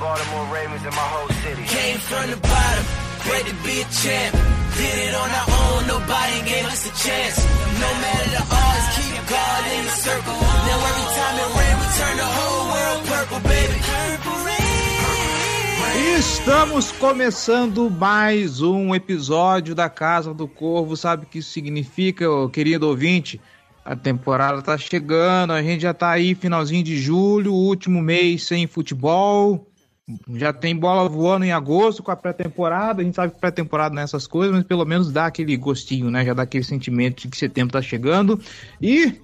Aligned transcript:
Baltimore 0.00 0.46
Ravens 0.52 0.82
and 0.84 0.94
my 0.94 1.08
whole 1.14 1.28
city. 1.42 1.62
Came 1.64 1.98
from 1.98 2.30
the 2.30 2.36
bottom, 2.36 2.84
great 3.22 3.46
to 3.46 3.54
be 3.62 3.80
a 3.80 3.86
champ. 3.94 4.34
Did 4.74 4.96
it 5.06 5.14
on 5.14 5.30
our 5.30 5.48
own, 5.48 5.86
nobody 5.86 6.42
gave 6.50 6.66
us 6.66 6.82
a 6.82 6.92
chance. 6.98 7.38
No 7.78 7.90
matter 8.02 8.30
the 8.34 8.42
odds, 8.42 8.86
keep 8.98 9.22
God 9.30 9.62
in 9.70 9.84
the 9.86 9.94
circle. 10.02 10.34
Now 10.34 10.88
every 10.90 11.08
time 11.14 11.36
it 11.38 11.50
rain, 11.54 11.74
we 11.78 11.86
turn 11.94 12.16
the 12.18 12.26
whole 12.26 12.64
world 12.74 13.00
purple, 13.06 13.40
baby. 13.46 13.78
Purple 13.86 14.38
rain. 14.44 16.18
Estamos 16.18 16.90
começando 16.92 17.88
mais 17.88 18.60
um 18.60 18.94
episódio 18.94 19.74
da 19.74 19.88
Casa 19.88 20.34
do 20.34 20.48
Corvo. 20.48 20.96
Sabe 20.96 21.22
o 21.24 21.26
que 21.26 21.38
isso 21.38 21.52
significa, 21.52 22.26
querido 22.52 22.88
ouvinte? 22.88 23.40
A 23.84 23.94
temporada 23.94 24.60
tá 24.60 24.76
chegando, 24.76 25.52
a 25.52 25.62
gente 25.62 25.82
já 25.82 25.94
tá 25.94 26.10
aí 26.10 26.34
finalzinho 26.34 26.82
de 26.82 26.98
julho, 26.98 27.52
último 27.52 28.02
mês 28.02 28.44
sem 28.44 28.66
futebol. 28.66 29.66
Já 30.34 30.52
tem 30.52 30.76
bola 30.76 31.08
voando 31.08 31.46
em 31.46 31.52
agosto 31.52 32.02
com 32.02 32.10
a 32.10 32.16
pré-temporada. 32.16 33.00
A 33.00 33.04
gente 33.04 33.14
sabe 33.14 33.32
que 33.32 33.40
pré-temporada 33.40 33.94
não 33.94 34.02
é 34.02 34.04
essas 34.04 34.26
coisas, 34.26 34.54
mas 34.54 34.64
pelo 34.64 34.84
menos 34.84 35.10
dá 35.10 35.26
aquele 35.26 35.56
gostinho, 35.56 36.10
né? 36.10 36.24
Já 36.24 36.34
dá 36.34 36.42
aquele 36.42 36.64
sentimento 36.64 37.22
de 37.22 37.28
que 37.28 37.38
setembro 37.38 37.72
tá 37.72 37.80
chegando. 37.80 38.38
E 38.82 39.14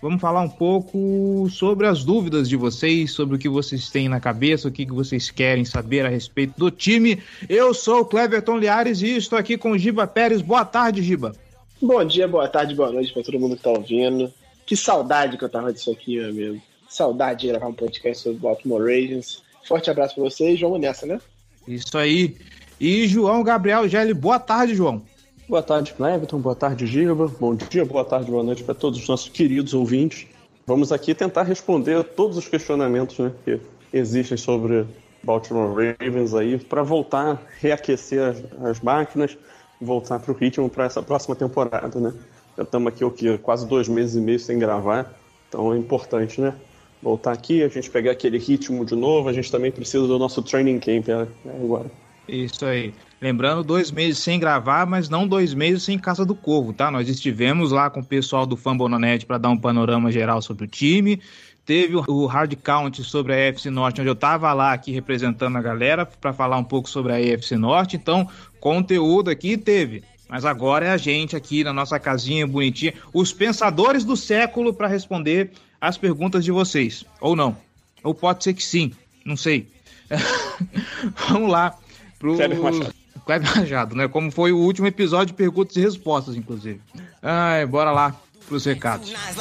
vamos 0.00 0.22
falar 0.22 0.40
um 0.40 0.48
pouco 0.48 1.46
sobre 1.50 1.86
as 1.86 2.02
dúvidas 2.02 2.48
de 2.48 2.56
vocês, 2.56 3.12
sobre 3.12 3.36
o 3.36 3.38
que 3.38 3.48
vocês 3.48 3.90
têm 3.90 4.08
na 4.08 4.20
cabeça, 4.20 4.68
o 4.68 4.72
que 4.72 4.86
que 4.86 4.92
vocês 4.92 5.30
querem 5.30 5.66
saber 5.66 6.06
a 6.06 6.08
respeito 6.08 6.58
do 6.58 6.70
time. 6.70 7.22
Eu 7.46 7.74
sou 7.74 8.00
o 8.00 8.04
Cleverton 8.06 8.56
Liares 8.56 9.02
e 9.02 9.16
estou 9.16 9.38
aqui 9.38 9.58
com 9.58 9.72
o 9.72 9.78
Giba 9.78 10.06
Pérez. 10.06 10.40
Boa 10.40 10.64
tarde, 10.64 11.02
Giba. 11.02 11.34
Bom 11.80 12.02
dia, 12.06 12.26
boa 12.26 12.48
tarde, 12.48 12.74
boa 12.74 12.90
noite 12.90 13.12
pra 13.12 13.22
todo 13.22 13.38
mundo 13.38 13.56
que 13.56 13.62
tá 13.62 13.70
ouvindo. 13.70 14.32
Que 14.64 14.76
saudade 14.76 15.36
que 15.36 15.44
eu 15.44 15.50
tava 15.50 15.72
disso 15.72 15.90
aqui, 15.90 16.16
meu 16.16 16.30
amigo. 16.30 16.62
Saudade 16.88 17.42
de 17.42 17.48
gravar 17.48 17.66
um 17.66 17.74
podcast 17.74 18.22
sobre 18.22 18.38
o 18.38 18.40
Baltimore 18.40 18.80
Ravens. 18.80 19.42
Forte 19.66 19.90
abraço 19.90 20.14
pra 20.14 20.24
vocês, 20.24 20.60
vamos 20.60 20.80
nessa, 20.80 21.06
né? 21.06 21.20
Isso 21.66 21.96
aí. 21.96 22.36
E 22.80 23.06
João 23.06 23.42
Gabriel 23.42 23.88
Gelli. 23.88 24.12
Boa 24.12 24.38
tarde, 24.38 24.74
João. 24.74 25.02
Boa 25.48 25.62
tarde, 25.62 25.92
Cleverton. 25.92 26.38
Boa 26.38 26.54
tarde, 26.54 26.86
Giba. 26.86 27.28
Bom 27.38 27.54
dia, 27.54 27.84
boa 27.84 28.04
tarde, 28.04 28.30
boa 28.30 28.42
noite 28.42 28.64
para 28.64 28.74
todos 28.74 28.98
os 28.98 29.08
nossos 29.08 29.28
queridos 29.28 29.74
ouvintes. 29.74 30.26
Vamos 30.66 30.92
aqui 30.92 31.14
tentar 31.14 31.42
responder 31.42 31.96
a 31.96 32.04
todos 32.04 32.36
os 32.36 32.48
questionamentos 32.48 33.18
né, 33.18 33.32
que 33.44 33.60
existem 33.92 34.36
sobre 34.36 34.86
Baltimore 35.22 35.94
Ravens 36.00 36.34
aí, 36.34 36.58
para 36.58 36.82
voltar 36.82 37.32
a 37.32 37.38
reaquecer 37.60 38.22
as, 38.22 38.42
as 38.62 38.80
máquinas, 38.80 39.36
voltar 39.80 40.18
para 40.18 40.32
o 40.32 40.34
ritmo 40.34 40.68
para 40.68 40.84
essa 40.84 41.02
próxima 41.02 41.34
temporada, 41.34 42.00
né? 42.00 42.12
Já 42.56 42.64
estamos 42.64 42.92
aqui 42.92 43.04
o 43.04 43.10
quê? 43.10 43.38
quase 43.38 43.66
dois 43.66 43.88
meses 43.88 44.16
e 44.16 44.20
meio 44.20 44.38
sem 44.38 44.58
gravar, 44.58 45.14
então 45.48 45.72
é 45.72 45.78
importante, 45.78 46.40
né? 46.40 46.54
Voltar 47.02 47.32
aqui, 47.32 47.62
a 47.62 47.68
gente 47.68 47.90
pegar 47.90 48.12
aquele 48.12 48.38
ritmo 48.38 48.84
de 48.84 48.94
novo, 48.94 49.28
a 49.28 49.32
gente 49.32 49.50
também 49.50 49.72
precisa 49.72 50.06
do 50.06 50.18
nosso 50.18 50.40
training 50.40 50.78
camp 50.78 51.08
né, 51.08 51.26
agora. 51.60 51.90
Isso 52.28 52.64
aí. 52.64 52.94
Lembrando, 53.20 53.64
dois 53.64 53.90
meses 53.90 54.18
sem 54.18 54.38
gravar, 54.38 54.86
mas 54.86 55.08
não 55.08 55.26
dois 55.26 55.52
meses 55.52 55.82
sem 55.82 55.98
Casa 55.98 56.24
do 56.24 56.34
Corvo, 56.34 56.72
tá? 56.72 56.90
Nós 56.90 57.08
estivemos 57.08 57.72
lá 57.72 57.90
com 57.90 58.00
o 58.00 58.04
pessoal 58.04 58.46
do 58.46 58.56
Fambonanet 58.56 59.26
para 59.26 59.38
dar 59.38 59.50
um 59.50 59.56
panorama 59.56 60.10
geral 60.12 60.40
sobre 60.40 60.64
o 60.64 60.68
time. 60.68 61.20
Teve 61.64 61.96
o 61.96 62.26
Hard 62.26 62.54
Count 62.56 63.02
sobre 63.04 63.32
a 63.32 63.48
EFC 63.48 63.70
Norte, 63.70 64.00
onde 64.00 64.10
eu 64.10 64.16
tava 64.16 64.52
lá 64.52 64.72
aqui 64.72 64.90
representando 64.90 65.56
a 65.56 65.62
galera 65.62 66.04
para 66.04 66.32
falar 66.32 66.56
um 66.56 66.64
pouco 66.64 66.88
sobre 66.88 67.12
a 67.12 67.20
EFC 67.20 67.56
Norte. 67.56 67.96
Então, 67.96 68.28
conteúdo 68.60 69.30
aqui 69.30 69.56
teve. 69.56 70.02
Mas 70.28 70.44
agora 70.44 70.86
é 70.86 70.90
a 70.90 70.96
gente 70.96 71.36
aqui 71.36 71.62
na 71.62 71.72
nossa 71.72 72.00
casinha 72.00 72.46
bonitinha, 72.46 72.94
os 73.12 73.32
pensadores 73.32 74.04
do 74.04 74.16
século 74.16 74.72
para 74.72 74.88
responder 74.88 75.50
as 75.82 75.98
perguntas 75.98 76.44
de 76.44 76.52
vocês. 76.52 77.04
Ou 77.20 77.34
não. 77.34 77.56
Ou 78.04 78.14
pode 78.14 78.44
ser 78.44 78.54
que 78.54 78.64
sim. 78.64 78.92
Não 79.24 79.36
sei. 79.36 79.68
Vamos 81.28 81.50
lá 81.50 81.76
pro 82.20 82.36
Kleber 82.36 82.62
Machado. 82.62 82.94
Kleber 83.26 83.56
Machado, 83.56 83.96
né? 83.96 84.06
Como 84.06 84.30
foi 84.30 84.52
o 84.52 84.58
último 84.58 84.86
episódio 84.86 85.26
de 85.26 85.32
perguntas 85.34 85.74
e 85.74 85.80
respostas, 85.80 86.36
inclusive. 86.36 86.80
Ai, 87.20 87.66
bora 87.66 87.90
lá 87.90 88.14
pros 88.46 88.64
recados. 88.64 89.08
Nines 89.08 89.34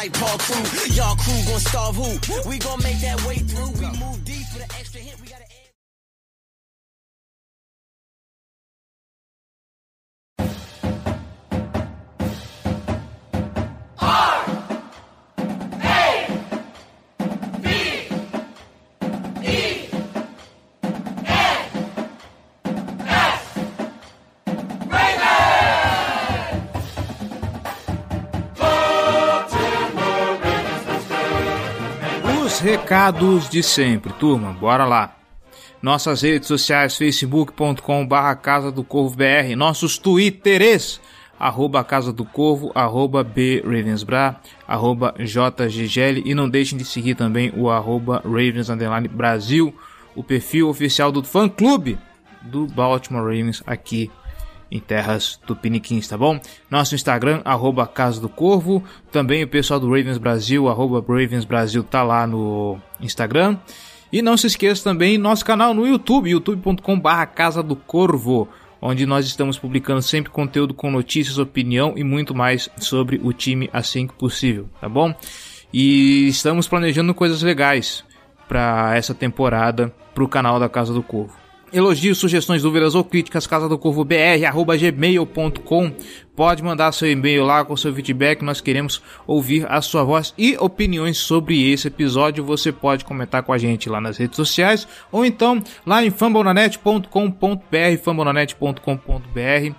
recados 32.61 33.49
de 33.49 33.63
sempre, 33.63 34.13
turma, 34.13 34.53
bora 34.53 34.85
lá. 34.85 35.17
Nossas 35.81 36.21
redes 36.21 36.47
sociais, 36.47 36.95
facebook.com 36.95 38.05
barra 38.05 38.35
Casa 38.35 38.71
do 38.71 38.83
Corvo 38.83 39.15
BR, 39.15 39.55
nossos 39.57 39.97
twitteres, 39.97 41.01
arroba 41.39 41.83
Casa 41.83 42.13
do 42.13 42.23
Corvo, 42.23 42.71
arroba 42.75 43.23
B 43.23 43.63
Ravensbra, 43.65 44.39
arroba 44.67 45.15
JGGL 45.17 46.21
e 46.23 46.35
não 46.35 46.47
deixem 46.47 46.77
de 46.77 46.85
seguir 46.85 47.15
também 47.15 47.51
o 47.57 47.67
arroba 47.67 48.21
Ravens 48.23 48.67
Brasil, 49.09 49.75
o 50.15 50.23
perfil 50.23 50.69
oficial 50.69 51.11
do 51.11 51.23
fã 51.23 51.49
clube 51.49 51.97
do 52.43 52.67
Baltimore 52.67 53.23
Ravens 53.23 53.63
aqui 53.65 54.11
em 54.71 54.79
terras 54.79 55.39
tupiniquins, 55.45 56.07
tá 56.07 56.17
bom? 56.17 56.39
Nosso 56.69 56.95
Instagram, 56.95 57.41
arroba 57.43 57.85
Casa 57.85 58.21
do 58.21 58.29
Corvo. 58.29 58.81
Também 59.11 59.43
o 59.43 59.47
pessoal 59.47 59.79
do 59.79 59.87
Ravens 59.87 60.17
Brasil, 60.17 60.69
arroba 60.69 61.03
Ravens 61.05 61.43
Brasil, 61.43 61.83
tá 61.83 62.01
lá 62.01 62.25
no 62.25 62.79
Instagram. 63.01 63.57
E 64.11 64.21
não 64.21 64.37
se 64.37 64.47
esqueça 64.47 64.83
também 64.83 65.17
nosso 65.17 65.43
canal 65.43 65.73
no 65.73 65.85
YouTube, 65.85 66.29
youtube.com 66.29 66.99
barra 66.99 67.25
Casa 67.25 67.61
do 67.61 67.75
Corvo, 67.75 68.47
onde 68.81 69.05
nós 69.05 69.25
estamos 69.25 69.59
publicando 69.59 70.01
sempre 70.01 70.31
conteúdo 70.31 70.73
com 70.73 70.89
notícias, 70.89 71.37
opinião 71.37 71.93
e 71.95 72.03
muito 72.03 72.33
mais 72.33 72.69
sobre 72.77 73.19
o 73.23 73.31
time 73.33 73.69
assim 73.71 74.07
que 74.07 74.13
possível, 74.13 74.69
tá 74.79 74.89
bom? 74.89 75.13
E 75.73 76.27
estamos 76.27 76.67
planejando 76.67 77.13
coisas 77.13 77.41
legais 77.41 78.03
para 78.49 78.95
essa 78.95 79.13
temporada 79.13 79.93
pro 80.13 80.27
canal 80.27 80.59
da 80.59 80.67
Casa 80.67 80.93
do 80.93 81.01
Corvo. 81.01 81.40
Elogios, 81.73 82.17
sugestões, 82.17 82.63
dúvidas 82.63 82.95
ou 82.95 83.03
críticas, 83.03 83.47
casa 83.47 83.69
do 83.69 83.77
corvo 83.77 84.03
br, 84.03 84.45
arroba 84.45 84.75
gmail.com. 84.75 85.91
Pode 86.35 86.61
mandar 86.61 86.91
seu 86.91 87.09
e-mail 87.09 87.45
lá 87.45 87.63
com 87.63 87.77
seu 87.77 87.93
feedback, 87.93 88.41
nós 88.41 88.59
queremos 88.59 89.01
ouvir 89.25 89.65
a 89.71 89.81
sua 89.81 90.03
voz 90.03 90.33
e 90.37 90.57
opiniões 90.57 91.17
sobre 91.17 91.71
esse 91.71 91.87
episódio. 91.87 92.43
Você 92.43 92.73
pode 92.73 93.05
comentar 93.05 93.43
com 93.43 93.53
a 93.53 93.57
gente 93.57 93.89
lá 93.89 94.01
nas 94.01 94.17
redes 94.17 94.35
sociais 94.35 94.85
ou 95.11 95.25
então 95.25 95.63
lá 95.85 96.03
em 96.03 96.09
fambonanet.com.br, 96.09 97.07
fambonanet.com.br, 98.03 99.75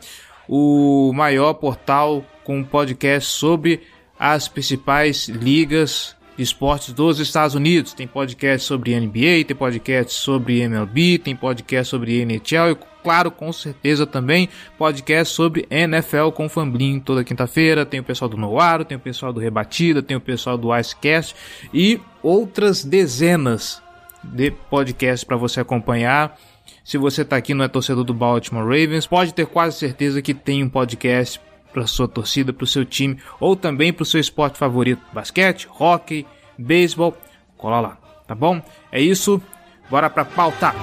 o 0.49 1.13
maior 1.15 1.53
portal 1.55 2.25
com 2.43 2.65
podcast 2.65 3.29
sobre 3.29 3.83
as 4.19 4.49
principais 4.49 5.29
ligas 5.29 6.17
esportes 6.39 6.93
dos 6.93 7.19
Estados 7.19 7.55
Unidos. 7.55 7.93
Tem 7.93 8.07
podcast 8.07 8.67
sobre 8.67 8.99
NBA, 8.99 9.45
tem 9.47 9.57
podcast 9.57 10.15
sobre 10.15 10.61
MLB, 10.61 11.19
tem 11.19 11.37
podcast 11.37 11.91
sobre 11.91 12.21
NHL 12.21 12.73
e, 12.73 12.77
claro, 13.03 13.31
com 13.31 13.53
certeza 13.53 14.07
também 14.07 14.49
podcast 14.79 15.35
sobre 15.35 15.67
NFL 15.71 16.31
com 16.31 16.49
Famblin 16.49 17.01
toda 17.01 17.25
quinta-feira. 17.25 17.85
Tem 17.85 18.01
o 18.01 18.05
pessoal 18.05 18.29
do 18.29 18.37
Noaro, 18.37 18.85
tem 18.85 18.97
o 18.97 19.01
pessoal 19.01 19.33
do 19.33 19.41
Rebatida, 19.41 20.03
tem 20.03 20.17
o 20.17 20.21
pessoal 20.21 20.57
do 20.57 20.77
Icecast 20.77 21.35
e 21.73 22.01
outras 22.23 22.85
dezenas 22.85 23.83
de 24.23 24.51
podcasts 24.51 25.25
para 25.25 25.37
você 25.37 25.61
acompanhar. 25.61 26.39
Se 26.85 26.99
você 26.99 27.23
está 27.23 27.37
aqui 27.37 27.55
não 27.55 27.65
é 27.65 27.69
torcedor 27.69 28.05
do 28.05 28.15
Baltimore 28.15 28.65
Ravens, 28.65 29.07
pode 29.07 29.33
ter 29.33 29.47
quase 29.47 29.79
certeza 29.79 30.21
que 30.21 30.35
tem 30.35 30.63
um 30.65 30.69
podcast 30.69 31.41
para 31.73 31.87
sua 31.87 32.07
torcida, 32.07 32.53
para 32.53 32.65
o 32.65 32.67
seu 32.67 32.85
time 32.85 33.19
ou 33.41 33.57
também 33.57 33.93
para 33.93 34.03
o 34.03 34.07
seu 34.07 34.21
esporte 34.21 34.59
favorito: 34.59 35.03
basquete, 35.13 35.69
hockey, 35.79 36.27
beisebol. 36.59 37.17
Cola 37.57 37.81
lá, 37.81 37.99
tá 38.27 38.35
bom? 38.35 38.61
É 38.91 39.01
isso. 39.01 39.41
Bora 39.89 40.09
para 40.09 40.25
pauta. 40.25 40.75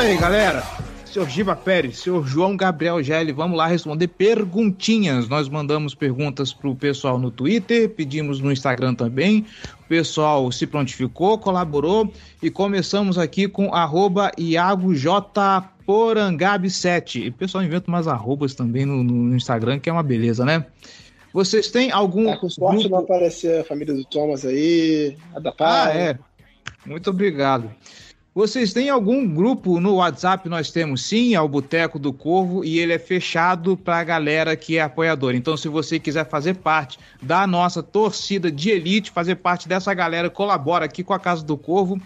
Aí, 0.00 0.16
galera. 0.16 0.62
Senhor 1.04 1.28
Giba 1.28 1.56
Pérez, 1.56 1.98
senhor 1.98 2.24
João 2.24 2.56
Gabriel 2.56 3.02
Gelli, 3.02 3.32
vamos 3.32 3.58
lá 3.58 3.66
responder 3.66 4.06
perguntinhas. 4.06 5.28
Nós 5.28 5.48
mandamos 5.48 5.92
perguntas 5.92 6.52
pro 6.52 6.72
pessoal 6.76 7.18
no 7.18 7.32
Twitter, 7.32 7.88
pedimos 7.90 8.38
no 8.40 8.52
Instagram 8.52 8.94
também. 8.94 9.44
O 9.84 9.88
pessoal 9.88 10.52
se 10.52 10.68
prontificou, 10.68 11.36
colaborou 11.36 12.12
e 12.40 12.48
começamos 12.48 13.18
aqui 13.18 13.48
com 13.48 13.74
arroba 13.74 14.30
IagoJPorangab7. 14.38 17.24
E 17.24 17.28
o 17.28 17.32
pessoal 17.32 17.64
inventa 17.64 17.88
umas 17.90 18.06
arrobas 18.06 18.54
também 18.54 18.86
no, 18.86 19.02
no 19.02 19.34
Instagram, 19.34 19.80
que 19.80 19.90
é 19.90 19.92
uma 19.92 20.04
beleza, 20.04 20.44
né? 20.44 20.64
Vocês 21.32 21.68
têm 21.70 21.90
algum. 21.90 22.26
Tá 22.26 22.36
com 22.36 22.48
sorte 22.48 22.82
grupo- 22.88 22.94
não 22.96 23.02
aparecer 23.02 23.60
a 23.60 23.64
família 23.64 23.94
do 23.94 24.04
Thomas 24.04 24.44
aí, 24.44 25.16
a 25.34 25.40
da 25.40 25.50
Ah, 25.50 25.54
Paz. 25.54 25.96
é. 25.96 26.16
Muito 26.86 27.10
obrigado. 27.10 27.68
Vocês 28.32 28.72
têm 28.72 28.88
algum 28.88 29.26
grupo 29.26 29.80
no 29.80 29.96
WhatsApp? 29.96 30.48
Nós 30.48 30.70
temos 30.70 31.02
sim, 31.04 31.34
é 31.34 31.40
o 31.40 31.48
Boteco 31.48 31.98
do 31.98 32.12
Corvo 32.12 32.64
e 32.64 32.78
ele 32.78 32.92
é 32.92 32.98
fechado 32.98 33.76
para 33.76 33.98
a 33.98 34.04
galera 34.04 34.54
que 34.54 34.78
é 34.78 34.82
apoiadora. 34.82 35.36
Então, 35.36 35.56
se 35.56 35.68
você 35.68 35.98
quiser 35.98 36.28
fazer 36.28 36.54
parte 36.54 36.96
da 37.20 37.44
nossa 37.44 37.82
torcida 37.82 38.50
de 38.50 38.70
elite, 38.70 39.10
fazer 39.10 39.34
parte 39.36 39.68
dessa 39.68 39.92
galera, 39.92 40.30
colabora 40.30 40.84
aqui 40.84 41.02
com 41.02 41.12
a 41.12 41.18
Casa 41.18 41.44
do 41.44 41.56
Corvo, 41.56 42.00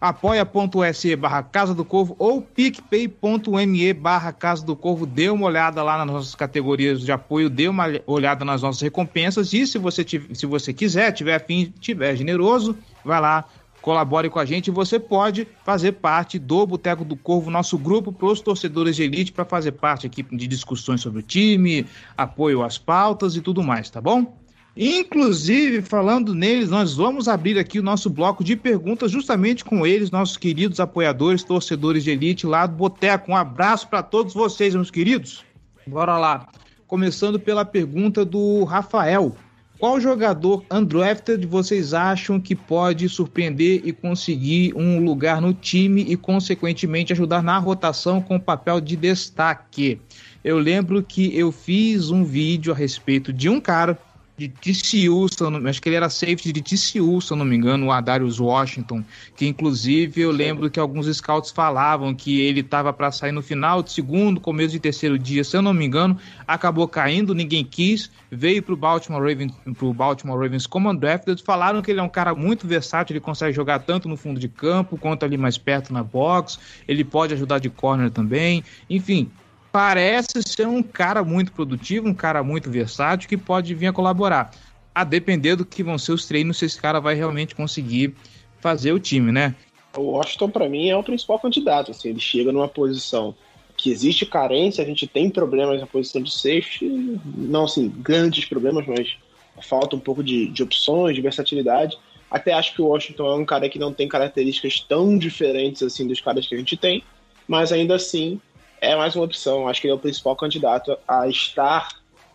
apoia.se 0.00 1.16
barra 1.16 1.42
Casa 1.42 1.74
do 1.74 1.84
Corvo 1.84 2.14
ou 2.16 2.40
picpay.me 2.40 3.92
barra 3.92 4.32
Casa 4.32 4.64
do 4.64 4.76
Corvo. 4.76 5.04
Dê 5.04 5.28
uma 5.30 5.46
olhada 5.46 5.82
lá 5.82 5.98
nas 5.98 6.06
nossas 6.06 6.34
categorias 6.36 7.00
de 7.00 7.10
apoio, 7.10 7.50
dê 7.50 7.66
uma 7.66 7.86
olhada 8.06 8.44
nas 8.44 8.62
nossas 8.62 8.80
recompensas 8.82 9.52
e 9.52 9.66
se 9.66 9.78
você, 9.78 10.04
tiv- 10.04 10.32
se 10.32 10.46
você 10.46 10.72
quiser, 10.72 11.10
tiver 11.10 11.34
afim, 11.34 11.74
tiver 11.80 12.14
generoso, 12.14 12.76
vai 13.04 13.20
lá, 13.20 13.44
colabore 13.86 14.28
com 14.28 14.40
a 14.40 14.44
gente. 14.44 14.68
Você 14.68 14.98
pode 14.98 15.46
fazer 15.64 15.92
parte 15.92 16.40
do 16.40 16.66
Boteco 16.66 17.04
do 17.04 17.14
Corvo, 17.14 17.52
nosso 17.52 17.78
grupo 17.78 18.10
para 18.10 18.26
os 18.26 18.40
torcedores 18.40 18.96
de 18.96 19.04
elite, 19.04 19.30
para 19.30 19.44
fazer 19.44 19.70
parte 19.70 20.08
aqui 20.08 20.24
de 20.24 20.48
discussões 20.48 21.00
sobre 21.00 21.20
o 21.20 21.22
time, 21.22 21.86
apoio 22.16 22.64
às 22.64 22.76
pautas 22.76 23.36
e 23.36 23.40
tudo 23.40 23.62
mais, 23.62 23.88
tá 23.88 24.00
bom? 24.00 24.36
Inclusive, 24.76 25.82
falando 25.82 26.34
neles, 26.34 26.68
nós 26.68 26.96
vamos 26.96 27.28
abrir 27.28 27.60
aqui 27.60 27.78
o 27.78 27.82
nosso 27.82 28.10
bloco 28.10 28.42
de 28.42 28.56
perguntas 28.56 29.12
justamente 29.12 29.64
com 29.64 29.86
eles, 29.86 30.10
nossos 30.10 30.36
queridos 30.36 30.80
apoiadores, 30.80 31.44
torcedores 31.44 32.02
de 32.02 32.10
elite 32.10 32.44
lá 32.44 32.66
do 32.66 32.74
Boteco. 32.74 33.30
Um 33.30 33.36
abraço 33.36 33.86
para 33.86 34.02
todos 34.02 34.34
vocês, 34.34 34.74
meus 34.74 34.90
queridos. 34.90 35.44
Bora 35.86 36.18
lá. 36.18 36.48
Começando 36.88 37.38
pela 37.38 37.64
pergunta 37.64 38.24
do 38.24 38.64
Rafael. 38.64 39.36
Qual 39.78 40.00
jogador 40.00 40.64
undrafted 40.70 41.46
vocês 41.46 41.92
acham 41.92 42.40
que 42.40 42.54
pode 42.54 43.10
surpreender 43.10 43.82
e 43.84 43.92
conseguir 43.92 44.72
um 44.74 45.04
lugar 45.04 45.38
no 45.38 45.52
time 45.52 46.02
e, 46.02 46.16
consequentemente, 46.16 47.12
ajudar 47.12 47.42
na 47.42 47.58
rotação 47.58 48.22
com 48.22 48.40
papel 48.40 48.80
de 48.80 48.96
destaque? 48.96 50.00
Eu 50.42 50.58
lembro 50.58 51.02
que 51.02 51.36
eu 51.36 51.52
fiz 51.52 52.08
um 52.08 52.24
vídeo 52.24 52.72
a 52.72 52.76
respeito 52.76 53.34
de 53.34 53.50
um 53.50 53.60
cara 53.60 53.98
de 54.36 54.48
TCU, 54.48 55.26
se 55.28 55.42
não- 55.42 55.66
acho 55.66 55.80
que 55.80 55.88
ele 55.88 55.96
era 55.96 56.10
safety 56.10 56.52
de 56.52 56.60
TCU, 56.60 57.20
se 57.22 57.32
eu 57.32 57.36
não 57.36 57.44
me 57.44 57.56
engano, 57.56 57.86
o 57.86 57.92
Adarius 57.92 58.38
Washington, 58.38 59.02
que 59.34 59.46
inclusive 59.46 60.20
eu 60.20 60.30
lembro 60.30 60.68
que 60.68 60.78
alguns 60.78 61.06
scouts 61.16 61.50
falavam 61.50 62.14
que 62.14 62.40
ele 62.40 62.60
estava 62.60 62.92
para 62.92 63.10
sair 63.10 63.32
no 63.32 63.42
final 63.42 63.82
de 63.82 63.92
segundo, 63.92 64.40
começo 64.40 64.72
de 64.72 64.80
terceiro 64.80 65.18
dia, 65.18 65.42
se 65.42 65.56
eu 65.56 65.62
não 65.62 65.72
me 65.72 65.86
engano, 65.86 66.18
acabou 66.46 66.86
caindo, 66.86 67.34
ninguém 67.34 67.64
quis, 67.64 68.10
veio 68.30 68.62
para 68.62 68.74
o 68.74 68.76
Baltimore 68.76 69.22
Ravens, 69.22 69.52
pro 69.78 69.94
Baltimore 69.94 70.38
Ravens 70.38 70.66
como 70.66 70.90
undrafted, 70.90 71.42
falaram 71.42 71.80
que 71.80 71.90
ele 71.90 72.00
é 72.00 72.02
um 72.02 72.08
cara 72.08 72.34
muito 72.34 72.66
versátil, 72.66 73.14
ele 73.14 73.20
consegue 73.20 73.54
jogar 73.54 73.78
tanto 73.80 74.08
no 74.08 74.16
fundo 74.16 74.38
de 74.38 74.48
campo 74.48 74.98
quanto 74.98 75.24
ali 75.24 75.38
mais 75.38 75.56
perto 75.56 75.92
na 75.92 76.02
box, 76.02 76.58
ele 76.86 77.04
pode 77.04 77.32
ajudar 77.32 77.58
de 77.58 77.70
corner 77.70 78.10
também, 78.10 78.62
enfim, 78.90 79.30
parece 79.76 80.42
ser 80.42 80.66
um 80.66 80.82
cara 80.82 81.22
muito 81.22 81.52
produtivo, 81.52 82.08
um 82.08 82.14
cara 82.14 82.42
muito 82.42 82.70
versátil 82.70 83.28
que 83.28 83.36
pode 83.36 83.74
vir 83.74 83.88
a 83.88 83.92
colaborar. 83.92 84.50
A 84.94 85.04
depender 85.04 85.54
do 85.54 85.66
que 85.66 85.82
vão 85.82 85.98
ser 85.98 86.12
os 86.12 86.24
treinos, 86.24 86.56
se 86.56 86.64
esse 86.64 86.80
cara 86.80 86.98
vai 86.98 87.14
realmente 87.14 87.54
conseguir 87.54 88.14
fazer 88.58 88.92
o 88.92 88.98
time, 88.98 89.30
né? 89.30 89.54
O 89.94 90.12
Washington, 90.12 90.48
pra 90.48 90.66
mim, 90.66 90.88
é 90.88 90.96
o 90.96 91.02
principal 91.02 91.38
candidato. 91.38 91.90
Assim, 91.90 92.08
ele 92.08 92.20
chega 92.20 92.50
numa 92.52 92.68
posição 92.68 93.34
que 93.76 93.90
existe 93.90 94.24
carência, 94.24 94.82
a 94.82 94.86
gente 94.86 95.06
tem 95.06 95.28
problemas 95.28 95.78
na 95.78 95.86
posição 95.86 96.22
de 96.22 96.32
safety, 96.32 97.20
não 97.36 97.64
assim, 97.64 97.92
grandes 97.98 98.46
problemas, 98.46 98.86
mas 98.86 99.14
falta 99.60 99.94
um 99.94 100.00
pouco 100.00 100.24
de, 100.24 100.48
de 100.48 100.62
opções, 100.62 101.14
de 101.14 101.20
versatilidade. 101.20 101.98
Até 102.30 102.54
acho 102.54 102.72
que 102.72 102.80
o 102.80 102.86
Washington 102.86 103.26
é 103.26 103.34
um 103.34 103.44
cara 103.44 103.68
que 103.68 103.78
não 103.78 103.92
tem 103.92 104.08
características 104.08 104.80
tão 104.80 105.18
diferentes 105.18 105.82
assim 105.82 106.06
dos 106.06 106.18
caras 106.18 106.46
que 106.46 106.54
a 106.54 106.58
gente 106.58 106.78
tem, 106.78 107.04
mas 107.46 107.72
ainda 107.72 107.94
assim 107.94 108.40
é 108.80 108.96
mais 108.96 109.16
uma 109.16 109.24
opção. 109.24 109.68
Acho 109.68 109.80
que 109.80 109.86
ele 109.86 109.92
é 109.92 109.96
o 109.96 110.00
principal 110.00 110.36
candidato 110.36 110.96
a 111.06 111.28
estar 111.28 111.88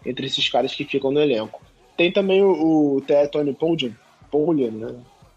entre 0.05 0.25
esses 0.25 0.47
caras 0.49 0.73
que 0.73 0.85
ficam 0.85 1.11
no 1.11 1.21
elenco. 1.21 1.61
Tem 1.97 2.11
também 2.11 2.41
o, 2.41 2.97
o. 2.97 3.03
Tony 3.31 3.53
Polian, 3.53 3.91
Polian, 4.31 4.71
né, 4.71 4.95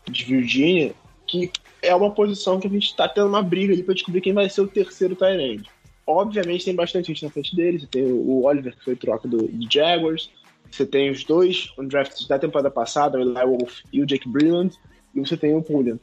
de 0.09 0.25
Virgínia, 0.25 0.95
que 1.27 1.51
é 1.83 1.95
uma 1.95 2.11
posição 2.11 2.59
que 2.59 2.67
a 2.67 2.71
gente 2.71 2.87
está 2.87 3.09
tendo 3.09 3.29
uma 3.29 3.43
briga 3.43 3.73
ali 3.73 3.83
para 3.83 3.95
descobrir 3.95 4.21
quem 4.21 4.33
vai 4.33 4.49
ser 4.49 4.63
o 4.63 4.69
terceiro 4.69 5.15
Tyrande. 5.15 5.69
Obviamente 6.07 6.65
tem 6.65 6.75
bastante 6.75 7.09
gente 7.09 7.25
na 7.25 7.31
frente 7.31 7.55
dele. 7.55 7.81
Você 7.81 7.87
tem 7.87 8.05
o 8.05 8.45
Oliver, 8.45 8.77
que 8.77 8.85
foi 8.85 8.97
troca 8.97 9.27
do, 9.27 9.49
do 9.49 9.73
Jaguars. 9.73 10.31
Você 10.71 10.85
tem 10.85 11.11
os 11.11 11.25
dois 11.25 11.73
undrafted 11.79 12.29
da 12.29 12.39
temporada 12.39 12.71
passada, 12.71 13.19
o 13.19 13.21
Eli 13.21 13.47
Wolf 13.47 13.81
e 13.93 14.03
o 14.03 14.07
Jake 14.07 14.29
Brilland. 14.29 14.75
E 15.15 15.21
você 15.21 15.37
tem 15.37 15.55
o 15.55 15.63
Pulliam. 15.63 15.99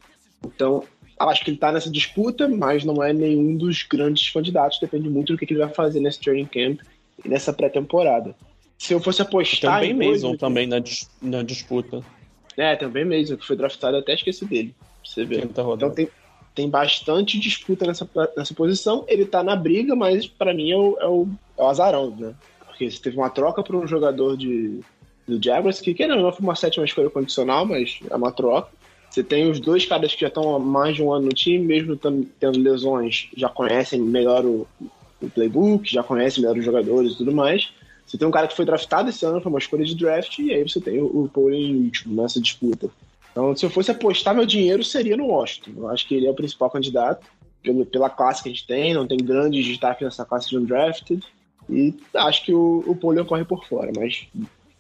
Então, 0.45 0.83
acho 1.29 1.43
que 1.43 1.49
ele 1.51 1.57
está 1.57 1.71
nessa 1.71 1.89
disputa, 1.89 2.47
mas 2.47 2.83
não 2.83 3.03
é 3.03 3.13
nenhum 3.13 3.55
dos 3.55 3.83
grandes 3.83 4.29
candidatos. 4.29 4.79
Depende 4.79 5.09
muito 5.09 5.33
do 5.33 5.37
que 5.37 5.45
ele 5.51 5.59
vai 5.59 5.69
fazer 5.73 5.99
nesse 5.99 6.19
training 6.19 6.45
camp 6.45 6.79
e 7.23 7.29
nessa 7.29 7.51
pré-temporada. 7.53 8.35
Se 8.77 8.93
eu 8.93 8.99
fosse 8.99 9.21
apostar 9.21 9.81
Tem 9.81 9.91
o 9.91 9.95
em 9.95 9.97
Ben 9.97 10.07
dois, 10.09 10.21
Mason 10.23 10.33
eu- 10.33 10.37
também 10.39 10.65
na, 10.67 10.79
dis- 10.79 11.09
na 11.21 11.43
disputa. 11.43 12.01
É, 12.57 12.75
tem 12.75 12.87
o 12.87 12.91
Ben 12.91 13.05
Mason, 13.05 13.37
que 13.37 13.45
foi 13.45 13.55
draftado, 13.55 13.97
até 13.97 14.13
esqueci 14.13 14.45
dele. 14.45 14.73
Pra 14.79 14.87
você 15.11 15.23
ver. 15.25 15.45
Então 15.45 15.89
tem, 15.91 16.09
tem 16.55 16.69
bastante 16.69 17.39
disputa 17.39 17.85
nessa, 17.85 18.09
nessa 18.35 18.53
posição. 18.53 19.05
Ele 19.07 19.25
tá 19.25 19.43
na 19.43 19.55
briga, 19.55 19.95
mas 19.95 20.25
pra 20.27 20.53
mim 20.53 20.71
é 20.71 20.75
o, 20.77 20.97
é 20.99 21.07
o, 21.07 21.27
é 21.57 21.61
o 21.63 21.67
azarão, 21.67 22.09
né? 22.17 22.33
Porque 22.67 22.89
você 22.89 22.99
teve 23.01 23.17
uma 23.17 23.29
troca 23.29 23.61
por 23.63 23.75
um 23.75 23.87
jogador 23.87 24.35
de, 24.35 24.79
do 25.27 25.41
Jaguars, 25.43 25.79
que 25.79 25.93
querendo 25.93 26.17
ou 26.17 26.23
não 26.23 26.31
foi 26.33 26.43
uma 26.43 26.55
sétima 26.55 26.83
escolha 26.85 27.09
condicional, 27.09 27.65
mas 27.65 27.99
é 28.09 28.15
uma 28.15 28.31
troca. 28.31 28.69
Você 29.11 29.21
tem 29.21 29.51
os 29.51 29.59
dois 29.59 29.85
caras 29.85 30.15
que 30.15 30.21
já 30.21 30.29
estão 30.29 30.55
há 30.55 30.59
mais 30.59 30.95
de 30.95 31.03
um 31.03 31.11
ano 31.11 31.25
no 31.25 31.33
time, 31.33 31.59
mesmo 31.65 31.99
tendo 32.39 32.59
lesões, 32.59 33.27
já 33.35 33.49
conhecem 33.49 33.99
melhor 33.99 34.45
o, 34.45 34.65
o 35.21 35.29
playbook, 35.29 35.91
já 35.91 36.01
conhecem 36.01 36.41
melhor 36.41 36.57
os 36.57 36.63
jogadores 36.63 37.11
e 37.11 37.17
tudo 37.17 37.33
mais. 37.33 37.73
Você 38.07 38.17
tem 38.17 38.25
um 38.25 38.31
cara 38.31 38.47
que 38.47 38.55
foi 38.55 38.63
draftado 38.63 39.09
esse 39.09 39.25
ano, 39.25 39.41
foi 39.41 39.51
uma 39.51 39.59
escolha 39.59 39.83
de 39.83 39.95
draft, 39.95 40.39
e 40.39 40.53
aí 40.53 40.63
você 40.63 40.79
tem 40.79 40.99
o, 40.99 41.23
o 41.23 41.29
Paul 41.29 41.51
em 41.51 41.83
último 41.83 42.21
nessa 42.21 42.39
disputa. 42.39 42.89
Então, 43.31 43.53
se 43.53 43.65
eu 43.65 43.69
fosse 43.69 43.91
apostar 43.91 44.33
meu 44.33 44.45
dinheiro, 44.45 44.81
seria 44.81 45.17
no 45.17 45.27
Washington. 45.27 45.71
Eu 45.75 45.89
acho 45.89 46.07
que 46.07 46.15
ele 46.15 46.27
é 46.27 46.31
o 46.31 46.33
principal 46.33 46.69
candidato, 46.69 47.27
pelo, 47.61 47.85
pela 47.85 48.09
classe 48.09 48.41
que 48.41 48.47
a 48.47 48.51
gente 48.51 48.65
tem, 48.65 48.93
não 48.93 49.05
tem 49.05 49.17
grandes 49.17 49.67
destaques 49.67 50.03
nessa 50.05 50.23
classe 50.23 50.49
de 50.49 50.57
undrafted. 50.57 51.21
E 51.69 51.93
acho 52.13 52.45
que 52.45 52.53
o, 52.53 52.81
o 52.87 52.95
Polian 52.95 53.25
corre 53.25 53.43
por 53.43 53.65
fora, 53.65 53.91
mas 53.95 54.27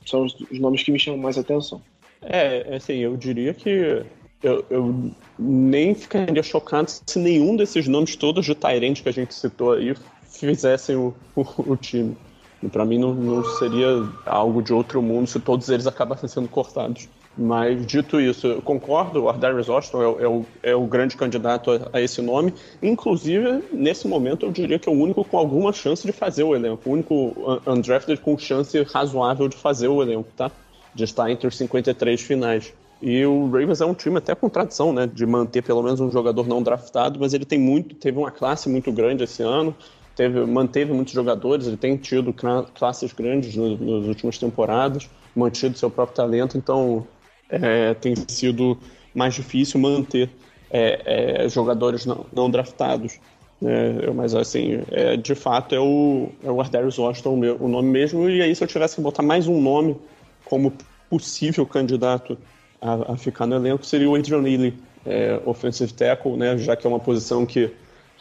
são 0.05 0.23
os, 0.23 0.33
os 0.49 0.57
nomes 0.57 0.83
que 0.83 0.91
me 0.91 0.99
chamam 0.99 1.19
mais 1.19 1.37
atenção. 1.37 1.81
É, 2.21 2.75
assim, 2.75 2.97
eu 2.97 3.17
diria 3.17 3.53
que 3.53 4.03
eu, 4.41 4.65
eu 4.69 5.11
nem 5.37 5.93
ficaria 5.95 6.43
chocado 6.43 6.89
se 6.89 7.19
nenhum 7.19 7.55
desses 7.55 7.87
nomes 7.87 8.15
todos 8.15 8.45
de 8.45 8.55
Tyrande 8.55 9.01
que 9.03 9.09
a 9.09 9.13
gente 9.13 9.33
citou 9.33 9.73
aí 9.73 9.95
fizessem 10.29 10.95
o, 10.95 11.13
o, 11.35 11.45
o 11.71 11.77
time. 11.77 12.17
E 12.63 12.67
pra 12.67 12.85
mim 12.85 12.99
não, 12.99 13.13
não 13.13 13.43
seria 13.43 13.87
algo 14.25 14.61
de 14.61 14.73
outro 14.73 15.01
mundo 15.01 15.27
se 15.27 15.39
todos 15.39 15.69
eles 15.69 15.87
acabassem 15.87 16.29
sendo 16.29 16.47
cortados. 16.47 17.09
Mas, 17.37 17.85
dito 17.85 18.19
isso, 18.19 18.45
eu 18.45 18.61
concordo, 18.61 19.23
o 19.23 19.29
Ardarius 19.29 19.69
Washington 19.69 20.01
é, 20.19 20.23
é 20.23 20.27
o, 20.27 20.45
é 20.63 20.75
o 20.75 20.85
grande 20.85 21.15
candidato 21.15 21.71
a, 21.71 21.89
a 21.93 22.01
esse 22.01 22.21
nome. 22.21 22.53
Inclusive, 22.83 23.63
nesse 23.71 24.05
momento, 24.07 24.45
eu 24.45 24.51
diria 24.51 24.77
que 24.77 24.89
é 24.89 24.91
o 24.91 24.95
único 24.95 25.23
com 25.23 25.37
alguma 25.37 25.71
chance 25.71 26.05
de 26.05 26.11
fazer 26.11 26.43
o 26.43 26.53
elenco. 26.53 26.89
O 26.89 26.93
único 26.93 27.15
un- 27.15 27.61
undrafted 27.73 28.19
com 28.19 28.37
chance 28.37 28.83
razoável 28.83 29.47
de 29.47 29.55
fazer 29.55 29.87
o 29.87 30.01
elenco, 30.03 30.29
tá? 30.35 30.51
De 30.93 31.05
estar 31.05 31.31
entre 31.31 31.47
os 31.47 31.57
53 31.57 32.21
finais. 32.21 32.73
E 33.01 33.25
o 33.25 33.45
Ravens 33.49 33.81
é 33.81 33.85
um 33.85 33.95
time 33.95 34.17
até 34.17 34.35
com 34.35 34.47
tradição, 34.49 34.93
né? 34.93 35.07
De 35.07 35.25
manter 35.25 35.63
pelo 35.63 35.81
menos 35.81 35.99
um 35.99 36.11
jogador 36.11 36.47
não 36.47 36.61
draftado, 36.61 37.19
mas 37.19 37.33
ele 37.33 37.45
tem 37.45 37.59
muito, 37.59 37.95
teve 37.95 38.17
uma 38.17 38.29
classe 38.31 38.69
muito 38.69 38.91
grande 38.91 39.23
esse 39.23 39.41
ano. 39.41 39.75
Teve, 40.15 40.45
manteve 40.45 40.93
muitos 40.93 41.13
jogadores, 41.13 41.65
ele 41.67 41.77
tem 41.77 41.97
tido 41.97 42.33
cla- 42.33 42.63
classes 42.75 43.11
grandes 43.13 43.55
no- 43.55 43.77
nas 43.77 44.07
últimas 44.07 44.37
temporadas, 44.37 45.09
mantido 45.35 45.77
seu 45.77 45.89
próprio 45.89 46.15
talento, 46.15 46.57
então 46.57 47.07
é, 47.49 47.93
tem 47.95 48.13
sido 48.27 48.77
mais 49.15 49.33
difícil 49.33 49.79
manter 49.79 50.29
é, 50.69 51.43
é, 51.45 51.49
jogadores 51.49 52.05
não, 52.05 52.25
não 52.31 52.49
draftados. 52.49 53.19
né? 53.59 54.11
mas 54.15 54.33
assim, 54.35 54.83
é, 54.91 55.17
de 55.17 55.35
fato 55.35 55.73
é 55.75 55.79
o, 55.79 56.29
é 56.43 56.51
o 56.51 56.59
Ardarius 56.61 56.97
Washington 56.97 57.33
o 57.33 57.37
meu- 57.37 57.57
o 57.61 57.67
nome 57.67 57.89
mesmo, 57.89 58.29
e 58.29 58.41
aí 58.41 58.55
se 58.55 58.63
eu 58.63 58.67
tivesse 58.67 58.95
que 58.95 59.01
botar 59.01 59.21
mais 59.23 59.47
um 59.47 59.61
nome 59.61 59.97
como 60.45 60.73
possível 61.09 61.65
candidato 61.65 62.37
a, 62.81 63.13
a 63.13 63.17
ficar 63.17 63.45
no 63.45 63.55
elenco, 63.55 63.85
seria 63.85 64.09
o 64.09 64.15
Adrian 64.15 64.41
Neely, 64.41 64.73
é, 65.05 65.39
offensive 65.45 65.93
tackle, 65.93 66.35
né? 66.35 66.57
já 66.57 66.75
que 66.75 66.85
é 66.85 66.89
uma 66.89 66.99
posição 66.99 67.45
que 67.45 67.71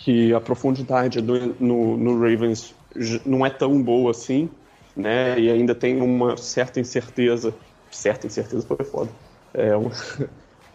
que 0.00 0.32
a 0.32 0.40
profundidade 0.40 1.20
do, 1.20 1.54
no, 1.60 1.96
no 1.96 2.18
Ravens 2.18 2.74
não 3.24 3.44
é 3.44 3.50
tão 3.50 3.80
boa 3.82 4.10
assim, 4.10 4.48
né? 4.96 5.38
E 5.38 5.50
ainda 5.50 5.74
tem 5.74 6.00
uma 6.00 6.36
certa 6.36 6.80
incerteza, 6.80 7.54
certa 7.90 8.26
incerteza 8.26 8.66
foi 8.66 8.84
foda, 8.84 9.10
é, 9.52 9.76
um, 9.76 9.90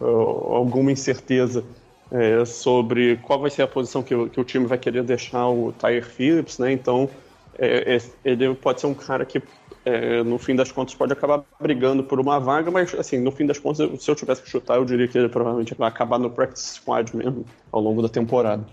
alguma 0.00 0.92
incerteza 0.92 1.64
é, 2.10 2.44
sobre 2.44 3.16
qual 3.16 3.40
vai 3.40 3.50
ser 3.50 3.62
a 3.62 3.68
posição 3.68 4.02
que, 4.02 4.14
o, 4.14 4.28
que 4.30 4.40
o 4.40 4.44
time 4.44 4.64
vai 4.64 4.78
querer 4.78 5.02
deixar 5.02 5.48
o 5.48 5.72
Tyre 5.72 6.02
Phillips, 6.02 6.58
né? 6.58 6.72
Então 6.72 7.10
é, 7.58 7.96
é, 7.96 8.00
ele 8.24 8.54
pode 8.54 8.80
ser 8.80 8.86
um 8.86 8.94
cara 8.94 9.24
que 9.24 9.42
é, 9.86 10.20
no 10.24 10.36
fim 10.36 10.56
das 10.56 10.72
contas 10.72 10.96
pode 10.96 11.12
acabar 11.12 11.44
brigando 11.60 12.02
por 12.02 12.18
uma 12.18 12.40
vaga, 12.40 12.72
mas 12.72 12.92
assim, 12.94 13.20
no 13.20 13.30
fim 13.30 13.46
das 13.46 13.56
contas, 13.56 14.02
se 14.02 14.10
eu 14.10 14.16
tivesse 14.16 14.42
que 14.42 14.50
chutar, 14.50 14.78
eu 14.78 14.84
diria 14.84 15.06
que 15.06 15.16
ele 15.16 15.28
provavelmente 15.28 15.74
vai 15.74 15.88
acabar 15.88 16.18
no 16.18 16.28
practice 16.28 16.74
squad 16.74 17.16
mesmo 17.16 17.46
ao 17.70 17.80
longo 17.80 18.02
da 18.02 18.08
temporada. 18.08 18.66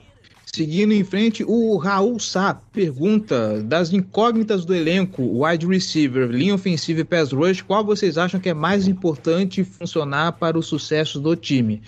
Seguindo 0.44 0.92
em 0.92 1.04
frente, 1.04 1.44
o 1.44 1.78
Raul 1.78 2.20
Sá 2.20 2.60
pergunta 2.72 3.62
das 3.62 3.94
incógnitas 3.94 4.66
do 4.66 4.74
elenco, 4.74 5.22
wide 5.44 5.68
receiver, 5.68 6.28
linha 6.30 6.56
ofensiva 6.56 7.02
e 7.02 7.04
pass 7.04 7.32
rush, 7.32 7.62
qual 7.62 7.86
vocês 7.86 8.18
acham 8.18 8.40
que 8.40 8.50
é 8.50 8.54
mais 8.54 8.88
importante 8.88 9.64
funcionar 9.64 10.32
para 10.34 10.58
o 10.58 10.64
sucesso 10.64 11.20
do 11.20 11.36
time? 11.36 11.82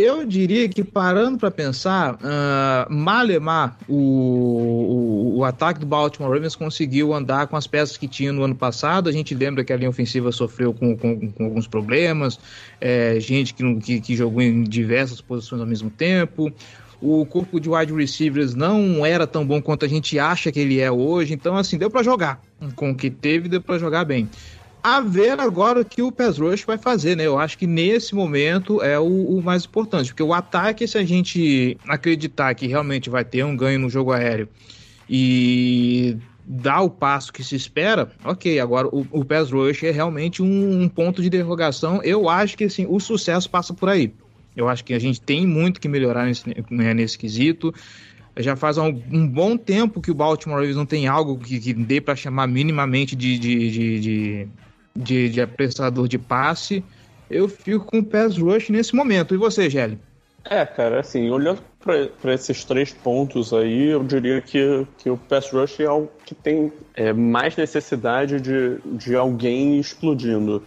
Eu 0.00 0.24
diria 0.24 0.68
que 0.68 0.84
parando 0.84 1.38
para 1.38 1.50
pensar, 1.50 2.14
uh, 2.14 2.88
Malemar, 2.88 3.76
o, 3.88 3.96
o, 3.96 5.38
o, 5.38 5.44
ataque 5.44 5.80
do 5.80 5.86
Baltimore 5.86 6.32
Ravens 6.32 6.54
conseguiu 6.54 7.12
andar 7.12 7.48
com 7.48 7.56
as 7.56 7.66
peças 7.66 7.96
que 7.96 8.06
tinha 8.06 8.32
no 8.32 8.44
ano 8.44 8.54
passado. 8.54 9.08
A 9.08 9.12
gente 9.12 9.34
lembra 9.34 9.64
que 9.64 9.72
a 9.72 9.76
linha 9.76 9.90
ofensiva 9.90 10.30
sofreu 10.30 10.72
com, 10.72 10.96
com, 10.96 11.32
com 11.32 11.44
alguns 11.46 11.66
problemas, 11.66 12.38
é, 12.80 13.18
gente 13.18 13.52
que, 13.52 13.74
que, 13.80 14.00
que 14.00 14.14
jogou 14.14 14.40
em 14.40 14.62
diversas 14.62 15.20
posições 15.20 15.60
ao 15.60 15.66
mesmo 15.66 15.90
tempo 15.90 16.52
o 17.00 17.24
corpo 17.24 17.60
de 17.60 17.68
wide 17.68 17.92
receivers 17.92 18.54
não 18.54 19.06
era 19.06 19.26
tão 19.26 19.46
bom 19.46 19.62
quanto 19.62 19.84
a 19.84 19.88
gente 19.88 20.18
acha 20.18 20.50
que 20.50 20.58
ele 20.58 20.80
é 20.80 20.90
hoje. 20.90 21.32
Então, 21.32 21.56
assim, 21.56 21.78
deu 21.78 21.90
para 21.90 22.02
jogar. 22.02 22.40
Com 22.74 22.90
o 22.90 22.94
que 22.94 23.08
teve, 23.08 23.48
deu 23.48 23.60
para 23.60 23.78
jogar 23.78 24.04
bem. 24.04 24.28
A 24.88 25.02
ver 25.02 25.38
agora 25.38 25.82
o 25.82 25.84
que 25.84 26.00
o 26.00 26.10
Pass 26.10 26.38
Rush 26.38 26.64
vai 26.64 26.78
fazer, 26.78 27.14
né? 27.14 27.26
Eu 27.26 27.38
acho 27.38 27.58
que 27.58 27.66
nesse 27.66 28.14
momento 28.14 28.82
é 28.82 28.98
o, 28.98 29.04
o, 29.04 29.42
mais 29.42 29.66
importante, 29.66 30.08
porque 30.08 30.22
o 30.22 30.32
ataque, 30.32 30.88
se 30.88 30.96
a 30.96 31.04
gente 31.04 31.76
acreditar 31.86 32.54
que 32.54 32.66
realmente 32.66 33.10
vai 33.10 33.22
ter 33.22 33.44
um 33.44 33.54
ganho 33.54 33.78
no 33.78 33.90
jogo 33.90 34.12
aéreo 34.12 34.48
e 35.06 36.16
dar 36.42 36.80
o 36.80 36.88
passo 36.88 37.30
que 37.30 37.44
se 37.44 37.54
espera, 37.54 38.10
ok. 38.24 38.58
Agora 38.58 38.88
o, 38.88 39.06
o 39.10 39.26
Pass 39.26 39.50
Rush 39.50 39.84
é 39.84 39.90
realmente 39.90 40.42
um, 40.42 40.80
um 40.80 40.88
ponto 40.88 41.20
de 41.20 41.28
derrogação. 41.28 42.00
Eu 42.02 42.26
acho 42.26 42.56
que 42.56 42.64
assim, 42.64 42.86
o 42.88 42.98
sucesso 42.98 43.50
passa 43.50 43.74
por 43.74 43.90
aí. 43.90 44.10
Eu 44.56 44.70
acho 44.70 44.82
que 44.82 44.94
a 44.94 44.98
gente 44.98 45.20
tem 45.20 45.46
muito 45.46 45.82
que 45.82 45.86
melhorar 45.86 46.24
nesse, 46.24 46.48
né, 46.70 46.94
nesse 46.94 47.18
quesito. 47.18 47.74
Já 48.38 48.56
faz 48.56 48.78
um, 48.78 48.86
um, 49.12 49.28
bom 49.28 49.54
tempo 49.54 50.00
que 50.00 50.10
o 50.10 50.14
Baltimore 50.14 50.60
Ravens 50.60 50.76
não 50.76 50.86
tem 50.86 51.06
algo 51.06 51.36
que, 51.36 51.60
que 51.60 51.74
dê 51.74 52.00
para 52.00 52.16
chamar 52.16 52.46
minimamente 52.46 53.14
de, 53.14 53.38
de, 53.38 53.70
de, 53.70 54.00
de, 54.00 54.48
de, 54.98 55.28
de 55.28 55.40
apressador 55.40 56.08
de 56.08 56.18
passe. 56.18 56.84
Eu 57.30 57.48
fico 57.48 57.84
com 57.86 57.98
o 57.98 58.04
pass 58.04 58.36
rush 58.36 58.68
nesse 58.70 58.94
momento. 58.94 59.34
E 59.34 59.38
você, 59.38 59.70
Gelli? 59.70 59.98
É, 60.44 60.64
cara, 60.64 61.00
assim, 61.00 61.30
olhando 61.30 61.62
para 61.80 62.34
esses 62.34 62.64
três 62.64 62.92
pontos 62.92 63.52
aí, 63.52 63.88
eu 63.90 64.02
diria 64.02 64.40
que, 64.40 64.86
que 64.96 65.10
o 65.10 65.16
pass 65.16 65.50
rush 65.52 65.80
é 65.80 65.90
o 65.90 66.08
que 66.24 66.34
tem 66.34 66.72
é, 66.94 67.12
mais 67.12 67.56
necessidade 67.56 68.40
de, 68.40 68.78
de 68.84 69.14
alguém 69.14 69.78
explodindo. 69.78 70.62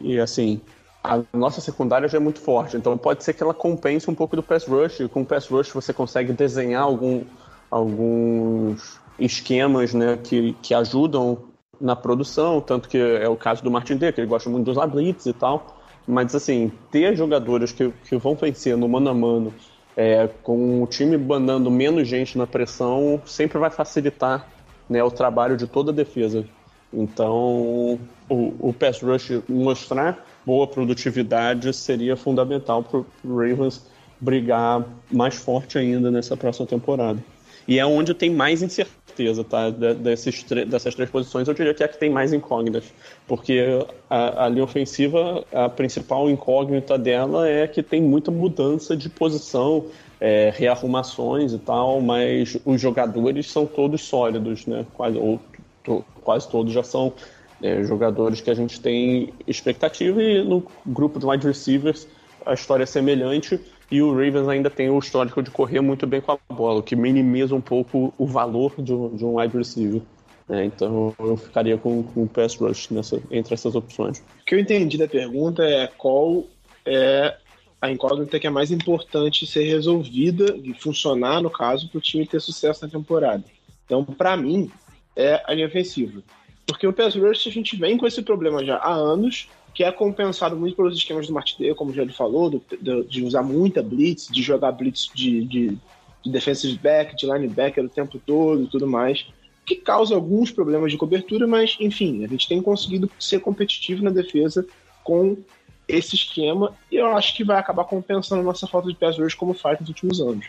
E 0.00 0.18
assim, 0.18 0.60
a 1.04 1.20
nossa 1.34 1.60
secundária 1.60 2.08
já 2.08 2.16
é 2.16 2.20
muito 2.20 2.40
forte, 2.40 2.76
então 2.76 2.96
pode 2.96 3.22
ser 3.24 3.34
que 3.34 3.42
ela 3.42 3.54
compense 3.54 4.10
um 4.10 4.14
pouco 4.14 4.36
do 4.36 4.42
pass 4.42 4.64
rush. 4.64 5.06
Com 5.12 5.20
o 5.20 5.26
pass 5.26 5.46
rush 5.48 5.70
você 5.70 5.92
consegue 5.92 6.32
desenhar 6.32 6.82
algum, 6.82 7.22
alguns 7.70 8.98
esquemas 9.18 9.92
né, 9.92 10.18
que, 10.22 10.54
que 10.62 10.72
ajudam 10.74 11.38
na 11.80 11.94
produção, 11.96 12.60
tanto 12.60 12.88
que 12.88 12.98
é 12.98 13.28
o 13.28 13.36
caso 13.36 13.62
do 13.62 13.70
Martin 13.70 13.96
D, 13.96 14.12
que 14.12 14.20
ele 14.20 14.28
gosta 14.28 14.48
muito 14.48 14.72
dos 14.72 14.84
blitz 14.90 15.26
e 15.26 15.32
tal. 15.32 15.78
Mas 16.06 16.34
assim, 16.34 16.70
ter 16.90 17.16
jogadores 17.16 17.72
que, 17.72 17.92
que 18.08 18.16
vão 18.16 18.34
vencer 18.34 18.76
no 18.76 18.88
mano 18.88 19.10
a 19.10 19.14
mano, 19.14 19.54
é, 19.96 20.28
com 20.42 20.82
o 20.82 20.86
time 20.86 21.16
bandando 21.16 21.70
menos 21.70 22.06
gente 22.06 22.36
na 22.36 22.46
pressão, 22.46 23.20
sempre 23.24 23.58
vai 23.58 23.70
facilitar 23.70 24.46
né, 24.88 25.02
o 25.02 25.10
trabalho 25.10 25.56
de 25.56 25.66
toda 25.66 25.90
a 25.90 25.94
defesa. 25.94 26.44
Então, 26.92 27.98
o, 28.28 28.68
o 28.68 28.72
pass 28.72 29.02
rush 29.02 29.42
mostrar 29.48 30.24
boa 30.44 30.66
produtividade 30.66 31.72
seria 31.72 32.16
fundamental 32.16 32.82
para 32.82 33.00
o 33.00 33.06
Ravens 33.24 33.84
brigar 34.20 34.84
mais 35.10 35.34
forte 35.34 35.76
ainda 35.76 36.10
nessa 36.10 36.36
próxima 36.36 36.66
temporada. 36.66 37.22
E 37.66 37.78
é 37.78 37.84
onde 37.84 38.14
tem 38.14 38.30
mais 38.30 38.62
incerteza, 38.62 38.96
tá? 39.44 39.70
Desses, 39.70 40.42
dessas 40.42 40.94
três 40.94 41.10
posições, 41.10 41.48
eu 41.48 41.54
diria 41.54 41.74
que 41.74 41.82
é 41.82 41.86
a 41.86 41.88
que 41.88 41.98
tem 41.98 42.10
mais 42.10 42.32
incógnitas. 42.32 42.84
Porque 43.26 43.62
a, 44.08 44.44
a 44.44 44.48
linha 44.48 44.64
ofensiva, 44.64 45.44
a 45.52 45.68
principal 45.68 46.28
incógnita 46.30 46.98
dela 46.98 47.48
é 47.48 47.66
que 47.66 47.82
tem 47.82 48.02
muita 48.02 48.30
mudança 48.30 48.96
de 48.96 49.08
posição, 49.08 49.86
é, 50.20 50.52
rearrumações 50.54 51.52
e 51.52 51.58
tal, 51.58 52.00
mas 52.00 52.56
os 52.64 52.80
jogadores 52.80 53.50
são 53.50 53.66
todos 53.66 54.02
sólidos, 54.02 54.66
né? 54.66 54.86
Quase, 54.94 55.18
ou 55.18 55.40
to, 55.82 56.04
quase 56.22 56.48
todos 56.48 56.72
já 56.72 56.82
são 56.82 57.12
é, 57.62 57.82
jogadores 57.84 58.40
que 58.40 58.50
a 58.50 58.54
gente 58.54 58.80
tem 58.80 59.32
expectativa 59.46 60.22
e 60.22 60.42
no 60.42 60.62
grupo 60.84 61.18
de 61.18 61.26
wide 61.26 61.46
receivers 61.46 62.06
a 62.44 62.54
história 62.54 62.84
é 62.84 62.86
semelhante 62.86 63.58
e 63.90 64.02
o 64.02 64.10
Ravens 64.10 64.48
ainda 64.48 64.68
tem 64.68 64.90
o 64.90 64.98
histórico 64.98 65.42
de 65.42 65.50
correr 65.50 65.80
muito 65.80 66.06
bem 66.06 66.20
com 66.20 66.32
a 66.32 66.38
bola, 66.52 66.80
o 66.80 66.82
que 66.82 66.96
minimiza 66.96 67.54
um 67.54 67.60
pouco 67.60 68.12
o 68.18 68.26
valor 68.26 68.74
de 68.78 68.92
um, 68.92 69.16
de 69.16 69.24
um 69.24 69.38
wide 69.38 69.56
receiver. 69.56 70.02
É, 70.48 70.64
então 70.64 71.14
eu 71.18 71.36
ficaria 71.36 71.76
com, 71.76 72.02
com 72.02 72.22
o 72.22 72.28
pass 72.28 72.54
rush 72.56 72.90
nessa, 72.90 73.20
entre 73.30 73.54
essas 73.54 73.74
opções. 73.74 74.18
O 74.18 74.44
que 74.44 74.54
eu 74.54 74.58
entendi 74.58 74.96
da 74.96 75.08
pergunta 75.08 75.64
é 75.64 75.88
qual 75.88 76.44
é 76.84 77.36
a 77.80 77.90
incógnita 77.90 78.38
que 78.38 78.46
é 78.46 78.50
mais 78.50 78.70
importante 78.70 79.46
ser 79.46 79.64
resolvida 79.64 80.56
e 80.62 80.72
funcionar, 80.74 81.40
no 81.40 81.50
caso, 81.50 81.88
para 81.88 81.98
o 81.98 82.00
time 82.00 82.26
ter 82.26 82.40
sucesso 82.40 82.84
na 82.84 82.90
temporada. 82.90 83.44
Então, 83.84 84.04
para 84.04 84.36
mim, 84.36 84.70
é 85.14 85.42
a 85.44 85.52
linha 85.52 85.66
ofensiva. 85.66 86.22
Porque 86.66 86.86
o 86.86 86.92
pass 86.92 87.14
rush 87.14 87.46
a 87.46 87.50
gente 87.50 87.76
vem 87.76 87.96
com 87.96 88.06
esse 88.06 88.22
problema 88.22 88.64
já 88.64 88.76
há 88.76 88.92
anos, 88.92 89.48
que 89.76 89.84
é 89.84 89.92
compensado 89.92 90.56
muito 90.56 90.74
pelos 90.74 90.96
esquemas 90.96 91.26
do 91.26 91.34
Martindale, 91.34 91.74
como 91.74 91.92
já 91.92 92.00
ele 92.00 92.12
falou, 92.12 92.48
do, 92.48 92.62
do, 92.80 93.04
de 93.04 93.22
usar 93.22 93.42
muita 93.42 93.82
blitz, 93.82 94.26
de 94.26 94.42
jogar 94.42 94.72
blitz 94.72 95.10
de, 95.14 95.44
de, 95.44 95.78
de 96.22 96.30
defensive 96.30 96.78
back, 96.78 97.14
de 97.14 97.26
linebacker 97.26 97.84
o 97.84 97.88
tempo 97.88 98.18
todo 98.18 98.62
e 98.62 98.66
tudo 98.68 98.86
mais, 98.86 99.26
que 99.66 99.76
causa 99.76 100.14
alguns 100.14 100.50
problemas 100.50 100.90
de 100.90 100.96
cobertura, 100.96 101.46
mas 101.46 101.76
enfim, 101.78 102.24
a 102.24 102.26
gente 102.26 102.48
tem 102.48 102.62
conseguido 102.62 103.10
ser 103.20 103.40
competitivo 103.40 104.02
na 104.02 104.08
defesa 104.08 104.66
com 105.04 105.36
esse 105.86 106.14
esquema 106.14 106.74
e 106.90 106.96
eu 106.96 107.14
acho 107.14 107.36
que 107.36 107.44
vai 107.44 107.58
acabar 107.58 107.84
compensando 107.84 108.42
nossa 108.42 108.66
falta 108.66 108.88
de 108.88 108.94
pass 108.94 109.18
rush 109.18 109.34
como 109.34 109.52
faz 109.52 109.78
nos 109.78 109.90
últimos 109.90 110.22
anos. 110.22 110.46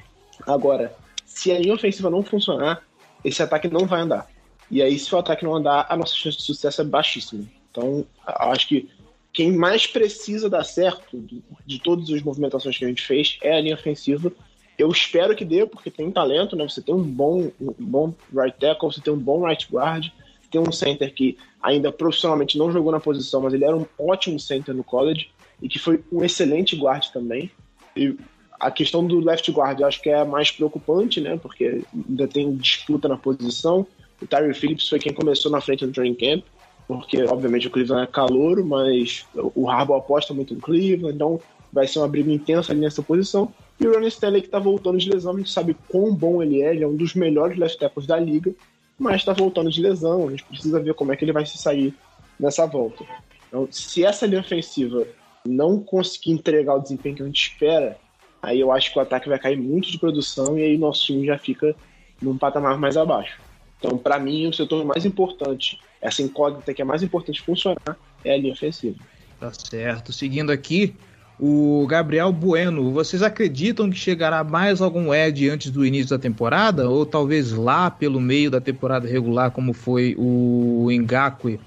Agora, 0.48 0.96
se 1.25 1.51
a 1.51 1.60
linha 1.60 1.75
ofensiva 1.75 2.10
não 2.10 2.24
funcionar, 2.24 2.81
esse 3.25 3.43
ataque 3.43 3.67
não 3.67 3.86
vai 3.86 4.00
andar. 4.00 4.25
E 4.72 4.81
aí, 4.81 4.98
se 4.98 5.13
o 5.13 5.17
ataque 5.17 5.43
não 5.43 5.53
andar, 5.53 5.86
a 5.89 5.98
nossa 5.98 6.15
chance 6.15 6.38
de 6.38 6.43
sucesso 6.43 6.81
é 6.81 6.86
baixíssima. 6.86 7.43
Então, 7.69 8.05
acho 8.25 8.69
que 8.69 8.89
quem 9.38 9.56
mais 9.56 9.86
precisa 9.86 10.50
dar 10.50 10.63
certo 10.63 11.15
de, 11.20 11.44
de 11.63 11.79
todas 11.79 12.10
as 12.10 12.24
movimentações 12.24 12.75
que 12.75 12.84
a 12.84 12.88
gente 12.88 13.06
fez 13.06 13.38
é 13.44 13.56
a 13.56 13.62
linha 13.62 13.75
ofensiva. 13.75 14.32
Eu 14.75 14.89
espero 14.89 15.36
que 15.36 15.46
dê, 15.46 15.63
porque 15.63 15.91
tem 15.91 16.10
talento, 16.10 16.56
né? 16.56 16.67
Você 16.67 16.82
tem 16.82 16.96
um 16.96 17.03
bom, 17.03 17.51
um 17.62 17.86
bom 17.86 18.15
right 18.36 18.58
tackle, 18.60 18.91
você 18.91 19.00
tem 19.00 19.13
um 19.13 19.20
bom 19.20 19.46
right 19.46 19.67
guard, 19.72 20.08
tem 20.50 20.60
um 20.60 20.72
center 20.72 21.13
que 21.13 21.38
ainda 21.62 21.91
profissionalmente 21.91 22.58
não 22.58 22.72
jogou 22.72 22.91
na 22.91 23.00
posição, 23.00 23.39
mas 23.39 23.53
ele 23.53 23.63
era 23.63 23.77
um 23.77 23.86
ótimo 24.00 24.39
center 24.39 24.74
no 24.74 24.84
college 24.84 25.29
e 25.62 25.70
que 25.70 25.77
foi 25.77 26.03
um 26.12 26.24
excelente 26.24 26.75
guard 26.75 27.06
também. 27.10 27.51
E 27.96 28.17
a 28.60 28.72
questão 28.72 29.06
do 29.06 29.20
left 29.20 29.51
guard 29.51 29.79
eu 29.79 29.86
acho 29.86 30.01
que 30.01 30.10
é 30.10 30.15
a 30.15 30.25
mais 30.25 30.50
preocupante, 30.50 31.22
né? 31.22 31.38
Porque 31.38 31.84
ainda 31.94 32.27
tem 32.27 32.56
disputa 32.56 33.08
na 33.08 33.17
posição. 33.17 33.86
O 34.20 34.25
Tyree 34.25 34.56
Phillips 34.56 34.89
foi 34.89 34.98
quem 34.98 35.13
começou 35.13 35.51
na 35.51 35.62
frente 35.62 35.86
do 35.86 35.91
training 35.91 36.15
camp, 36.15 36.44
porque 36.88 37.22
obviamente 37.24 37.67
o 37.67 37.70
Cleveland 37.70 38.03
é 38.03 38.12
calouro, 38.12 38.65
mas 38.65 39.25
o 39.36 39.70
Harbaugh 39.70 39.98
aposta 39.98 40.34
muito 40.34 40.56
no 40.56 40.62
Cleveland, 40.62 41.15
então 41.15 41.39
vai 41.72 41.86
ser 41.86 42.00
uma 42.00 42.08
briga 42.08 42.32
intensa 42.32 42.72
ali 42.72 42.82
nessa 42.82 43.03
posição. 43.03 43.53
E 43.79 43.86
o 43.86 43.94
Ronnie 43.94 44.08
Stanley 44.08 44.41
que 44.41 44.50
tá 44.50 44.58
voltando 44.58 44.98
de 44.98 45.10
lesão, 45.10 45.36
a 45.36 45.38
gente 45.38 45.51
sabe 45.51 45.75
quão 45.89 46.15
bom 46.15 46.41
ele 46.41 46.62
é, 46.62 46.74
ele 46.74 46.84
é 46.84 46.88
um 46.88 46.96
dos 46.96 47.13
melhores 47.13 47.58
left 47.58 47.77
tackles 47.77 48.08
da 48.08 48.17
liga, 48.17 48.53
mas 48.98 49.24
tá 49.24 49.34
voltando 49.34 49.70
de 49.70 49.82
lesão, 49.82 50.27
a 50.27 50.32
gente 50.32 50.46
precisa 50.46 50.79
ver 50.79 50.94
como 50.94 51.12
é 51.12 51.15
que 51.15 51.25
ele 51.25 51.34
vai 51.34 51.46
se 51.46 51.58
sair 51.58 51.94
nessa 52.39 52.65
volta. 52.65 53.03
Então, 53.48 53.67
se 53.70 54.03
essa 54.03 54.25
linha 54.25 54.41
ofensiva 54.41 55.06
não 55.46 55.79
conseguir 55.79 56.32
entregar 56.32 56.75
o 56.75 56.79
desempenho 56.79 57.15
que 57.15 57.22
a 57.22 57.25
gente 57.25 57.51
espera, 57.51 57.98
aí 58.41 58.60
eu 58.60 58.72
acho 58.72 58.91
que 58.91 58.98
o 58.98 59.01
ataque 59.01 59.29
vai 59.29 59.38
cair 59.38 59.58
muito 59.58 59.91
de 59.91 60.00
produção 60.00 60.58
e 60.58 60.63
aí 60.63 60.77
nosso 60.77 61.06
time 61.06 61.25
já 61.25 61.38
fica 61.38 61.75
num 62.22 62.38
patamar 62.38 62.77
mais 62.79 62.98
abaixo. 62.98 63.39
Então, 63.79 63.98
para 63.98 64.17
mim, 64.19 64.48
o 64.48 64.53
setor 64.53 64.84
mais 64.86 65.05
importante, 65.05 65.79
essa 66.01 66.22
incógnita 66.22 66.74
que 66.74 66.81
é 66.81 66.86
mais 66.86 67.03
importante 67.03 67.41
funcionar, 67.41 67.98
é 68.24 68.34
a 68.34 68.38
linha 68.38 68.53
ofensiva. 68.53 68.98
Tá 69.39 69.51
certo. 69.53 70.12
Seguindo 70.12 70.51
aqui, 70.51 70.96
O 71.39 71.86
Gabriel 71.88 72.31
Bueno, 72.31 72.91
vocês 72.91 73.22
acreditam 73.22 73.91
que 73.91 73.96
chegará 73.96 74.43
mais 74.43 74.81
algum 74.81 75.13
Ed 75.13 75.48
antes 75.50 75.69
do 75.69 75.86
início 75.86 76.10
da 76.10 76.17
temporada? 76.17 76.89
Ou 76.89 77.05
talvez 77.05 77.51
lá 77.51 77.91
pelo 77.91 78.19
meio 78.19 78.50
da 78.50 78.60
temporada 78.60 79.07
regular, 79.07 79.51
como 79.51 79.72
foi 79.72 80.15
o 80.17 80.88
Ngakwe 80.89 81.60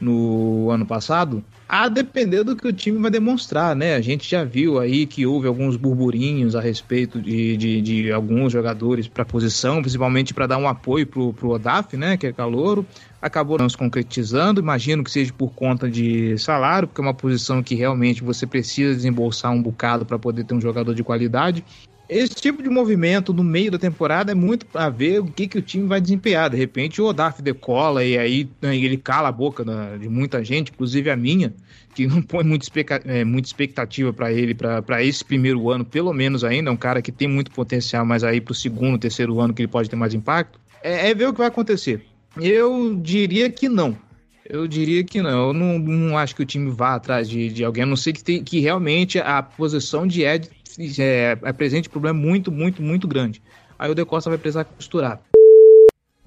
no 0.00 0.70
ano 0.70 0.86
passado? 0.86 1.42
A 1.72 1.88
depender 1.88 2.42
do 2.42 2.56
que 2.56 2.66
o 2.66 2.72
time 2.72 2.98
vai 2.98 3.12
demonstrar, 3.12 3.76
né? 3.76 3.94
A 3.94 4.00
gente 4.00 4.28
já 4.28 4.42
viu 4.42 4.80
aí 4.80 5.06
que 5.06 5.24
houve 5.24 5.46
alguns 5.46 5.76
burburinhos 5.76 6.56
a 6.56 6.60
respeito 6.60 7.22
de, 7.22 7.56
de, 7.56 7.80
de 7.80 8.10
alguns 8.10 8.52
jogadores 8.52 9.06
para 9.06 9.24
posição, 9.24 9.80
principalmente 9.80 10.34
para 10.34 10.48
dar 10.48 10.58
um 10.58 10.66
apoio 10.66 11.06
pro, 11.06 11.32
pro 11.32 11.50
Odaf, 11.50 11.96
né? 11.96 12.16
Que 12.16 12.26
é 12.26 12.32
calouro. 12.32 12.84
Acabou 13.22 13.56
não 13.56 13.68
se 13.68 13.76
concretizando, 13.76 14.60
imagino 14.60 15.04
que 15.04 15.12
seja 15.12 15.32
por 15.32 15.52
conta 15.52 15.88
de 15.88 16.36
salário, 16.38 16.88
porque 16.88 17.00
é 17.00 17.04
uma 17.04 17.14
posição 17.14 17.62
que 17.62 17.76
realmente 17.76 18.24
você 18.24 18.48
precisa 18.48 18.92
desembolsar 18.92 19.52
um 19.52 19.62
bocado 19.62 20.04
para 20.04 20.18
poder 20.18 20.42
ter 20.42 20.54
um 20.54 20.60
jogador 20.60 20.92
de 20.92 21.04
qualidade. 21.04 21.64
Esse 22.10 22.34
tipo 22.34 22.60
de 22.60 22.68
movimento 22.68 23.32
no 23.32 23.44
meio 23.44 23.70
da 23.70 23.78
temporada 23.78 24.32
é 24.32 24.34
muito 24.34 24.66
para 24.66 24.90
ver 24.90 25.20
o 25.20 25.26
que, 25.26 25.46
que 25.46 25.58
o 25.58 25.62
time 25.62 25.86
vai 25.86 26.00
desempenhar. 26.00 26.50
De 26.50 26.56
repente 26.56 27.00
o 27.00 27.04
Odaf 27.04 27.40
decola 27.40 28.04
e 28.04 28.18
aí 28.18 28.50
né, 28.60 28.76
ele 28.76 28.96
cala 28.96 29.28
a 29.28 29.32
boca 29.32 29.64
de 29.96 30.08
muita 30.08 30.42
gente, 30.42 30.72
inclusive 30.72 31.08
a 31.08 31.14
minha, 31.14 31.54
que 31.94 32.08
não 32.08 32.20
põe 32.20 32.42
muita, 32.42 32.66
é, 33.04 33.24
muita 33.24 33.46
expectativa 33.46 34.12
para 34.12 34.32
ele, 34.32 34.54
para 34.54 35.04
esse 35.04 35.24
primeiro 35.24 35.70
ano, 35.70 35.84
pelo 35.84 36.12
menos 36.12 36.42
ainda. 36.42 36.68
É 36.68 36.72
um 36.72 36.76
cara 36.76 37.00
que 37.00 37.12
tem 37.12 37.28
muito 37.28 37.52
potencial, 37.52 38.04
mas 38.04 38.24
aí 38.24 38.40
para 38.40 38.50
o 38.50 38.56
segundo, 38.56 38.98
terceiro 38.98 39.38
ano 39.38 39.54
que 39.54 39.62
ele 39.62 39.68
pode 39.68 39.88
ter 39.88 39.94
mais 39.94 40.12
impacto. 40.12 40.58
É, 40.82 41.10
é 41.10 41.14
ver 41.14 41.28
o 41.28 41.32
que 41.32 41.38
vai 41.38 41.46
acontecer. 41.46 42.04
Eu 42.36 42.96
diria 42.96 43.48
que 43.48 43.68
não. 43.68 43.96
Eu 44.44 44.66
diria 44.66 45.04
que 45.04 45.22
não. 45.22 45.48
Eu 45.48 45.52
não, 45.52 45.78
não 45.78 46.18
acho 46.18 46.34
que 46.34 46.42
o 46.42 46.46
time 46.46 46.72
vá 46.72 46.96
atrás 46.96 47.28
de, 47.28 47.50
de 47.50 47.64
alguém, 47.64 47.84
a 47.84 47.86
não 47.86 47.94
ser 47.94 48.12
que, 48.12 48.24
tem, 48.24 48.42
que 48.42 48.58
realmente 48.58 49.16
a 49.20 49.40
posição 49.40 50.08
de 50.08 50.22
Ed 50.22 50.50
é, 50.98 51.38
apresente 51.42 51.88
um 51.88 51.92
problema 51.92 52.18
muito, 52.18 52.50
muito, 52.50 52.82
muito 52.82 53.08
grande. 53.08 53.42
Aí 53.78 53.90
o 53.90 53.94
De 53.94 54.04
Costa 54.04 54.30
vai 54.30 54.38
precisar 54.38 54.64
costurar. 54.64 55.20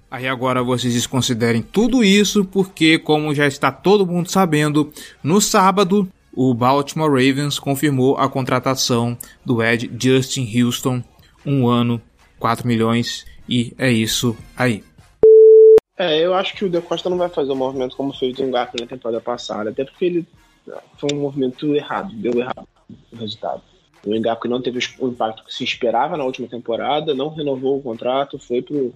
Aí 0.10 0.28
agora 0.28 0.62
vocês 0.62 0.94
desconsiderem 0.94 1.62
tudo 1.62 2.04
isso, 2.04 2.46
porque, 2.46 3.00
como 3.00 3.34
já 3.34 3.48
está 3.48 3.72
todo 3.72 4.06
mundo 4.06 4.30
sabendo, 4.30 4.92
no 5.24 5.42
sábado 5.42 6.08
o 6.36 6.54
Baltimore 6.54 7.10
Ravens 7.10 7.60
confirmou 7.60 8.18
a 8.18 8.28
contratação 8.28 9.18
do 9.46 9.62
Ed 9.62 9.92
Justin 10.00 10.48
Houston, 10.60 11.04
um 11.46 11.68
ano, 11.68 12.02
4 12.40 12.68
milhões, 12.68 13.26
e 13.48 13.74
é 13.78 13.92
isso 13.92 14.36
aí. 14.58 14.84
É, 15.98 16.20
eu 16.20 16.34
acho 16.34 16.56
que 16.56 16.66
o 16.66 16.70
De 16.70 16.82
Costa 16.82 17.10
não 17.10 17.18
vai 17.18 17.30
fazer 17.30 17.52
um 17.52 17.56
movimento 17.56 17.96
como 17.96 18.14
fez 18.14 18.38
o 18.40 18.50
Garfield 18.50 18.82
na 18.82 18.88
temporada 18.88 19.22
passada, 19.22 19.70
até 19.70 19.86
porque 19.86 20.06
ele 20.06 20.28
foi 20.98 21.10
um 21.14 21.22
movimento 21.22 21.76
errado, 21.76 22.14
deu 22.16 22.34
errado 22.40 22.68
o 23.12 23.16
resultado. 23.16 23.62
O 24.06 24.14
Engaku 24.14 24.48
não 24.48 24.62
teve 24.62 24.80
o 25.00 25.08
impacto 25.08 25.44
que 25.46 25.54
se 25.54 25.64
esperava 25.64 26.18
na 26.18 26.26
última 26.26 26.48
temporada, 26.48 27.14
não 27.14 27.30
renovou 27.30 27.78
o 27.78 27.82
contrato, 27.82 28.38
foi 28.38 28.62
pro, 28.62 28.94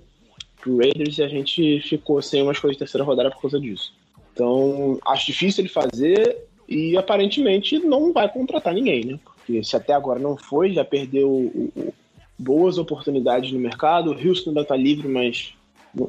pro 0.59 0.77
Raiders 0.77 1.17
e 1.17 1.23
a 1.23 1.27
gente 1.27 1.79
ficou 1.81 2.21
sem 2.21 2.41
umas 2.41 2.59
coisas 2.59 2.75
de 2.75 2.79
terceira 2.79 3.05
rodada 3.05 3.31
por 3.31 3.41
causa 3.41 3.59
disso. 3.59 3.93
Então, 4.33 4.99
acho 5.07 5.27
difícil 5.27 5.63
ele 5.63 5.69
fazer 5.69 6.45
e 6.67 6.97
aparentemente 6.97 7.79
não 7.79 8.11
vai 8.11 8.27
contratar 8.31 8.73
ninguém, 8.73 9.05
né? 9.05 9.19
Porque 9.23 9.63
se 9.63 9.75
até 9.75 9.93
agora 9.93 10.19
não 10.19 10.35
foi, 10.35 10.73
já 10.73 10.83
perdeu 10.83 11.29
o, 11.29 11.71
o, 11.75 11.93
boas 12.37 12.77
oportunidades 12.77 13.51
no 13.51 13.59
mercado. 13.59 14.11
O 14.11 14.27
Houston 14.27 14.49
ainda 14.49 14.65
tá 14.65 14.75
livre, 14.75 15.07
mas 15.07 15.53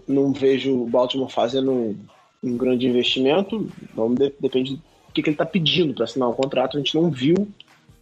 não, 0.07 0.33
vejo 0.33 0.83
o 0.83 0.87
Baltimore 0.87 1.31
fazendo 1.31 1.71
um, 1.71 1.97
um 2.43 2.57
grande 2.57 2.87
investimento. 2.87 3.69
Então, 3.83 4.13
de, 4.13 4.33
depende 4.41 4.77
do 4.77 4.83
que, 5.15 5.23
que 5.23 5.31
ele 5.31 5.35
está 5.35 5.47
pedindo 5.47 5.95
para 5.95 6.05
assinar 6.05 6.29
o 6.29 6.35
contrato. 6.35 6.77
A 6.77 6.81
gente 6.81 6.95
não 6.95 7.11
viu 7.11 7.49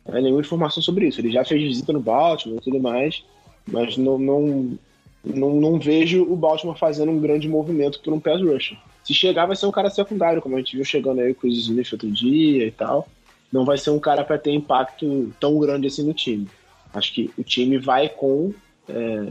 é, 0.09 0.21
nenhuma 0.21 0.41
informação 0.41 0.83
sobre 0.83 1.07
isso. 1.09 1.21
Ele 1.21 1.31
já 1.31 1.45
fez 1.45 1.63
visita 1.63 1.93
no 1.93 2.01
Baltimore 2.01 2.59
e 2.59 2.63
tudo 2.63 2.81
mais, 2.81 3.23
mas 3.71 3.97
não, 3.97 4.19
não, 4.19 4.79
não, 5.25 5.55
não 5.61 5.79
vejo 5.79 6.23
o 6.23 6.37
Baltimore 6.37 6.79
fazendo 6.79 7.11
um 7.11 7.21
grande 7.21 7.49
movimento 7.49 8.01
por 8.01 8.13
um 8.13 8.21
pass 8.21 8.41
rusher. 8.41 8.79
Se 9.03 9.15
chegar, 9.15 9.47
vai 9.47 9.57
ser 9.57 9.67
um 9.67 9.73
cara 9.73 9.91
secundário, 9.91 10.43
como 10.43 10.57
a 10.57 10.59
gente 10.59 10.77
viu 10.77 10.85
chegando 10.85 11.21
aí 11.21 11.33
com 11.35 11.47
o 11.47 11.51
Smith 11.51 11.93
outro 11.93 12.11
dia 12.11 12.67
e 12.67 12.71
tal. 12.71 13.09
Não 13.53 13.65
vai 13.65 13.79
ser 13.79 13.91
um 13.91 13.99
cara 13.99 14.25
para 14.25 14.39
ter 14.39 14.53
impacto 14.53 15.33
tão 15.39 15.59
grande 15.59 15.87
assim 15.87 16.03
no 16.03 16.13
time. 16.13 16.49
Acho 16.93 17.13
que 17.13 17.31
o 17.39 17.45
time 17.45 17.79
vai 17.79 18.09
com 18.09 18.53
é, 18.89 19.29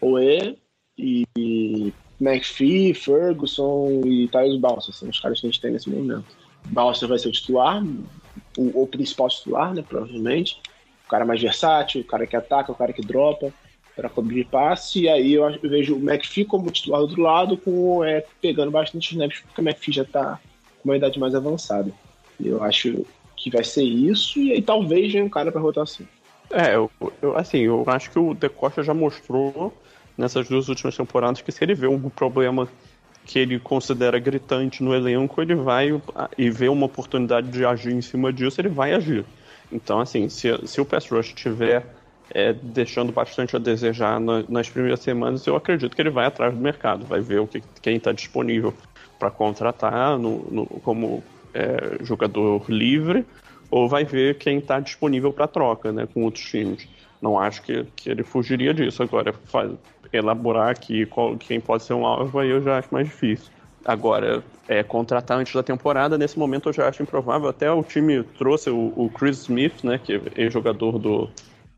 Oe 0.00 0.58
e 0.98 1.92
McPhee, 2.20 2.94
Ferguson 2.94 4.02
e 4.04 4.28
Tyus 4.28 4.58
Balsa. 4.58 4.92
São 4.92 5.08
os 5.08 5.20
caras 5.20 5.40
que 5.40 5.46
a 5.46 5.50
gente 5.50 5.60
tem 5.60 5.72
nesse 5.72 5.88
momento. 5.88 6.24
Balsa 6.66 7.06
vai 7.06 7.18
ser 7.18 7.28
o 7.28 7.32
titular, 7.32 7.82
o, 8.56 8.82
o 8.82 8.86
principal 8.86 9.28
titular, 9.28 9.74
né, 9.74 9.84
provavelmente. 9.86 10.60
O 11.06 11.08
cara 11.08 11.24
mais 11.24 11.40
versátil, 11.40 12.00
o 12.00 12.04
cara 12.04 12.26
que 12.26 12.36
ataca, 12.36 12.72
o 12.72 12.74
cara 12.74 12.92
que 12.92 13.02
dropa 13.02 13.52
para 13.94 14.08
cobrir 14.08 14.44
passe. 14.44 15.02
E 15.02 15.08
aí 15.08 15.34
eu, 15.34 15.48
eu, 15.48 15.70
vejo 15.70 15.96
o 15.96 16.10
McPhee 16.10 16.44
como 16.44 16.70
titular 16.70 17.00
do 17.00 17.06
outro 17.06 17.22
lado, 17.22 17.56
com 17.56 18.02
é, 18.04 18.24
pegando 18.40 18.70
bastante 18.70 19.12
snaps, 19.12 19.40
porque 19.40 19.60
o 19.60 19.64
McPhee 19.64 19.94
já 19.94 20.02
está 20.02 20.40
com 20.82 20.88
uma 20.88 20.96
idade 20.96 21.18
mais 21.18 21.34
avançada. 21.34 21.92
Eu 22.42 22.62
acho 22.62 23.04
que 23.36 23.50
vai 23.50 23.64
ser 23.64 23.84
isso, 23.84 24.38
e 24.38 24.52
aí 24.52 24.62
talvez 24.62 25.12
venha 25.12 25.24
um 25.24 25.28
cara 25.28 25.52
para 25.52 25.60
rotação. 25.60 26.06
É, 26.50 26.74
eu, 26.74 26.90
eu, 27.20 27.36
assim, 27.36 27.58
eu 27.58 27.84
acho 27.86 28.10
que 28.10 28.18
o 28.18 28.34
De 28.34 28.48
Costa 28.48 28.82
já 28.82 28.94
mostrou 28.94 29.72
nessas 30.16 30.48
duas 30.48 30.68
últimas 30.68 30.96
temporadas 30.96 31.40
que 31.40 31.50
se 31.50 31.64
ele 31.64 31.74
vê 31.74 31.86
um 31.86 32.08
problema 32.08 32.68
que 33.24 33.38
ele 33.38 33.58
considera 33.58 34.18
gritante 34.18 34.82
no 34.82 34.94
elenco, 34.94 35.40
ele 35.40 35.54
vai 35.54 35.88
e 36.36 36.50
vê 36.50 36.68
uma 36.68 36.86
oportunidade 36.86 37.48
de 37.48 37.64
agir 37.64 37.92
em 37.92 38.02
cima 38.02 38.32
disso, 38.32 38.60
ele 38.60 38.68
vai 38.68 38.92
agir. 38.92 39.24
Então, 39.72 40.00
assim, 40.00 40.28
se, 40.28 40.48
se 40.66 40.80
o 40.80 40.84
pass 40.84 41.08
rush 41.08 41.28
estiver 41.28 41.84
é, 42.30 42.52
deixando 42.52 43.12
bastante 43.12 43.56
a 43.56 43.58
desejar 43.58 44.20
na, 44.20 44.44
nas 44.48 44.68
primeiras 44.68 45.00
semanas, 45.00 45.46
eu 45.46 45.56
acredito 45.56 45.94
que 45.94 46.02
ele 46.02 46.10
vai 46.10 46.26
atrás 46.26 46.54
do 46.54 46.60
mercado, 46.60 47.04
vai 47.06 47.20
ver 47.20 47.40
o 47.40 47.46
que, 47.46 47.62
quem 47.80 47.96
está 47.96 48.12
disponível 48.12 48.74
para 49.18 49.30
contratar 49.30 50.18
no, 50.18 50.46
no, 50.50 50.66
como 50.66 51.22
é, 51.52 52.04
jogador 52.04 52.64
livre, 52.68 53.24
ou 53.70 53.88
vai 53.88 54.04
ver 54.04 54.36
quem 54.36 54.58
está 54.58 54.78
disponível 54.80 55.32
para 55.32 55.48
troca 55.48 55.92
né, 55.92 56.06
com 56.12 56.24
outros 56.24 56.44
times. 56.44 56.86
Não 57.20 57.38
acho 57.38 57.62
que, 57.62 57.84
que 57.96 58.10
ele 58.10 58.22
fugiria 58.22 58.74
disso. 58.74 59.02
Agora, 59.02 59.32
faz, 59.46 59.72
elaborar 60.16 60.70
aqui 60.70 61.06
qual, 61.06 61.36
quem 61.36 61.60
pode 61.60 61.82
ser 61.82 61.94
um 61.94 62.06
alvo, 62.06 62.38
aí 62.38 62.50
eu 62.50 62.62
já 62.62 62.78
acho 62.78 62.88
mais 62.92 63.06
difícil. 63.06 63.50
Agora, 63.84 64.42
é, 64.66 64.82
contratar 64.82 65.38
antes 65.38 65.54
da 65.54 65.62
temporada, 65.62 66.16
nesse 66.16 66.38
momento 66.38 66.68
eu 66.68 66.72
já 66.72 66.88
acho 66.88 67.02
improvável. 67.02 67.48
Até 67.48 67.70
o 67.70 67.82
time 67.82 68.22
trouxe 68.38 68.70
o, 68.70 68.92
o 68.96 69.10
Chris 69.10 69.42
Smith, 69.42 69.84
né, 69.84 69.98
que 69.98 70.20
é 70.36 70.48
jogador 70.48 70.98
do, 70.98 71.28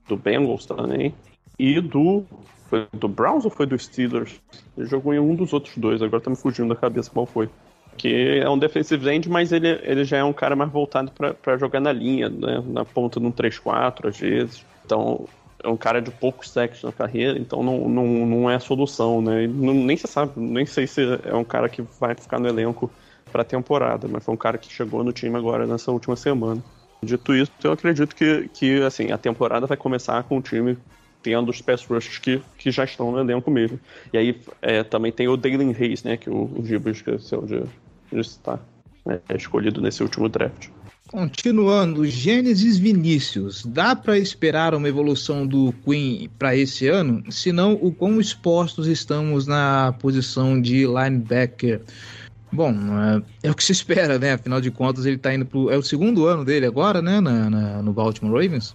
do 0.08 0.16
Bengals 0.16 0.66
também, 0.66 1.12
e 1.58 1.80
do. 1.80 2.24
Foi 2.68 2.86
do 2.92 3.06
Browns 3.06 3.44
ou 3.44 3.50
foi 3.50 3.64
do 3.64 3.78
Steelers? 3.78 4.40
Ele 4.76 4.86
jogou 4.88 5.14
em 5.14 5.20
um 5.20 5.34
dos 5.34 5.52
outros 5.52 5.76
dois, 5.76 6.02
agora 6.02 6.22
tá 6.22 6.30
me 6.30 6.36
fugindo 6.36 6.68
da 6.68 6.76
cabeça 6.76 7.10
qual 7.10 7.24
foi. 7.24 7.48
Que 7.96 8.40
é 8.40 8.50
um 8.50 8.58
defensive 8.58 9.08
end, 9.08 9.28
mas 9.28 9.52
ele, 9.52 9.68
ele 9.82 10.04
já 10.04 10.18
é 10.18 10.24
um 10.24 10.32
cara 10.32 10.54
mais 10.54 10.70
voltado 10.70 11.12
para 11.12 11.56
jogar 11.56 11.80
na 11.80 11.92
linha, 11.92 12.28
né, 12.28 12.62
na 12.66 12.84
ponta 12.84 13.20
de 13.20 13.26
um 13.26 13.32
3-4 13.32 14.08
às 14.08 14.18
vezes. 14.18 14.66
Então, 14.84 15.26
é 15.66 15.68
um 15.68 15.76
cara 15.76 16.00
de 16.00 16.10
poucos 16.10 16.50
sacks 16.50 16.82
na 16.82 16.92
carreira, 16.92 17.38
então 17.38 17.62
não, 17.62 17.88
não, 17.88 18.06
não 18.06 18.50
é 18.50 18.58
solução, 18.58 19.20
né? 19.20 19.46
Não, 19.48 19.74
nem 19.74 19.96
se 19.96 20.06
sabe, 20.06 20.32
nem 20.36 20.64
sei 20.64 20.86
se 20.86 21.02
é 21.24 21.34
um 21.34 21.44
cara 21.44 21.68
que 21.68 21.82
vai 22.00 22.14
ficar 22.14 22.38
no 22.38 22.48
elenco 22.48 22.90
para 23.32 23.42
a 23.42 23.44
temporada, 23.44 24.06
mas 24.08 24.24
foi 24.24 24.32
um 24.32 24.36
cara 24.36 24.56
que 24.56 24.72
chegou 24.72 25.02
no 25.02 25.12
time 25.12 25.36
agora 25.36 25.66
nessa 25.66 25.90
última 25.90 26.14
semana. 26.14 26.62
Dito 27.02 27.34
isso, 27.34 27.50
eu 27.62 27.72
acredito 27.72 28.14
que, 28.14 28.48
que 28.54 28.82
assim, 28.82 29.10
a 29.10 29.18
temporada 29.18 29.66
vai 29.66 29.76
começar 29.76 30.22
com 30.22 30.38
o 30.38 30.42
time 30.42 30.78
tendo 31.22 31.50
os 31.50 31.60
pass 31.60 31.84
que, 32.22 32.40
que 32.56 32.70
já 32.70 32.84
estão 32.84 33.10
no 33.10 33.18
elenco 33.18 33.50
mesmo. 33.50 33.80
E 34.12 34.18
aí 34.18 34.40
é, 34.62 34.84
também 34.84 35.10
tem 35.10 35.26
o 35.26 35.36
Dalen 35.36 35.74
Hayes, 35.78 36.04
né, 36.04 36.16
que 36.16 36.30
o, 36.30 36.44
o 36.56 36.64
Giba 36.64 36.90
esqueceu 36.90 37.42
de, 37.42 37.64
de 38.12 38.24
citar, 38.24 38.60
né, 39.04 39.18
é 39.28 39.36
escolhido 39.36 39.80
nesse 39.80 40.02
último 40.04 40.28
draft. 40.28 40.68
Continuando, 41.08 42.04
Gênesis 42.04 42.78
Vinícius, 42.78 43.64
dá 43.64 43.94
para 43.94 44.18
esperar 44.18 44.74
uma 44.74 44.88
evolução 44.88 45.46
do 45.46 45.72
Queen 45.84 46.28
para 46.36 46.56
esse 46.56 46.88
ano? 46.88 47.22
Se 47.30 47.52
não, 47.52 47.74
o 47.74 47.92
quão 47.92 48.20
expostos 48.20 48.88
estamos 48.88 49.46
na 49.46 49.94
posição 50.00 50.60
de 50.60 50.84
linebacker? 50.84 51.80
Bom, 52.50 52.72
é, 52.72 53.48
é, 53.48 53.50
o 53.50 53.54
que 53.54 53.62
se 53.62 53.72
espera, 53.72 54.18
né? 54.18 54.32
Afinal 54.32 54.60
de 54.60 54.70
contas, 54.70 55.06
ele 55.06 55.18
tá 55.18 55.32
indo 55.32 55.46
pro. 55.46 55.70
É 55.70 55.76
o 55.76 55.82
segundo 55.82 56.26
ano 56.26 56.44
dele 56.44 56.66
agora, 56.66 57.00
né? 57.00 57.20
Na, 57.20 57.50
na 57.50 57.82
no 57.82 57.92
Baltimore 57.92 58.42
Ravens. 58.42 58.74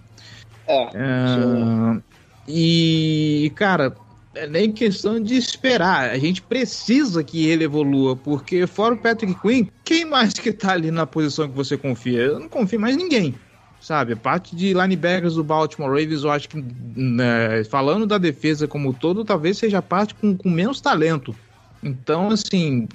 É. 0.67 0.83
é 0.93 2.01
e, 2.47 3.51
cara, 3.55 3.95
é 4.33 4.47
nem 4.47 4.71
questão 4.71 5.21
de 5.21 5.35
esperar. 5.35 6.09
A 6.09 6.17
gente 6.17 6.41
precisa 6.41 7.23
que 7.23 7.47
ele 7.47 7.63
evolua, 7.63 8.15
porque 8.15 8.65
fora 8.65 8.95
o 8.95 8.97
Patrick 8.97 9.39
Quinn, 9.41 9.67
quem 9.83 10.05
mais 10.05 10.33
que 10.33 10.51
tá 10.51 10.73
ali 10.73 10.91
na 10.91 11.05
posição 11.05 11.49
que 11.49 11.55
você 11.55 11.77
confia? 11.77 12.21
Eu 12.21 12.39
não 12.39 12.49
confio 12.49 12.79
mais 12.79 12.95
ninguém. 12.95 13.35
Sabe, 13.79 14.13
a 14.13 14.15
parte 14.15 14.55
de 14.55 14.73
linebackers 14.73 15.33
do 15.33 15.43
Baltimore 15.43 15.89
Ravens, 15.89 16.23
eu 16.23 16.29
acho 16.29 16.47
que, 16.47 16.63
né, 16.95 17.63
falando 17.63 18.05
da 18.05 18.19
defesa 18.19 18.67
como 18.67 18.89
um 18.89 18.93
todo, 18.93 19.25
talvez 19.25 19.57
seja 19.57 19.79
a 19.79 19.81
parte 19.81 20.13
com, 20.13 20.37
com 20.37 20.51
menos 20.51 20.79
talento. 20.79 21.35
Então, 21.81 22.29
assim, 22.29 22.87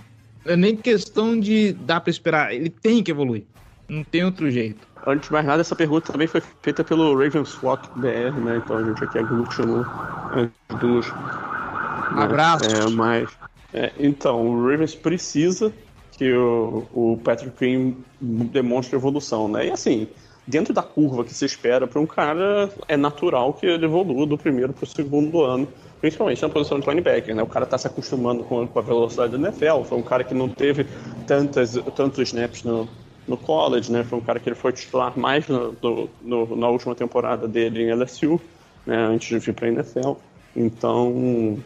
é 0.44 0.54
nem 0.54 0.76
questão 0.76 1.40
de 1.40 1.72
dar 1.72 2.00
para 2.00 2.10
esperar, 2.10 2.54
ele 2.54 2.70
tem 2.70 3.02
que 3.02 3.10
evoluir. 3.10 3.42
Não 3.88 4.04
tem 4.04 4.24
outro 4.24 4.48
jeito. 4.48 4.85
Antes 5.06 5.28
de 5.28 5.32
mais 5.32 5.46
nada, 5.46 5.60
essa 5.60 5.76
pergunta 5.76 6.12
também 6.12 6.26
foi 6.26 6.42
feita 6.62 6.82
pelo 6.82 7.16
Ravenswalk 7.16 7.88
BR, 7.94 8.36
né? 8.40 8.56
Então 8.56 8.76
a 8.76 8.82
gente 8.82 9.04
aqui 9.04 9.18
aglutinou 9.18 9.86
as 10.32 10.78
duas. 10.80 11.06
Né? 11.06 12.22
Abraço. 12.24 12.64
É, 12.64 12.90
mas, 12.90 13.30
é, 13.72 13.92
então, 14.00 14.44
o 14.44 14.68
Ravens 14.68 14.96
precisa 14.96 15.72
que 16.10 16.32
o, 16.32 16.86
o 16.92 17.20
Patrick 17.22 17.56
Queen 17.56 17.96
demonstre 18.20 18.96
evolução, 18.96 19.46
né? 19.46 19.68
E 19.68 19.70
assim, 19.70 20.08
dentro 20.44 20.74
da 20.74 20.82
curva 20.82 21.22
que 21.24 21.32
se 21.32 21.44
espera 21.44 21.86
para 21.86 22.00
um 22.00 22.06
cara, 22.06 22.68
é 22.88 22.96
natural 22.96 23.52
que 23.52 23.64
ele 23.64 23.84
evolua 23.84 24.26
do 24.26 24.36
primeiro 24.36 24.72
para 24.72 24.84
o 24.84 24.86
segundo 24.88 25.42
ano, 25.42 25.68
principalmente 26.00 26.42
na 26.42 26.48
posição 26.48 26.80
de 26.80 26.88
linebacker, 26.88 27.32
né? 27.32 27.44
O 27.44 27.46
cara 27.46 27.64
está 27.64 27.78
se 27.78 27.86
acostumando 27.86 28.42
com, 28.42 28.68
a 28.74 28.80
velocidade 28.80 29.36
do 29.36 29.38
NFL, 29.38 29.82
foi 29.84 29.98
um 29.98 30.02
cara 30.02 30.24
que 30.24 30.34
não 30.34 30.48
teve 30.48 30.84
tantas, 31.28 31.78
tantos 31.94 32.18
snaps 32.28 32.64
no, 32.64 32.88
no 33.26 33.36
college, 33.36 33.90
né? 33.90 34.04
Foi 34.04 34.18
um 34.18 34.22
cara 34.22 34.38
que 34.38 34.48
ele 34.48 34.56
foi 34.56 34.72
titular 34.72 35.18
mais 35.18 35.46
no, 35.48 35.76
no, 36.22 36.56
na 36.56 36.68
última 36.68 36.94
temporada 36.94 37.48
dele 37.48 37.82
em 37.82 37.92
LSU, 37.92 38.40
né? 38.86 38.96
Antes 38.96 39.28
de 39.28 39.38
vir 39.38 39.54
para 39.54 39.66
a 39.66 39.70
NFL. 39.70 40.12
Então, 40.54 41.58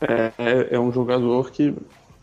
é, 0.00 0.32
é, 0.38 0.68
é 0.72 0.80
um 0.80 0.92
jogador 0.92 1.50
que, 1.50 1.74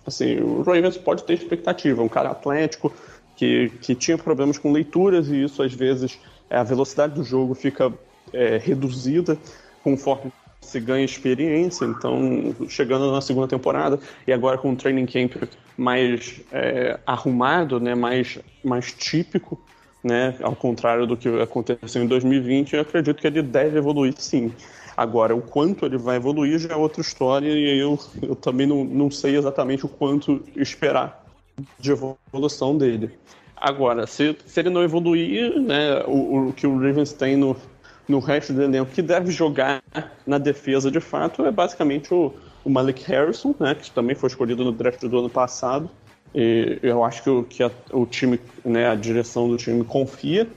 assim, 0.06 0.40
o 0.40 0.62
Ravens 0.62 0.98
pode 0.98 1.24
ter 1.24 1.34
expectativa, 1.34 2.02
um 2.02 2.10
cara 2.10 2.32
atlético, 2.32 2.92
que, 3.36 3.70
que 3.82 3.94
tinha 3.94 4.18
problemas 4.18 4.58
com 4.58 4.72
leituras 4.72 5.28
e 5.28 5.44
isso 5.44 5.62
às 5.62 5.74
vezes 5.74 6.18
é, 6.50 6.58
a 6.58 6.64
velocidade 6.64 7.14
do 7.16 7.24
jogo 7.24 7.54
fica 7.54 7.92
é, 8.32 8.58
reduzida 8.58 9.38
conforme 9.84 10.32
se 10.66 10.80
ganha 10.80 11.06
experiência. 11.06 11.86
Então, 11.86 12.56
chegando 12.68 13.12
na 13.12 13.22
segunda 13.22 13.48
temporada 13.48 14.00
e 14.28 14.34
agora 14.34 14.58
com 14.58 14.70
um 14.70 14.76
training 14.76 15.06
camp 15.06 15.36
mais 15.78 16.42
é, 16.52 17.00
arrumado, 17.06 17.80
né, 17.80 17.96
mais, 17.96 18.40
mais 18.64 18.92
típico, 18.92 19.60
né, 20.04 20.36
ao 20.42 20.56
contrário 20.56 21.08
do 21.08 21.18
que 21.18 21.28
aconteceu 21.42 22.04
em 22.04 22.08
2020, 22.08 22.74
eu 22.74 22.82
acredito 22.82 23.20
que 23.20 23.28
ele 23.28 23.42
deve 23.42 23.78
evoluir 23.78 24.14
sim. 24.18 24.52
Agora, 24.96 25.36
o 25.36 25.42
quanto 25.42 25.86
ele 25.86 25.98
vai 25.98 26.16
evoluir 26.18 26.58
já 26.58 26.74
é 26.74 26.76
outra 26.76 27.02
história 27.02 27.52
e 27.52 27.80
eu, 27.80 28.00
eu 28.22 28.36
também 28.36 28.66
não, 28.66 28.86
não 28.86 29.12
sei 29.12 29.36
exatamente 29.36 29.86
o 29.86 29.90
quanto 29.90 30.42
esperar 30.56 31.26
de 31.80 31.92
evolução 31.92 32.78
dele. 32.78 33.12
Agora, 33.58 34.06
se, 34.06 34.38
se 34.46 34.60
ele 34.60 34.70
não 34.70 34.84
evoluir, 34.84 35.60
né, 35.60 36.04
o, 36.06 36.50
o 36.50 36.54
que 36.54 36.68
o 36.68 36.78
Ravens 36.78 37.12
tem 37.14 37.36
no, 37.36 37.56
no 38.08 38.20
resto 38.20 38.54
do 38.54 38.62
elenco 38.62 38.92
que 38.92 39.02
deve 39.02 39.32
jogar 39.32 39.84
na 40.26 40.38
defesa 40.38 40.92
de 40.92 41.00
fato 41.00 41.46
é 41.46 41.52
basicamente 41.52 42.14
o, 42.14 42.34
o 42.64 42.70
Malik 42.70 43.04
Harrison, 43.04 43.54
né, 43.60 43.76
que 43.76 43.90
também 43.92 44.16
foi 44.16 44.30
escolhido 44.30 44.64
no 44.64 44.72
draft 44.72 45.02
do 45.02 45.20
ano 45.20 45.30
passado. 45.30 45.90
E 46.34 46.80
eu 46.84 47.04
acho 47.04 47.24
que, 47.24 47.30
o, 47.30 47.44
que 47.44 47.64
a, 47.64 47.72
o 47.92 48.06
time, 48.06 48.40
né, 48.64 48.90
a 48.90 48.96
direção 48.96 49.48
do 49.48 49.58
time 49.58 49.84
confia, 49.84 50.48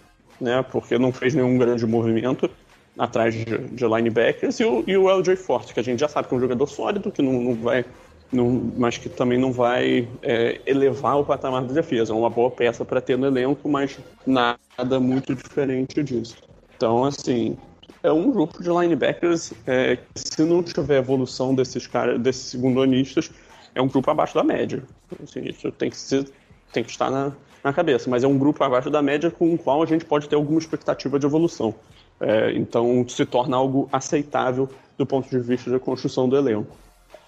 né, 0.40 0.64
porque 0.70 0.98
não 0.98 1.12
fez 1.12 1.34
nenhum 1.34 1.56
grande 1.56 1.86
movimento 1.86 2.50
atrás 2.98 3.32
de, 3.32 3.44
de 3.44 3.86
linebackers, 3.86 4.58
e 4.58 4.64
o, 4.64 4.82
e 4.86 4.96
o 4.96 5.08
LJ 5.08 5.36
Forte, 5.36 5.72
que 5.72 5.78
a 5.78 5.84
gente 5.84 6.00
já 6.00 6.08
sabe 6.08 6.26
que 6.26 6.34
é 6.34 6.36
um 6.36 6.40
jogador 6.40 6.66
sólido, 6.66 7.12
que 7.12 7.22
não, 7.22 7.32
não 7.34 7.54
vai 7.54 7.84
não, 8.30 8.72
mas 8.76 8.98
que 8.98 9.08
também 9.08 9.38
não 9.38 9.52
vai 9.52 10.06
é, 10.22 10.60
elevar 10.66 11.18
o 11.18 11.24
patamar 11.24 11.64
da 11.64 11.72
defesa. 11.72 12.12
É 12.12 12.16
uma 12.16 12.28
boa 12.28 12.50
peça 12.50 12.84
para 12.84 13.00
ter 13.00 13.16
no 13.16 13.26
elenco, 13.26 13.68
mas 13.68 13.98
nada 14.26 15.00
muito 15.00 15.34
diferente 15.34 16.02
disso. 16.02 16.36
Então, 16.78 17.04
assim, 17.04 17.58
é 18.04 18.12
um 18.12 18.30
grupo 18.30 18.62
de 18.62 18.68
linebackers 18.68 19.52
é, 19.66 19.96
que, 19.96 20.04
se 20.14 20.44
não 20.44 20.62
tiver 20.62 20.98
evolução 20.98 21.52
desses 21.52 21.88
caras, 21.88 22.20
desses 22.20 22.44
segundonistas, 22.44 23.32
é 23.74 23.82
um 23.82 23.88
grupo 23.88 24.08
abaixo 24.12 24.36
da 24.36 24.44
média. 24.44 24.84
Assim, 25.20 25.40
isso 25.40 25.72
tem 25.72 25.90
que, 25.90 25.96
ser, 25.96 26.30
tem 26.72 26.84
que 26.84 26.90
estar 26.92 27.10
na, 27.10 27.32
na 27.64 27.72
cabeça, 27.72 28.08
mas 28.08 28.22
é 28.22 28.28
um 28.28 28.38
grupo 28.38 28.62
abaixo 28.62 28.88
da 28.90 29.02
média 29.02 29.28
com 29.28 29.52
o 29.54 29.58
qual 29.58 29.82
a 29.82 29.86
gente 29.86 30.04
pode 30.04 30.28
ter 30.28 30.36
alguma 30.36 30.60
expectativa 30.60 31.18
de 31.18 31.26
evolução. 31.26 31.74
É, 32.20 32.52
então, 32.52 33.04
se 33.08 33.26
torna 33.26 33.56
algo 33.56 33.88
aceitável 33.92 34.68
do 34.96 35.04
ponto 35.04 35.28
de 35.28 35.40
vista 35.40 35.68
da 35.68 35.80
construção 35.80 36.28
do 36.28 36.36
elenco. 36.36 36.76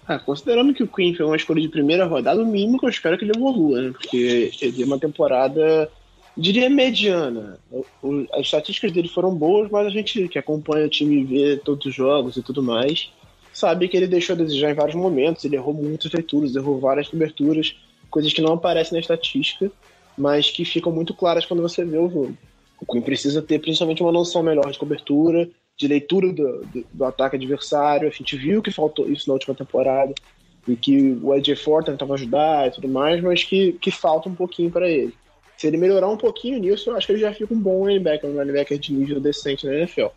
Ah, 0.07 0.17
considerando 0.17 0.73
que 0.73 0.83
o 0.83 0.87
Queen 0.87 1.13
foi 1.13 1.25
uma 1.25 1.35
escolha 1.35 1.61
de 1.61 1.67
primeira 1.67 2.05
rodada, 2.05 2.41
o 2.41 2.45
mínimo 2.45 2.79
que 2.79 2.85
eu 2.85 2.89
espero 2.89 3.15
é 3.15 3.17
que 3.17 3.25
ele 3.25 3.33
evolua, 3.35 3.81
né? 3.81 3.91
Porque 3.91 4.17
ele 4.17 4.57
teve 4.57 4.83
uma 4.85 4.97
temporada, 4.97 5.91
diria, 6.37 6.69
mediana. 6.69 7.59
O, 8.01 8.25
as 8.33 8.41
estatísticas 8.41 8.91
dele 8.91 9.07
foram 9.07 9.33
boas, 9.33 9.69
mas 9.69 9.87
a 9.87 9.89
gente 9.89 10.27
que 10.27 10.39
acompanha 10.39 10.85
o 10.85 10.89
time 10.89 11.23
vê 11.23 11.57
todos 11.57 11.85
os 11.85 11.93
jogos 11.93 12.37
e 12.37 12.43
tudo 12.43 12.63
mais, 12.63 13.11
sabe 13.53 13.87
que 13.87 13.97
ele 13.97 14.07
deixou 14.07 14.35
a 14.35 14.37
desejar 14.37 14.71
em 14.71 14.75
vários 14.75 14.95
momentos. 14.95 15.43
Ele 15.43 15.55
errou 15.55 15.73
muitas 15.73 16.11
leituras, 16.11 16.55
errou 16.55 16.79
várias 16.79 17.07
coberturas, 17.07 17.75
coisas 18.09 18.33
que 18.33 18.41
não 18.41 18.53
aparecem 18.53 18.93
na 18.93 18.99
estatística, 18.99 19.71
mas 20.17 20.49
que 20.49 20.65
ficam 20.65 20.91
muito 20.91 21.13
claras 21.13 21.45
quando 21.45 21.61
você 21.61 21.83
vê 21.83 21.97
o 21.97 22.09
jogo. 22.09 22.37
O 22.79 22.85
Queen 22.85 23.01
precisa 23.01 23.41
ter 23.41 23.59
principalmente 23.59 24.01
uma 24.01 24.11
noção 24.11 24.41
melhor 24.41 24.71
de 24.71 24.79
cobertura, 24.79 25.47
de 25.77 25.87
leitura 25.87 26.33
do, 26.33 26.65
do, 26.65 26.85
do, 26.91 27.05
ataque 27.05 27.35
adversário. 27.35 28.07
A 28.07 28.11
gente 28.11 28.35
viu 28.35 28.61
que 28.61 28.71
faltou 28.71 29.07
isso 29.07 29.27
na 29.27 29.33
última 29.33 29.53
temporada 29.53 30.13
e 30.67 30.75
que 30.75 31.17
o 31.21 31.31
AJ 31.31 31.59
Ford 31.59 31.85
tentava 31.85 32.15
ajudar 32.15 32.67
e 32.67 32.71
tudo 32.71 32.87
mais, 32.87 33.21
mas 33.21 33.43
que, 33.43 33.73
que 33.73 33.91
falta 33.91 34.29
um 34.29 34.35
pouquinho 34.35 34.71
para 34.71 34.89
ele. 34.89 35.13
Se 35.61 35.67
ele 35.67 35.77
melhorar 35.77 36.09
um 36.09 36.17
pouquinho 36.17 36.57
nisso, 36.57 36.89
eu 36.89 36.97
acho 36.97 37.05
que 37.05 37.13
ele 37.13 37.19
já 37.19 37.31
fica 37.31 37.53
um 37.53 37.59
bom 37.59 37.87
linebacker, 37.87 38.27
um 38.27 38.33
linebacker 38.41 38.79
de 38.79 38.91
nível 38.91 39.19
decente 39.19 39.67
na 39.67 39.75
NFL. 39.75 40.07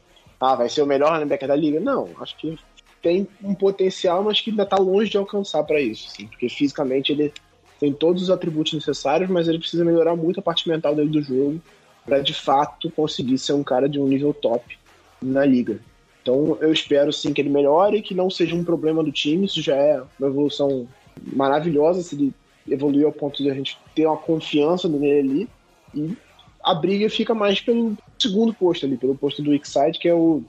Ah, 0.40 0.54
vai 0.54 0.70
ser 0.70 0.80
o 0.80 0.86
melhor 0.86 1.12
linebacker 1.12 1.46
da 1.46 1.54
liga? 1.54 1.78
Não, 1.78 2.08
acho 2.18 2.34
que 2.38 2.58
tem 3.02 3.28
um 3.42 3.54
potencial, 3.54 4.24
mas 4.24 4.40
que 4.40 4.48
ainda 4.48 4.62
está 4.62 4.78
longe 4.78 5.10
de 5.10 5.18
alcançar 5.18 5.62
para 5.64 5.78
isso, 5.82 6.08
assim, 6.08 6.28
porque 6.28 6.48
fisicamente 6.48 7.12
ele 7.12 7.30
tem 7.78 7.92
todos 7.92 8.22
os 8.22 8.30
atributos 8.30 8.72
necessários, 8.72 9.28
mas 9.28 9.46
ele 9.46 9.58
precisa 9.58 9.84
melhorar 9.84 10.16
muito 10.16 10.40
a 10.40 10.42
parte 10.42 10.66
mental 10.66 10.94
dele 10.94 11.10
do 11.10 11.20
jogo 11.20 11.60
para 12.06 12.20
de 12.20 12.32
fato 12.32 12.90
conseguir 12.92 13.36
ser 13.36 13.52
um 13.52 13.62
cara 13.62 13.86
de 13.86 14.00
um 14.00 14.08
nível 14.08 14.32
top 14.32 14.78
na 15.20 15.44
liga. 15.44 15.78
Então 16.22 16.56
eu 16.58 16.72
espero 16.72 17.12
sim 17.12 17.34
que 17.34 17.42
ele 17.42 17.50
melhore, 17.50 18.00
que 18.00 18.14
não 18.14 18.30
seja 18.30 18.56
um 18.56 18.64
problema 18.64 19.04
do 19.04 19.12
time. 19.12 19.44
Isso 19.44 19.60
já 19.60 19.76
é 19.76 20.02
uma 20.18 20.28
evolução 20.28 20.88
maravilhosa 21.22 22.02
se 22.02 22.14
ele 22.14 22.32
evoluir 22.68 23.06
ao 23.06 23.12
ponto 23.12 23.42
de 23.42 23.50
a 23.50 23.54
gente 23.54 23.78
ter 23.94 24.06
uma 24.06 24.16
confiança 24.16 24.88
nele 24.88 25.18
ali. 25.18 25.48
E 25.94 26.16
a 26.62 26.74
briga 26.74 27.08
fica 27.10 27.34
mais 27.34 27.60
pelo 27.60 27.96
segundo 28.18 28.52
posto 28.54 28.86
ali, 28.86 28.96
pelo 28.96 29.14
posto 29.14 29.42
do 29.42 29.50
side, 29.66 29.98
que 29.98 30.08
é 30.08 30.14
o, 30.14 30.42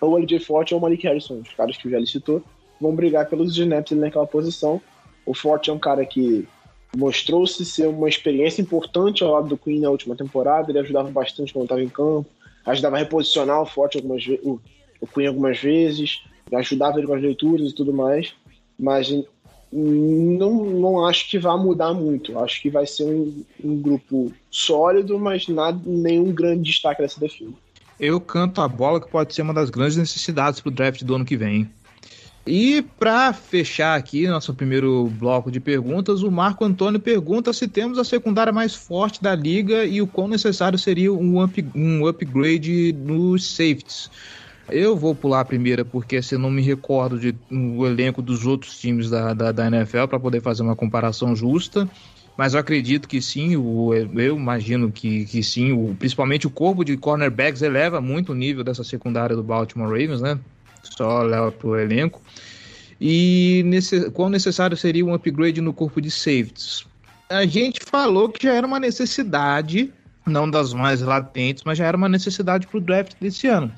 o 0.00 0.16
LJ 0.18 0.40
Forte 0.40 0.74
ou 0.74 0.80
o 0.80 0.82
Malik 0.82 1.06
Harrison, 1.06 1.40
os 1.40 1.54
caras 1.54 1.76
que 1.76 1.86
o 1.86 1.90
Jali 1.90 2.06
citou, 2.06 2.42
vão 2.80 2.94
brigar 2.94 3.28
pelos 3.28 3.56
snaps 3.56 3.92
ali 3.92 4.00
naquela 4.00 4.26
posição. 4.26 4.80
O 5.24 5.34
Forte 5.34 5.70
é 5.70 5.72
um 5.72 5.78
cara 5.78 6.04
que 6.04 6.46
mostrou-se 6.96 7.64
ser 7.64 7.86
uma 7.86 8.08
experiência 8.08 8.60
importante 8.60 9.22
ao 9.22 9.32
lado 9.32 9.48
do 9.48 9.56
Queen 9.56 9.80
na 9.80 9.90
última 9.90 10.16
temporada, 10.16 10.70
ele 10.70 10.80
ajudava 10.80 11.10
bastante 11.10 11.52
quando 11.52 11.64
estava 11.64 11.82
em 11.82 11.88
campo 11.88 12.26
ajudava 12.64 12.96
a 12.96 12.98
reposicionar 13.00 13.60
o 13.60 13.66
Forte 13.66 13.96
algumas 13.96 14.24
o 15.00 15.06
Queen 15.06 15.26
algumas 15.26 15.58
vezes, 15.58 16.22
ajudava 16.52 16.98
ele 16.98 17.06
com 17.06 17.14
as 17.14 17.22
leituras 17.22 17.70
e 17.70 17.74
tudo 17.74 17.92
mais, 17.92 18.34
mas 18.78 19.08
não, 19.72 20.64
não 20.64 21.06
acho 21.06 21.30
que 21.30 21.38
vá 21.38 21.56
mudar 21.56 21.94
muito. 21.94 22.38
Acho 22.38 22.60
que 22.60 22.68
vai 22.68 22.86
ser 22.86 23.04
um, 23.04 23.42
um 23.64 23.80
grupo 23.80 24.32
sólido, 24.50 25.18
mas 25.18 25.48
nada, 25.48 25.80
nenhum 25.86 26.32
grande 26.32 26.64
destaque 26.64 27.00
dessa 27.00 27.18
defesa. 27.18 27.52
Eu 27.98 28.20
canto 28.20 28.60
a 28.60 28.68
bola 28.68 29.00
que 29.00 29.08
pode 29.08 29.34
ser 29.34 29.42
uma 29.42 29.54
das 29.54 29.70
grandes 29.70 29.96
necessidades 29.96 30.60
para 30.60 30.68
o 30.68 30.72
draft 30.72 31.02
do 31.02 31.14
ano 31.14 31.24
que 31.24 31.36
vem. 31.36 31.70
E 32.44 32.82
para 32.98 33.32
fechar 33.32 33.96
aqui 33.96 34.26
nosso 34.26 34.52
primeiro 34.52 35.06
bloco 35.18 35.50
de 35.50 35.60
perguntas, 35.60 36.24
o 36.24 36.30
Marco 36.30 36.64
Antônio 36.64 36.98
pergunta 36.98 37.52
se 37.52 37.68
temos 37.68 37.98
a 37.98 38.04
secundária 38.04 38.52
mais 38.52 38.74
forte 38.74 39.22
da 39.22 39.34
liga 39.34 39.84
e 39.84 40.02
o 40.02 40.08
quão 40.08 40.26
necessário 40.26 40.76
seria 40.76 41.12
um, 41.12 41.42
up, 41.42 41.64
um 41.72 42.04
upgrade 42.04 42.92
nos 42.92 43.46
safeties. 43.46 44.10
Eu 44.68 44.96
vou 44.96 45.14
pular 45.14 45.40
a 45.40 45.44
primeira 45.44 45.84
porque 45.84 46.16
assim, 46.16 46.36
não 46.36 46.50
me 46.50 46.62
recordo 46.62 47.18
de 47.18 47.34
o 47.50 47.86
elenco 47.86 48.22
dos 48.22 48.46
outros 48.46 48.78
times 48.78 49.10
da, 49.10 49.34
da, 49.34 49.52
da 49.52 49.66
NFL 49.66 50.06
para 50.08 50.20
poder 50.20 50.40
fazer 50.40 50.62
uma 50.62 50.76
comparação 50.76 51.34
justa. 51.34 51.88
Mas 52.36 52.54
eu 52.54 52.60
acredito 52.60 53.06
que 53.06 53.20
sim, 53.20 53.52
eu 53.52 54.36
imagino 54.36 54.90
que, 54.90 55.26
que 55.26 55.42
sim, 55.42 55.72
o, 55.72 55.94
principalmente 55.98 56.46
o 56.46 56.50
corpo 56.50 56.82
de 56.82 56.96
cornerbacks 56.96 57.60
eleva 57.60 58.00
muito 58.00 58.32
o 58.32 58.34
nível 58.34 58.64
dessa 58.64 58.82
secundária 58.82 59.36
do 59.36 59.42
Baltimore 59.42 59.88
Ravens, 59.88 60.22
né? 60.22 60.38
só 60.82 61.22
leva 61.22 61.50
para 61.52 61.68
o 61.68 61.76
elenco. 61.78 62.20
E 63.00 63.62
nesse, 63.66 64.10
qual 64.10 64.28
necessário 64.28 64.76
seria 64.76 65.04
um 65.04 65.12
upgrade 65.12 65.60
no 65.60 65.72
corpo 65.72 66.00
de 66.00 66.10
safeties? 66.10 66.84
A 67.28 67.44
gente 67.46 67.80
falou 67.84 68.28
que 68.28 68.46
já 68.46 68.54
era 68.54 68.66
uma 68.66 68.78
necessidade, 68.78 69.92
não 70.26 70.48
das 70.48 70.72
mais 70.72 71.00
latentes, 71.00 71.64
mas 71.64 71.78
já 71.78 71.86
era 71.86 71.96
uma 71.96 72.08
necessidade 72.08 72.66
para 72.66 72.78
o 72.78 72.80
draft 72.80 73.14
desse 73.20 73.48
ano. 73.48 73.72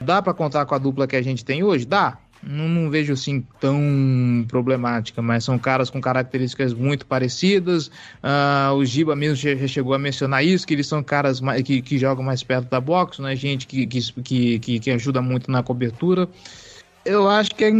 Dá 0.00 0.22
para 0.22 0.32
contar 0.32 0.64
com 0.66 0.74
a 0.74 0.78
dupla 0.78 1.06
que 1.06 1.16
a 1.16 1.22
gente 1.22 1.44
tem 1.44 1.62
hoje? 1.62 1.84
Dá. 1.84 2.18
Não, 2.42 2.66
não, 2.66 2.88
vejo 2.88 3.12
assim 3.12 3.44
tão 3.60 4.46
problemática, 4.48 5.20
mas 5.20 5.44
são 5.44 5.58
caras 5.58 5.90
com 5.90 6.00
características 6.00 6.72
muito 6.72 7.04
parecidas. 7.04 7.88
Uh, 8.22 8.72
o 8.76 8.84
Giba 8.84 9.14
mesmo 9.14 9.36
já, 9.36 9.66
chegou 9.66 9.92
a 9.92 9.98
mencionar 9.98 10.42
isso, 10.42 10.66
que 10.66 10.72
eles 10.72 10.86
são 10.86 11.02
caras 11.02 11.38
mais, 11.40 11.62
que, 11.62 11.82
que 11.82 11.98
jogam 11.98 12.24
mais 12.24 12.42
perto 12.42 12.70
da 12.70 12.80
box, 12.80 13.20
né? 13.20 13.36
Gente 13.36 13.66
que, 13.66 13.86
que, 13.86 14.58
que, 14.58 14.80
que 14.80 14.90
ajuda 14.90 15.20
muito 15.20 15.50
na 15.50 15.62
cobertura. 15.62 16.26
Eu 17.04 17.28
acho 17.28 17.54
que 17.54 17.64
é, 17.64 17.70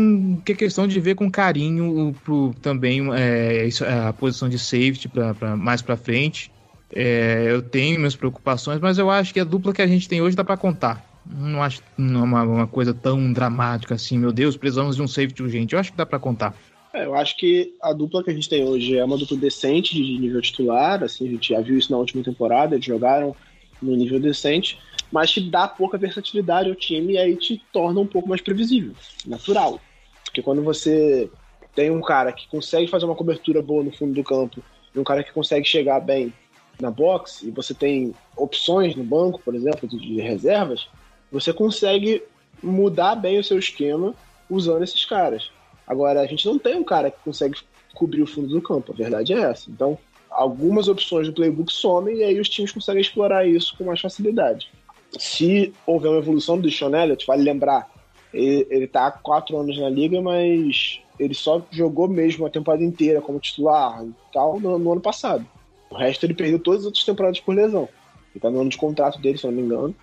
que 0.44 0.52
é 0.52 0.54
questão 0.54 0.86
de 0.86 1.00
ver 1.00 1.14
com 1.14 1.30
carinho 1.30 2.14
pro, 2.24 2.54
também 2.60 3.02
é, 3.14 3.68
a 4.08 4.12
posição 4.12 4.48
de 4.48 4.58
safety 4.58 5.08
pra, 5.08 5.34
pra 5.34 5.56
mais 5.56 5.80
para 5.80 5.96
frente. 5.96 6.52
É, 6.92 7.46
eu 7.48 7.62
tenho 7.62 7.98
minhas 7.98 8.16
preocupações, 8.16 8.80
mas 8.80 8.98
eu 8.98 9.10
acho 9.10 9.32
que 9.32 9.40
a 9.40 9.44
dupla 9.44 9.72
que 9.72 9.80
a 9.80 9.86
gente 9.86 10.08
tem 10.08 10.20
hoje 10.20 10.36
dá 10.36 10.44
para 10.44 10.56
contar. 10.56 11.09
Não 11.26 11.62
acho 11.62 11.82
uma, 11.96 12.42
uma 12.42 12.66
coisa 12.66 12.94
tão 12.94 13.32
dramática 13.32 13.94
assim, 13.94 14.18
meu 14.18 14.32
Deus, 14.32 14.56
precisamos 14.56 14.96
de 14.96 15.02
um 15.02 15.08
safety 15.08 15.42
urgente. 15.42 15.74
Eu 15.74 15.80
acho 15.80 15.90
que 15.90 15.96
dá 15.96 16.06
para 16.06 16.18
contar. 16.18 16.54
É, 16.92 17.04
eu 17.04 17.14
acho 17.14 17.36
que 17.36 17.74
a 17.80 17.92
dupla 17.92 18.22
que 18.22 18.30
a 18.30 18.34
gente 18.34 18.48
tem 18.48 18.64
hoje 18.64 18.98
é 18.98 19.04
uma 19.04 19.16
dupla 19.16 19.36
decente 19.36 19.94
de 19.94 20.18
nível 20.18 20.40
titular, 20.40 21.02
assim, 21.04 21.28
a 21.28 21.30
gente 21.30 21.50
já 21.50 21.60
viu 21.60 21.78
isso 21.78 21.92
na 21.92 21.98
última 21.98 22.22
temporada, 22.24 22.74
eles 22.74 22.84
jogaram 22.84 23.34
no 23.80 23.94
nível 23.94 24.18
decente, 24.18 24.78
mas 25.10 25.30
te 25.30 25.40
dá 25.40 25.68
pouca 25.68 25.96
versatilidade 25.96 26.68
ao 26.68 26.74
time 26.74 27.14
e 27.14 27.18
aí 27.18 27.36
te 27.36 27.62
torna 27.72 28.00
um 28.00 28.06
pouco 28.06 28.28
mais 28.28 28.40
previsível, 28.40 28.92
natural. 29.24 29.80
Porque 30.24 30.42
quando 30.42 30.62
você 30.62 31.30
tem 31.74 31.90
um 31.90 32.00
cara 32.00 32.32
que 32.32 32.48
consegue 32.48 32.88
fazer 32.88 33.04
uma 33.04 33.14
cobertura 33.14 33.62
boa 33.62 33.84
no 33.84 33.92
fundo 33.92 34.12
do 34.12 34.24
campo 34.24 34.62
e 34.94 34.98
um 34.98 35.04
cara 35.04 35.22
que 35.22 35.32
consegue 35.32 35.66
chegar 35.66 36.00
bem 36.00 36.32
na 36.80 36.90
box 36.90 37.42
e 37.42 37.50
você 37.50 37.72
tem 37.72 38.14
opções 38.36 38.96
no 38.96 39.04
banco, 39.04 39.40
por 39.44 39.54
exemplo, 39.54 39.88
de 39.88 40.20
reservas, 40.20 40.88
você 41.30 41.52
consegue 41.52 42.22
mudar 42.62 43.14
bem 43.14 43.38
o 43.38 43.44
seu 43.44 43.58
esquema 43.58 44.14
usando 44.48 44.82
esses 44.82 45.04
caras. 45.04 45.50
Agora, 45.86 46.20
a 46.20 46.26
gente 46.26 46.46
não 46.46 46.58
tem 46.58 46.76
um 46.76 46.84
cara 46.84 47.10
que 47.10 47.18
consegue 47.24 47.56
cobrir 47.94 48.22
o 48.22 48.26
fundo 48.26 48.48
do 48.48 48.62
campo, 48.62 48.92
a 48.92 48.96
verdade 48.96 49.32
é 49.32 49.40
essa. 49.40 49.70
Então, 49.70 49.98
algumas 50.30 50.88
opções 50.88 51.26
do 51.26 51.32
playbook 51.32 51.72
somem 51.72 52.18
e 52.18 52.24
aí 52.24 52.40
os 52.40 52.48
times 52.48 52.72
conseguem 52.72 53.02
explorar 53.02 53.46
isso 53.46 53.76
com 53.76 53.84
mais 53.84 54.00
facilidade. 54.00 54.70
Se 55.18 55.72
houver 55.84 56.08
uma 56.08 56.18
evolução 56.18 56.60
do 56.60 56.70
Sean 56.70 56.92
Elliott, 56.96 57.26
vale 57.26 57.42
lembrar, 57.42 57.90
ele, 58.32 58.66
ele 58.70 58.86
tá 58.86 59.08
há 59.08 59.10
quatro 59.10 59.58
anos 59.58 59.76
na 59.78 59.88
liga, 59.88 60.20
mas 60.20 61.00
ele 61.18 61.34
só 61.34 61.60
jogou 61.70 62.08
mesmo 62.08 62.46
a 62.46 62.50
temporada 62.50 62.84
inteira 62.84 63.20
como 63.20 63.40
titular 63.40 64.04
e 64.04 64.12
tal 64.32 64.60
no, 64.60 64.78
no 64.78 64.92
ano 64.92 65.00
passado. 65.00 65.44
O 65.90 65.96
resto 65.96 66.24
ele 66.24 66.34
perdeu 66.34 66.60
todas 66.60 66.80
as 66.80 66.86
outras 66.86 67.04
temporadas 67.04 67.40
por 67.40 67.54
lesão. 67.54 67.88
Ele 68.32 68.40
tá 68.40 68.48
no 68.48 68.60
ano 68.60 68.70
de 68.70 68.78
contrato 68.78 69.20
dele, 69.20 69.36
se 69.36 69.44
não 69.44 69.52
me 69.52 69.62
engano, 69.62 69.94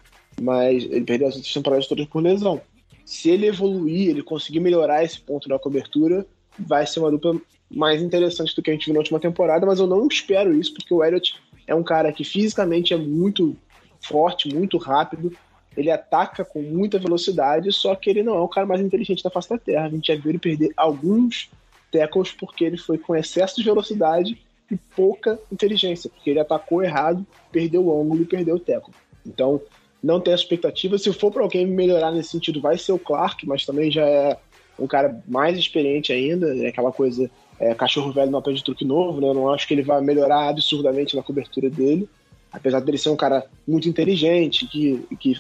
mas 0.42 0.84
ele 0.84 1.06
perdeu 1.06 1.28
as 1.28 1.36
outras 1.36 1.54
temporadas 1.54 1.88
todas 1.88 2.06
por 2.06 2.22
lesão 2.22 2.62
se 3.08 3.30
ele 3.30 3.48
evoluir, 3.48 4.10
ele 4.10 4.22
conseguir 4.22 4.60
melhorar 4.60 5.02
esse 5.02 5.18
ponto 5.22 5.48
da 5.48 5.58
cobertura, 5.58 6.28
vai 6.60 6.86
ser 6.86 7.00
uma 7.00 7.10
dupla 7.10 7.40
mais 7.72 8.02
interessante 8.02 8.54
do 8.54 8.62
que 8.62 8.70
a 8.70 8.74
gente 8.74 8.84
viu 8.84 8.94
na 8.96 9.00
última 9.00 9.18
temporada, 9.18 9.66
mas 9.66 9.80
eu 9.80 9.88
não 9.88 10.06
espero 10.08 10.54
isso, 10.54 10.74
porque 10.74 10.94
o 10.94 11.02
Elliott 11.02 11.34
é 11.66 11.74
um 11.74 11.84
cara 11.84 12.12
que 12.12 12.26
fisicamente 12.26 12.94
é 12.94 12.98
muito 12.98 13.56
forte, 14.02 14.54
muito 14.54 14.78
rápido, 14.78 15.32
ele 15.78 15.90
ataca 15.90 16.44
com 16.44 16.62
muita 16.62 17.00
velocidade, 17.00 17.72
só 17.72 17.96
que 17.96 18.10
ele 18.10 18.24
não 18.24 18.36
é 18.36 18.42
o 18.42 18.48
cara 18.50 18.68
mais 18.68 18.82
inteligente 18.82 19.24
da 19.24 19.30
face 19.30 19.50
da 19.50 19.58
Terra. 19.58 19.86
A 19.86 19.90
gente 19.90 20.08
já 20.08 20.20
viu 20.20 20.32
ele 20.32 20.40
perder 20.40 20.74
alguns 20.76 21.50
tackles 21.90 22.34
porque 22.34 22.66
ele 22.66 22.78
foi 22.78 22.98
com 22.98 23.16
excesso 23.16 23.56
de 23.56 23.64
velocidade 23.64 24.38
e 24.70 24.76
pouca 24.76 25.40
inteligência, 25.50 26.10
porque 26.10 26.30
ele 26.30 26.40
atacou 26.40 26.84
errado, 26.84 27.26
perdeu 27.54 27.86
o 27.86 28.02
ângulo 28.02 28.24
e 28.24 28.26
perdeu 28.26 28.56
o 28.56 28.60
tackle. 28.60 28.94
Então, 29.26 29.62
não 30.02 30.20
tenho 30.20 30.36
expectativa. 30.36 30.98
Se 30.98 31.12
for 31.14 31.32
para 31.32 31.44
alguém 31.44 31.66
melhorar 31.66 32.12
nesse 32.12 32.30
sentido, 32.30 32.62
vai 32.62 32.78
ser 32.78 32.92
o 32.92 33.00
Clark, 33.00 33.46
mas 33.48 33.66
também 33.66 33.92
já 33.92 34.06
é 34.06 34.38
um 34.80 34.88
cara 34.88 35.22
mais 35.28 35.58
experiente 35.58 36.12
ainda. 36.14 36.56
É 36.58 36.68
aquela 36.68 36.92
coisa, 36.92 37.30
é, 37.60 37.74
cachorro 37.74 38.12
velho 38.12 38.32
não 38.32 38.40
aprende 38.40 38.64
truque 38.64 38.86
novo, 38.86 39.20
né? 39.20 39.28
Eu 39.28 39.34
não 39.34 39.50
acho 39.50 39.68
que 39.68 39.74
ele 39.74 39.82
vai 39.82 40.02
melhorar 40.02 40.50
absurdamente 40.50 41.16
na 41.16 41.24
cobertura 41.24 41.70
dele. 41.70 42.08
Apesar 42.52 42.80
dele 42.80 42.98
ser 42.98 43.10
um 43.10 43.16
cara 43.16 43.46
muito 43.68 43.90
inteligente, 43.90 44.68
que, 44.68 45.06
que 45.20 45.36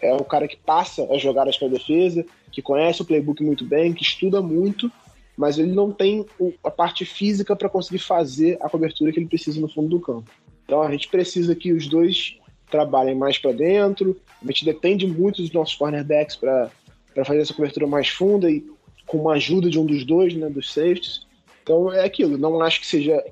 é 0.00 0.14
um 0.14 0.24
cara 0.24 0.46
que 0.46 0.56
passa 0.56 1.06
as 1.12 1.20
jogadas 1.20 1.56
para 1.56 1.68
defesa, 1.68 2.24
que 2.50 2.62
conhece 2.62 3.02
o 3.02 3.04
playbook 3.04 3.42
muito 3.42 3.64
bem, 3.64 3.92
que 3.92 4.02
estuda 4.02 4.40
muito, 4.40 4.90
mas 5.36 5.58
ele 5.58 5.72
não 5.72 5.90
tem 5.90 6.26
a 6.62 6.70
parte 6.70 7.04
física 7.04 7.56
para 7.56 7.68
conseguir 7.68 7.98
fazer 7.98 8.58
a 8.60 8.68
cobertura 8.68 9.10
que 9.12 9.18
ele 9.18 9.26
precisa 9.26 9.60
no 9.60 9.68
fundo 9.68 9.88
do 9.88 10.00
campo. 10.00 10.30
Então 10.64 10.82
a 10.82 10.90
gente 10.90 11.08
precisa 11.08 11.54
que 11.54 11.72
os 11.72 11.88
dois 11.88 12.36
trabalhem 12.72 13.14
mais 13.14 13.38
para 13.38 13.52
dentro. 13.52 14.18
A 14.42 14.46
gente 14.46 14.64
depende 14.64 15.06
muito 15.06 15.42
dos 15.42 15.52
nossos 15.52 15.76
cornerbacks 15.76 16.34
para 16.34 16.70
fazer 17.24 17.40
essa 17.40 17.54
cobertura 17.54 17.86
mais 17.86 18.08
funda 18.08 18.50
e 18.50 18.64
com 19.06 19.28
a 19.28 19.34
ajuda 19.34 19.68
de 19.68 19.78
um 19.78 19.84
dos 19.84 20.04
dois, 20.04 20.34
né, 20.34 20.48
dos 20.48 20.72
safeties. 20.72 21.26
Então 21.62 21.92
é 21.92 22.04
aquilo, 22.04 22.36
não 22.38 22.60
acho 22.62 22.80
que 22.80 22.86
seja 22.86 23.22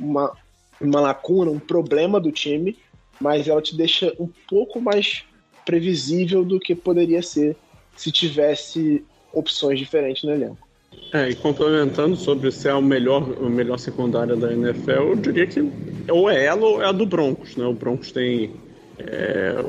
uma, 0.00 0.32
uma 0.80 1.00
lacuna, 1.00 1.50
um 1.50 1.58
problema 1.58 2.18
do 2.18 2.32
time, 2.32 2.78
mas 3.20 3.48
ela 3.48 3.60
te 3.60 3.76
deixa 3.76 4.14
um 4.18 4.28
pouco 4.48 4.80
mais 4.80 5.24
previsível 5.66 6.44
do 6.44 6.58
que 6.58 6.74
poderia 6.74 7.20
ser 7.20 7.56
se 7.94 8.10
tivesse 8.10 9.04
opções 9.34 9.78
diferentes 9.78 10.22
no 10.22 10.32
elenco. 10.32 10.68
É, 11.12 11.28
e 11.28 11.34
complementando 11.34 12.16
sobre 12.16 12.50
se 12.50 12.68
é 12.68 12.74
o 12.74 12.82
melhor, 12.82 13.22
a 13.38 13.48
melhor 13.48 13.78
secundária 13.78 14.36
da 14.36 14.52
NFL, 14.52 14.90
eu 14.90 15.16
diria 15.16 15.46
que 15.46 15.60
ou 16.10 16.30
é 16.30 16.44
ela 16.44 16.66
ou 16.66 16.82
é 16.82 16.86
a 16.86 16.92
do 16.92 17.04
Broncos, 17.04 17.56
né? 17.56 17.64
O 17.66 17.72
Broncos 17.72 18.12
tem 18.12 18.52
é, 18.98 19.64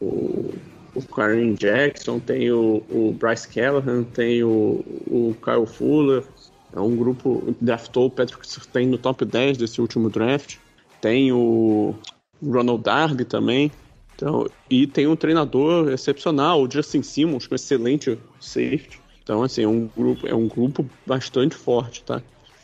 o, 0.00 0.54
o 0.94 1.02
Karen 1.02 1.54
Jackson, 1.54 2.18
tem 2.18 2.50
o, 2.50 2.82
o, 2.90 3.12
Bryce 3.18 3.48
Callahan, 3.48 4.04
tem 4.04 4.42
o, 4.42 4.84
o 5.06 5.36
Kyle 5.42 5.66
Fuller. 5.66 6.24
É 6.74 6.80
um 6.80 6.96
grupo 6.96 7.54
draftou 7.60 8.06
o 8.06 8.10
Patrick 8.10 8.46
Surtain 8.46 8.86
no 8.86 8.98
top 8.98 9.24
10 9.24 9.58
desse 9.58 9.80
último 9.80 10.10
draft. 10.10 10.56
Tem 11.00 11.32
o 11.32 11.94
Ronald 12.42 12.82
Darby 12.82 13.24
também. 13.24 13.70
Então, 14.14 14.46
e 14.70 14.86
tem 14.86 15.06
um 15.06 15.16
treinador 15.16 15.90
excepcional, 15.90 16.62
o 16.62 16.70
Justin 16.70 17.02
Simmons, 17.02 17.46
com 17.46 17.54
excelente 17.54 18.18
safety. 18.40 19.00
Então, 19.22 19.42
assim, 19.42 19.62
é 19.62 19.68
um 19.68 19.88
grupo, 19.96 20.26
é 20.26 20.34
um 20.34 20.46
grupo 20.46 20.88
bastante 21.06 21.56
forte, 21.56 22.04
tá? 22.04 22.22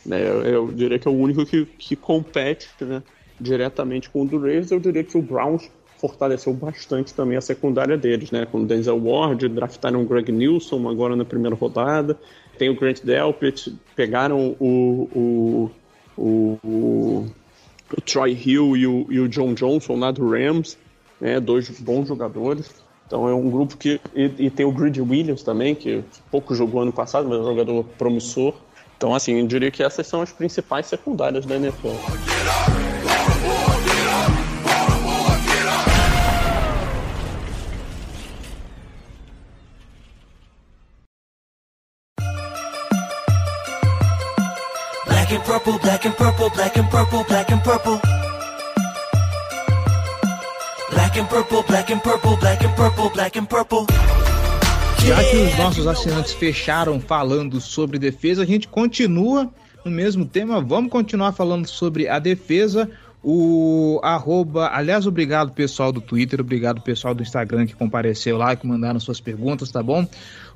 É, 0.09 0.55
eu 0.55 0.71
diria 0.71 0.97
que 0.97 1.07
é 1.07 1.11
o 1.11 1.13
único 1.13 1.45
que, 1.45 1.65
que 1.65 1.95
compete 1.95 2.69
né, 2.79 3.03
diretamente 3.39 4.09
com 4.09 4.21
o 4.21 4.25
do 4.25 4.37
Ravens. 4.37 4.71
Eu 4.71 4.79
diria 4.79 5.03
que 5.03 5.17
o 5.17 5.21
Browns 5.21 5.69
fortaleceu 6.01 6.51
bastante 6.51 7.13
também 7.13 7.37
a 7.37 7.41
secundária 7.41 7.95
deles, 7.95 8.31
né? 8.31 8.47
Com 8.51 8.61
o 8.61 8.65
Denzel 8.65 8.99
Ward, 8.99 9.47
draftaram 9.47 10.01
o 10.01 10.05
Greg 10.05 10.31
Nilsson 10.31 10.89
agora 10.89 11.15
na 11.15 11.23
primeira 11.23 11.55
rodada. 11.55 12.17
Tem 12.57 12.69
o 12.69 12.75
Grant 12.75 13.01
Delpit, 13.03 13.77
pegaram 13.95 14.55
o, 14.59 15.07
o, 15.13 15.71
o, 16.17 16.59
o, 16.63 17.25
Troy 18.03 18.33
Hill 18.33 18.75
e 18.75 18.87
o, 18.87 19.05
e 19.09 19.19
o 19.19 19.29
John 19.29 19.53
Johnson 19.53 19.95
lá 19.95 20.11
do 20.11 20.27
Rams, 20.27 20.75
né? 21.19 21.39
Dois 21.39 21.69
bons 21.79 22.07
jogadores. 22.07 22.83
Então 23.05 23.29
é 23.29 23.33
um 23.35 23.49
grupo 23.51 23.77
que. 23.77 24.01
E, 24.15 24.31
e 24.39 24.49
tem 24.49 24.65
o 24.65 24.71
Greedy 24.71 25.01
Williams 25.01 25.43
também, 25.43 25.75
que 25.75 26.03
pouco 26.31 26.55
jogou 26.55 26.81
ano 26.81 26.91
passado, 26.91 27.29
mas 27.29 27.37
é 27.37 27.41
um 27.41 27.45
jogador 27.45 27.83
promissor. 27.97 28.55
Então, 28.97 29.13
assim, 29.13 29.39
eu 29.39 29.47
diria 29.47 29.69
que 29.69 29.83
essas 29.83 30.07
são 30.07 30.21
as 30.21 30.31
principais 30.31 30.87
secundárias 30.87 31.45
da 31.45 31.55
NFL. 31.55 31.89
Purple, 45.51 45.79
black 45.79 46.05
and 46.05 46.15
purple, 46.15 46.49
black 46.51 46.77
and 46.77 46.89
purple, 46.89 47.23
black 47.25 47.51
and 47.51 47.61
purple. 47.61 47.99
Black 50.91 51.17
and 51.17 51.27
purple, 51.27 51.63
black 51.63 51.91
and 51.91 52.01
purple, 52.01 52.37
black 52.37 52.63
and 52.63 52.75
purple, 52.75 53.09
black 53.09 53.37
and 53.37 53.45
purple. 53.49 53.85
Já 55.05 55.21
que 55.23 55.35
os 55.35 55.57
nossos 55.57 55.87
assinantes 55.87 56.31
fecharam 56.31 57.01
falando 57.01 57.59
sobre 57.59 57.99
defesa, 57.99 58.43
a 58.43 58.45
gente 58.45 58.67
continua 58.67 59.51
no 59.83 59.91
mesmo 59.91 60.25
tema. 60.25 60.61
Vamos 60.61 60.89
continuar 60.89 61.33
falando 61.33 61.67
sobre 61.67 62.07
a 62.07 62.17
defesa. 62.17 62.89
O 63.23 63.99
arroba, 64.01 64.69
aliás, 64.73 65.05
obrigado 65.05 65.51
pessoal 65.51 65.91
do 65.91 66.01
Twitter, 66.01 66.39
obrigado 66.39 66.81
pessoal 66.81 67.13
do 67.13 67.21
Instagram 67.21 67.67
que 67.67 67.75
compareceu 67.75 68.37
lá, 68.37 68.55
que 68.55 68.65
mandaram 68.65 68.99
suas 68.99 69.19
perguntas, 69.19 69.69
tá 69.69 69.83
bom? 69.83 70.07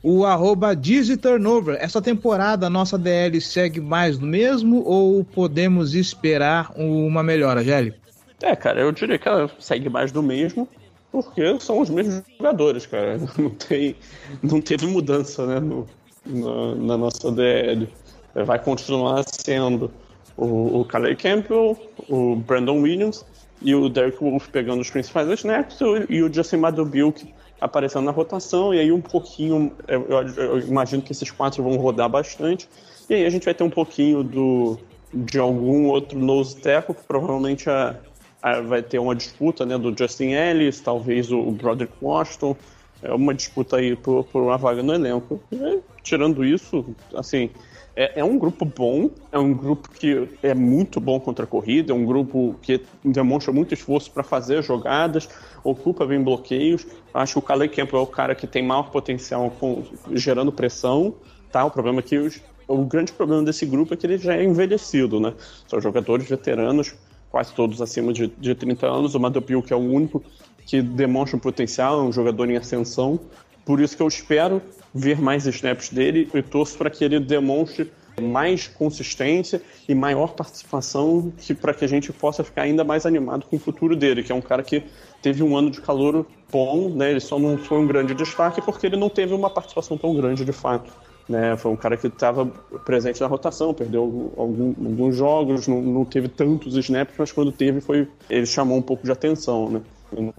O 0.04 0.26
arroba 0.26 0.76
Turnover, 1.22 1.78
essa 1.80 2.02
temporada 2.02 2.68
a 2.68 2.70
nossa 2.70 2.98
DL 2.98 3.40
segue 3.42 3.80
mais 3.80 4.18
do 4.18 4.26
mesmo 4.26 4.84
ou 4.84 5.24
podemos 5.24 5.96
esperar 5.96 6.72
uma 6.76 7.24
melhora, 7.24 7.64
Gelli? 7.64 7.94
É, 8.42 8.56
cara, 8.56 8.82
eu 8.82 8.92
diria 8.92 9.18
que 9.18 9.28
ela 9.28 9.50
segue 9.60 9.90
mais 9.90 10.12
do 10.12 10.22
mesmo, 10.22 10.68
porque 11.12 11.60
são 11.60 11.80
os 11.80 11.90
mesmos 11.90 12.24
jogadores, 12.38 12.86
cara. 12.86 13.18
Não, 13.38 13.50
tem, 13.50 13.96
não 14.44 14.62
teve 14.62 14.86
mudança, 14.86 15.46
né, 15.46 15.60
no, 15.60 15.88
na, 16.26 16.76
na 16.76 16.98
nossa 16.98 17.32
DL. 17.32 17.88
Vai 18.34 18.60
continuar 18.60 19.24
sendo 19.24 19.90
o, 20.36 20.82
o 20.82 20.86
Calais 20.86 21.18
Campbell, 21.18 21.78
o 22.10 22.36
Brandon 22.36 22.82
Williams 22.82 23.26
e 23.62 23.74
o 23.74 23.88
Derek 23.88 24.18
Wolf 24.20 24.50
pegando 24.50 24.82
os 24.82 24.90
principais 24.90 25.28
snaps 25.40 25.80
e 26.10 26.22
o 26.22 26.32
Justin 26.32 26.58
Madubilk 26.58 27.34
aparecendo 27.60 28.06
na 28.06 28.12
rotação, 28.12 28.74
e 28.74 28.80
aí 28.80 28.92
um 28.92 29.02
pouquinho, 29.02 29.72
eu, 29.88 30.08
eu, 30.10 30.60
imagino 30.60 31.02
que 31.02 31.12
esses 31.12 31.32
quatro 31.32 31.64
vão 31.64 31.78
rodar 31.78 32.10
bastante, 32.10 32.68
e 33.10 33.14
aí 33.14 33.26
a 33.26 33.30
gente 33.30 33.46
vai 33.46 33.54
ter 33.54 33.64
um 33.64 33.70
pouquinho 33.70 34.24
do, 34.24 34.78
de 35.14 35.40
algum 35.40 35.88
outro 35.88 36.20
nose 36.20 36.58
tackle, 36.58 36.96
que 36.96 37.04
provavelmente 37.04 37.70
a, 37.70 37.96
a, 38.42 38.62
vai 38.62 38.82
ter 38.82 39.00
uma 39.00 39.16
disputa 39.16 39.66
né, 39.66 39.78
do 39.78 39.96
Justin 39.98 40.32
Ellis, 40.32 40.80
talvez 40.80 41.32
o, 41.32 41.40
o 41.40 41.52
Broderick 41.52 41.94
Washington, 42.02 42.56
é 43.02 43.14
uma 43.14 43.34
disputa 43.34 43.78
aí 43.78 43.96
por, 43.96 44.24
por 44.26 44.42
uma 44.42 44.58
vaga 44.58 44.82
no 44.82 44.94
elenco. 44.94 45.40
E, 45.52 45.80
tirando 46.02 46.44
isso, 46.44 46.86
assim, 47.14 47.50
é, 47.96 48.20
é, 48.20 48.24
um 48.24 48.38
grupo 48.38 48.66
bom, 48.66 49.10
é 49.32 49.40
um 49.40 49.54
grupo 49.54 49.90
que 49.90 50.28
é 50.44 50.54
muito 50.54 51.00
bom 51.00 51.18
contra 51.20 51.46
a 51.46 51.48
corrida, 51.48 51.94
é 51.94 51.96
um 51.96 52.06
grupo 52.06 52.56
que 52.62 52.82
demonstra 53.04 53.54
muito 53.54 53.74
esforço 53.74 54.12
para 54.12 54.22
fazer 54.22 54.62
jogadas, 54.62 55.30
ocupa 55.64 56.06
bem 56.06 56.22
bloqueios. 56.22 56.86
Acho 57.14 57.34
que 57.34 57.40
o 57.40 57.42
Calais 57.42 57.72
Campbell 57.72 58.00
é 58.00 58.04
o 58.04 58.08
cara 58.08 58.36
que 58.36 58.46
tem 58.46 58.62
maior 58.62 58.92
potencial 58.92 59.50
com, 59.50 59.84
gerando 60.12 60.52
pressão. 60.52 61.16
Tá? 61.52 61.64
O 61.64 61.72
problema 61.72 62.00
é 62.00 62.02
que 62.02 62.18
os, 62.18 62.42
o 62.68 62.84
grande 62.84 63.14
problema 63.14 63.44
desse 63.44 63.66
grupo 63.66 63.94
é 63.94 63.98
que 63.98 64.06
ele 64.06 64.18
já 64.18 64.36
é 64.36 64.44
envelhecido, 64.44 65.20
né? 65.20 65.34
São 65.66 65.80
jogadores 65.80 66.28
veteranos, 66.28 66.94
quase 67.30 67.54
todos 67.54 67.82
acima 67.82 68.12
de, 68.12 68.28
de 68.28 68.54
30 68.54 68.88
anos. 68.88 69.16
O 69.16 69.20
Madopil, 69.22 69.62
que 69.64 69.72
é 69.72 69.76
o 69.76 69.80
único 69.80 70.22
que 70.66 70.82
demonstra 70.82 71.38
um 71.38 71.40
potencial, 71.40 72.02
é 72.02 72.04
um 72.04 72.12
jogador 72.12 72.50
em 72.50 72.58
ascensão. 72.58 73.18
Por 73.64 73.80
isso 73.80 73.96
que 73.96 74.04
eu 74.04 74.08
espero 74.08 74.62
ver 74.96 75.22
mais 75.22 75.46
snaps 75.46 75.90
dele 75.90 76.30
e 76.34 76.42
torço 76.42 76.78
para 76.78 76.90
que 76.90 77.04
ele 77.04 77.20
demonstre 77.20 77.92
mais 78.22 78.66
consistência 78.66 79.62
e 79.90 79.94
maior 79.94 80.34
participação 80.34 81.34
para 81.60 81.74
que 81.74 81.84
a 81.84 81.88
gente 81.88 82.14
possa 82.14 82.46
ficar 82.46 82.62
ainda 82.62 82.82
mais 82.82 83.06
animado 83.06 83.46
com 83.46 83.58
o 83.58 83.60
futuro 83.60 83.94
dele, 83.94 84.24
que 84.24 84.32
é 84.32 84.36
um 84.36 84.42
cara 84.42 84.64
que 84.64 84.84
teve 85.22 85.44
um 85.44 85.58
ano 85.58 85.70
de 85.70 85.82
calor 85.82 86.26
bom, 86.50 86.90
né? 86.90 87.12
Ele 87.12 87.20
só 87.20 87.38
não 87.38 87.58
foi 87.58 87.78
um 87.80 87.86
grande 87.86 88.14
destaque 88.14 88.62
porque 88.62 88.88
ele 88.88 88.96
não 88.96 89.10
teve 89.10 89.34
uma 89.34 89.50
participação 89.50 89.98
tão 89.98 90.16
grande 90.16 90.46
de 90.46 90.54
fato. 90.54 90.92
Né, 91.28 91.58
foi 91.58 91.72
um 91.72 91.76
cara 91.76 91.98
que 91.98 92.06
estava 92.06 92.46
presente 92.86 93.20
na 93.20 93.26
rotação, 93.26 93.74
perdeu 93.74 94.32
algum, 94.38 94.68
alguns 94.68 95.16
jogos, 95.16 95.68
não, 95.68 95.82
não, 95.82 96.06
teve 96.06 96.28
tantos 96.28 96.78
snaps, 96.78 97.16
mas 97.18 97.32
quando 97.32 97.52
teve 97.52 97.82
foi 97.82 98.08
ele 98.30 98.46
chamou 98.46 98.78
um 98.78 98.82
pouco 98.84 99.04
de 99.04 99.12
atenção, 99.12 99.68
né? 99.72 99.82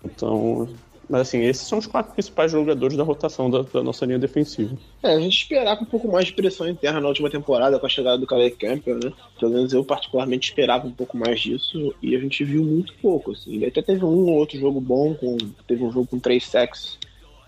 Então 0.04 0.68
mas 1.08 1.22
assim, 1.22 1.42
esses 1.42 1.66
são 1.66 1.78
os 1.78 1.86
quatro 1.86 2.12
principais 2.12 2.50
jogadores 2.50 2.96
da 2.96 3.04
rotação 3.04 3.48
da, 3.48 3.62
da, 3.62 3.82
nossa 3.82 4.04
linha 4.04 4.18
defensiva. 4.18 4.76
É, 5.02 5.14
a 5.14 5.20
gente 5.20 5.36
esperava 5.36 5.80
um 5.80 5.86
pouco 5.86 6.10
mais 6.10 6.26
de 6.26 6.32
pressão 6.32 6.68
interna 6.68 7.00
na 7.00 7.08
última 7.08 7.30
temporada 7.30 7.78
com 7.78 7.86
a 7.86 7.88
chegada 7.88 8.18
do 8.18 8.26
Calais 8.26 8.54
Campbell, 8.56 8.98
né? 8.98 9.12
Pelo 9.38 9.52
menos 9.52 9.72
eu 9.72 9.84
particularmente 9.84 10.48
esperava 10.48 10.86
um 10.86 10.92
pouco 10.92 11.16
mais 11.16 11.40
disso 11.40 11.94
e 12.02 12.16
a 12.16 12.18
gente 12.18 12.42
viu 12.44 12.64
muito 12.64 12.92
pouco, 12.94 13.32
assim. 13.32 13.54
Ele 13.54 13.66
até 13.66 13.82
teve 13.82 14.04
um 14.04 14.26
ou 14.26 14.34
outro 14.34 14.58
jogo 14.58 14.80
bom, 14.80 15.14
com, 15.14 15.36
teve 15.66 15.84
um 15.84 15.92
jogo 15.92 16.06
com 16.06 16.18
três 16.18 16.44
sacks, 16.44 16.98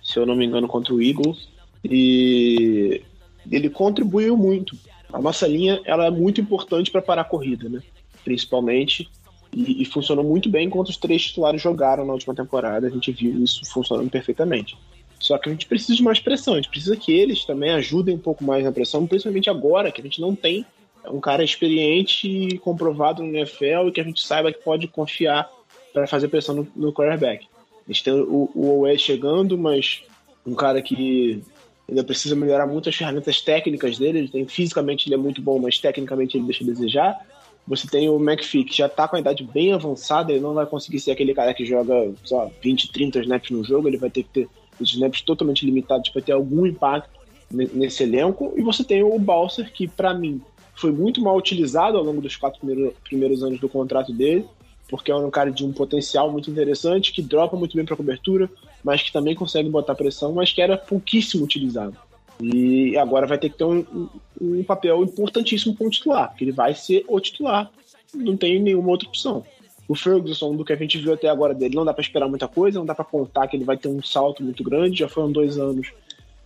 se 0.02 0.18
eu 0.18 0.24
não 0.24 0.36
me 0.36 0.46
engano, 0.46 0.68
contra 0.68 0.94
o 0.94 1.02
Eagles. 1.02 1.48
E 1.84 3.02
ele 3.50 3.70
contribuiu 3.70 4.36
muito. 4.36 4.76
A 5.12 5.20
nossa 5.20 5.48
linha 5.48 5.80
ela 5.84 6.06
é 6.06 6.10
muito 6.10 6.40
importante 6.40 6.90
para 6.90 7.02
parar 7.02 7.22
a 7.22 7.24
corrida, 7.24 7.68
né? 7.68 7.82
Principalmente 8.24 9.08
e, 9.52 9.82
e, 9.82 9.84
funcionou 9.84 10.24
muito 10.24 10.48
bem 10.48 10.66
enquanto 10.66 10.88
os 10.88 10.96
três 10.96 11.24
titulares 11.24 11.60
jogaram 11.60 12.04
na 12.04 12.12
última 12.12 12.34
temporada. 12.34 12.86
A 12.86 12.90
gente 12.90 13.12
viu 13.12 13.42
isso 13.42 13.64
funcionando 13.64 14.10
perfeitamente. 14.10 14.76
Só 15.18 15.36
que 15.36 15.48
a 15.48 15.52
gente 15.52 15.66
precisa 15.66 15.96
de 15.96 16.02
mais 16.02 16.20
pressão, 16.20 16.54
a 16.54 16.56
gente 16.56 16.68
precisa 16.68 16.96
que 16.96 17.12
eles 17.12 17.44
também 17.44 17.70
ajudem 17.70 18.14
um 18.14 18.20
pouco 18.20 18.44
mais 18.44 18.62
na 18.62 18.70
pressão, 18.70 19.06
principalmente 19.06 19.50
agora 19.50 19.90
que 19.90 20.00
a 20.00 20.04
gente 20.04 20.20
não 20.20 20.34
tem 20.34 20.64
um 21.10 21.20
cara 21.20 21.42
experiente 21.42 22.28
e 22.28 22.58
comprovado 22.58 23.22
no 23.22 23.34
NFL 23.36 23.88
e 23.88 23.92
que 23.92 24.00
a 24.00 24.04
gente 24.04 24.24
saiba 24.24 24.52
que 24.52 24.62
pode 24.62 24.86
confiar 24.86 25.50
para 25.92 26.06
fazer 26.06 26.28
pressão 26.28 26.54
no, 26.54 26.68
no 26.76 26.92
quarterback. 26.92 27.46
A 27.88 27.92
gente 27.92 28.04
tem 28.04 28.12
o, 28.12 28.50
o 28.54 28.98
chegando, 28.98 29.56
mas 29.56 30.02
um 30.46 30.54
cara 30.54 30.82
que 30.82 31.42
ainda 31.88 32.04
precisa 32.04 32.36
melhorar 32.36 32.66
muito 32.66 32.88
as 32.88 32.94
ferramentas 32.94 33.40
técnicas 33.40 33.98
dele. 33.98 34.18
Ele 34.18 34.28
tem 34.28 34.46
fisicamente 34.46 35.08
ele 35.08 35.14
é 35.14 35.18
muito 35.18 35.40
bom, 35.40 35.58
mas 35.58 35.78
tecnicamente 35.78 36.36
ele 36.36 36.44
deixa 36.44 36.62
a 36.62 36.66
desejar. 36.66 37.26
Você 37.68 37.86
tem 37.86 38.08
o 38.08 38.16
McPhee, 38.16 38.64
que 38.64 38.76
já 38.76 38.88
tá 38.88 39.06
com 39.06 39.16
a 39.16 39.20
idade 39.20 39.44
bem 39.44 39.74
avançada, 39.74 40.32
ele 40.32 40.40
não 40.40 40.54
vai 40.54 40.64
conseguir 40.64 40.98
ser 41.00 41.10
aquele 41.10 41.34
cara 41.34 41.52
que 41.52 41.66
joga 41.66 42.12
só 42.24 42.50
20, 42.62 42.90
30 42.90 43.20
snaps 43.20 43.50
no 43.50 43.62
jogo, 43.62 43.88
ele 43.88 43.98
vai 43.98 44.08
ter 44.08 44.22
que 44.22 44.30
ter 44.30 44.48
os 44.80 44.90
snaps 44.90 45.20
totalmente 45.20 45.66
limitados 45.66 46.08
para 46.08 46.22
ter 46.22 46.32
algum 46.32 46.66
impacto 46.66 47.10
nesse 47.50 48.02
elenco. 48.02 48.54
E 48.56 48.62
você 48.62 48.82
tem 48.82 49.02
o 49.02 49.18
Balser, 49.18 49.70
que 49.72 49.86
para 49.86 50.14
mim 50.14 50.40
foi 50.74 50.92
muito 50.92 51.20
mal 51.20 51.36
utilizado 51.36 51.98
ao 51.98 52.04
longo 52.04 52.22
dos 52.22 52.36
quatro 52.36 52.60
primeiros, 52.60 52.94
primeiros 53.04 53.42
anos 53.42 53.60
do 53.60 53.68
contrato 53.68 54.12
dele, 54.12 54.46
porque 54.88 55.10
é 55.10 55.16
um 55.16 55.30
cara 55.30 55.50
de 55.50 55.64
um 55.64 55.72
potencial 55.72 56.32
muito 56.32 56.50
interessante, 56.50 57.12
que 57.12 57.20
dropa 57.20 57.56
muito 57.56 57.76
bem 57.76 57.84
para 57.84 57.96
cobertura, 57.96 58.48
mas 58.82 59.02
que 59.02 59.12
também 59.12 59.34
consegue 59.34 59.68
botar 59.68 59.94
pressão, 59.94 60.32
mas 60.32 60.52
que 60.52 60.62
era 60.62 60.78
pouquíssimo 60.78 61.44
utilizado. 61.44 61.96
E 62.40 62.96
agora 62.96 63.26
vai 63.26 63.38
ter 63.38 63.50
que 63.50 63.58
ter 63.58 63.64
um, 63.64 64.08
um, 64.40 64.62
papel 64.62 65.02
importantíssimo 65.02 65.74
como 65.74 65.90
titular, 65.90 66.28
porque 66.28 66.44
ele 66.44 66.52
vai 66.52 66.74
ser 66.74 67.04
o 67.08 67.18
titular. 67.20 67.70
Não 68.14 68.36
tem 68.36 68.60
nenhuma 68.60 68.90
outra 68.90 69.08
opção. 69.08 69.44
O 69.88 69.94
Ferguson, 69.94 70.54
do 70.54 70.64
que 70.64 70.72
a 70.72 70.76
gente 70.76 70.98
viu 70.98 71.14
até 71.14 71.28
agora 71.28 71.54
dele, 71.54 71.74
não 71.74 71.84
dá 71.84 71.92
para 71.92 72.02
esperar 72.02 72.28
muita 72.28 72.46
coisa, 72.46 72.78
não 72.78 72.86
dá 72.86 72.94
para 72.94 73.04
contar 73.04 73.48
que 73.48 73.56
ele 73.56 73.64
vai 73.64 73.76
ter 73.76 73.88
um 73.88 74.02
salto 74.02 74.42
muito 74.42 74.62
grande. 74.62 75.00
Já 75.00 75.08
foram 75.08 75.32
dois 75.32 75.58
anos 75.58 75.90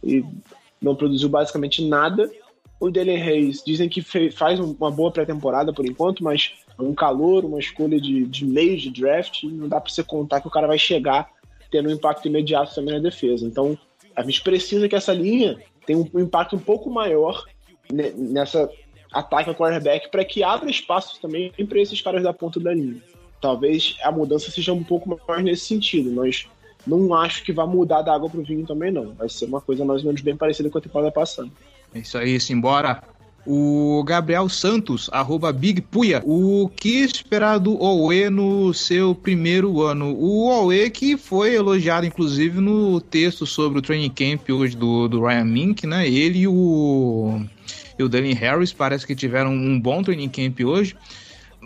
e 0.02 0.24
não 0.80 0.94
produziu 0.94 1.28
basicamente 1.28 1.86
nada. 1.86 2.30
O 2.80 2.90
Dele 2.90 3.14
Reis 3.16 3.62
dizem 3.64 3.88
que 3.88 4.02
faz 4.30 4.58
uma 4.58 4.90
boa 4.90 5.10
pré-temporada 5.10 5.72
por 5.72 5.86
enquanto, 5.86 6.24
mas 6.24 6.52
é 6.78 6.82
um 6.82 6.94
calor, 6.94 7.44
uma 7.44 7.60
escolha 7.60 8.00
de, 8.00 8.24
de 8.24 8.44
meio 8.44 8.76
de 8.76 8.90
draft, 8.90 9.44
não 9.44 9.68
dá 9.68 9.80
para 9.80 9.92
você 9.92 10.02
contar 10.02 10.40
que 10.40 10.48
o 10.48 10.50
cara 10.50 10.66
vai 10.66 10.78
chegar 10.78 11.30
tendo 11.70 11.88
um 11.88 11.92
impacto 11.92 12.26
imediato 12.26 12.74
também 12.74 12.94
na 12.94 13.00
defesa. 13.00 13.46
Então, 13.46 13.78
a 14.14 14.22
gente 14.22 14.42
precisa 14.42 14.88
que 14.88 14.94
essa 14.94 15.12
linha 15.12 15.58
tem 15.86 15.96
um, 15.96 16.20
impacto 16.20 16.56
um 16.56 16.60
pouco 16.60 16.90
maior 16.90 17.44
nessa 17.90 18.68
ataque 19.12 19.48
ao 19.48 19.54
quarterback 19.54 20.10
para 20.10 20.24
que 20.24 20.42
abra 20.42 20.70
espaço 20.70 21.20
também 21.20 21.52
para 21.68 21.80
esses 21.80 22.00
caras 22.00 22.22
da 22.22 22.32
ponta 22.32 22.58
da 22.58 22.72
linha. 22.72 23.02
Talvez 23.40 23.96
a 24.02 24.12
mudança 24.12 24.50
seja 24.50 24.72
um 24.72 24.84
pouco 24.84 25.18
mais 25.28 25.44
nesse 25.44 25.66
sentido, 25.66 26.10
mas 26.12 26.46
não 26.86 27.12
acho 27.14 27.44
que 27.44 27.52
vai 27.52 27.66
mudar 27.66 28.02
da 28.02 28.14
água 28.14 28.30
para 28.30 28.40
o 28.40 28.44
vinho 28.44 28.66
também 28.66 28.90
não. 28.90 29.12
Vai 29.14 29.28
ser 29.28 29.46
uma 29.46 29.60
coisa 29.60 29.84
mais 29.84 30.00
ou 30.00 30.06
menos 30.06 30.20
bem 30.20 30.36
parecida 30.36 30.70
com 30.70 30.78
a 30.78 30.80
temporada 30.80 31.10
passada. 31.10 31.50
É 31.94 31.98
isso 31.98 32.16
aí, 32.16 32.40
simbora. 32.40 33.02
O 33.44 34.04
Gabriel 34.04 34.48
Santos, 34.48 35.10
arroba 35.12 35.52
Big 35.52 35.80
Puya. 35.80 36.22
O 36.24 36.70
que 36.76 37.00
esperar 37.00 37.58
do 37.58 37.80
Owe 37.82 38.30
no 38.30 38.72
seu 38.72 39.14
primeiro 39.14 39.82
ano? 39.82 40.14
O 40.14 40.48
Owe 40.48 40.88
que 40.90 41.16
foi 41.16 41.54
elogiado, 41.54 42.06
inclusive, 42.06 42.60
no 42.60 43.00
texto 43.00 43.44
sobre 43.44 43.80
o 43.80 43.82
training 43.82 44.10
camp 44.10 44.48
hoje 44.48 44.76
do, 44.76 45.08
do 45.08 45.20
Ryan 45.20 45.44
Mink, 45.44 45.86
né? 45.86 46.08
Ele 46.08 46.40
e 46.40 46.46
o, 46.46 47.40
e 47.98 48.02
o 48.04 48.08
Danny 48.08 48.32
Harris 48.32 48.72
parece 48.72 49.04
que 49.04 49.16
tiveram 49.16 49.52
um 49.52 49.80
bom 49.80 50.02
training 50.04 50.28
camp 50.28 50.60
hoje. 50.60 50.94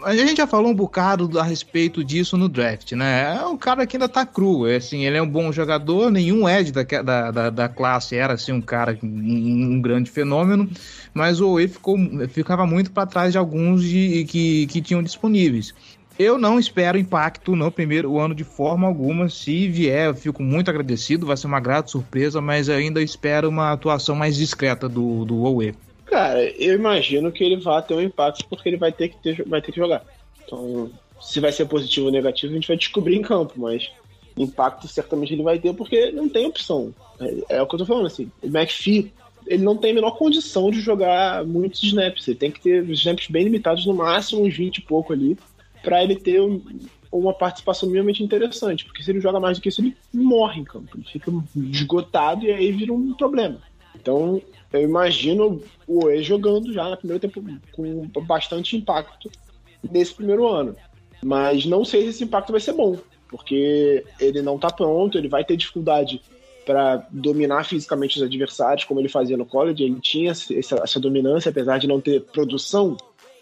A 0.03 0.15
gente 0.15 0.37
já 0.37 0.47
falou 0.47 0.71
um 0.71 0.75
bocado 0.75 1.39
a 1.39 1.43
respeito 1.43 2.05
disso 2.05 2.37
no 2.37 2.49
draft, 2.49 2.93
né? 2.93 3.35
É 3.35 3.47
um 3.47 3.57
cara 3.57 3.87
que 3.87 3.97
ainda 3.97 4.09
tá 4.09 4.27
cru, 4.27 4.67
é 4.67 4.77
assim, 4.77 5.07
ele 5.07 5.17
é 5.17 5.23
um 5.23 5.29
bom 5.29 5.51
jogador, 5.51 6.11
nenhum 6.11 6.47
Ed 6.47 6.71
da, 6.71 7.31
da, 7.31 7.51
da, 7.51 7.69
classe 7.69 8.15
era 8.15 8.35
assim 8.35 8.53
um 8.53 8.61
cara, 8.61 8.99
um, 9.03 9.07
um 9.07 9.81
grande 9.81 10.11
fenômeno, 10.11 10.69
mas 11.15 11.41
o 11.41 11.49
Owe 11.49 11.67
ficou, 11.67 11.97
ficava 12.29 12.67
muito 12.67 12.91
para 12.91 13.07
trás 13.07 13.33
de 13.33 13.39
alguns 13.39 13.83
de, 13.83 14.25
que, 14.27 14.67
que 14.67 14.83
tinham 14.83 15.03
disponíveis. 15.03 15.73
Eu 16.19 16.39
não 16.39 16.59
espero 16.59 16.99
impacto 16.99 17.57
no 17.57 17.71
primeiro 17.71 18.19
ano 18.19 18.35
de 18.35 18.45
forma 18.45 18.87
alguma. 18.87 19.29
Se 19.29 19.69
vier, 19.69 20.09
eu 20.09 20.15
fico 20.15 20.43
muito 20.43 20.71
agradecido, 20.71 21.27
vai 21.27 21.37
ser 21.37 21.47
uma 21.47 21.61
grata 21.61 21.89
surpresa, 21.89 22.41
mas 22.41 22.69
ainda 22.69 23.03
espero 23.03 23.49
uma 23.49 23.73
atuação 23.73 24.15
mais 24.15 24.37
discreta 24.37 24.89
do, 24.89 25.25
do 25.25 25.43
Owe. 25.43 25.75
Cara, 26.07 26.43
eu 26.43 26.75
imagino 26.75 27.33
que 27.33 27.43
ele 27.43 27.57
vai 27.57 27.83
ter 27.83 27.95
um 27.95 28.01
impacto 28.01 28.47
porque 28.49 28.69
ele 28.69 28.77
vai 28.77 28.93
ter 28.93 29.09
que, 29.09 29.17
ter, 29.19 29.45
vai 29.47 29.61
ter 29.61 29.73
que 29.73 29.81
jogar. 29.81 30.05
Então, 30.45 30.91
se 31.21 31.41
vai 31.41 31.53
ser 31.53 31.67
positivo 31.67 32.07
ou 32.07 32.13
negativo, 32.13 32.53
a 32.53 32.55
gente 32.55 32.69
vai 32.69 32.77
descobrir 32.77 33.17
em 33.17 33.23
campo, 33.23 33.55
mas 33.57 33.91
impacto 34.37 34.87
certamente 34.87 35.33
ele 35.33 35.43
vai 35.43 35.59
ter 35.59 35.75
porque 35.75 36.13
não 36.13 36.29
tem 36.29 36.47
opção. 36.47 36.95
É, 37.19 37.57
é 37.57 37.63
o 37.63 37.67
que 37.67 37.75
eu 37.75 37.79
tô 37.81 37.87
falando, 37.87 38.07
assim. 38.07 38.31
O 38.43 38.47
McPhee, 38.47 39.13
ele 39.47 39.65
não 39.65 39.77
tem 39.77 39.91
a 39.91 39.95
menor 39.95 40.13
condição 40.13 40.71
de 40.71 40.81
jogar 40.81 41.45
muitos 41.45 41.83
snaps. 41.83 42.29
Ele 42.29 42.37
tem 42.37 42.51
que 42.51 42.61
ter 42.61 42.89
snaps 42.91 43.29
bem 43.29 43.45
limitados, 43.45 43.85
no 43.87 43.95
máximo 43.95 44.45
uns 44.45 44.57
20 44.57 44.79
e 44.79 44.83
pouco 44.83 45.13
ali, 45.13 45.37
para 45.83 46.05
ele 46.05 46.17
ter 46.17 46.41
um, 46.41 46.63
uma 47.11 47.33
participação 47.33 47.89
minimamente 47.89 48.23
interessante. 48.23 48.85
Porque 48.85 49.03
se 49.03 49.11
ele 49.11 49.21
joga 49.21 49.41
mais 49.41 49.59
do 49.59 49.63
que 49.63 49.71
isso, 49.71 49.81
ele 49.81 49.97
morre 50.13 50.61
em 50.61 50.65
campo. 50.65 50.97
Ele 50.97 51.07
fica 51.11 51.33
esgotado 51.73 52.45
e 52.45 52.53
aí 52.53 52.71
vira 52.71 52.93
um 52.93 53.15
problema. 53.15 53.59
Então, 54.01 54.41
eu 54.73 54.83
imagino 54.83 55.63
o 55.87 56.05
Oe 56.05 56.23
jogando 56.23 56.73
já 56.73 56.89
na 56.91 56.97
primeira 56.97 57.21
temporada 57.21 57.61
com 57.73 58.09
bastante 58.23 58.77
impacto 58.77 59.31
nesse 59.91 60.15
primeiro 60.15 60.47
ano. 60.47 60.77
Mas 61.23 61.65
não 61.65 61.85
sei 61.85 62.03
se 62.03 62.09
esse 62.09 62.25
impacto 62.25 62.53
vai 62.53 62.61
ser 62.61 62.73
bom, 62.73 62.99
porque 63.29 64.05
ele 64.21 64.43
não 64.43 64.57
está 64.57 64.71
pronto, 64.71 65.17
ele 65.17 65.29
vai 65.29 65.45
ter 65.45 65.57
dificuldade 65.57 66.21
para 66.65 67.07
dominar 67.11 67.65
fisicamente 67.65 68.17
os 68.17 68.23
adversários, 68.23 68.85
como 68.85 69.01
ele 69.01 69.09
fazia 69.09 69.37
no 69.37 69.47
college. 69.47 69.83
Ele 69.83 70.01
tinha 70.01 70.33
essa, 70.33 70.77
essa, 70.83 71.01
dominância, 71.01 71.51
apesar 71.51 71.79
de 71.79 71.87
não 71.87 72.01
ter 72.01 72.23
produção, 72.23 72.97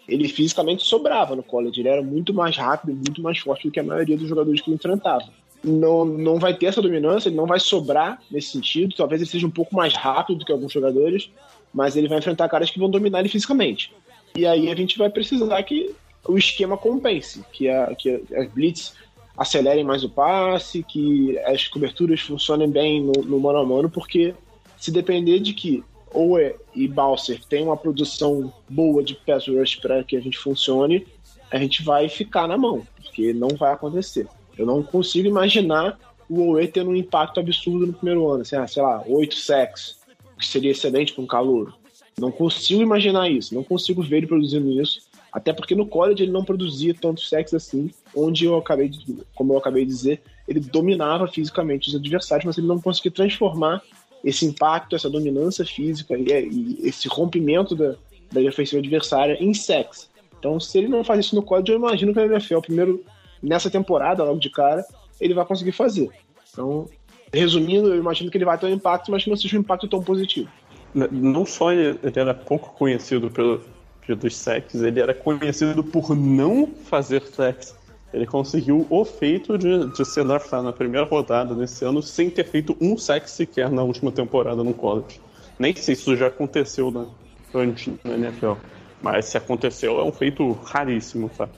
ele 0.07 0.27
fisicamente 0.27 0.83
sobrava 0.83 1.35
no 1.35 1.43
college. 1.43 1.79
Ele 1.79 1.89
era 1.89 2.03
muito 2.03 2.33
mais 2.33 2.55
rápido, 2.55 2.93
muito 2.93 3.21
mais 3.21 3.39
forte 3.39 3.67
do 3.67 3.71
que 3.71 3.79
a 3.79 3.83
maioria 3.83 4.15
dos 4.15 4.29
jogadores 4.29 4.61
que 4.61 4.69
ele 4.69 4.75
enfrentava 4.75 5.25
não, 5.65 6.05
não 6.05 6.39
vai 6.39 6.53
ter 6.53 6.67
essa 6.67 6.81
dominância, 6.81 7.29
ele 7.29 7.35
não 7.35 7.45
vai 7.45 7.59
sobrar 7.59 8.21
nesse 8.29 8.51
sentido. 8.51 8.95
Talvez 8.95 9.21
ele 9.21 9.29
seja 9.29 9.47
um 9.47 9.51
pouco 9.51 9.75
mais 9.75 9.93
rápido 9.95 10.39
do 10.39 10.45
que 10.45 10.51
alguns 10.51 10.71
jogadores, 10.71 11.29
mas 11.73 11.95
ele 11.95 12.07
vai 12.07 12.19
enfrentar 12.19 12.49
caras 12.49 12.69
que 12.69 12.79
vão 12.79 12.89
dominar 12.89 13.19
ele 13.19 13.29
fisicamente. 13.29 13.91
E 14.35 14.45
aí 14.45 14.71
a 14.71 14.75
gente 14.75 14.97
vai 14.97 15.09
precisar 15.09 15.61
que 15.63 15.93
o 16.27 16.37
esquema 16.37 16.77
compense, 16.77 17.43
que 17.51 17.69
a, 17.69 17.93
que 17.95 18.23
a 18.35 18.47
Blitz 18.53 18.93
acelerem 19.37 19.83
mais 19.83 20.03
o 20.03 20.09
passe, 20.09 20.83
que 20.83 21.37
as 21.39 21.67
coberturas 21.67 22.21
funcionem 22.21 22.69
bem 22.69 23.01
no, 23.01 23.13
no 23.23 23.39
mano 23.39 23.59
a 23.59 23.65
mano, 23.65 23.89
porque 23.89 24.33
se 24.77 24.91
depender 24.91 25.39
de 25.39 25.53
que 25.53 25.83
Owe 26.13 26.55
e 26.73 26.87
Balser 26.87 27.41
tenham 27.49 27.67
uma 27.67 27.77
produção 27.77 28.53
boa 28.69 29.03
de 29.03 29.15
pass 29.15 29.47
rush 29.47 29.75
para 29.75 30.03
que 30.03 30.15
a 30.15 30.21
gente 30.21 30.37
funcione, 30.37 31.05
a 31.51 31.57
gente 31.57 31.83
vai 31.83 32.07
ficar 32.07 32.47
na 32.47 32.57
mão, 32.57 32.85
porque 32.95 33.33
não 33.33 33.49
vai 33.49 33.73
acontecer. 33.73 34.27
Eu 34.57 34.65
não 34.65 34.81
consigo 34.81 35.27
imaginar 35.27 35.97
o 36.29 36.49
Owe 36.49 36.67
tendo 36.67 36.89
um 36.89 36.95
impacto 36.95 37.39
absurdo 37.39 37.87
no 37.87 37.93
primeiro 37.93 38.27
ano, 38.27 38.41
assim, 38.41 38.55
ah, 38.55 38.67
sei 38.67 38.81
lá, 38.81 39.03
oito 39.07 39.35
sacks, 39.35 39.99
que 40.37 40.45
seria 40.45 40.71
excelente 40.71 41.13
para 41.13 41.23
um 41.23 41.27
calouro. 41.27 41.73
Não 42.19 42.31
consigo 42.31 42.81
imaginar 42.81 43.29
isso, 43.29 43.53
não 43.53 43.63
consigo 43.63 44.01
ver 44.01 44.17
ele 44.17 44.27
produzindo 44.27 44.81
isso, 44.81 45.01
até 45.31 45.51
porque 45.51 45.75
no 45.75 45.85
college 45.85 46.23
ele 46.23 46.31
não 46.31 46.45
produzia 46.45 46.93
tantos 46.93 47.27
sacks 47.27 47.53
assim, 47.53 47.91
onde 48.15 48.45
eu 48.45 48.55
acabei 48.55 48.89
de, 48.89 49.17
como 49.35 49.53
eu 49.53 49.57
acabei 49.57 49.83
de 49.83 49.91
dizer, 49.91 50.21
ele 50.47 50.59
dominava 50.59 51.27
fisicamente 51.27 51.89
os 51.89 51.95
adversários, 51.95 52.45
mas 52.45 52.57
ele 52.57 52.67
não 52.67 52.79
conseguia 52.79 53.11
transformar 53.11 53.81
esse 54.23 54.45
impacto, 54.45 54.95
essa 54.95 55.09
dominância 55.09 55.65
física 55.65 56.17
e, 56.17 56.23
e 56.23 56.87
esse 56.87 57.07
rompimento 57.07 57.75
da, 57.75 57.95
da 58.31 58.41
defensiva 58.41 58.79
adversária 58.79 59.37
em 59.39 59.53
sacks. 59.53 60.09
Então, 60.39 60.59
se 60.59 60.77
ele 60.77 60.87
não 60.87 61.03
faz 61.03 61.25
isso 61.25 61.35
no 61.35 61.43
college, 61.43 61.71
eu 61.71 61.77
imagino 61.77 62.13
que 62.13 62.19
na 62.19 62.33
NFL, 62.33 62.59
primeiro 62.59 63.03
nessa 63.45 63.69
temporada, 63.69 64.23
logo 64.23 64.39
de 64.39 64.49
cara, 64.49 64.85
ele 65.19 65.33
vai 65.33 65.45
conseguir 65.45 65.71
fazer. 65.71 66.09
Então, 66.51 66.87
resumindo, 67.33 67.89
eu 67.89 67.97
imagino 67.97 68.29
que 68.31 68.37
ele 68.37 68.45
vai 68.45 68.57
ter 68.57 68.67
um 68.67 68.73
impacto, 68.73 69.11
mas 69.11 69.23
que 69.23 69.29
não 69.29 69.37
seja 69.37 69.57
um 69.57 69.61
impacto 69.61 69.87
tão 69.87 70.01
positivo. 70.01 70.49
Não 70.93 71.45
só 71.45 71.73
ele, 71.73 71.99
ele 72.01 72.19
era 72.19 72.33
pouco 72.33 72.73
conhecido 72.73 73.29
pelo, 73.29 73.61
pelos 74.07 74.35
sacks, 74.35 74.81
ele 74.81 74.99
era 74.99 75.13
conhecido 75.13 75.83
por 75.83 76.15
não 76.15 76.67
fazer 76.67 77.21
sacks. 77.23 77.75
Ele 78.13 78.25
conseguiu 78.25 78.87
o 78.89 79.03
feito 79.03 79.57
de, 79.57 79.91
de 79.91 80.05
ser 80.05 80.23
draftado 80.23 80.63
na 80.63 80.71
primeira 80.71 81.05
rodada 81.05 81.53
nesse 81.53 81.83
ano 81.83 82.01
sem 82.01 82.29
ter 82.29 82.45
feito 82.45 82.77
um 82.79 82.97
sack 82.97 83.29
sequer 83.29 83.69
na 83.69 83.83
última 83.83 84.09
temporada 84.09 84.63
no 84.63 84.73
college. 84.73 85.19
Nem 85.59 85.75
sei 85.75 85.95
se 85.95 86.01
isso 86.01 86.15
já 86.15 86.27
aconteceu 86.27 86.89
na, 86.91 87.07
antes 87.53 87.93
na 88.05 88.13
NFL. 88.13 88.53
Mas 89.01 89.25
se 89.25 89.37
aconteceu, 89.37 89.99
é 89.99 90.03
um 90.03 90.13
feito 90.13 90.53
raríssimo, 90.63 91.29
tá? 91.29 91.49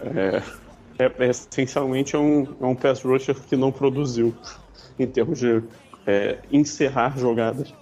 É, 0.00 0.42
é, 0.98 1.04
é, 1.04 1.30
essencialmente 1.30 2.14
é 2.14 2.18
um, 2.18 2.46
é 2.60 2.66
um 2.66 2.74
pass 2.74 3.02
rusher 3.02 3.34
que 3.34 3.56
não 3.56 3.72
produziu 3.72 4.34
em 4.98 5.06
termos 5.06 5.38
de 5.38 5.62
é, 6.06 6.38
encerrar 6.52 7.18
jogadas. 7.18 7.74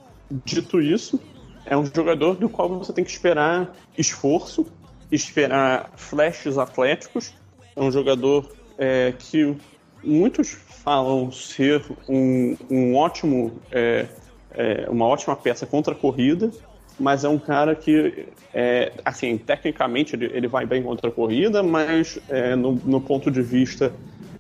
Dito 0.45 0.81
isso, 0.81 1.21
é 1.67 1.77
um 1.77 1.85
jogador 1.85 2.37
do 2.37 2.49
qual 2.49 2.69
você 2.69 2.93
tem 2.93 3.05
que 3.05 3.11
esperar 3.11 3.77
esforço, 3.97 4.67
esperar 5.11 5.93
flashes 5.97 6.57
atléticos. 6.57 7.35
É 7.77 7.81
um 7.81 7.91
jogador 7.91 8.51
é, 8.79 9.13
que 9.19 9.55
muitos 10.03 10.51
falam 10.51 11.31
ser 11.31 11.85
um, 12.09 12.57
um 12.71 12.97
ótimo, 12.97 13.53
é, 13.71 14.07
é, 14.51 14.87
uma 14.89 15.07
ótima 15.07 15.37
peça 15.37 15.67
contra 15.67 15.93
a 15.93 15.97
corrida, 15.97 16.51
mas 16.99 17.25
é 17.25 17.29
um 17.29 17.39
cara 17.39 17.75
que, 17.75 18.27
é, 18.53 18.93
assim, 19.05 19.37
tecnicamente 19.39 20.15
ele, 20.15 20.27
ele 20.33 20.49
vai 20.49 20.67
bem 20.67 20.83
contra 20.83 21.09
a 21.09 21.13
corrida, 21.13 21.63
mas 21.63 22.19
é, 22.29 22.55
no, 22.55 22.73
no, 22.85 23.01
ponto 23.01 23.31
de 23.31 23.43
vista 23.43 23.93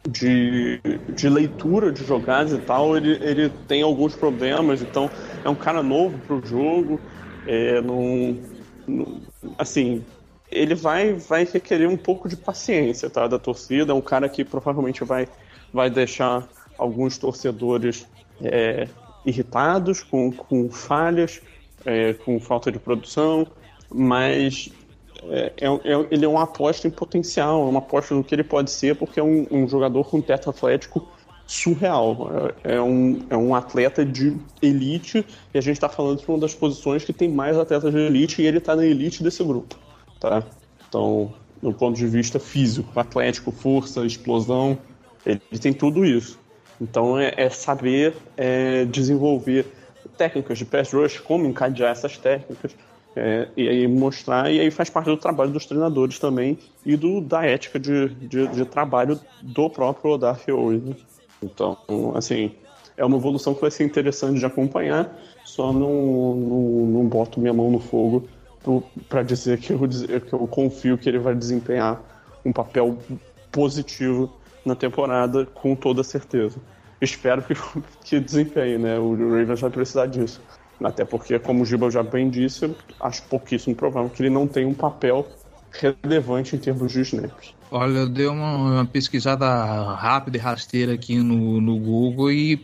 de, 0.09 0.81
de 1.15 1.29
leitura 1.29 1.93
de 1.93 2.05
jogadas 2.05 2.53
e 2.53 2.59
tal, 2.59 2.97
ele, 2.97 3.19
ele 3.23 3.51
tem 3.67 3.83
alguns 3.83 4.15
problemas, 4.15 4.83
então 4.83 5.11
é 5.45 5.49
um 5.49 5.55
cara 5.55 5.83
novo 5.83 6.19
pro 6.27 6.45
jogo, 6.45 7.01
é, 7.47 7.81
assim, 9.59 10.05
ele 10.51 10.75
vai, 10.75 11.15
vai 11.15 11.45
requerer 11.51 11.89
um 11.89 11.97
pouco 11.97 12.29
de 12.29 12.37
paciência 12.37 13.09
tá, 13.09 13.27
da 13.27 13.39
torcida, 13.39 13.93
é 13.93 13.95
um 13.95 14.03
cara 14.03 14.29
que 14.29 14.45
provavelmente 14.45 15.03
vai, 15.03 15.27
vai 15.73 15.89
deixar 15.89 16.47
alguns 16.77 17.17
torcedores 17.17 18.07
é, 18.43 18.87
irritados 19.25 20.03
com, 20.03 20.31
com 20.31 20.69
falhas, 20.69 21.41
é, 21.85 22.13
com 22.15 22.39
falta 22.41 22.71
de 22.71 22.79
produção, 22.79 23.47
mas 23.91 24.71
é, 25.25 25.53
é, 25.61 25.67
é, 25.67 26.07
ele 26.11 26.25
é 26.25 26.29
uma 26.29 26.43
aposta 26.43 26.89
em 26.89 26.91
potencial, 26.91 27.67
é 27.67 27.71
uma 27.71 27.79
aposta 27.79 28.15
no 28.15 28.25
que 28.25 28.35
ele 28.35 28.45
pode 28.45 28.71
ser, 28.71 28.97
porque 28.97 29.21
é 29.21 29.23
um, 29.23 29.47
um 29.51 29.69
jogador 29.69 30.05
com 30.05 30.21
teto 30.21 30.51
atlético 30.51 31.07
surreal. 31.47 32.31
É, 32.65 32.75
é, 32.75 32.83
um, 32.83 33.23
é 33.31 33.37
um 33.37 33.55
atleta 33.55 34.05
de 34.05 34.37
elite, 34.61 35.25
e 35.53 35.59
a 35.59 35.61
gente 35.61 35.77
está 35.77 35.89
falando 35.89 36.21
de 36.21 36.29
uma 36.29 36.39
das 36.39 36.55
posições 36.55 37.05
que 37.05 37.13
tem 37.13 37.29
mais 37.29 37.57
atletas 37.57 37.93
de 37.93 37.99
elite, 37.99 38.43
e 38.43 38.47
ele 38.47 38.59
está 38.59 38.75
na 38.75 38.85
elite 38.85 39.23
desse 39.23 39.43
grupo. 39.45 39.77
Tá? 40.19 40.43
Então, 40.89 41.33
do 41.63 41.73
ponto 41.73 41.97
de 41.97 42.07
vista 42.07 42.41
físico, 42.41 42.99
atlético, 42.99 43.53
força, 43.53 44.05
explosão, 44.05 44.79
ele 45.25 45.41
tem 45.61 45.73
tudo 45.73 46.05
isso. 46.05 46.39
Então 46.81 47.17
é, 47.17 47.33
é 47.37 47.49
saber 47.49 48.15
é, 48.37 48.85
desenvolver 48.85 49.67
técnicas 50.17 50.59
de 50.59 50.65
pass 50.65 50.93
rush, 50.93 51.19
como 51.19 51.47
encadear 51.47 51.93
essas 51.93 52.17
técnicas, 52.17 52.75
é, 53.15 53.49
e 53.57 53.69
aí 53.69 53.87
mostrar, 53.87 54.51
e 54.51 54.59
aí 54.59 54.71
faz 54.71 54.89
parte 54.89 55.07
do 55.07 55.17
trabalho 55.17 55.51
dos 55.51 55.67
treinadores 55.67 56.19
também 56.19 56.59
e 56.85 56.97
do, 56.97 57.21
da 57.21 57.45
ética 57.45 57.79
de, 57.79 58.09
de, 58.09 58.47
de 58.49 58.65
trabalho 58.65 59.21
do 59.43 59.69
próprio 59.69 60.19
hoje. 60.57 60.83
Né? 60.83 60.97
Então, 61.43 61.77
assim, 62.15 62.53
é 62.97 63.05
uma 63.05 63.17
evolução 63.17 63.55
que 63.55 63.61
vai 63.61 63.71
ser 63.71 63.85
interessante 63.85 64.39
de 64.39 64.47
acompanhar, 64.47 65.15
só 65.45 65.73
não, 65.73 66.35
não, 66.35 66.61
não 66.87 67.07
boto 67.07 67.41
minha 67.41 67.53
mão 67.53 67.71
no 67.71 67.81
fogo 67.81 68.27
para 69.09 69.23
dizer 69.23 69.59
que 69.59 69.73
eu, 69.73 69.79
que 69.79 70.33
eu 70.33 70.47
confio 70.47 70.97
que 70.97 71.09
ele 71.09 71.19
vai 71.19 71.35
desempenhar 71.35 72.01
um 72.45 72.53
papel 72.53 72.97
positivo 73.51 74.33
na 74.65 74.75
temporada 74.75 75.45
com 75.47 75.75
toda 75.75 76.05
certeza 76.05 76.59
espero 77.03 77.43
que, 77.43 77.55
que 78.05 78.21
desempenhe, 78.21 78.79
né? 78.79 78.99
O 78.99 79.13
Ravens 79.13 79.61
vai 79.61 79.71
precisar 79.71 80.07
disso. 80.07 80.41
Até 80.83 81.05
porque, 81.05 81.39
como 81.39 81.63
o 81.63 81.67
Giba 81.67 81.91
já 81.91 82.03
bem 82.03 82.29
disse, 82.29 82.75
acho 83.01 83.23
pouquíssimo 83.25 83.75
provável 83.75 84.11
que 84.11 84.23
ele 84.23 84.31
não 84.31 84.47
tenha 84.47 84.67
um 84.67 84.75
papel 84.75 85.27
relevante 85.71 86.57
em 86.57 86.59
termos 86.59 86.93
de 86.93 87.01
snaps. 87.03 87.55
Olha, 87.71 87.99
eu 87.99 88.09
dei 88.09 88.27
uma, 88.27 88.57
uma 88.57 88.85
pesquisada 88.85 89.47
rápida 89.95 90.37
e 90.37 90.41
rasteira 90.41 90.93
aqui 90.93 91.19
no, 91.19 91.61
no 91.61 91.79
Google 91.79 92.31
e 92.31 92.61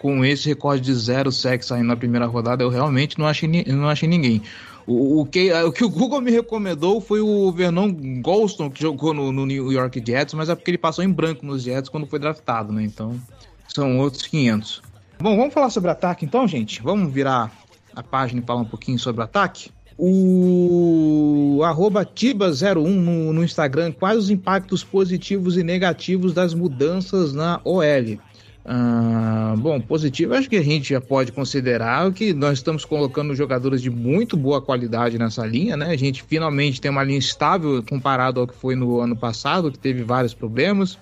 com 0.00 0.24
esse 0.24 0.48
recorde 0.48 0.82
de 0.82 0.94
zero 0.94 1.30
sexo 1.30 1.74
aí 1.74 1.82
na 1.82 1.96
primeira 1.96 2.26
rodada, 2.26 2.62
eu 2.62 2.68
realmente 2.68 3.18
não 3.18 3.26
achei, 3.26 3.48
não 3.66 3.88
achei 3.88 4.08
ninguém. 4.08 4.42
O, 4.86 5.20
o, 5.20 5.26
que, 5.26 5.52
o 5.52 5.70
que 5.70 5.84
o 5.84 5.90
Google 5.90 6.20
me 6.20 6.30
recomendou 6.30 7.00
foi 7.00 7.20
o 7.20 7.52
Vernon 7.52 7.92
Golston, 8.22 8.70
que 8.70 8.80
jogou 8.80 9.12
no, 9.12 9.30
no, 9.30 9.44
New 9.44 9.70
York 9.70 10.02
Jets, 10.04 10.32
mas 10.32 10.48
é 10.48 10.54
porque 10.54 10.70
ele 10.70 10.78
passou 10.78 11.04
em 11.04 11.10
branco 11.10 11.44
nos 11.44 11.62
Jets 11.62 11.90
quando 11.90 12.06
foi 12.06 12.18
draftado, 12.18 12.72
né? 12.72 12.82
Então, 12.82 13.20
são 13.68 13.98
outros 13.98 14.26
500. 14.26 14.82
Bom, 15.20 15.36
vamos 15.36 15.52
falar 15.52 15.70
sobre 15.70 15.90
ataque 15.90 16.24
então, 16.24 16.46
gente? 16.46 16.82
Vamos 16.82 17.12
virar 17.12 17.52
a 17.94 18.02
página 18.02 18.40
e 18.40 18.44
falar 18.44 18.60
um 18.60 18.66
pouquinho 18.66 18.98
sobre 18.98 19.22
ataque? 19.22 19.70
O 19.96 21.60
arroba 21.64 22.06
Tiba01 22.06 22.76
no, 22.76 23.32
no 23.32 23.42
Instagram, 23.42 23.90
quais 23.90 24.16
os 24.16 24.30
impactos 24.30 24.84
positivos 24.84 25.56
e 25.56 25.64
negativos 25.64 26.32
das 26.32 26.54
mudanças 26.54 27.32
na 27.32 27.60
OL? 27.64 28.18
Ah, 28.64 29.54
bom, 29.58 29.80
positivo, 29.80 30.34
acho 30.34 30.48
que 30.48 30.56
a 30.56 30.62
gente 30.62 30.90
já 30.90 31.00
pode 31.00 31.32
considerar 31.32 32.12
que 32.12 32.32
nós 32.34 32.58
estamos 32.58 32.84
colocando 32.84 33.34
jogadores 33.34 33.80
de 33.80 33.90
muito 33.90 34.36
boa 34.36 34.60
qualidade 34.60 35.18
nessa 35.18 35.44
linha, 35.44 35.76
né? 35.76 35.86
A 35.86 35.96
gente 35.96 36.22
finalmente 36.22 36.80
tem 36.80 36.90
uma 36.90 37.02
linha 37.02 37.18
estável 37.18 37.82
comparado 37.82 38.38
ao 38.40 38.46
que 38.46 38.54
foi 38.54 38.76
no 38.76 39.00
ano 39.00 39.16
passado, 39.16 39.72
que 39.72 39.78
teve 39.78 40.04
vários 40.04 40.34
problemas 40.34 40.98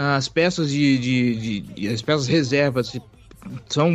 as 0.00 0.28
peças 0.28 0.70
de, 0.70 0.96
de, 0.98 1.60
de, 1.60 1.88
as 1.88 2.00
peças 2.00 2.28
reservas 2.28 2.96
são 3.68 3.90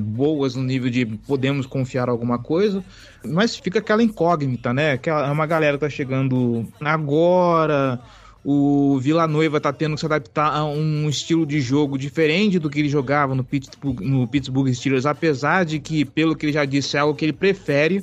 boas 0.00 0.54
no 0.54 0.62
nível 0.62 0.88
de 0.88 1.04
podemos 1.04 1.66
confiar 1.66 2.08
alguma 2.08 2.38
coisa, 2.38 2.82
mas 3.22 3.54
fica 3.54 3.78
aquela 3.78 4.02
incógnita, 4.02 4.72
né? 4.72 4.92
Aquela, 4.92 5.28
é 5.28 5.30
uma 5.30 5.46
galera 5.46 5.76
tá 5.76 5.90
chegando 5.90 6.66
agora, 6.80 8.00
o 8.42 8.98
Vila 8.98 9.28
Noiva 9.28 9.60
tá 9.60 9.74
tendo 9.74 9.94
que 9.94 10.00
se 10.00 10.06
adaptar 10.06 10.54
a 10.54 10.64
um 10.64 11.06
estilo 11.06 11.44
de 11.44 11.60
jogo 11.60 11.98
diferente 11.98 12.58
do 12.58 12.70
que 12.70 12.78
ele 12.78 12.88
jogava 12.88 13.34
no 13.34 13.44
Pittsburgh, 13.44 14.00
no 14.00 14.26
Pittsburgh 14.26 14.72
Steelers, 14.72 15.04
apesar 15.04 15.64
de 15.64 15.78
que, 15.78 16.02
pelo 16.02 16.34
que 16.34 16.46
ele 16.46 16.52
já 16.52 16.64
disse, 16.64 16.96
é 16.96 17.00
algo 17.00 17.14
que 17.14 17.26
ele 17.26 17.32
prefere 17.34 18.02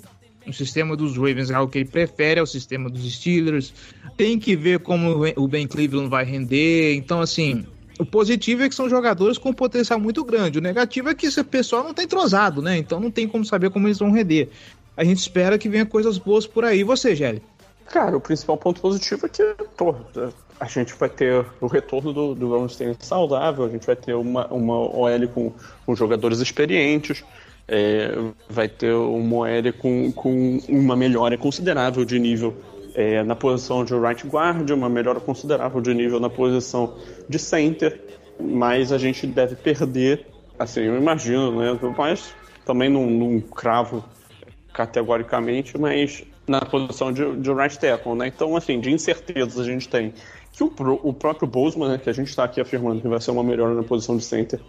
o 0.49 0.53
sistema 0.53 0.95
dos 0.95 1.15
Ravens 1.15 1.49
é 1.49 1.53
algo 1.53 1.71
que 1.71 1.79
ele 1.79 1.89
prefere 1.89 2.39
ao 2.39 2.45
sistema 2.45 2.89
dos 2.89 3.11
Steelers. 3.13 3.73
Tem 4.17 4.39
que 4.39 4.55
ver 4.55 4.79
como 4.79 5.25
o 5.35 5.47
Ben 5.47 5.67
Cleveland 5.67 6.09
vai 6.09 6.25
render. 6.25 6.95
Então, 6.95 7.21
assim, 7.21 7.65
o 7.99 8.05
positivo 8.05 8.63
é 8.63 8.69
que 8.69 8.75
são 8.75 8.89
jogadores 8.89 9.37
com 9.37 9.53
potencial 9.53 9.99
muito 9.99 10.23
grande. 10.23 10.57
O 10.57 10.61
negativo 10.61 11.09
é 11.09 11.15
que 11.15 11.25
esse 11.25 11.43
pessoal 11.43 11.83
não 11.83 11.93
tem 11.93 12.07
tá 12.07 12.15
entrosado, 12.15 12.61
né? 12.61 12.77
Então 12.77 12.99
não 12.99 13.11
tem 13.11 13.27
como 13.27 13.43
saber 13.43 13.69
como 13.69 13.87
eles 13.87 13.99
vão 13.99 14.11
render. 14.11 14.49
A 14.95 15.03
gente 15.03 15.19
espera 15.19 15.57
que 15.57 15.69
venha 15.69 15.85
coisas 15.85 16.17
boas 16.17 16.47
por 16.47 16.63
aí. 16.63 16.79
E 16.79 16.83
você, 16.83 17.15
Gelli? 17.15 17.43
Cara, 17.87 18.15
o 18.15 18.21
principal 18.21 18.57
ponto 18.57 18.79
positivo 18.79 19.25
é 19.25 19.29
que 19.29 19.43
a 20.59 20.65
gente 20.67 20.93
vai 20.93 21.09
ter 21.09 21.45
o 21.59 21.67
retorno 21.67 22.13
do, 22.13 22.35
do 22.35 22.51
Ramstein 22.51 22.95
saudável, 22.99 23.65
a 23.65 23.69
gente 23.69 23.85
vai 23.85 23.95
ter 23.95 24.13
uma, 24.13 24.45
uma 24.47 24.75
OL 24.75 25.27
com, 25.33 25.51
com 25.85 25.95
jogadores 25.95 26.39
experientes, 26.39 27.23
é, 27.69 28.11
vai 28.49 28.67
ter 28.67 28.93
um 28.93 29.21
Moere 29.21 29.71
com, 29.71 30.11
com 30.11 30.59
uma 30.67 30.95
melhora 30.95 31.37
considerável 31.37 32.03
de 32.03 32.17
nível 32.17 32.55
é, 32.95 33.23
na 33.23 33.35
posição 33.35 33.85
de 33.85 33.93
right 33.93 34.27
guard, 34.27 34.69
uma 34.71 34.89
melhora 34.89 35.19
considerável 35.19 35.79
de 35.79 35.93
nível 35.93 36.19
na 36.19 36.29
posição 36.29 36.95
de 37.29 37.37
center, 37.37 38.01
mas 38.39 38.91
a 38.91 38.97
gente 38.97 39.27
deve 39.27 39.55
perder, 39.55 40.25
assim, 40.57 40.81
eu 40.81 40.97
imagino, 40.97 41.59
né? 41.59 41.79
Mas 41.97 42.33
também 42.65 42.89
num, 42.89 43.09
num 43.09 43.39
cravo 43.39 44.03
categoricamente, 44.73 45.77
mas 45.77 46.23
na 46.47 46.61
posição 46.61 47.11
de, 47.11 47.35
de 47.37 47.53
right 47.53 47.77
tackle, 47.77 48.15
né? 48.15 48.27
Então, 48.27 48.55
assim, 48.55 48.79
de 48.79 48.91
incertezas 48.91 49.59
a 49.59 49.63
gente 49.63 49.87
tem 49.87 50.13
que 50.51 50.63
o, 50.63 50.71
o 51.03 51.13
próprio 51.13 51.47
Bozeman, 51.47 51.89
né, 51.89 51.97
que 51.97 52.09
a 52.09 52.13
gente 52.13 52.27
está 52.27 52.43
aqui 52.43 52.59
afirmando 52.59 53.01
que 53.01 53.07
vai 53.07 53.21
ser 53.21 53.31
uma 53.31 53.43
melhora 53.43 53.73
na 53.75 53.83
posição 53.83 54.17
de 54.17 54.23
center, 54.23 54.59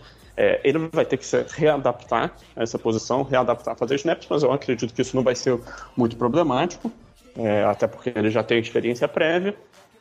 é, 0.40 0.58
ele 0.64 0.78
vai 0.90 1.04
ter 1.04 1.18
que 1.18 1.26
se 1.26 1.44
readaptar 1.50 2.32
a 2.56 2.62
essa 2.62 2.78
posição, 2.78 3.22
readaptar 3.22 3.74
a 3.74 3.76
fazer 3.76 3.96
snaps, 3.96 4.26
mas 4.30 4.42
eu 4.42 4.50
acredito 4.50 4.94
que 4.94 5.02
isso 5.02 5.14
não 5.14 5.22
vai 5.22 5.34
ser 5.34 5.60
muito 5.94 6.16
problemático, 6.16 6.90
é, 7.36 7.62
até 7.64 7.86
porque 7.86 8.10
ele 8.16 8.30
já 8.30 8.42
tem 8.42 8.58
experiência 8.58 9.06
prévia. 9.06 9.54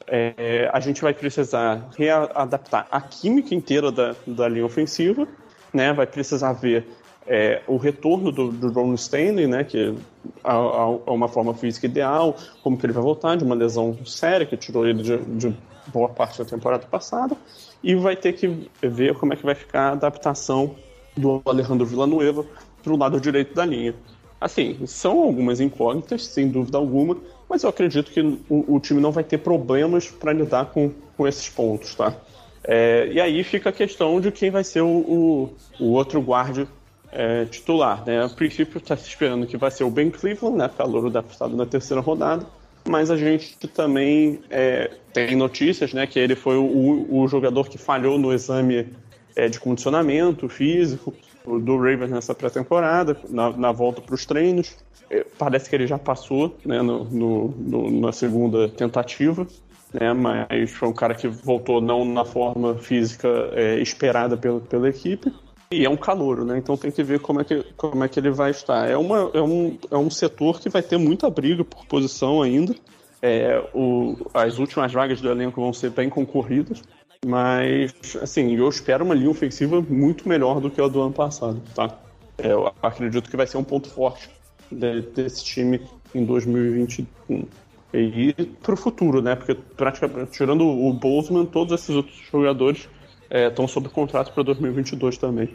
É, 0.08 0.70
a 0.72 0.80
gente 0.80 1.02
vai 1.02 1.14
precisar 1.14 1.90
readaptar 1.98 2.88
a 2.90 3.02
química 3.02 3.54
inteira 3.54 3.92
da, 3.92 4.16
da 4.26 4.48
linha 4.48 4.66
ofensiva, 4.66 5.28
né? 5.74 5.92
vai 5.92 6.08
precisar 6.08 6.54
ver 6.54 6.88
é, 7.28 7.62
o 7.68 7.76
retorno 7.76 8.32
do, 8.32 8.50
do 8.50 8.72
Ron 8.72 8.94
Stanley, 8.94 9.46
né, 9.46 9.66
que 9.66 9.94
a, 10.42 10.88
uma 10.88 11.28
forma 11.28 11.54
física 11.54 11.86
ideal, 11.86 12.36
como 12.64 12.78
que 12.78 12.86
ele 12.86 12.94
vai 12.94 13.04
voltar 13.04 13.36
de 13.36 13.44
uma 13.44 13.54
lesão 13.54 13.98
séria 14.06 14.48
que 14.48 14.56
tirou 14.56 14.88
ele 14.88 15.04
de, 15.04 15.18
de 15.18 15.56
boa 15.88 16.10
parte 16.10 16.40
da 16.40 16.46
temporada 16.46 16.88
passada, 16.88 17.36
e 17.84 17.96
vai 17.96 18.16
ter 18.16 18.34
que 18.34 18.70
ver 18.82 19.16
como 19.16 19.34
é 19.34 19.36
que 19.36 19.46
vai 19.46 19.56
ficar 19.56 19.90
a 19.90 19.92
adaptação 19.92 20.76
do 21.16 21.42
Alejandro 21.46 21.86
Villanueva 21.86 22.46
para 22.84 22.94
o 22.94 22.98
lado 22.98 23.20
direito 23.20 23.54
da 23.54 23.66
linha. 23.66 23.94
Assim, 24.40 24.86
são 24.86 25.22
algumas 25.22 25.60
incógnitas, 25.60 26.26
sem 26.26 26.48
dúvida 26.48 26.78
alguma, 26.78 27.18
mas 27.50 27.64
eu 27.64 27.70
acredito 27.70 28.12
que 28.12 28.22
o, 28.22 28.76
o 28.76 28.80
time 28.80 29.02
não 29.02 29.12
vai 29.12 29.24
ter 29.24 29.40
problemas 29.40 30.10
para 30.10 30.32
lidar 30.32 30.68
com, 30.68 30.92
com 31.18 31.28
esses 31.28 31.50
pontos, 31.50 31.96
tá? 31.96 32.16
É, 32.64 33.10
e 33.12 33.20
aí 33.20 33.44
fica 33.44 33.70
a 33.70 33.74
questão 33.74 34.22
de 34.22 34.32
quem 34.32 34.52
vai 34.52 34.64
ser 34.64 34.82
o, 34.82 34.88
o, 34.88 35.54
o 35.80 35.92
outro 35.92 36.22
guarda 36.22 36.68
é, 37.12 37.46
titular. 37.46 38.06
Né? 38.06 38.24
A 38.24 38.30
princípio 38.30 38.78
está 38.78 38.96
se 38.96 39.08
esperando 39.08 39.48
que 39.48 39.58
vai 39.58 39.72
ser 39.72 39.84
o 39.84 39.90
Ben 39.90 40.10
Cleveland, 40.10 40.58
né? 40.58 40.70
calor 40.70 41.08
adaptado 41.08 41.56
na 41.56 41.66
terceira 41.66 42.02
rodada, 42.02 42.46
mas 42.88 43.12
a 43.12 43.18
gente 43.18 43.56
também 43.68 44.40
é, 44.50 44.92
tem 45.14 45.36
notícias 45.36 45.94
né, 45.94 46.08
que 46.08 46.20
ele 46.20 46.36
foi 46.36 46.58
o, 46.58 47.08
o 47.10 47.28
jogador 47.28 47.70
que 47.70 47.78
falhou 47.78 48.18
no 48.18 48.34
exame 48.34 48.88
é, 49.36 49.48
de 49.48 49.60
condicionamento 49.60 50.48
físico 50.50 51.14
do 51.46 51.78
Ravens 51.78 52.12
nessa 52.12 52.36
pré-temporada, 52.36 53.18
na, 53.30 53.52
na, 53.52 53.72
volta 53.72 54.02
para 54.02 54.14
os 54.14 54.26
treinos. 54.26 54.78
É, 55.10 55.26
parece 55.38 55.70
que 55.70 55.76
ele 55.76 55.88
já 55.88 55.98
passou 55.98 56.56
né, 56.66 56.82
no, 56.82 57.06
no, 57.06 57.48
no, 57.50 58.02
na 58.02 58.12
segunda 58.12 58.70
tentativa. 58.70 59.48
Né, 59.92 60.14
mas 60.14 60.72
foi 60.72 60.88
um 60.88 60.94
cara 60.94 61.16
que 61.16 61.28
voltou 61.28 61.82
não 61.82 62.06
na 62.06 62.24
forma 62.24 62.76
física 62.76 63.28
é, 63.54 63.80
esperada 63.80 64.38
pela, 64.38 64.60
pela 64.60 64.88
equipe. 64.88 65.34
E 65.72 65.86
é 65.86 65.90
um 65.90 65.96
calouro, 65.96 66.44
né? 66.44 66.58
Então 66.58 66.76
tem 66.76 66.90
que 66.90 67.04
ver 67.04 67.20
como 67.20 67.42
é 67.42 67.44
que, 67.44 67.64
como 67.78 68.04
é 68.04 68.08
que 68.08 68.20
ele 68.20 68.32
vai 68.32 68.50
estar. 68.50 68.90
É, 68.90 68.98
uma, 68.98 69.30
é, 69.36 69.42
um, 69.42 69.78
é 69.92 69.98
um 69.98 70.10
setor 70.10 70.60
que 70.60 70.68
vai 70.68 70.82
ter 70.82 70.98
muita 70.98 71.30
briga 71.30 71.64
por 71.64 71.86
posição 71.86 72.42
ainda. 72.42 72.76
É, 73.22 73.64
o, 73.72 74.18
as 74.34 74.58
últimas 74.58 74.92
vagas 74.92 75.22
do 75.22 75.30
elenco 75.30 75.62
vão 75.62 75.72
ser 75.72 75.92
bem 75.92 76.10
concorridas. 76.10 76.82
Mas, 77.24 77.94
assim, 78.20 78.56
eu 78.56 78.68
espero 78.68 79.06
uma 79.06 79.14
linha 79.14 79.30
ofensiva 79.30 79.80
muito 79.80 80.28
melhor 80.28 80.60
do 80.60 80.72
que 80.72 80.82
a 80.82 80.88
do 80.88 81.02
ano 81.02 81.14
passado, 81.14 81.62
tá? 81.76 82.00
É, 82.40 82.52
eu 82.52 82.74
acredito 82.82 83.30
que 83.30 83.38
vai 83.38 83.46
ser 83.46 83.58
um 83.58 83.64
ponto 83.64 83.90
forte 83.90 84.28
de, 84.72 85.02
desse 85.02 85.44
time 85.44 85.82
em 86.16 86.26
2021. 86.26 87.46
E 87.94 88.34
para 88.64 88.74
o 88.74 88.78
futuro, 88.78 89.22
né? 89.22 89.36
Porque 89.36 89.54
praticamente, 89.54 90.32
tirando 90.32 90.66
o 90.66 90.92
Bozeman, 90.94 91.46
todos 91.46 91.80
esses 91.80 91.96
outros 91.96 92.16
jogadores 92.32 92.90
estão 93.30 93.66
é, 93.66 93.68
sob 93.68 93.90
contrato 93.90 94.34
para 94.34 94.44
2022 94.44 95.18
também. 95.18 95.50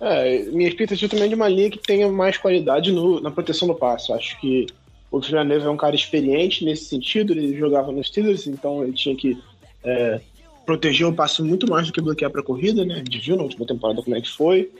É, 0.00 0.42
minha 0.50 0.68
expectativa 0.68 1.10
também 1.10 1.26
é 1.26 1.28
de 1.28 1.34
uma 1.34 1.48
linha 1.48 1.70
que 1.70 1.78
tenha 1.78 2.08
mais 2.10 2.36
qualidade 2.36 2.92
no, 2.92 3.20
na 3.20 3.30
proteção 3.30 3.68
do 3.68 3.74
passe. 3.74 4.12
Acho 4.12 4.38
que 4.40 4.66
o 5.10 5.20
Villaneva 5.20 5.66
é 5.66 5.70
um 5.70 5.76
cara 5.76 5.94
experiente 5.94 6.64
nesse 6.64 6.86
sentido, 6.86 7.32
ele 7.32 7.56
jogava 7.56 7.92
nos 7.92 8.08
Steelers, 8.08 8.46
então 8.46 8.82
ele 8.82 8.92
tinha 8.92 9.14
que 9.14 9.40
é, 9.84 10.20
proteger 10.66 11.06
o 11.06 11.12
passe 11.12 11.42
muito 11.42 11.68
mais 11.68 11.86
do 11.86 11.92
que 11.92 12.00
bloquear 12.00 12.30
para 12.30 12.42
corrida, 12.42 12.84
né? 12.84 12.94
A 12.94 12.98
gente 12.98 13.18
viu 13.18 13.36
na 13.36 13.44
última 13.44 13.66
temporada 13.66 14.02
como 14.02 14.16
é 14.16 14.20
que 14.20 14.30
foi. 14.30 14.72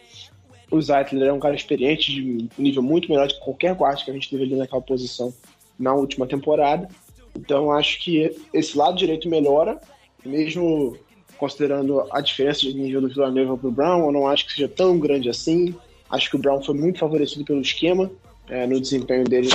O 0.71 0.81
Zeitler 0.81 1.29
é 1.29 1.33
um 1.33 1.39
cara 1.39 1.55
experiente, 1.55 2.13
de 2.13 2.49
nível 2.59 2.83
muito 2.83 3.09
melhor 3.09 3.29
de 3.29 3.39
qualquer 3.39 3.75
guarda 3.75 4.03
que 4.03 4.11
a 4.11 4.15
gente 4.15 4.29
teve 4.29 4.43
ali 4.43 4.57
naquela 4.57 4.83
posição 4.83 5.33
na 5.79 5.95
última 5.95 6.27
temporada. 6.27 6.89
Então 7.37 7.71
acho 7.71 8.03
que 8.03 8.35
esse 8.53 8.77
lado 8.77 8.97
direito 8.97 9.29
melhora, 9.29 9.81
mesmo 10.25 10.97
considerando 11.39 12.07
a 12.11 12.21
diferença 12.21 12.61
de 12.61 12.75
nível 12.75 13.01
do 13.01 13.09
Villanova 13.09 13.57
para 13.57 13.69
o 13.69 13.73
Brown, 13.73 14.07
eu 14.07 14.13
não 14.13 14.29
acho 14.29 14.47
que 14.47 14.53
seja 14.53 14.69
tão 14.69 14.99
grande 14.99 15.29
assim. 15.29 15.75
Acho 16.11 16.31
que 16.31 16.37
o 16.37 16.39
Brown 16.39 16.63
foi 16.63 16.75
muito 16.75 16.99
favorecido 16.99 17.45
pelo 17.45 17.61
esquema 17.61 18.11
é, 18.49 18.67
no 18.67 18.81
desempenho 18.81 19.25
dele 19.25 19.49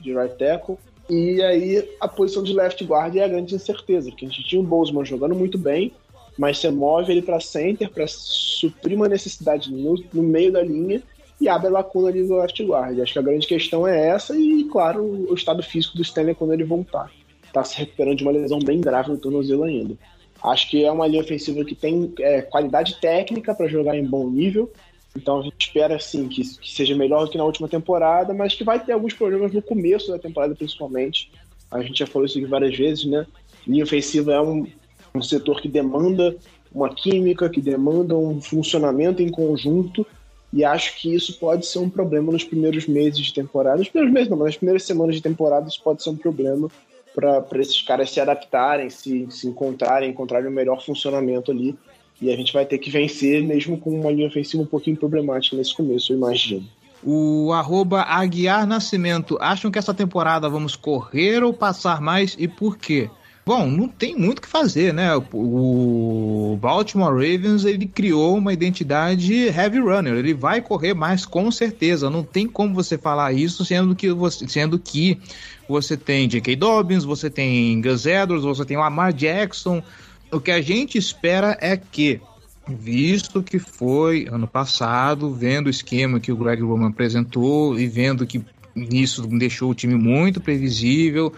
de 0.00 0.14
right 0.14 0.36
tackle. 0.36 0.76
E 1.08 1.42
aí 1.42 1.86
a 2.00 2.08
posição 2.08 2.42
de 2.42 2.54
left 2.54 2.82
guard 2.84 3.14
é 3.16 3.24
a 3.24 3.28
grande 3.28 3.54
incerteza, 3.54 4.10
porque 4.10 4.24
a 4.24 4.28
gente 4.28 4.44
tinha 4.44 4.60
o 4.60 4.64
Bozeman 4.64 5.04
jogando 5.04 5.34
muito 5.34 5.58
bem, 5.58 5.92
mas 6.38 6.58
você 6.58 6.70
move 6.70 7.12
ele 7.12 7.22
para 7.22 7.40
center 7.40 7.90
para 7.90 8.06
suprir 8.08 8.96
uma 8.96 9.08
necessidade 9.08 9.70
no, 9.70 9.94
no, 10.12 10.22
meio 10.22 10.50
da 10.50 10.62
linha 10.62 11.02
e 11.40 11.48
abre 11.48 11.68
a 11.68 11.72
lacuna 11.72 12.08
ali 12.08 12.26
do 12.26 12.36
left 12.36 12.62
guard. 12.64 12.98
Acho 12.98 13.12
que 13.12 13.18
a 13.18 13.22
grande 13.22 13.46
questão 13.46 13.86
é 13.86 14.08
essa 14.08 14.34
e, 14.34 14.64
claro, 14.64 15.04
o 15.04 15.34
estado 15.34 15.62
físico 15.62 15.96
do 15.96 16.02
Stanley 16.02 16.34
quando 16.34 16.54
ele 16.54 16.64
voltar. 16.64 17.10
Está 17.44 17.62
se 17.62 17.76
recuperando 17.76 18.16
de 18.16 18.24
uma 18.24 18.32
lesão 18.32 18.58
bem 18.58 18.80
grave 18.80 19.10
no 19.10 19.18
tornozelo 19.18 19.64
ainda. 19.64 19.96
Acho 20.44 20.68
que 20.68 20.84
é 20.84 20.92
uma 20.92 21.06
linha 21.06 21.22
ofensiva 21.22 21.64
que 21.64 21.74
tem 21.74 22.12
é, 22.18 22.42
qualidade 22.42 23.00
técnica 23.00 23.54
para 23.54 23.66
jogar 23.66 23.96
em 23.96 24.04
bom 24.04 24.28
nível. 24.28 24.70
Então 25.16 25.40
a 25.40 25.42
gente 25.42 25.54
espera 25.58 25.96
assim 25.96 26.28
que, 26.28 26.42
que, 26.58 26.70
seja 26.70 26.94
melhor 26.94 27.24
do 27.24 27.30
que 27.30 27.38
na 27.38 27.44
última 27.44 27.66
temporada, 27.66 28.34
mas 28.34 28.54
que 28.54 28.62
vai 28.62 28.78
ter 28.78 28.92
alguns 28.92 29.14
problemas 29.14 29.52
no 29.52 29.62
começo 29.62 30.10
da 30.10 30.18
temporada, 30.18 30.54
principalmente. 30.54 31.30
A 31.70 31.80
gente 31.80 31.98
já 31.98 32.06
falou 32.06 32.26
isso 32.26 32.36
aqui 32.36 32.46
várias 32.46 32.76
vezes, 32.76 33.06
né? 33.06 33.26
Linha 33.66 33.84
ofensiva 33.84 34.34
é 34.34 34.40
um, 34.40 34.66
um 35.14 35.22
setor 35.22 35.62
que 35.62 35.68
demanda 35.68 36.36
uma 36.74 36.94
química, 36.94 37.48
que 37.48 37.62
demanda 37.62 38.14
um 38.14 38.38
funcionamento 38.38 39.22
em 39.22 39.30
conjunto. 39.30 40.06
E 40.52 40.62
acho 40.62 41.00
que 41.00 41.14
isso 41.14 41.38
pode 41.38 41.64
ser 41.64 41.78
um 41.78 41.88
problema 41.88 42.30
nos 42.30 42.44
primeiros 42.44 42.86
meses 42.86 43.18
de 43.18 43.32
temporada. 43.32 43.78
Nos 43.78 43.88
primeiros 43.88 44.12
meses, 44.12 44.28
não, 44.28 44.36
mas 44.36 44.48
nas 44.48 44.56
primeiras 44.56 44.82
semanas 44.82 45.14
de 45.14 45.22
temporada 45.22 45.68
isso 45.68 45.82
pode 45.82 46.02
ser 46.02 46.10
um 46.10 46.16
problema 46.16 46.68
para 47.14 47.60
esses 47.60 47.80
caras 47.82 48.10
se 48.10 48.20
adaptarem, 48.20 48.90
se, 48.90 49.26
se 49.30 49.46
encontrarem, 49.46 50.10
encontrarem 50.10 50.48
o 50.48 50.52
melhor 50.52 50.84
funcionamento 50.84 51.50
ali. 51.50 51.76
E 52.20 52.32
a 52.32 52.36
gente 52.36 52.52
vai 52.52 52.64
ter 52.64 52.78
que 52.78 52.90
vencer, 52.90 53.42
mesmo 53.42 53.78
com 53.78 53.90
uma 53.90 54.10
linha 54.10 54.26
ofensiva 54.26 54.62
um 54.62 54.66
pouquinho 54.66 54.96
problemática 54.96 55.56
nesse 55.56 55.74
começo, 55.74 56.12
eu 56.12 56.16
imagino. 56.16 56.66
O 57.02 57.52
arroba 57.52 58.02
Aguiar 58.02 58.66
Nascimento, 58.66 59.36
acham 59.40 59.70
que 59.70 59.78
essa 59.78 59.92
temporada 59.92 60.48
vamos 60.48 60.74
correr 60.74 61.44
ou 61.44 61.52
passar 61.52 62.00
mais 62.00 62.34
e 62.38 62.48
por 62.48 62.78
quê? 62.78 63.10
Bom, 63.46 63.66
não 63.66 63.88
tem 63.88 64.16
muito 64.16 64.38
o 64.38 64.42
que 64.42 64.48
fazer, 64.48 64.94
né? 64.94 65.10
O 65.34 66.58
Baltimore 66.58 67.12
Ravens 67.12 67.66
ele 67.66 67.86
criou 67.86 68.38
uma 68.38 68.54
identidade 68.54 69.34
heavy 69.34 69.80
runner. 69.80 70.14
Ele 70.14 70.32
vai 70.32 70.62
correr 70.62 70.94
mais 70.94 71.26
com 71.26 71.50
certeza. 71.50 72.08
Não 72.08 72.22
tem 72.22 72.46
como 72.48 72.74
você 72.74 72.96
falar 72.96 73.34
isso 73.34 73.62
sendo 73.62 73.94
que 73.94 74.10
você, 74.10 74.48
sendo 74.48 74.78
que 74.78 75.20
você 75.68 75.94
tem 75.94 76.26
J.K. 76.26 76.56
Dobbins, 76.56 77.04
você 77.04 77.28
tem 77.28 77.82
Gus 77.82 78.06
Edwards, 78.06 78.44
você 78.44 78.64
tem 78.64 78.78
Lamar 78.78 79.12
Jackson. 79.12 79.82
O 80.32 80.40
que 80.40 80.50
a 80.50 80.62
gente 80.62 80.96
espera 80.96 81.56
é 81.60 81.76
que, 81.76 82.22
visto 82.66 83.42
que 83.42 83.58
foi 83.58 84.26
ano 84.30 84.48
passado, 84.48 85.34
vendo 85.34 85.66
o 85.66 85.70
esquema 85.70 86.18
que 86.18 86.32
o 86.32 86.36
Greg 86.36 86.62
Roman 86.62 86.88
apresentou 86.88 87.78
e 87.78 87.86
vendo 87.86 88.26
que 88.26 88.42
isso 88.74 89.26
deixou 89.26 89.70
o 89.70 89.74
time 89.74 89.94
muito 89.94 90.40
previsível, 90.40 91.30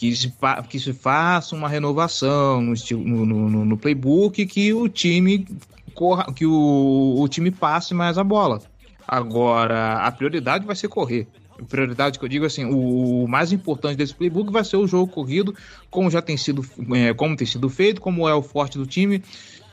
que 0.00 0.16
se, 0.16 0.32
que 0.66 0.80
se 0.80 0.94
faça 0.94 1.54
uma 1.54 1.68
renovação 1.68 2.62
no, 2.62 2.72
no, 2.96 3.26
no, 3.26 3.64
no 3.66 3.76
playbook, 3.76 4.46
que 4.46 4.72
o 4.72 4.88
time 4.88 5.46
corra, 5.92 6.32
que 6.32 6.46
o, 6.46 7.16
o 7.18 7.28
time 7.28 7.50
passe 7.50 7.92
mais 7.92 8.16
a 8.16 8.24
bola. 8.24 8.62
Agora, 9.06 9.96
a 9.96 10.10
prioridade 10.10 10.64
vai 10.64 10.74
ser 10.74 10.88
correr 10.88 11.28
prioridade 11.68 12.18
que 12.18 12.24
eu 12.24 12.28
digo 12.30 12.46
assim, 12.46 12.64
o, 12.64 13.26
mais 13.28 13.52
importante 13.52 13.94
desse 13.98 14.14
playbook 14.14 14.50
vai 14.50 14.64
ser 14.64 14.78
o 14.78 14.86
jogo 14.86 15.12
corrido, 15.12 15.54
como 15.90 16.10
já 16.10 16.22
tem 16.22 16.34
sido, 16.34 16.64
é, 16.94 17.12
como 17.12 17.36
tem 17.36 17.46
sido 17.46 17.68
feito, 17.68 18.00
como 18.00 18.26
é 18.26 18.34
o 18.34 18.40
forte 18.40 18.78
do 18.78 18.86
time. 18.86 19.22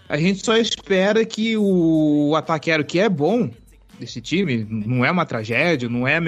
A 0.09 0.17
gente 0.17 0.45
só 0.45 0.57
espera 0.57 1.23
que 1.23 1.55
o, 1.55 2.31
o 2.31 2.35
ataque 2.35 2.69
aéreo, 2.69 2.85
que 2.85 2.99
é 2.99 3.07
bom 3.07 3.49
desse 3.97 4.19
time, 4.19 4.67
não 4.69 5.05
é 5.05 5.09
uma 5.09 5.25
tragédia, 5.25 5.87
não 5.87 6.05
é 6.05 6.19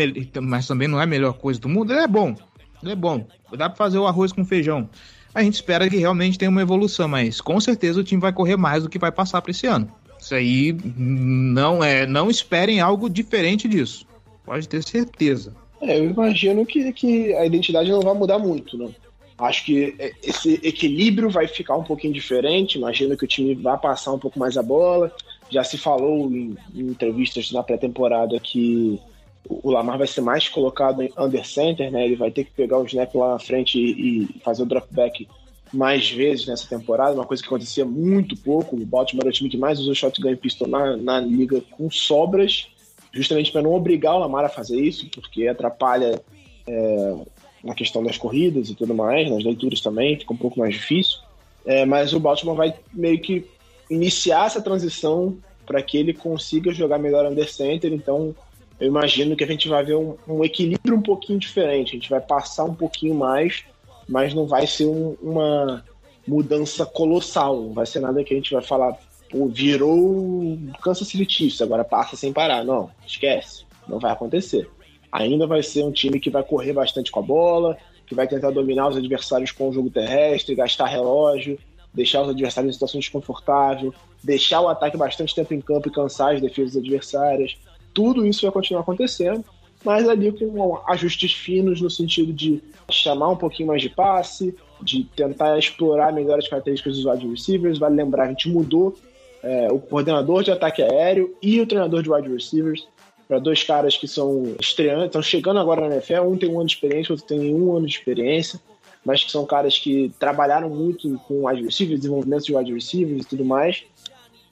mas 0.41 0.65
também 0.65 0.87
não 0.87 0.97
é 0.97 1.03
a 1.03 1.05
melhor 1.05 1.33
coisa 1.33 1.59
do 1.59 1.67
mundo, 1.67 1.91
ele 1.91 2.03
é 2.03 2.07
bom. 2.07 2.37
É 2.83 2.95
bom. 2.95 3.25
Dá 3.51 3.69
para 3.69 3.77
fazer 3.77 3.97
o 3.97 4.07
arroz 4.07 4.31
com 4.31 4.45
feijão. 4.45 4.89
A 5.33 5.43
gente 5.43 5.55
espera 5.55 5.89
que 5.89 5.97
realmente 5.97 6.37
tenha 6.37 6.49
uma 6.49 6.61
evolução, 6.61 7.07
mas 7.07 7.39
com 7.39 7.59
certeza 7.59 7.99
o 7.99 8.03
time 8.03 8.21
vai 8.21 8.33
correr 8.33 8.57
mais 8.57 8.83
do 8.83 8.89
que 8.89 8.97
vai 8.97 9.11
passar 9.11 9.41
para 9.41 9.51
esse 9.51 9.67
ano. 9.67 9.91
Isso 10.19 10.35
aí 10.35 10.75
não 10.97 11.83
é, 11.83 12.05
não 12.05 12.29
esperem 12.29 12.81
algo 12.81 13.09
diferente 13.09 13.67
disso. 13.67 14.05
Pode 14.43 14.67
ter 14.67 14.83
certeza. 14.83 15.55
É, 15.81 15.97
eu 15.97 16.09
imagino 16.09 16.65
que, 16.65 16.91
que 16.91 17.33
a 17.35 17.45
identidade 17.45 17.89
não 17.91 18.01
vai 18.01 18.13
mudar 18.13 18.39
muito, 18.39 18.77
não. 18.77 18.93
Acho 19.37 19.63
que 19.63 19.95
é, 19.97 20.11
esse 20.21 20.59
equilíbrio 20.61 21.29
vai 21.29 21.47
ficar 21.47 21.77
um 21.77 21.83
pouquinho 21.83 22.13
diferente. 22.13 22.77
Imagino 22.77 23.15
que 23.15 23.23
o 23.23 23.27
time 23.27 23.55
vai 23.55 23.77
passar 23.77 24.11
um 24.11 24.19
pouco 24.19 24.37
mais 24.37 24.57
a 24.57 24.63
bola. 24.63 25.13
Já 25.49 25.63
se 25.63 25.77
falou 25.77 26.29
em, 26.29 26.57
em 26.75 26.81
entrevistas 26.81 27.51
na 27.51 27.63
pré-temporada 27.63 28.37
que 28.39 28.99
o 29.47 29.71
Lamar 29.71 29.97
vai 29.97 30.07
ser 30.07 30.21
mais 30.21 30.47
colocado 30.47 31.01
em 31.01 31.11
under 31.17 31.45
center, 31.45 31.91
né? 31.91 32.05
Ele 32.05 32.15
vai 32.15 32.31
ter 32.31 32.43
que 32.43 32.51
pegar 32.51 32.77
o 32.77 32.85
snap 32.85 33.13
lá 33.15 33.33
na 33.33 33.39
frente 33.39 33.77
e, 33.79 34.23
e 34.23 34.39
fazer 34.43 34.63
o 34.63 34.65
dropback 34.65 35.27
mais 35.71 36.09
vezes 36.09 36.47
nessa 36.47 36.67
temporada, 36.67 37.13
uma 37.13 37.25
coisa 37.25 37.41
que 37.41 37.47
acontecia 37.47 37.85
muito 37.85 38.35
pouco. 38.35 38.75
O 38.75 38.85
Baltimore 38.85 39.27
é 39.27 39.29
o 39.29 39.33
time 39.33 39.49
que 39.49 39.57
mais 39.57 39.79
usou 39.79 39.93
shotgun 39.93 40.35
pistol 40.35 40.67
na, 40.67 40.97
na 40.97 41.19
liga 41.19 41.61
com 41.71 41.89
sobras, 41.91 42.67
justamente 43.11 43.51
para 43.51 43.61
não 43.61 43.73
obrigar 43.73 44.15
o 44.15 44.19
Lamar 44.19 44.45
a 44.45 44.49
fazer 44.49 44.79
isso, 44.79 45.07
porque 45.13 45.47
atrapalha 45.47 46.21
é, 46.67 47.15
na 47.63 47.75
questão 47.75 48.03
das 48.03 48.17
corridas 48.17 48.69
e 48.69 48.75
tudo 48.75 48.93
mais, 48.95 49.29
nas 49.29 49.43
leituras 49.43 49.81
também, 49.81 50.17
fica 50.17 50.33
um 50.33 50.37
pouco 50.37 50.59
mais 50.59 50.73
difícil. 50.73 51.19
É, 51.65 51.85
mas 51.85 52.13
o 52.13 52.19
Baltimore 52.19 52.55
vai 52.55 52.73
meio 52.93 53.19
que 53.19 53.45
iniciar 53.89 54.47
essa 54.47 54.61
transição 54.61 55.37
para 55.65 55.81
que 55.81 55.97
ele 55.97 56.13
consiga 56.13 56.73
jogar 56.73 56.97
melhor 56.97 57.25
under 57.25 57.51
center, 57.51 57.93
então 57.93 58.35
eu 58.79 58.87
imagino 58.87 59.35
que 59.35 59.43
a 59.43 59.47
gente 59.47 59.67
vai 59.67 59.83
ver 59.83 59.95
um, 59.95 60.15
um, 60.27 60.43
equilíbrio 60.43 60.95
um 60.95 61.01
pouquinho 61.01 61.37
diferente, 61.37 61.89
a 61.89 61.99
gente 61.99 62.09
vai 62.09 62.21
passar 62.21 62.63
um 62.63 62.73
pouquinho 62.73 63.13
mais, 63.13 63.65
mas 64.07 64.33
não 64.33 64.47
vai 64.47 64.65
ser 64.65 64.85
um, 64.85 65.17
uma 65.21 65.83
mudança 66.25 66.85
colossal, 66.85 67.61
não 67.61 67.73
vai 67.73 67.85
ser 67.85 67.99
nada 67.99 68.23
que 68.23 68.33
a 68.33 68.37
gente 68.37 68.53
vai 68.53 68.63
falar, 68.63 68.97
pô, 69.29 69.47
virou 69.47 70.57
Kansas 70.81 71.07
City 71.07 71.29
Chiefs, 71.29 71.61
agora 71.61 71.83
passa 71.83 72.15
sem 72.15 72.31
parar, 72.31 72.63
não, 72.63 72.89
esquece, 73.05 73.65
não 73.87 73.99
vai 73.99 74.11
acontecer. 74.11 74.69
Ainda 75.11 75.45
vai 75.45 75.61
ser 75.61 75.83
um 75.83 75.91
time 75.91 76.19
que 76.19 76.29
vai 76.29 76.43
correr 76.43 76.71
bastante 76.71 77.11
com 77.11 77.19
a 77.19 77.23
bola, 77.23 77.77
que 78.05 78.15
vai 78.15 78.27
tentar 78.27 78.51
dominar 78.51 78.87
os 78.87 78.97
adversários 78.97 79.51
com 79.51 79.69
o 79.69 79.73
jogo 79.73 79.89
terrestre, 79.89 80.55
gastar 80.55 80.85
relógio, 80.85 81.59
deixar 81.93 82.21
os 82.21 82.29
adversários 82.29 82.69
em 82.69 82.73
situação 82.73 82.99
desconfortável, 82.99 83.93
deixar 84.23 84.61
o 84.61 84.69
ataque 84.69 84.95
bastante 84.95 85.35
tempo 85.35 85.53
em 85.53 85.59
campo 85.59 85.89
e 85.89 85.91
cansar 85.91 86.35
as 86.35 86.41
defesas 86.41 86.77
adversárias 86.77 87.57
tudo 87.99 88.25
isso 88.25 88.43
vai 88.43 88.51
continuar 88.51 88.79
acontecendo, 88.79 89.43
mas 89.83 90.07
ali 90.07 90.31
com 90.31 90.79
ajustes 90.87 91.33
finos 91.33 91.81
no 91.81 91.89
sentido 91.89 92.31
de 92.31 92.63
chamar 92.89 93.27
um 93.27 93.35
pouquinho 93.35 93.67
mais 93.67 93.81
de 93.81 93.89
passe, 93.89 94.55
de 94.81 95.03
tentar 95.03 95.59
explorar 95.59 96.13
melhor 96.13 96.39
as 96.39 96.47
características 96.47 96.95
dos 96.95 97.05
wide 97.05 97.27
receivers. 97.27 97.77
Vale 97.77 97.97
lembrar, 97.97 98.23
a 98.23 98.27
gente 98.29 98.47
mudou 98.47 98.95
é, 99.43 99.67
o 99.69 99.79
coordenador 99.79 100.43
de 100.43 100.51
ataque 100.51 100.81
aéreo 100.81 101.35
e 101.43 101.59
o 101.59 101.67
treinador 101.67 102.01
de 102.01 102.09
wide 102.09 102.29
receivers 102.29 102.87
para 103.27 103.37
dois 103.37 103.63
caras 103.63 103.97
que 103.97 104.07
são 104.07 104.55
estreantes, 104.61 105.07
estão 105.07 105.21
chegando 105.21 105.59
agora 105.59 105.81
na 105.81 105.95
NFL. 105.95 106.21
Um 106.21 106.37
tem 106.37 106.49
um 106.49 106.57
ano 106.57 106.67
de 106.67 106.75
experiência, 106.75 107.11
outro 107.11 107.27
tem 107.27 107.53
um 107.53 107.75
ano 107.75 107.85
de 107.85 107.97
experiência, 107.97 108.61
mas 109.03 109.25
que 109.25 109.31
são 109.31 109.45
caras 109.45 109.77
que 109.77 110.09
trabalharam 110.17 110.69
muito 110.69 111.19
com 111.27 111.47
wide 111.47 111.65
receivers, 111.65 111.99
desenvolvimento 111.99 112.45
de 112.45 112.55
wide 112.55 112.73
receivers 112.73 113.25
e 113.25 113.27
tudo 113.27 113.43
mais. 113.43 113.83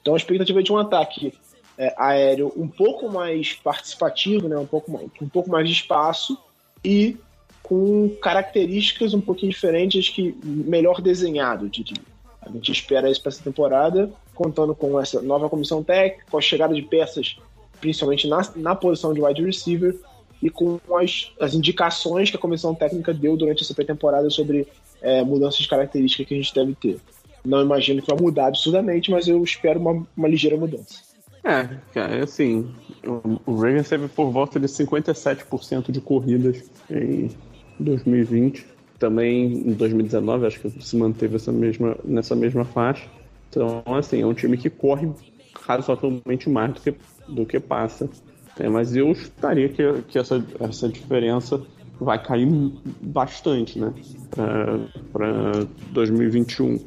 Então 0.02 0.12
a 0.12 0.18
expectativa 0.18 0.60
é 0.60 0.62
de 0.62 0.70
um 0.70 0.76
ataque 0.76 1.32
é, 1.78 1.94
aéreo 1.96 2.52
um 2.56 2.66
pouco 2.66 3.08
mais 3.08 3.54
participativo, 3.54 4.48
né, 4.48 4.58
um, 4.58 4.66
pouco 4.66 4.90
mais, 4.90 5.08
um 5.22 5.28
pouco 5.28 5.48
mais 5.48 5.66
de 5.66 5.74
espaço 5.74 6.36
e 6.84 7.16
com 7.62 8.10
características 8.20 9.14
um 9.14 9.20
pouquinho 9.20 9.52
diferentes 9.52 10.08
que 10.08 10.36
melhor 10.42 11.00
desenhado, 11.00 11.68
diria. 11.68 12.02
A 12.40 12.50
gente 12.50 12.72
espera 12.72 13.10
isso 13.10 13.20
para 13.20 13.30
essa 13.30 13.44
temporada, 13.44 14.10
contando 14.34 14.74
com 14.74 14.98
essa 14.98 15.20
nova 15.20 15.48
comissão 15.48 15.84
técnica, 15.84 16.24
com 16.30 16.38
a 16.38 16.40
chegada 16.40 16.74
de 16.74 16.82
peças, 16.82 17.36
principalmente 17.80 18.26
na, 18.26 18.40
na 18.56 18.74
posição 18.74 19.12
de 19.12 19.20
wide 19.20 19.44
receiver, 19.44 19.94
e 20.42 20.48
com 20.48 20.80
as, 20.96 21.32
as 21.40 21.54
indicações 21.54 22.30
que 22.30 22.36
a 22.36 22.40
comissão 22.40 22.74
técnica 22.74 23.12
deu 23.12 23.36
durante 23.36 23.62
essa 23.62 23.74
pré-temporada 23.74 24.30
sobre 24.30 24.66
é, 25.02 25.22
mudanças 25.22 25.60
de 25.60 25.68
características 25.68 26.26
que 26.26 26.34
a 26.34 26.36
gente 26.36 26.54
deve 26.54 26.74
ter. 26.74 26.98
Não 27.44 27.60
imagino 27.60 28.00
que 28.00 28.10
vai 28.10 28.20
mudar 28.20 28.46
absurdamente, 28.46 29.10
mas 29.10 29.28
eu 29.28 29.42
espero 29.42 29.80
uma, 29.80 30.06
uma 30.16 30.28
ligeira 30.28 30.56
mudança. 30.56 31.07
É, 31.44 31.68
cara, 31.94 32.24
assim, 32.24 32.70
o, 33.46 33.54
Ravens 33.54 33.88
teve 33.88 34.08
por 34.08 34.30
volta 34.30 34.58
de 34.58 34.66
57% 34.66 35.90
de 35.90 36.00
corridas 36.00 36.70
em 36.90 37.30
2020. 37.78 38.66
Também 38.98 39.68
em 39.68 39.72
2019, 39.72 40.46
acho 40.46 40.60
que 40.60 40.82
se 40.82 40.96
manteve 40.96 41.36
essa 41.36 41.52
mesma, 41.52 41.96
nessa 42.04 42.34
mesma 42.34 42.64
faixa. 42.64 43.08
Então, 43.48 43.82
assim, 43.86 44.20
é 44.20 44.26
um 44.26 44.34
time 44.34 44.56
que 44.56 44.68
corre 44.68 45.08
razoavelmente 45.62 46.50
mais 46.50 46.74
do 46.74 46.80
que, 46.80 46.94
do 47.28 47.46
que 47.46 47.60
passa. 47.60 48.08
É, 48.58 48.68
mas 48.68 48.96
eu 48.96 49.12
estaria 49.12 49.68
que, 49.68 49.82
que 50.08 50.18
essa, 50.18 50.44
essa 50.60 50.88
diferença 50.88 51.62
vai 52.00 52.22
cair 52.22 52.46
bastante, 53.00 53.78
né? 53.78 53.92
Para 55.12 55.64
2021. 55.92 56.78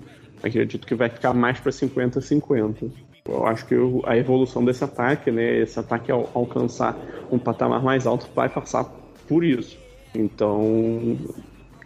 Acredito 0.43 0.85
que 0.85 0.95
vai 0.95 1.09
ficar 1.09 1.33
mais 1.33 1.59
para 1.59 1.71
50-50. 1.71 2.91
Eu 3.31 3.47
acho 3.47 3.65
que 3.65 3.75
a 4.05 4.17
evolução 4.17 4.63
desse 4.63 4.83
ataque, 4.83 5.31
né, 5.31 5.59
esse 5.59 5.79
ataque 5.79 6.11
ao 6.11 6.29
alcançar 6.33 6.97
um 7.31 7.39
patamar 7.39 7.81
mais 7.81 8.05
alto 8.05 8.27
vai 8.35 8.49
passar 8.49 8.83
por 9.27 9.43
isso. 9.43 9.77
Então, 10.13 11.17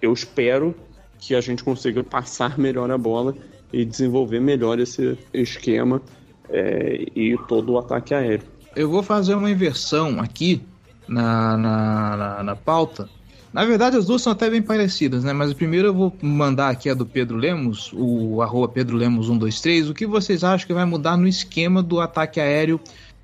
eu 0.02 0.12
espero 0.12 0.74
que 1.20 1.36
a 1.36 1.42
gente 1.42 1.64
consiga 1.64 2.04
passar 2.04 2.58
melhor 2.58 2.90
a 2.90 2.98
bola 2.98 3.36
e 3.72 3.86
desenvolver 3.86 4.40
melhor 4.40 4.80
esse 4.80 5.18
esquema 5.34 6.02
é, 6.50 7.06
e 7.16 7.38
todo 7.48 7.74
o 7.74 7.78
ataque 7.78 8.14
aéreo. 8.14 8.48
Eu 8.76 8.90
vou 8.90 9.04
fazer 9.04 9.36
uma 9.36 9.50
inversão 9.50 10.20
aqui 10.20 10.62
na, 11.08 11.56
na, 11.56 12.18
na, 12.18 12.44
na 12.44 12.56
pauta 12.56 13.08
na 13.56 13.64
verdade, 13.64 13.96
as 13.96 14.06
duas 14.06 14.22
são 14.22 14.34
até 14.34 14.50
bem 14.50 14.62
parecidas, 14.62 15.24
né? 15.24 15.32
Mas 15.32 15.54
primeiro 15.54 15.88
eu 15.88 15.94
vou 15.94 16.14
mandar 16.22 16.68
aqui 16.68 16.90
a 16.90 16.94
do 16.94 17.06
Pedro 17.06 17.38
Lemos, 17.38 17.90
o 17.94 18.42
arroba 18.42 18.68
Pedro 18.68 18.98
Lemos 18.98 19.28
123. 19.28 19.90
O 19.90 19.94
que 19.94 20.06
vocês 20.06 20.44
acham 20.44 20.68
que 20.68 20.74
vai 20.74 20.84
mudar 20.84 21.16
no 21.16 21.26
esquema 21.26 21.82
do 21.82 22.02
ataque 22.02 22.42
aéreo 22.42 22.82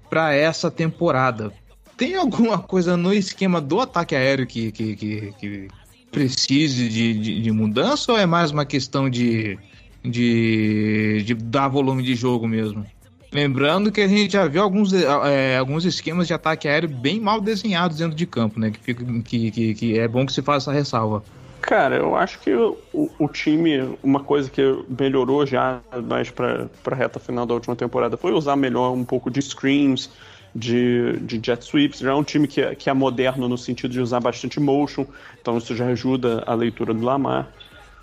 para 0.10 0.34
essa 0.34 0.72
temporada? 0.72 1.52
Tem 1.98 2.16
alguma 2.16 2.58
coisa 2.58 2.96
no 2.96 3.14
esquema 3.14 3.60
do 3.60 3.82
ataque 3.82 4.16
aéreo 4.16 4.48
que, 4.48 4.72
que, 4.72 4.96
que, 4.96 5.34
que 5.38 5.68
precise 6.10 6.88
de, 6.88 7.14
de, 7.14 7.42
de, 7.42 7.52
mudança 7.52 8.14
ou 8.14 8.18
é 8.18 8.26
mais 8.26 8.52
uma 8.52 8.64
questão 8.64 9.10
de, 9.10 9.60
de, 10.02 11.24
de 11.26 11.34
dar 11.34 11.68
volume 11.68 12.04
de 12.04 12.16
jogo 12.16 12.48
mesmo? 12.48 12.86
Lembrando 13.32 13.92
que 13.92 14.02
a 14.02 14.08
gente 14.08 14.34
já 14.34 14.46
viu 14.46 14.62
alguns, 14.62 14.92
é, 14.94 15.58
alguns 15.58 15.86
esquemas 15.86 16.28
de 16.28 16.34
ataque 16.34 16.68
aéreo 16.68 16.90
bem 16.90 17.20
mal 17.20 17.40
desenhados 17.40 17.98
dentro 17.98 18.16
de 18.16 18.26
campo, 18.26 18.60
né? 18.60 18.72
Que, 18.72 18.80
fica, 18.80 19.06
que, 19.24 19.52
que, 19.52 19.74
que 19.74 20.00
é 20.00 20.08
bom 20.08 20.26
que 20.26 20.34
se 20.34 20.42
faça 20.42 20.70
essa 20.70 20.78
ressalva. 20.78 21.24
Cara, 21.62 21.96
eu 21.96 22.16
acho 22.16 22.40
que 22.40 22.52
o, 22.54 22.78
o 22.94 23.28
time, 23.30 23.96
uma 24.04 24.20
coisa 24.22 24.50
que 24.50 24.62
melhorou 25.00 25.46
já 25.46 25.80
mais 26.04 26.30
para 26.30 26.68
a 26.86 26.96
reta 26.96 27.20
final 27.20 27.46
da 27.46 27.54
última 27.54 27.76
temporada 27.76 28.18
foi 28.18 28.34
usar 28.34 28.56
melhor 28.56 28.92
um 28.92 29.06
pouco 29.06 29.30
de 29.30 29.42
screens, 29.42 30.10
de, 30.54 31.18
de 31.20 31.40
jet 31.42 31.64
sweeps. 31.64 32.00
Já 32.00 32.12
é 32.12 32.16
um 32.16 32.24
time 32.24 32.48
que 32.48 32.62
é, 32.62 32.76
que 32.76 32.90
é 32.90 32.94
moderno 32.94 33.48
no 33.48 33.58
sentido 33.58 33.92
de 33.92 34.02
usar 34.02 34.20
bastante 34.20 34.60
motion, 34.60 35.06
então 35.40 35.58
isso 35.58 35.76
já 35.76 35.86
ajuda 35.86 36.44
a 36.46 36.54
leitura 36.54 36.94
do 36.94 37.06
Lamar. 37.06 37.48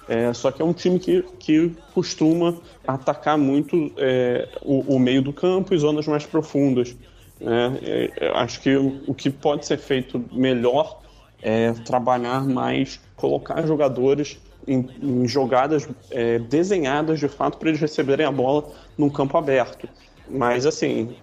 É, 0.09 0.33
só 0.33 0.51
que 0.51 0.63
é 0.63 0.65
um 0.65 0.73
time 0.73 0.99
que, 0.99 1.23
que 1.39 1.71
costuma 1.93 2.57
atacar 2.87 3.37
muito 3.37 3.93
é, 3.99 4.49
o, 4.63 4.95
o, 4.95 4.99
meio 4.99 5.21
do 5.21 5.35
campo 5.35 5.75
e 5.75 5.79
zonas 5.79 6.07
mais 6.07 6.25
profundas. 6.25 6.97
Né? 7.39 7.79
É, 7.83 8.33
acho 8.37 8.61
que 8.63 8.75
o, 8.75 9.03
o, 9.07 9.15
que 9.15 9.29
pode 9.29 9.67
ser 9.67 9.77
feito 9.77 10.25
melhor 10.33 11.03
é 11.43 11.73
trabalhar 11.73 12.43
mais, 12.47 12.99
colocar 13.17 13.67
jogadores 13.67 14.41
em, 14.67 14.89
em 15.03 15.29
jogadas 15.29 15.87
é, 16.11 16.39
desenhadas 16.39 17.21
de 17.21 17.29
fato 17.29 17.59
para 17.59 17.69
eles 17.69 17.81
receberem 17.81 18.25
a 18.25 18.33
bola 18.33 18.65
num 18.97 19.11
campo 19.11 19.37
aberto. 19.37 19.87
Mas 20.27 20.65
assim, 20.65 21.17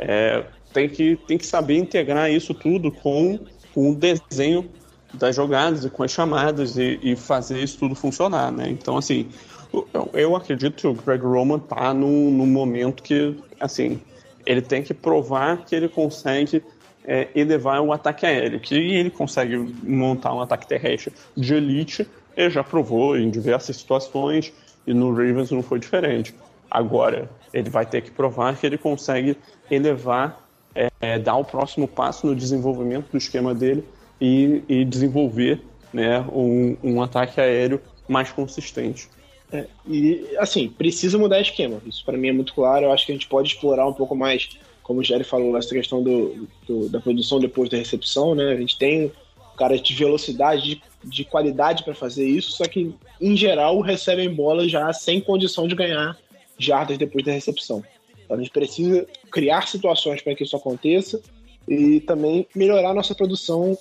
é, 0.00 0.44
tem, 0.72 0.88
que, 0.88 1.16
tem 1.28 1.38
que 1.38 1.46
saber 1.46 1.76
integrar 1.76 2.28
isso 2.28 2.52
tudo 2.52 2.90
com, 2.90 3.38
com 3.72 3.92
o 3.92 3.94
desenho 3.94 4.68
das 5.14 5.36
jogadas 5.36 5.84
e 5.84 5.90
com 5.90 6.02
as 6.02 6.10
chamadas 6.10 6.76
e, 6.76 6.98
e 7.02 7.16
fazer 7.16 7.62
isso 7.62 7.78
tudo 7.78 7.94
funcionar, 7.94 8.50
né? 8.50 8.68
Então, 8.68 8.96
assim, 8.96 9.28
eu, 9.72 10.10
eu 10.12 10.36
acredito 10.36 10.76
que 10.76 10.86
o 10.86 10.94
Greg 10.94 11.24
Roman 11.24 11.58
tá 11.58 11.92
num, 11.94 12.30
num 12.30 12.46
momento 12.46 13.02
que, 13.02 13.36
assim, 13.60 14.00
ele 14.44 14.60
tem 14.60 14.82
que 14.82 14.94
provar 14.94 15.64
que 15.64 15.74
ele 15.74 15.88
consegue 15.88 16.62
é, 17.04 17.28
elevar 17.34 17.80
o 17.80 17.92
ataque 17.92 18.26
aéreo, 18.26 18.60
que 18.60 18.74
ele 18.74 19.10
consegue 19.10 19.56
montar 19.82 20.34
um 20.34 20.40
ataque 20.40 20.66
terrestre 20.66 21.12
de 21.36 21.54
elite, 21.54 22.06
ele 22.36 22.50
já 22.50 22.64
provou 22.64 23.16
em 23.16 23.30
diversas 23.30 23.76
situações 23.76 24.52
e 24.86 24.94
no 24.94 25.10
Ravens 25.10 25.50
não 25.50 25.62
foi 25.62 25.78
diferente. 25.78 26.34
Agora, 26.70 27.28
ele 27.52 27.68
vai 27.68 27.84
ter 27.84 28.00
que 28.00 28.10
provar 28.10 28.56
que 28.56 28.66
ele 28.66 28.78
consegue 28.78 29.36
elevar, 29.70 30.40
é, 30.74 31.18
dar 31.18 31.36
o 31.36 31.44
próximo 31.44 31.86
passo 31.86 32.26
no 32.26 32.34
desenvolvimento 32.34 33.10
do 33.10 33.18
esquema 33.18 33.54
dele 33.54 33.84
e, 34.22 34.62
e 34.68 34.84
desenvolver 34.84 35.60
né, 35.92 36.20
um, 36.32 36.76
um 36.80 37.02
ataque 37.02 37.40
aéreo 37.40 37.82
mais 38.06 38.30
consistente. 38.30 39.08
É, 39.52 39.66
e 39.86 40.24
assim, 40.38 40.68
precisa 40.68 41.18
mudar 41.18 41.40
esquema. 41.40 41.82
Isso 41.84 42.04
para 42.04 42.16
mim 42.16 42.28
é 42.28 42.32
muito 42.32 42.54
claro. 42.54 42.86
Eu 42.86 42.92
acho 42.92 43.04
que 43.04 43.10
a 43.10 43.16
gente 43.16 43.26
pode 43.26 43.48
explorar 43.48 43.86
um 43.86 43.92
pouco 43.92 44.14
mais, 44.14 44.50
como 44.84 45.00
o 45.00 45.04
Jerry 45.04 45.24
falou, 45.24 45.56
essa 45.56 45.74
questão 45.74 46.04
do, 46.04 46.48
do, 46.64 46.88
da 46.88 47.00
produção 47.00 47.40
depois 47.40 47.68
da 47.68 47.76
recepção. 47.76 48.32
Né? 48.36 48.52
A 48.52 48.56
gente 48.56 48.78
tem 48.78 49.10
caras 49.58 49.82
de 49.82 49.92
velocidade, 49.92 50.62
de, 50.62 50.82
de 51.04 51.24
qualidade 51.24 51.82
para 51.82 51.94
fazer 51.94 52.24
isso, 52.24 52.52
só 52.52 52.64
que 52.64 52.94
em 53.20 53.36
geral 53.36 53.80
recebem 53.80 54.32
bola 54.32 54.68
já 54.68 54.92
sem 54.92 55.20
condição 55.20 55.66
de 55.66 55.74
ganhar 55.74 56.16
jardas 56.56 56.96
depois 56.96 57.24
da 57.24 57.32
recepção. 57.32 57.82
Então, 58.24 58.36
a 58.36 58.38
gente 58.38 58.52
precisa 58.52 59.04
criar 59.32 59.66
situações 59.66 60.22
para 60.22 60.34
que 60.36 60.44
isso 60.44 60.56
aconteça 60.56 61.20
e 61.68 62.00
também 62.00 62.46
melhorar 62.54 62.94
nossa 62.94 63.14
produção 63.14 63.76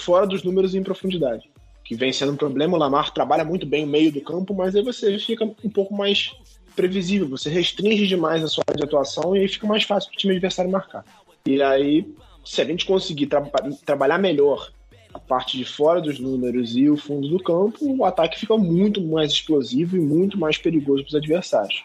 fora 0.00 0.26
dos 0.26 0.42
números 0.42 0.74
e 0.74 0.78
em 0.78 0.82
profundidade, 0.82 1.50
que 1.84 1.94
vem 1.94 2.12
sendo 2.12 2.32
um 2.32 2.36
problema. 2.36 2.76
O 2.76 2.80
Lamar 2.80 3.12
trabalha 3.12 3.44
muito 3.44 3.66
bem 3.66 3.84
o 3.84 3.88
meio 3.88 4.12
do 4.12 4.20
campo, 4.20 4.54
mas 4.54 4.74
aí 4.74 4.82
você 4.82 5.18
fica 5.18 5.44
um 5.44 5.70
pouco 5.70 5.94
mais 5.94 6.32
previsível, 6.74 7.28
você 7.28 7.48
restringe 7.48 8.06
demais 8.06 8.44
a 8.44 8.48
sua 8.48 8.62
área 8.68 8.78
de 8.78 8.84
atuação 8.84 9.34
e 9.34 9.40
aí 9.40 9.48
fica 9.48 9.66
mais 9.66 9.82
fácil 9.84 10.10
para 10.10 10.16
o 10.16 10.18
time 10.18 10.34
adversário 10.34 10.70
marcar. 10.70 11.04
E 11.46 11.62
aí, 11.62 12.06
se 12.44 12.60
a 12.60 12.64
gente 12.64 12.84
conseguir 12.84 13.26
tra 13.26 13.40
trabalhar 13.84 14.18
melhor 14.18 14.70
a 15.14 15.18
parte 15.18 15.56
de 15.56 15.64
fora 15.64 16.00
dos 16.00 16.18
números 16.18 16.76
e 16.76 16.90
o 16.90 16.96
fundo 16.96 17.28
do 17.28 17.42
campo, 17.42 17.78
o 17.80 18.04
ataque 18.04 18.38
fica 18.38 18.56
muito 18.58 19.00
mais 19.00 19.32
explosivo 19.32 19.96
e 19.96 20.00
muito 20.00 20.38
mais 20.38 20.58
perigoso 20.58 21.02
para 21.02 21.08
os 21.08 21.14
adversários. 21.14 21.84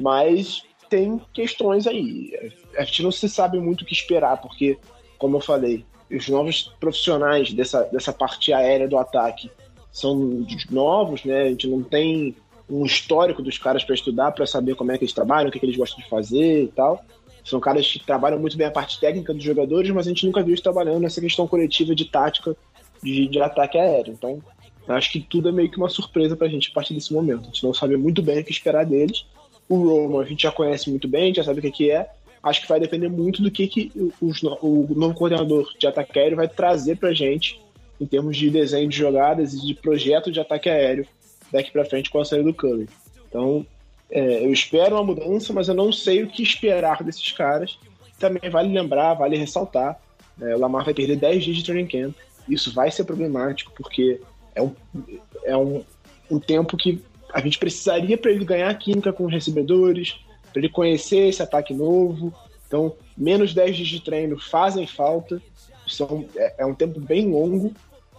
Mas 0.00 0.64
tem 0.90 1.20
questões 1.32 1.86
aí. 1.86 2.32
A 2.76 2.84
gente 2.84 3.02
não 3.02 3.12
se 3.12 3.28
sabe 3.28 3.58
muito 3.60 3.82
o 3.82 3.84
que 3.84 3.94
esperar, 3.94 4.38
porque, 4.38 4.76
como 5.16 5.36
eu 5.36 5.40
falei, 5.40 5.84
os 6.12 6.28
novos 6.28 6.72
profissionais 6.78 7.52
dessa, 7.52 7.82
dessa 7.84 8.12
parte 8.12 8.52
aérea 8.52 8.88
do 8.88 8.98
ataque 8.98 9.50
são 9.90 10.44
novos, 10.70 11.24
né? 11.24 11.42
A 11.42 11.48
gente 11.48 11.66
não 11.68 11.82
tem 11.82 12.34
um 12.68 12.84
histórico 12.84 13.42
dos 13.42 13.58
caras 13.58 13.84
para 13.84 13.94
estudar, 13.94 14.32
para 14.32 14.46
saber 14.46 14.74
como 14.74 14.92
é 14.92 14.98
que 14.98 15.04
eles 15.04 15.14
trabalham, 15.14 15.48
o 15.48 15.52
que, 15.52 15.58
que 15.58 15.66
eles 15.66 15.76
gostam 15.76 16.02
de 16.02 16.08
fazer 16.08 16.64
e 16.64 16.68
tal. 16.68 17.04
São 17.44 17.60
caras 17.60 17.86
que 17.86 17.98
trabalham 17.98 18.38
muito 18.38 18.56
bem 18.56 18.66
a 18.66 18.70
parte 18.70 19.00
técnica 19.00 19.34
dos 19.34 19.42
jogadores, 19.42 19.90
mas 19.90 20.06
a 20.06 20.10
gente 20.10 20.24
nunca 20.24 20.40
viu 20.40 20.50
eles 20.50 20.60
trabalhando 20.60 21.00
nessa 21.00 21.20
questão 21.20 21.46
coletiva 21.46 21.94
de 21.94 22.04
tática 22.04 22.56
de, 23.02 23.26
de 23.28 23.40
ataque 23.40 23.76
aéreo. 23.76 24.14
Então, 24.14 24.40
acho 24.88 25.12
que 25.12 25.20
tudo 25.20 25.48
é 25.48 25.52
meio 25.52 25.70
que 25.70 25.76
uma 25.76 25.88
surpresa 25.88 26.36
pra 26.36 26.48
gente 26.48 26.70
a 26.70 26.74
partir 26.74 26.94
desse 26.94 27.12
momento. 27.12 27.42
A 27.42 27.46
gente 27.46 27.64
não 27.64 27.74
sabe 27.74 27.96
muito 27.96 28.22
bem 28.22 28.40
o 28.40 28.44
que 28.44 28.52
esperar 28.52 28.86
deles. 28.86 29.26
O 29.68 29.76
Roman 29.76 30.22
a 30.22 30.26
gente 30.26 30.44
já 30.44 30.52
conhece 30.52 30.88
muito 30.88 31.08
bem, 31.08 31.34
já 31.34 31.42
sabe 31.42 31.58
o 31.58 31.62
que, 31.62 31.70
que 31.70 31.90
é. 31.90 32.08
Acho 32.42 32.62
que 32.62 32.68
vai 32.68 32.80
depender 32.80 33.08
muito 33.08 33.42
do 33.42 33.50
que, 33.50 33.68
que 33.68 33.92
os, 34.20 34.42
o 34.42 34.88
novo 34.96 35.14
coordenador 35.14 35.72
de 35.78 35.86
ataque 35.86 36.18
aéreo 36.18 36.36
vai 36.36 36.48
trazer 36.48 36.96
pra 36.96 37.12
gente 37.12 37.60
em 38.00 38.06
termos 38.06 38.36
de 38.36 38.50
desenho 38.50 38.88
de 38.88 38.96
jogadas 38.96 39.54
e 39.54 39.64
de 39.64 39.74
projeto 39.74 40.32
de 40.32 40.40
ataque 40.40 40.68
aéreo 40.68 41.06
daqui 41.52 41.70
para 41.70 41.84
frente 41.84 42.10
com 42.10 42.20
a 42.20 42.24
saída 42.24 42.44
do 42.44 42.54
Curry. 42.54 42.88
Então, 43.28 43.64
é, 44.10 44.44
eu 44.44 44.52
espero 44.52 44.96
uma 44.96 45.04
mudança, 45.04 45.52
mas 45.52 45.68
eu 45.68 45.74
não 45.74 45.92
sei 45.92 46.22
o 46.22 46.28
que 46.28 46.42
esperar 46.42 47.02
desses 47.04 47.30
caras. 47.30 47.78
Também 48.18 48.50
vale 48.50 48.72
lembrar, 48.72 49.14
vale 49.14 49.36
ressaltar, 49.36 50.00
é, 50.40 50.54
o 50.54 50.58
Lamar 50.58 50.84
vai 50.84 50.94
perder 50.94 51.16
10 51.16 51.44
dias 51.44 51.56
de 51.58 51.64
training 51.64 51.86
camp. 51.86 52.14
Isso 52.48 52.72
vai 52.72 52.90
ser 52.90 53.04
problemático, 53.04 53.72
porque 53.76 54.20
é 54.54 54.62
um, 54.62 54.74
é 55.44 55.56
um, 55.56 55.84
um 56.30 56.40
tempo 56.40 56.76
que 56.76 57.02
a 57.32 57.40
gente 57.40 57.58
precisaria 57.58 58.18
para 58.18 58.30
ele 58.30 58.44
ganhar 58.44 58.74
química 58.74 59.12
com 59.12 59.24
os 59.24 59.32
recebedores, 59.32 60.16
para 60.52 60.60
ele 60.60 60.68
conhecer 60.68 61.28
esse 61.28 61.42
ataque 61.42 61.72
novo. 61.72 62.32
Então, 62.66 62.94
menos 63.16 63.54
10 63.54 63.76
dias 63.76 63.88
de 63.88 64.00
treino 64.00 64.38
fazem 64.38 64.86
falta. 64.86 65.40
São, 65.86 66.24
é, 66.36 66.54
é 66.58 66.66
um 66.66 66.74
tempo 66.74 67.00
bem 67.00 67.28
longo 67.28 67.72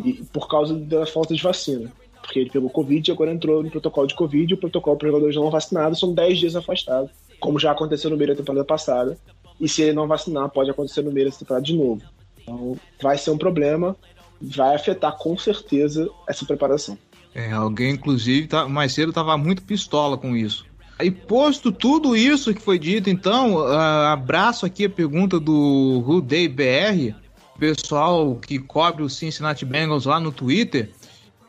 e 0.03 0.13
por 0.31 0.47
causa 0.47 0.75
da 0.75 1.05
falta 1.05 1.33
de 1.33 1.41
vacina 1.41 1.91
porque 2.23 2.39
ele 2.39 2.49
pegou 2.49 2.69
Covid 2.69 3.11
e 3.11 3.13
agora 3.13 3.31
entrou 3.31 3.61
no 3.61 3.69
protocolo 3.69 4.07
de 4.07 4.15
Covid. 4.15 4.51
E 4.51 4.55
o 4.55 4.57
protocolo 4.57 4.97
para 4.97 5.09
jogadores 5.09 5.35
não 5.35 5.51
vacinados 5.51 5.99
são 5.99 6.13
10 6.13 6.39
dias 6.39 6.55
afastados, 6.55 7.11
como 7.39 7.59
já 7.59 7.71
aconteceu 7.71 8.09
no 8.09 8.17
meio 8.17 8.29
da 8.29 8.37
temporada 8.37 8.65
passada. 8.65 9.17
E 9.59 9.67
se 9.67 9.83
ele 9.83 9.93
não 9.93 10.07
vacinar, 10.07 10.49
pode 10.49 10.71
acontecer 10.71 11.03
no 11.03 11.11
meio 11.11 11.29
da 11.29 11.35
temporada 11.35 11.65
de 11.65 11.75
novo. 11.75 12.01
Então, 12.41 12.77
vai 13.01 13.17
ser 13.17 13.29
um 13.29 13.37
problema, 13.37 13.95
vai 14.41 14.75
afetar 14.75 15.15
com 15.17 15.37
certeza 15.37 16.09
essa 16.27 16.45
preparação. 16.45 16.97
É, 17.35 17.51
alguém, 17.51 17.91
inclusive, 17.93 18.47
tá, 18.47 18.67
mais 18.67 18.93
cedo 18.93 19.09
estava 19.09 19.37
muito 19.37 19.63
pistola 19.63 20.17
com 20.17 20.35
isso. 20.35 20.65
E 21.01 21.09
posto 21.09 21.71
tudo 21.71 22.15
isso 22.15 22.53
que 22.53 22.61
foi 22.61 22.77
dito, 22.77 23.09
então, 23.09 23.55
uh, 23.55 23.67
abraço 24.11 24.65
aqui 24.65 24.85
a 24.85 24.89
pergunta 24.89 25.39
do 25.39 26.03
Rudei 26.05 26.47
BR, 26.47 27.15
pessoal 27.57 28.35
que 28.35 28.59
cobre 28.59 29.03
o 29.03 29.09
Cincinnati 29.09 29.65
Bengals 29.65 30.05
lá 30.05 30.19
no 30.19 30.31
Twitter. 30.31 30.91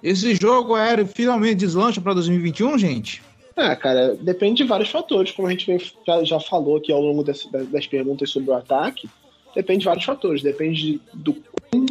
Esse 0.03 0.35
jogo 0.35 0.75
aéreo 0.75 1.07
finalmente 1.07 1.57
deslancha 1.57 2.01
para 2.01 2.15
2021, 2.15 2.79
gente? 2.79 3.23
Ah, 3.57 3.77
cara, 3.77 4.17
depende 4.21 4.63
de 4.63 4.69
vários 4.69 4.91
fatores, 4.91 5.31
como 5.31 5.49
a 5.49 5.51
gente 5.51 5.67
já, 6.25 6.41
falou 6.41 6.77
aqui 6.77 6.93
ao 6.93 7.01
longo 7.01 7.23
das, 7.23 7.47
das 7.69 7.87
perguntas 7.87 8.31
sobre 8.31 8.51
o 8.51 8.55
ataque. 8.55 9.09
Depende 9.55 9.81
de 9.81 9.85
vários 9.85 10.05
fatores, 10.05 10.43
depende 10.43 11.01
do 11.13 11.35
quão 11.35 11.87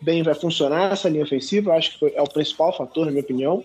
bem 0.00 0.22
vai 0.22 0.34
funcionar 0.34 0.92
essa 0.92 1.08
linha 1.08 1.22
ofensiva. 1.22 1.74
Acho 1.74 1.92
que 1.92 1.98
foi, 2.00 2.12
é 2.14 2.20
o 2.20 2.28
principal 2.28 2.76
fator, 2.76 3.06
na 3.06 3.12
minha 3.12 3.22
opinião. 3.22 3.64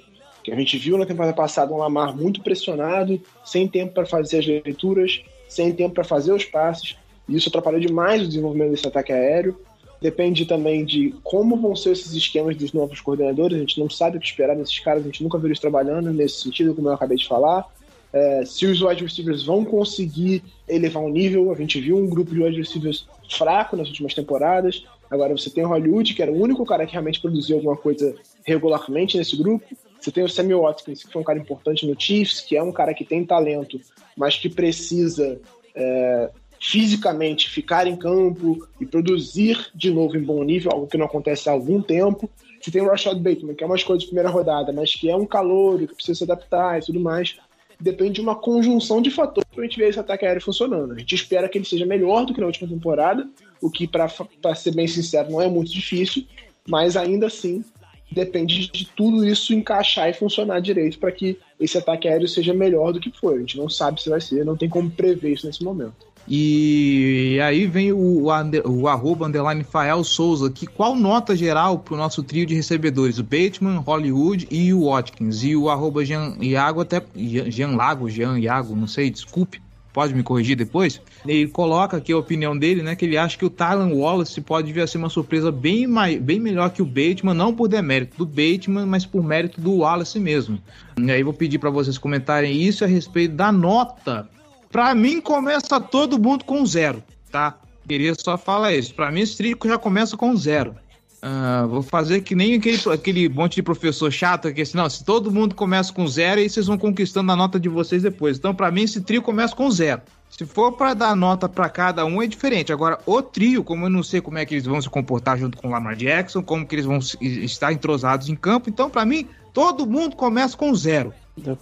A 0.52 0.56
gente 0.56 0.78
viu 0.78 0.98
na 0.98 1.06
temporada 1.06 1.34
passada 1.34 1.74
um 1.74 1.78
Lamar 1.78 2.16
muito 2.16 2.42
pressionado, 2.42 3.22
sem 3.44 3.68
tempo 3.68 3.94
para 3.94 4.06
fazer 4.06 4.40
as 4.40 4.48
leituras, 4.48 5.22
sem 5.48 5.74
tempo 5.74 5.96
para 5.96 6.04
fazer 6.04 6.32
os 6.32 6.46
passes. 6.46 6.96
E 7.28 7.36
isso 7.36 7.50
atrapalhou 7.50 7.80
demais 7.80 8.24
o 8.24 8.28
desenvolvimento 8.28 8.72
desse 8.72 8.88
ataque 8.88 9.12
aéreo. 9.12 9.58
Depende 10.02 10.46
também 10.46 10.86
de 10.86 11.14
como 11.24 11.58
vão 11.58 11.76
ser 11.76 11.92
esses 11.92 12.14
esquemas 12.14 12.56
dos 12.56 12.72
novos 12.72 13.02
coordenadores. 13.02 13.58
A 13.58 13.60
gente 13.60 13.80
não 13.80 13.90
sabe 13.90 14.18
o 14.18 14.20
que 14.20 14.28
esperar 14.28 14.56
desses 14.56 14.80
caras, 14.80 15.04
a 15.04 15.06
gente 15.06 15.22
nunca 15.22 15.38
viu 15.38 15.48
eles 15.48 15.60
trabalhando 15.60 16.12
nesse 16.14 16.42
sentido, 16.42 16.74
como 16.74 16.88
eu 16.88 16.94
acabei 16.94 17.18
de 17.18 17.28
falar. 17.28 17.66
É, 18.12 18.44
se 18.46 18.66
os 18.66 18.82
wide 18.82 19.04
receivers 19.04 19.44
vão 19.44 19.64
conseguir 19.64 20.44
elevar 20.68 21.04
um 21.04 21.10
nível, 21.10 21.52
a 21.52 21.56
gente 21.56 21.80
viu 21.80 21.98
um 21.98 22.08
grupo 22.08 22.34
de 22.34 22.42
wide 22.42 22.58
receivers 22.58 23.06
fraco 23.30 23.76
nas 23.76 23.88
últimas 23.88 24.14
temporadas. 24.14 24.84
Agora 25.12 25.36
você 25.36 25.50
tem 25.50 25.66
o 25.66 25.68
Hollywood, 25.68 26.14
que 26.14 26.22
era 26.22 26.32
o 26.32 26.42
único 26.42 26.66
cara 26.66 26.86
que 26.86 26.94
realmente 26.94 27.20
produziu 27.20 27.58
alguma 27.58 27.76
coisa 27.76 28.16
regularmente 28.46 29.18
nesse 29.18 29.36
grupo. 29.38 29.66
Você 30.00 30.12
tem 30.12 30.24
o 30.24 30.30
Samuel 30.30 30.62
Watkins, 30.62 31.04
que 31.04 31.12
foi 31.12 31.22
um 31.22 31.26
cara 31.26 31.40
importante 31.40 31.86
no 31.86 32.00
Chiefs, 32.00 32.42
que 32.42 32.56
é 32.56 32.64
um 32.64 32.72
cara 32.72 32.94
que 32.94 33.04
tem 33.04 33.26
talento, 33.26 33.80
mas 34.16 34.38
que 34.38 34.50
precisa 34.50 35.40
é, 35.76 36.30
fisicamente 36.60 37.50
ficar 37.50 37.88
em 37.88 37.96
campo 37.96 38.68
e 38.80 38.86
produzir 38.86 39.70
de 39.74 39.92
novo 39.92 40.18
em 40.18 40.24
bom 40.24 40.44
nível, 40.44 40.72
algo 40.72 40.88
que 40.88 40.98
não 40.98 41.06
acontece 41.06 41.50
há 41.50 41.52
algum 41.52 41.82
tempo. 41.82 42.30
Você 42.62 42.72
tem 42.72 42.82
o 42.82 42.90
Rashad 42.90 43.18
Bateman, 43.18 43.56
que 43.56 43.64
é 43.64 43.68
uma 43.68 43.76
escolha 43.76 44.00
de 44.00 44.06
primeira 44.06 44.30
rodada, 44.30 44.72
mas 44.74 44.94
que 44.94 45.10
é 45.10 45.16
um 45.16 45.26
calor, 45.26 45.80
que 45.80 45.96
precisa 45.96 46.18
se 46.18 46.24
adaptar 46.24 46.80
e 46.80 46.86
tudo 46.86 47.00
mais. 47.00 47.38
Depende 47.80 48.14
de 48.14 48.22
uma 48.22 48.36
conjunção 48.36 49.02
de 49.02 49.10
fatores 49.10 49.50
para 49.50 49.64
a 49.64 49.66
gente 49.66 49.78
ver 49.78 49.90
esse 49.90 50.00
ataque 50.00 50.26
aéreo 50.26 50.42
funcionando. 50.42 50.94
A 50.94 50.98
gente 50.98 51.16
espera 51.16 51.48
que 51.48 51.58
ele 51.58 51.66
seja 51.66 51.86
melhor 51.86 52.26
do 52.26 52.34
que 52.34 52.42
na 52.42 52.48
última 52.48 52.68
temporada, 52.68 53.26
o 53.62 53.70
que, 53.70 53.88
para 53.88 54.10
ser 54.56 54.76
bem 54.76 54.88
sincero, 54.88 55.32
não 55.32 55.42
é 55.42 55.48
muito 55.48 55.72
difícil, 55.72 56.26
mas 56.68 56.98
ainda 56.98 57.28
assim 57.28 57.64
depende 58.12 58.70
de 58.72 58.86
tudo 58.86 59.26
isso 59.26 59.54
encaixar 59.54 60.10
e 60.10 60.14
funcionar 60.14 60.60
direito 60.60 61.00
para 61.00 61.12
que 61.12 61.38
esse 61.60 61.78
ataque 61.78 62.08
aéreo 62.08 62.28
seja 62.28 62.54
melhor 62.54 62.92
do 62.92 63.00
que 63.00 63.12
foi. 63.12 63.36
A 63.36 63.40
gente 63.40 63.58
não 63.58 63.70
sabe 63.70 64.02
se 64.02 64.10
vai 64.10 64.22
ser, 64.22 64.46
não 64.46 64.58
tem 64.58 64.70
como 64.70 64.90
prever 64.90 65.34
isso 65.34 65.46
nesse 65.46 65.64
momento. 65.64 66.10
E 66.28 67.40
aí 67.42 67.66
vem 67.66 67.92
o, 67.92 68.28
o, 68.28 68.72
o 68.82 68.88
arroba 68.88 69.26
underline 69.26 69.64
Fael 69.64 70.04
Souza, 70.04 70.52
que 70.52 70.68
qual 70.68 70.96
nota 70.96 71.36
geral 71.36 71.80
pro 71.80 71.98
nosso 71.98 72.22
trio 72.22 72.46
de 72.46 72.54
recebedores? 72.54 73.18
O 73.18 73.24
Bateman, 73.24 73.78
Hollywood 73.78 74.48
e 74.52 74.72
o 74.72 74.86
Watkins. 74.86 75.44
E 75.44 75.56
o 75.56 75.70
arroba 75.70 76.06
Jean 76.06 76.36
Iago, 76.40 76.82
até. 76.82 77.02
Jean 77.16 77.76
Lago, 77.76 78.10
Jean 78.10 78.38
Iago, 78.38 78.76
não 78.76 78.86
sei, 78.86 79.10
desculpe. 79.10 79.60
Pode 79.92 80.14
me 80.14 80.24
corrigir 80.24 80.56
depois? 80.56 81.02
Ele 81.26 81.48
coloca 81.48 81.98
aqui 81.98 82.12
a 82.12 82.18
opinião 82.18 82.58
dele, 82.58 82.84
né? 82.84 82.96
Que 82.96 83.06
ele 83.06 83.18
acha 83.18 83.38
que 83.38 83.46
o 83.46 83.50
Tylan 83.50 83.94
Wallace 83.94 84.40
pode 84.42 84.72
vir 84.72 84.82
a 84.82 84.88
ser 84.88 84.98
uma 84.98 85.10
surpresa 85.10 85.52
bem, 85.52 85.88
bem 86.22 86.40
melhor 86.40 86.70
que 86.70 86.82
o 86.82 86.86
Bateman, 86.86 87.34
não 87.34 87.56
por 87.56 87.68
demérito 87.68 88.18
do 88.18 88.26
Bateman, 88.26 88.86
mas 88.86 89.06
por 89.06 89.24
mérito 89.24 89.60
do 89.60 89.78
Wallace 89.78 90.20
mesmo. 90.20 90.60
E 90.98 91.12
aí 91.12 91.24
vou 91.24 91.34
pedir 91.34 91.58
para 91.58 91.70
vocês 91.70 91.98
comentarem 91.98 92.62
isso 92.62 92.84
a 92.84 92.88
respeito 92.88 93.36
da 93.36 93.52
nota 93.52 94.30
Pra 94.72 94.94
mim, 94.94 95.20
começa 95.20 95.80
todo 95.80 96.20
mundo 96.20 96.46
com 96.46 96.64
zero, 96.66 97.04
tá? 97.32 97.58
Queria 97.88 98.14
só 98.14 98.38
falar 98.38 98.74
isso. 98.74 98.94
Pra 98.94 99.12
mim, 99.12 99.22
esse 99.22 99.36
tríco 99.36 99.68
já 99.68 99.80
começa 99.80 100.16
com 100.16 100.36
zero. 100.36 100.76
Uh, 101.22 101.68
vou 101.68 101.82
fazer 101.82 102.22
que 102.22 102.34
nem 102.34 102.56
aquele, 102.56 102.80
aquele 102.94 103.28
monte 103.28 103.56
de 103.56 103.64
professor 103.64 104.10
chato 104.10 104.54
que 104.54 104.62
assim, 104.62 104.78
não, 104.78 104.90
se 104.90 105.04
todo 105.04 105.30
mundo 105.30 105.54
começa 105.54 105.92
com 105.92 106.08
zero, 106.08 106.40
aí 106.40 106.50
vocês 106.50 106.68
vão 106.68 106.78
conquistando 106.78 107.30
a 107.32 107.36
nota 107.36 107.60
de 107.60 107.68
vocês 107.68 108.04
depois. 108.04 108.38
Então, 108.38 108.56
para 108.56 108.72
mim, 108.72 108.84
esse 108.84 109.02
trio 109.02 109.22
começa 109.22 109.54
com 109.54 109.70
zero. 109.70 110.02
Se 110.30 110.46
for 110.46 110.72
para 110.74 110.94
dar 110.94 111.16
nota 111.16 111.50
para 111.50 111.68
cada 111.68 112.06
um, 112.06 112.22
é 112.22 112.28
diferente. 112.28 112.72
Agora, 112.72 113.00
o 113.06 113.22
trio, 113.22 113.64
como 113.64 113.86
eu 113.86 113.90
não 113.90 114.04
sei 114.04 114.22
como 114.22 114.38
é 114.38 114.46
que 114.46 114.54
eles 114.54 114.66
vão 114.66 114.82
se 114.82 114.90
comportar 114.90 115.38
junto 115.38 115.58
com 115.58 115.68
o 115.68 115.72
Lamar 115.72 115.96
Jackson, 115.96 116.42
como 116.42 116.66
que 116.66 116.76
eles 116.76 116.86
vão 116.86 117.00
estar 117.20 117.74
entrosados 117.74 118.30
em 118.30 118.36
campo, 118.36 118.70
então, 118.70 118.90
para 118.90 119.04
mim, 119.04 119.28
todo 119.54 119.86
mundo 119.86 120.16
começa 120.16 120.56
com 120.56 120.74
zero. 120.74 121.14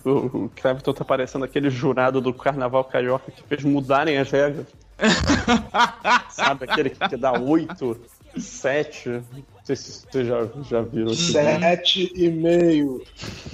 O 0.03 0.49
Clapton 0.55 0.93
tá 0.93 1.05
parecendo 1.05 1.45
aquele 1.45 1.69
jurado 1.69 2.19
do 2.19 2.33
Carnaval 2.33 2.83
Carioca 2.83 3.31
que 3.31 3.43
fez 3.43 3.63
mudarem 3.63 4.17
as 4.17 4.29
regras. 4.29 4.65
Sabe, 6.29 6.65
aquele 6.65 6.89
que 6.89 7.15
dá 7.15 7.33
8, 7.33 7.97
7. 8.39 9.09
Não 9.09 9.23
sei 9.63 9.75
se 9.75 10.05
você 10.09 10.25
já, 10.25 10.47
já 10.69 10.81
viu. 10.81 11.13
7 11.13 12.11
e 12.15 12.29
meio. 12.29 13.03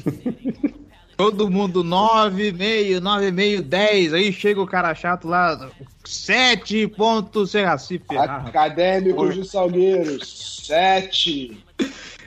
Todo 1.15 1.49
mundo 1.49 1.83
9,5, 1.83 2.99
9,5, 2.99 3.61
10. 3.61 4.13
Aí 4.13 4.33
chega 4.33 4.61
o 4.61 4.67
cara 4.67 4.95
chato 4.95 5.27
lá, 5.27 5.69
7 6.03 6.87
pontos, 6.87 7.51
sei 7.51 7.65
lá, 7.65 7.77
se 7.77 7.99
ferrar. 7.99 8.47
Acadêmicos 8.47 9.35
de 9.35 9.45
Salgueiro, 9.45 10.25
7. 10.25 11.63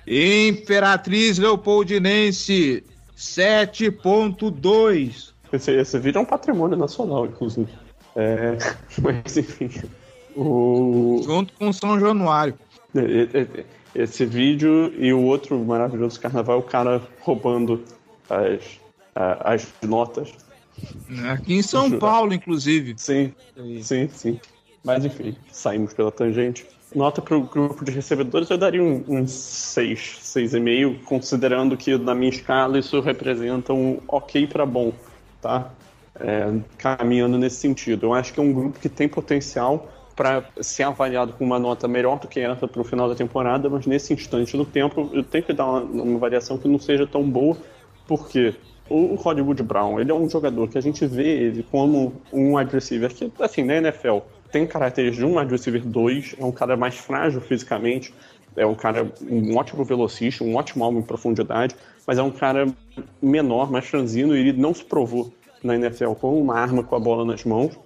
Imperatriz 0.07 1.39
Leopoldinense 1.39 2.85
7.2. 3.17 5.33
Esse, 5.53 5.73
esse 5.73 5.99
vídeo 5.99 6.19
é 6.19 6.23
um 6.23 6.27
patrimônio 6.27 6.77
nacional, 6.77 7.27
inclusive. 7.27 7.73
É, 8.15 8.57
mas 9.03 9.37
enfim. 9.37 9.69
O... 10.37 11.23
Junto 11.25 11.53
com 11.55 11.73
São 11.73 11.99
Januário. 11.99 12.55
Esse 13.95 14.27
vídeo 14.27 14.93
e 14.99 15.13
o 15.13 15.23
outro 15.23 15.59
maravilhoso 15.59 16.21
carnaval, 16.21 16.59
o 16.59 16.63
cara 16.63 17.01
roubando 17.21 17.83
as, 18.29 18.79
as 19.15 19.67
notas. 19.83 20.33
Aqui 21.33 21.55
em 21.55 21.63
São 21.63 21.99
Paulo, 21.99 22.35
inclusive. 22.35 22.95
Sim, 22.99 23.33
sim, 23.83 24.09
sim. 24.09 24.41
Mas 24.85 25.05
enfim, 25.05 25.35
saímos 25.51 25.95
pela 25.95 26.13
tangente. 26.13 26.67
Nota 26.95 27.21
para 27.21 27.37
o 27.37 27.43
grupo 27.43 27.85
de 27.85 27.91
recebedores, 27.91 28.49
eu 28.49 28.57
daria 28.57 28.83
um, 28.83 29.05
um 29.09 29.27
6, 29.27 30.19
6,5, 30.23 31.03
considerando 31.03 31.77
que 31.77 31.97
na 31.99 32.15
minha 32.15 32.31
escala 32.31 32.79
isso 32.79 33.01
representa 33.01 33.73
um 33.73 33.99
ok 34.07 34.47
para 34.47 34.65
bom, 34.65 34.93
tá? 35.43 35.71
É, 36.19 36.53
caminhando 36.79 37.37
nesse 37.37 37.57
sentido. 37.57 38.07
Eu 38.07 38.15
acho 38.15 38.33
que 38.33 38.41
é 38.41 38.43
um 38.43 38.53
grupo 38.53 38.79
que 38.79 38.89
tem 38.89 39.09
potencial 39.09 39.91
para 40.17 40.43
ser 40.63 40.85
avaliado 40.85 41.35
com 41.35 41.45
uma 41.45 41.59
nota 41.59 41.87
melhor 41.87 42.19
do 42.19 42.27
que 42.27 42.41
essa 42.41 42.67
para 42.67 42.81
o 42.81 42.85
final 42.85 43.07
da 43.07 43.15
temporada, 43.15 43.69
mas 43.69 43.87
nesse 43.87 44.15
instante 44.15 44.57
do 44.57 44.65
tempo 44.65 45.11
eu 45.13 45.23
tenho 45.23 45.45
que 45.45 45.53
dar 45.53 45.67
uma, 45.67 45.81
uma 45.81 46.19
variação 46.19 46.57
que 46.57 46.67
não 46.67 46.79
seja 46.79 47.07
tão 47.07 47.23
boa, 47.23 47.57
porque 48.09 48.55
o 48.89 49.15
Hollywood 49.17 49.63
Brown, 49.63 50.01
ele 50.01 50.11
é 50.11 50.15
um 50.15 50.29
jogador 50.29 50.69
que 50.69 50.79
a 50.79 50.81
gente 50.81 51.05
vê 51.07 51.27
ele 51.27 51.63
como 51.71 52.15
um 52.33 52.57
wide 52.57 52.73
receiver 52.73 53.13
que, 53.13 53.31
assim, 53.41 53.63
na 53.63 53.77
NFL, 53.77 54.19
tem 54.51 54.67
características 54.67 55.29
de 55.29 55.33
um 55.33 55.39
wide 55.39 55.51
receiver 55.51 55.83
2, 55.85 56.37
é 56.39 56.45
um 56.45 56.53
cara 56.53 56.77
mais 56.77 56.97
frágil 56.97 57.41
fisicamente, 57.41 58.15
é 58.57 58.65
um 58.65 58.75
cara, 58.75 59.13
um 59.29 59.57
ótimo 59.57 59.85
velocista, 59.85 60.43
um 60.43 60.57
ótimo 60.57 60.85
alvo 60.85 60.99
em 60.99 61.03
profundidade, 61.03 61.77
mas 62.07 62.17
é 62.17 62.23
um 62.23 62.31
cara 62.31 62.67
menor, 63.21 63.71
mais 63.71 63.87
franzino, 63.87 64.35
e 64.35 64.41
ele 64.41 64.53
não 64.55 64.73
se 64.73 64.85
provou 64.85 65.33
na 65.63 65.75
NFL 65.75 66.13
com 66.13 66.41
uma 66.41 66.55
arma 66.55 66.83
com 66.83 66.95
a 66.95 67.01
bola 67.01 67.25
nas 67.25 67.45
mãos. 67.45 67.77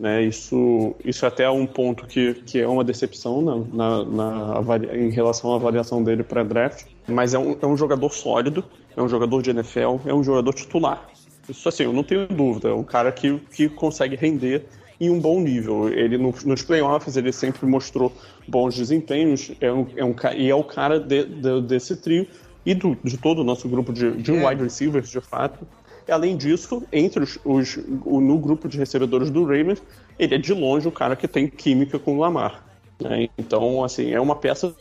Né, 0.00 0.22
isso, 0.22 0.94
isso 1.04 1.26
é 1.26 1.28
até 1.28 1.50
um 1.50 1.66
ponto 1.66 2.06
que, 2.06 2.32
que 2.32 2.58
é 2.58 2.66
uma 2.66 2.82
decepção 2.82 3.42
na, 3.42 4.02
na, 4.02 4.04
na 4.06 4.96
em 4.96 5.10
relação 5.10 5.52
à 5.52 5.56
avaliação 5.56 6.02
dele 6.02 6.22
para 6.22 6.42
draft. 6.42 6.86
Mas 7.06 7.34
é 7.34 7.38
um, 7.38 7.54
é 7.60 7.66
um 7.66 7.76
jogador 7.76 8.08
sólido, 8.08 8.64
é 8.96 9.02
um 9.02 9.08
jogador 9.10 9.42
de 9.42 9.50
NFL, 9.50 9.98
é 10.06 10.14
um 10.14 10.24
jogador 10.24 10.54
titular. 10.54 11.06
Isso 11.46 11.68
assim, 11.68 11.82
eu 11.82 11.92
não 11.92 12.02
tenho 12.02 12.26
dúvida. 12.26 12.70
É 12.70 12.72
um 12.72 12.82
cara 12.82 13.12
que, 13.12 13.38
que 13.54 13.68
consegue 13.68 14.16
render 14.16 14.64
em 14.98 15.10
um 15.10 15.20
bom 15.20 15.38
nível. 15.38 15.90
Ele 15.90 16.16
no, 16.16 16.32
nos 16.46 16.62
playoffs 16.62 17.18
ele 17.18 17.30
sempre 17.30 17.66
mostrou 17.66 18.10
bons 18.48 18.74
desempenhos. 18.74 19.52
É 19.60 19.70
um, 19.70 19.86
é 19.96 20.02
um, 20.02 20.14
e 20.34 20.48
é 20.48 20.54
o 20.54 20.64
cara 20.64 20.98
de, 20.98 21.26
de, 21.26 21.60
desse 21.60 21.94
trio 21.96 22.26
e 22.64 22.74
do, 22.74 22.96
de 23.04 23.18
todo 23.18 23.40
o 23.40 23.44
nosso 23.44 23.68
grupo 23.68 23.92
de, 23.92 24.12
de 24.12 24.34
é. 24.34 24.48
wide 24.48 24.62
receivers, 24.62 25.10
de 25.10 25.20
fato. 25.20 25.66
Além 26.10 26.36
disso, 26.36 26.82
entre 26.92 27.22
os, 27.22 27.38
os 27.44 27.78
o, 28.04 28.20
no 28.20 28.38
grupo 28.38 28.68
de 28.68 28.78
recebedores 28.78 29.30
do 29.30 29.44
Ravens, 29.44 29.82
ele 30.18 30.34
é 30.34 30.38
de 30.38 30.52
longe 30.52 30.88
o 30.88 30.92
cara 30.92 31.14
que 31.14 31.28
tem 31.28 31.48
química 31.48 31.98
com 31.98 32.16
o 32.16 32.20
Lamar. 32.20 32.64
Né? 33.00 33.28
Então, 33.38 33.82
assim, 33.84 34.10
é 34.10 34.20
uma 34.20 34.36
peça 34.36 34.74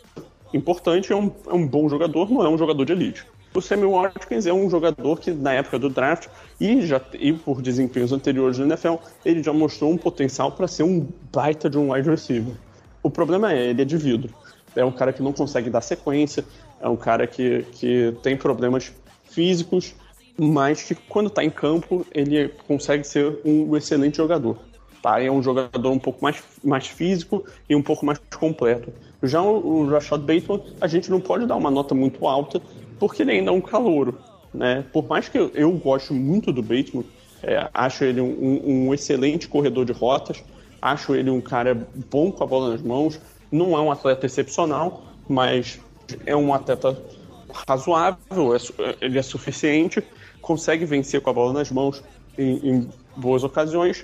importante, 0.54 1.12
é 1.12 1.16
um, 1.16 1.32
é 1.48 1.54
um 1.54 1.66
bom 1.66 1.88
jogador, 1.88 2.30
não 2.32 2.44
é 2.44 2.50
um 2.50 2.58
jogador 2.58 2.86
de 2.86 2.94
elite. 2.94 3.26
O 3.54 3.62
Sammy 3.62 3.86
Watkins 3.86 4.46
é 4.46 4.54
um 4.54 4.70
jogador 4.70 5.20
que, 5.20 5.32
na 5.32 5.54
época 5.54 5.80
do 5.80 5.90
draft, 5.90 6.28
e, 6.60 6.86
já, 6.86 7.02
e 7.14 7.34
por 7.34 7.62
desempenhos 7.62 8.12
anteriores 8.12 8.60
no 8.60 8.66
NFL, 8.66 8.96
ele 9.26 9.42
já 9.42 9.52
mostrou 9.52 9.92
um 9.92 9.98
potencial 9.98 10.52
para 10.52 10.68
ser 10.68 10.84
um 10.84 11.08
baita 11.32 11.70
de 11.70 11.78
um 11.78 11.92
wide 11.92 12.10
receiver. 12.10 12.54
O 13.02 13.10
problema 13.10 13.52
é, 13.52 13.70
ele 13.70 13.82
é 13.82 13.86
de 13.86 13.98
vidro. 13.98 14.34
É 14.76 14.86
um 14.86 14.92
cara 14.92 15.12
que 15.12 15.24
não 15.24 15.34
consegue 15.34 15.70
dar 15.70 15.82
sequência, 15.82 16.46
é 16.80 16.88
um 16.88 16.96
cara 16.96 17.26
que, 17.26 17.66
que 17.72 18.16
tem 18.22 18.38
problemas 18.38 18.94
físicos, 19.24 19.96
mas 20.40 20.84
que 20.84 20.96
quando 20.96 21.28
está 21.28 21.44
em 21.44 21.50
campo, 21.50 22.06
ele 22.14 22.50
consegue 22.68 23.04
ser 23.04 23.40
um 23.44 23.76
excelente 23.76 24.18
jogador. 24.18 24.58
Tá? 25.02 25.22
É 25.22 25.30
um 25.30 25.44
jogador 25.44 25.92
um 25.92 26.00
pouco 26.00 26.22
mais, 26.24 26.42
mais 26.64 26.88
físico 26.88 27.44
e 27.70 27.76
um 27.76 27.82
pouco 27.82 28.06
mais 28.06 28.20
completo. 28.38 28.92
Já 29.22 29.42
o, 29.42 29.88
Rashad 29.88 30.22
Bateman, 30.22 30.62
a 30.80 30.88
gente 30.88 31.10
não 31.10 31.20
pode 31.20 31.46
dar 31.46 31.56
uma 31.56 31.70
nota 31.70 31.94
muito 31.94 32.26
alta, 32.28 32.62
porque 32.98 33.22
ele 33.22 33.32
ainda 33.32 33.52
é 33.52 33.54
um 33.54 33.62
calouro. 33.62 34.18
Né? 34.54 34.84
Por 34.94 35.08
mais 35.08 35.28
que 35.28 35.38
eu, 35.38 35.52
eu 35.54 35.72
goste 35.72 36.14
muito 36.14 36.52
do 36.52 36.62
Bateman, 36.62 37.04
é, 37.44 37.70
acho 37.74 38.04
ele 38.04 38.22
um, 38.22 38.88
um, 38.88 38.94
excelente 38.94 39.48
corredor 39.48 39.86
de 39.86 39.94
rotas, 39.94 40.44
acho 40.82 41.16
ele 41.16 41.30
um 41.30 41.42
cara 41.42 41.88
bom 42.10 42.32
com 42.32 42.44
a 42.44 42.48
bola 42.48 42.72
nas 42.72 42.82
mãos, 42.82 43.20
não 43.52 43.78
é 43.78 43.82
um 43.82 43.92
atleta 43.92 44.26
excepcional, 44.26 45.04
mas 45.28 45.80
é 46.26 46.36
um 46.36 46.54
atleta 46.54 46.98
razoável, 47.68 48.56
é, 48.56 48.96
ele 49.02 49.18
é 49.18 49.22
suficiente, 49.22 50.04
consegue 50.50 50.84
vencer 50.84 51.22
com 51.22 51.30
a 51.30 51.34
bola 51.34 51.54
nas 51.54 51.70
mãos 51.70 52.04
em, 52.36 52.68
em 52.68 52.90
boas 53.16 53.44
ocasiões, 53.44 54.04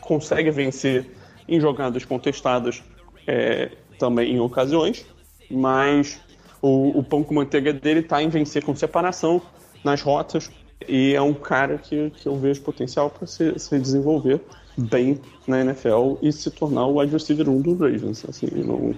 consegue 0.00 0.50
vencer 0.50 1.04
em 1.46 1.60
jogadas 1.60 2.02
contestadas 2.02 2.82
é, 3.26 3.70
também 3.98 4.32
em 4.32 4.40
ocasiões, 4.40 5.04
mas 5.50 6.18
o, 6.62 6.98
o 6.98 7.02
pão 7.02 7.22
com 7.22 7.34
manteiga 7.34 7.74
dele 7.74 8.00
está 8.00 8.22
em 8.22 8.30
vencer 8.30 8.64
com 8.64 8.74
separação 8.74 9.42
nas 9.84 10.00
rotas 10.00 10.50
e 10.88 11.14
é 11.14 11.20
um 11.20 11.34
cara 11.34 11.76
que, 11.76 12.08
que 12.08 12.26
eu 12.26 12.36
vejo 12.36 12.62
potencial 12.62 13.10
para 13.10 13.26
se, 13.26 13.58
se 13.58 13.78
desenvolver 13.78 14.40
bem 14.78 15.20
na 15.46 15.60
NFL 15.60 16.14
e 16.22 16.32
se 16.32 16.50
tornar 16.50 16.86
o 16.86 16.98
wide 16.98 17.12
receiver 17.12 17.50
1 17.50 17.60
do 17.60 17.74
Ravens. 17.74 18.24
Assim, 18.26 18.46
não... 18.46 18.94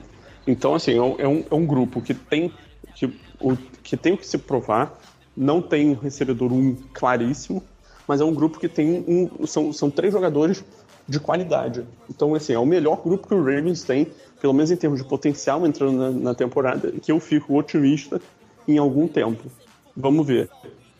Então, 0.47 0.77
assim, 0.77 0.97
é 0.97 1.03
um, 1.03 1.45
é 1.51 1.55
um 1.57 1.65
é 1.65 1.67
grupo 1.67 2.01
que 2.01 2.15
tem 2.15 2.53
que, 2.95 3.07
o, 3.41 3.57
que 3.83 3.97
tem 3.97 4.17
que 4.17 4.25
se 4.25 4.39
provar, 4.39 4.97
não 5.37 5.61
tem 5.61 5.91
um 5.91 5.95
recebedor 5.95 6.53
1 6.53 6.77
claríssimo, 6.93 7.63
mas 8.07 8.21
é 8.21 8.25
um 8.25 8.33
grupo 8.33 8.59
que 8.59 8.69
tem 8.69 9.05
um, 9.07 9.47
são, 9.47 9.73
são 9.73 9.91
três 9.91 10.13
jogadores 10.13 10.65
de 11.09 11.21
qualidade. 11.21 11.85
Então, 12.09 12.35
assim, 12.35 12.53
é 12.53 12.59
o 12.59 12.67
melhor 12.67 13.03
grupo 13.03 13.29
que 13.29 13.35
o 13.35 13.39
Ravens 13.39 13.83
tem 13.83 14.09
pelo 14.41 14.53
menos 14.53 14.71
em 14.71 14.77
termos 14.77 15.01
de 15.01 15.09
potencial 15.09 15.67
entrando 15.67 15.97
na, 15.97 16.11
na 16.11 16.35
temporada, 16.35 16.93
que 16.93 17.11
eu 17.11 17.19
fico 17.19 17.59
otimista 17.59 18.21
em 18.67 18.79
algum 18.79 19.09
tempo. 19.09 19.51
Vamos 19.97 20.27
ver. 20.27 20.49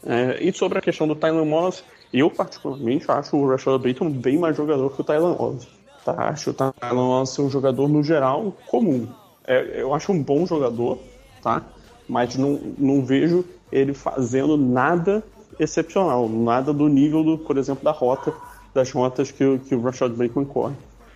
É, 0.05 0.43
e 0.43 0.53
sobre 0.53 0.79
a 0.79 0.81
questão 0.81 1.07
do 1.07 1.15
Tyler 1.15 1.45
Moss, 1.45 1.85
eu 2.13 2.31
particularmente 2.31 3.11
acho 3.11 3.37
o 3.37 3.49
Rashad 3.49 3.81
Bateman 3.81 4.13
bem 4.13 4.39
mais 4.39 4.57
jogador 4.57 4.91
que 4.95 5.01
o 5.01 5.05
Tyler 5.05 5.39
Moss. 5.39 5.67
Tá? 6.05 6.29
Acho 6.29 6.51
o 6.51 6.55
Tyler 6.55 6.95
Moss 6.95 7.39
um 7.39 7.51
jogador, 7.51 7.89
no 7.89 8.03
geral, 8.03 8.57
comum. 8.67 9.07
É, 9.47 9.83
eu 9.83 9.93
acho 9.95 10.13
um 10.13 10.23
bom 10.23 10.47
jogador, 10.47 10.99
tá? 11.43 11.63
mas 12.09 12.37
não, 12.37 12.61
não 12.79 13.05
vejo 13.05 13.45
ele 13.71 13.95
fazendo 13.95 14.57
nada 14.57 15.23
excepcional, 15.59 16.29
nada 16.29 16.73
do 16.73 16.89
nível, 16.89 17.23
do, 17.25 17.39
por 17.39 17.57
exemplo, 17.57 17.85
da 17.85 17.91
rota, 17.91 18.33
das 18.75 18.91
rotas 18.91 19.31
que, 19.31 19.59
que 19.61 19.75
o 19.75 19.81
Rashad 19.81 20.13
Bateman 20.13 20.45
corre. 20.45 20.75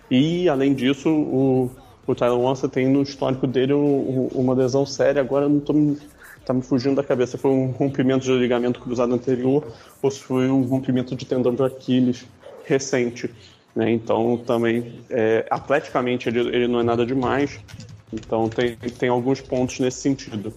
E, 0.09 0.49
além 0.49 0.73
disso, 0.73 1.09
o, 1.09 1.71
o 2.05 2.15
Tyler 2.15 2.37
Watson 2.37 2.67
tem 2.67 2.87
no 2.87 3.01
histórico 3.01 3.47
dele 3.47 3.73
uma 3.73 4.53
lesão 4.53 4.85
séria, 4.85 5.21
agora 5.21 5.47
não 5.47 5.59
tô 5.59 5.73
tá 6.45 6.53
me 6.53 6.61
fugindo 6.61 6.95
da 6.95 7.03
cabeça. 7.03 7.37
Foi 7.37 7.51
um 7.51 7.67
rompimento 7.67 8.25
de 8.25 8.33
ligamento 8.33 8.79
cruzado 8.79 9.13
anterior 9.13 9.65
ou 10.01 10.11
se 10.11 10.19
foi 10.19 10.49
um 10.49 10.63
rompimento 10.63 11.15
de 11.15 11.25
tendão 11.25 11.53
de 11.53 11.63
Aquiles 11.63 12.25
recente. 12.65 13.29
Né? 13.75 13.91
Então, 13.91 14.37
também, 14.37 14.99
é, 15.09 15.45
atleticamente, 15.49 16.27
ele, 16.27 16.39
ele 16.39 16.67
não 16.67 16.79
é 16.79 16.83
nada 16.83 17.05
demais. 17.05 17.59
Então, 18.11 18.49
tem, 18.49 18.75
tem 18.75 19.09
alguns 19.09 19.39
pontos 19.39 19.79
nesse 19.79 20.01
sentido. 20.01 20.53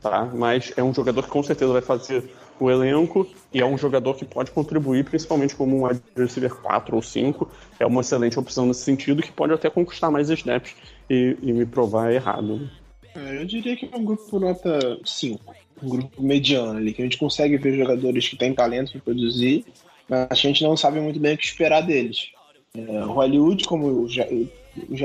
Tá? 0.00 0.24
Mas 0.32 0.72
é 0.76 0.82
um 0.82 0.94
jogador 0.94 1.22
que 1.22 1.28
com 1.28 1.42
certeza 1.42 1.72
vai 1.72 1.82
fazer 1.82 2.30
o 2.60 2.70
elenco 2.70 3.28
e 3.52 3.60
é 3.60 3.66
um 3.66 3.78
jogador 3.78 4.14
que 4.14 4.24
pode 4.24 4.50
contribuir, 4.50 5.04
principalmente 5.04 5.54
como 5.54 5.76
um 5.76 5.86
wide 5.86 6.00
receiver 6.16 6.54
4 6.54 6.94
ou 6.94 7.02
5. 7.02 7.48
É 7.78 7.86
uma 7.86 8.00
excelente 8.00 8.38
opção 8.38 8.66
nesse 8.66 8.82
sentido, 8.82 9.22
que 9.22 9.32
pode 9.32 9.52
até 9.52 9.70
conquistar 9.70 10.10
mais 10.10 10.28
snaps 10.30 10.74
e, 11.08 11.36
e 11.42 11.52
me 11.52 11.66
provar 11.66 12.12
errado. 12.12 12.68
É, 13.14 13.40
eu 13.40 13.44
diria 13.44 13.76
que 13.76 13.88
é 13.90 13.96
um 13.96 14.04
grupo 14.04 14.38
nota 14.38 14.98
5, 15.04 15.54
um 15.82 15.88
grupo 15.88 16.22
mediano 16.22 16.78
ali, 16.78 16.92
que 16.92 17.02
a 17.02 17.04
gente 17.04 17.18
consegue 17.18 17.56
ver 17.56 17.76
jogadores 17.76 18.28
que 18.28 18.36
têm 18.36 18.54
talento 18.54 18.92
para 18.92 19.00
produzir, 19.00 19.64
mas 20.08 20.28
a 20.30 20.34
gente 20.34 20.62
não 20.62 20.76
sabe 20.76 21.00
muito 21.00 21.18
bem 21.18 21.34
o 21.34 21.38
que 21.38 21.44
esperar 21.44 21.80
deles. 21.80 22.28
É, 22.76 23.04
o 23.04 23.12
Hollywood, 23.12 23.64
como 23.64 23.86
o 23.86 24.08
Jair 24.08 24.48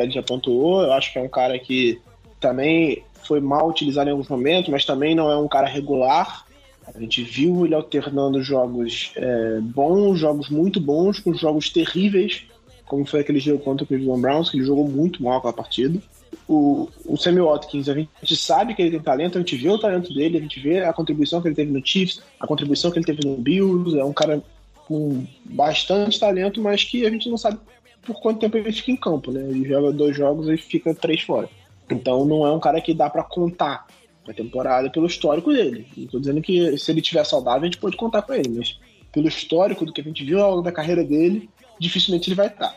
já 0.09 0.21
pontuou, 0.21 0.81
eu 0.83 0.93
acho 0.93 1.11
que 1.11 1.19
é 1.19 1.21
um 1.21 1.29
cara 1.29 1.57
que 1.57 1.99
também 2.39 3.03
foi 3.27 3.39
mal 3.39 3.69
utilizado 3.69 4.09
em 4.09 4.11
alguns 4.11 4.27
momentos, 4.27 4.69
mas 4.69 4.85
também 4.85 5.15
não 5.15 5.29
é 5.29 5.37
um 5.37 5.47
cara 5.47 5.67
regular. 5.67 6.45
A 6.93 6.99
gente 6.99 7.23
viu 7.23 7.65
ele 7.65 7.75
alternando 7.75 8.41
jogos 8.43 9.11
é, 9.15 9.59
bons, 9.61 10.19
jogos 10.19 10.49
muito 10.49 10.79
bons, 10.79 11.19
com 11.19 11.33
jogos 11.33 11.69
terríveis, 11.69 12.43
como 12.85 13.05
foi 13.05 13.21
aquele 13.21 13.39
jogo 13.39 13.59
contra 13.59 13.83
o 13.83 13.87
Cleveland 13.87 14.21
Browns, 14.21 14.49
que 14.49 14.57
ele 14.57 14.65
jogou 14.65 14.87
muito 14.87 15.23
mal 15.23 15.37
aquela 15.37 15.53
partida. 15.53 15.99
O, 16.47 16.89
o 17.05 17.15
Sammy 17.15 17.39
Watkins, 17.39 17.87
a 17.87 17.93
gente 17.93 18.35
sabe 18.35 18.73
que 18.73 18.81
ele 18.81 18.91
tem 18.91 18.99
talento, 18.99 19.37
a 19.37 19.41
gente 19.41 19.55
vê 19.55 19.69
o 19.69 19.79
talento 19.79 20.13
dele, 20.13 20.37
a 20.37 20.41
gente 20.41 20.59
vê 20.59 20.83
a 20.83 20.91
contribuição 20.91 21.41
que 21.41 21.47
ele 21.47 21.55
teve 21.55 21.71
no 21.71 21.85
Chiefs, 21.85 22.21
a 22.39 22.45
contribuição 22.45 22.91
que 22.91 22.97
ele 22.97 23.05
teve 23.05 23.25
no 23.25 23.37
Bills, 23.37 23.97
é 23.97 24.03
um 24.03 24.13
cara 24.13 24.43
com 24.87 25.25
bastante 25.45 26.19
talento, 26.19 26.61
mas 26.61 26.83
que 26.83 27.05
a 27.05 27.09
gente 27.09 27.29
não 27.29 27.37
sabe 27.37 27.57
por 28.01 28.19
quanto 28.21 28.39
tempo 28.39 28.57
ele 28.57 28.71
fica 28.71 28.91
em 28.91 28.97
campo, 28.97 29.31
né? 29.31 29.41
Ele 29.41 29.67
joga 29.67 29.91
dois 29.91 30.15
jogos 30.15 30.49
e 30.49 30.57
fica 30.57 30.93
três 30.93 31.21
fora. 31.21 31.49
Então 31.89 32.25
não 32.25 32.45
é 32.45 32.51
um 32.51 32.59
cara 32.59 32.81
que 32.81 32.93
dá 32.93 33.09
para 33.09 33.23
contar 33.23 33.87
na 34.27 34.33
temporada 34.33 34.89
pelo 34.89 35.05
histórico 35.05 35.51
dele. 35.51 35.87
Não 35.97 36.07
tô 36.07 36.19
dizendo 36.19 36.41
que 36.41 36.77
se 36.77 36.91
ele 36.91 37.01
tiver 37.01 37.23
saudável 37.25 37.63
a 37.63 37.65
gente 37.65 37.77
pode 37.77 37.97
contar 37.97 38.21
com 38.21 38.33
ele, 38.33 38.49
mas 38.49 38.79
pelo 39.11 39.27
histórico 39.27 39.85
do 39.85 39.93
que 39.93 40.01
a 40.01 40.03
gente 40.03 40.23
viu 40.23 40.41
ao 40.41 40.51
longo 40.51 40.63
da 40.63 40.71
carreira 40.71 41.03
dele, 41.03 41.49
dificilmente 41.79 42.29
ele 42.29 42.35
vai 42.35 42.47
estar. 42.47 42.75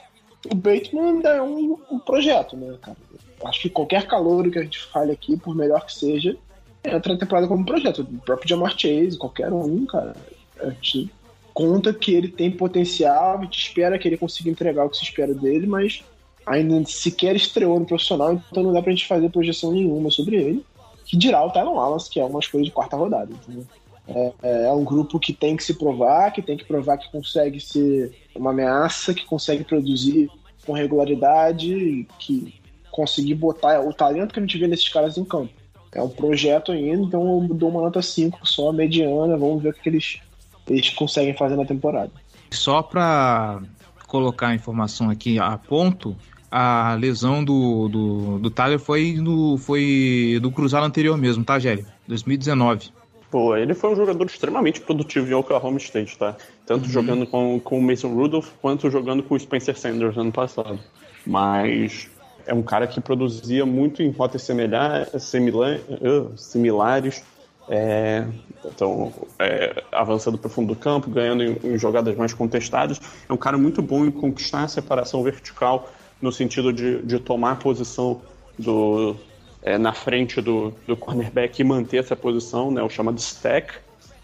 O 0.50 0.54
Bateman 0.54 1.14
ainda 1.14 1.30
é 1.30 1.42
um, 1.42 1.78
um 1.90 1.98
projeto, 1.98 2.56
né, 2.56 2.76
cara? 2.80 2.96
Acho 3.44 3.62
que 3.62 3.70
qualquer 3.70 4.06
calor 4.06 4.48
que 4.50 4.58
a 4.58 4.62
gente 4.62 4.78
fale 4.78 5.12
aqui, 5.12 5.36
por 5.36 5.54
melhor 5.54 5.84
que 5.84 5.92
seja, 5.92 6.36
entra 6.84 7.12
na 7.12 7.18
temporada 7.18 7.48
como 7.48 7.64
projeto. 7.64 8.02
O 8.02 8.18
próprio 8.18 8.48
Jamar 8.48 8.78
Chase, 8.78 9.18
qualquer 9.18 9.52
um, 9.52 9.84
cara. 9.86 10.14
A 10.60 10.70
gente 10.70 11.10
conta 11.52 11.92
que 11.92 12.14
ele 12.14 12.28
tem 12.28 12.50
potencial, 12.50 13.38
a 13.38 13.42
gente 13.42 13.58
espera 13.58 13.98
que 13.98 14.06
ele 14.06 14.16
consiga 14.16 14.50
entregar 14.50 14.84
o 14.84 14.90
que 14.90 14.96
se 14.96 15.04
espera 15.04 15.34
dele, 15.34 15.66
mas 15.66 16.04
ainda 16.46 16.84
sequer 16.86 17.34
estreou 17.34 17.78
no 17.80 17.86
profissional, 17.86 18.40
então 18.50 18.62
não 18.62 18.72
dá 18.72 18.80
pra 18.80 18.92
gente 18.92 19.06
fazer 19.06 19.28
projeção 19.30 19.72
nenhuma 19.72 20.10
sobre 20.10 20.36
ele. 20.36 20.64
Que 21.04 21.16
dirá 21.16 21.44
o 21.44 21.50
Tyron 21.50 21.74
Wallace, 21.74 22.10
que 22.10 22.18
é 22.18 22.24
uma 22.24 22.40
escolha 22.40 22.64
de 22.64 22.70
quarta 22.70 22.96
rodada. 22.96 23.32
Entendeu? 23.32 23.66
É, 24.08 24.32
é, 24.42 24.72
um 24.72 24.84
grupo 24.84 25.18
que 25.18 25.32
tem 25.32 25.56
que 25.56 25.64
se 25.64 25.74
provar, 25.74 26.32
que 26.32 26.40
tem 26.40 26.56
que 26.56 26.64
provar 26.64 26.96
que 26.96 27.10
consegue 27.10 27.58
ser 27.58 28.12
uma 28.34 28.50
ameaça, 28.50 29.12
que 29.12 29.24
consegue 29.24 29.64
produzir 29.64 30.30
com 30.64 30.72
regularidade, 30.72 32.06
que 32.18 32.54
conseguir 32.90 33.34
botar 33.34 33.80
o 33.80 33.92
talento 33.92 34.32
que 34.32 34.38
a 34.38 34.42
gente 34.42 34.58
vê 34.58 34.66
nesses 34.66 34.88
caras 34.88 35.18
em 35.18 35.24
campo. 35.24 35.52
É 35.92 36.02
um 36.02 36.08
projeto 36.08 36.72
ainda, 36.72 37.02
então 37.02 37.42
eu 37.42 37.54
dou 37.54 37.70
uma 37.70 37.80
nota 37.80 38.02
5 38.02 38.46
só, 38.46 38.72
mediana, 38.72 39.36
vamos 39.36 39.62
ver 39.62 39.70
o 39.70 39.72
que 39.72 39.88
eles, 39.88 40.20
eles 40.68 40.90
conseguem 40.90 41.34
fazer 41.34 41.56
na 41.56 41.64
temporada. 41.64 42.10
Só 42.50 42.82
para 42.82 43.60
colocar 44.06 44.48
a 44.48 44.54
informação 44.54 45.10
aqui 45.10 45.38
a 45.38 45.56
ponto, 45.58 46.16
a 46.50 46.94
lesão 46.98 47.44
do, 47.44 47.88
do, 47.88 48.38
do 48.38 48.50
Tyler 48.50 48.78
foi, 48.78 49.14
no, 49.14 49.56
foi 49.58 50.38
do 50.40 50.50
cruzado 50.50 50.84
anterior 50.84 51.16
mesmo, 51.16 51.44
tá, 51.44 51.58
Gélio? 51.58 51.86
2019. 52.06 52.90
Pô, 53.30 53.56
ele 53.56 53.74
foi 53.74 53.92
um 53.92 53.96
jogador 53.96 54.24
extremamente 54.26 54.80
produtivo 54.80 55.28
em 55.28 55.34
Oklahoma 55.34 55.78
State, 55.78 56.16
tá? 56.16 56.36
Tanto 56.64 56.84
uhum. 56.84 56.90
jogando 56.90 57.26
com, 57.26 57.60
com 57.60 57.78
o 57.78 57.82
Mason 57.82 58.14
Rudolph 58.14 58.48
quanto 58.62 58.90
jogando 58.90 59.22
com 59.22 59.34
o 59.34 59.40
Spencer 59.40 59.76
Sanders 59.76 60.16
ano 60.16 60.32
passado. 60.32 60.78
Mas 61.26 62.08
é 62.46 62.54
um 62.54 62.62
cara 62.62 62.86
que 62.86 63.00
produzia 63.00 63.66
muito 63.66 64.02
em 64.02 64.10
rotas 64.10 64.42
similar, 64.42 65.08
similar, 65.18 65.80
uh, 65.90 66.38
similares, 66.38 67.24
é, 67.68 68.24
então 68.64 69.12
é, 69.40 69.82
avançando 69.90 70.38
para 70.38 70.46
o 70.46 70.50
fundo 70.50 70.68
do 70.72 70.76
campo, 70.76 71.10
ganhando 71.10 71.42
em, 71.42 71.58
em, 71.64 71.78
jogadas 71.78 72.16
mais 72.16 72.32
contestadas. 72.32 73.00
É 73.28 73.32
um 73.32 73.36
cara 73.36 73.58
muito 73.58 73.82
bom 73.82 74.04
em 74.04 74.10
conquistar 74.10 74.62
a 74.62 74.68
separação 74.68 75.22
vertical 75.22 75.90
no 76.20 76.32
sentido 76.32 76.72
de, 76.72 77.02
de 77.02 77.18
tomar 77.18 77.52
a 77.52 77.56
posição 77.56 78.20
do, 78.58 79.16
é, 79.62 79.76
na 79.76 79.92
frente 79.92 80.40
do, 80.40 80.72
do 80.86 80.96
cornerback 80.96 81.60
e 81.60 81.64
manter 81.64 81.98
essa 81.98 82.16
posição, 82.16 82.70
né, 82.70 82.82
o 82.82 82.88
chamado 82.88 83.18
stack. 83.18 83.74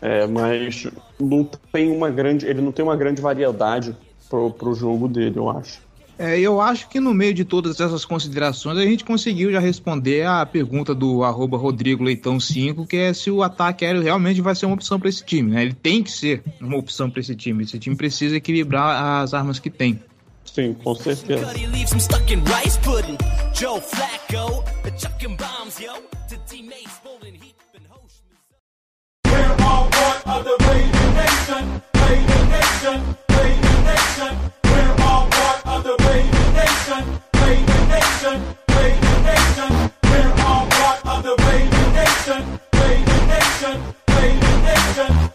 É, 0.01 0.27
mas 0.27 0.89
não 1.21 1.49
tem 1.73 1.91
uma 1.91 2.11
grande, 2.11 2.47
ele 2.47 2.61
não 2.61 2.73
tem 2.73 2.85
uma 2.85 2.97
grande 2.97 3.23
variedade 3.23 3.97
para 4.29 4.69
o 4.69 4.75
jogo 4.75 5.07
dele, 5.07 5.39
eu 5.39 5.49
acho. 5.49 5.81
É, 6.19 6.39
eu 6.39 6.61
acho 6.61 6.89
que 6.89 7.01
no 7.01 7.15
meio 7.15 7.33
de 7.33 7.45
todas 7.45 7.81
essas 7.81 8.05
considerações 8.05 8.79
a 8.79 8.83
gente 8.83 9.05
conseguiu 9.05 9.51
já 9.51 9.59
responder 9.59 10.27
a 10.27 10.45
pergunta 10.45 10.95
do 10.95 11.25
arroba 11.25 11.57
Rodrigo 11.57 12.05
Leitão 12.05 12.39
5, 12.39 12.87
que 12.87 12.97
é 12.97 13.13
se 13.13 13.31
o 13.31 13.43
ataque 13.43 13.85
aéreo 13.85 14.03
realmente 14.03 14.41
vai 14.41 14.55
ser 14.55 14.67
uma 14.67 14.75
opção 14.75 15.01
para 15.01 15.09
esse 15.09 15.25
time. 15.25 15.51
Né? 15.53 15.63
Ele 15.63 15.75
tem 15.75 16.03
que 16.03 16.11
ser 16.11 16.43
uma 16.61 16.77
opção 16.77 17.11
para 17.11 17.21
esse 17.21 17.35
time. 17.35 17.65
Esse 17.65 17.79
time 17.79 17.97
precisa 17.97 18.37
equilibrar 18.37 19.23
as 19.23 19.35
armas 19.35 19.59
que 19.59 19.71
tem. 19.71 20.01
Sim, 20.45 20.75
com 20.75 20.95
certeza. 20.95 21.47
We're 40.05 40.33
all 40.45 40.67
part 40.69 41.07
of 41.07 41.23
the 41.23 41.35
Raider 41.45 41.93
Nation, 41.93 42.59
Raider 42.75 43.27
Nation, 43.27 43.79
Raider 44.17 44.57
Nation. 44.63 45.32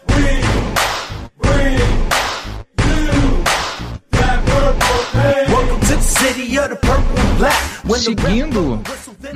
Seguindo 7.98 8.80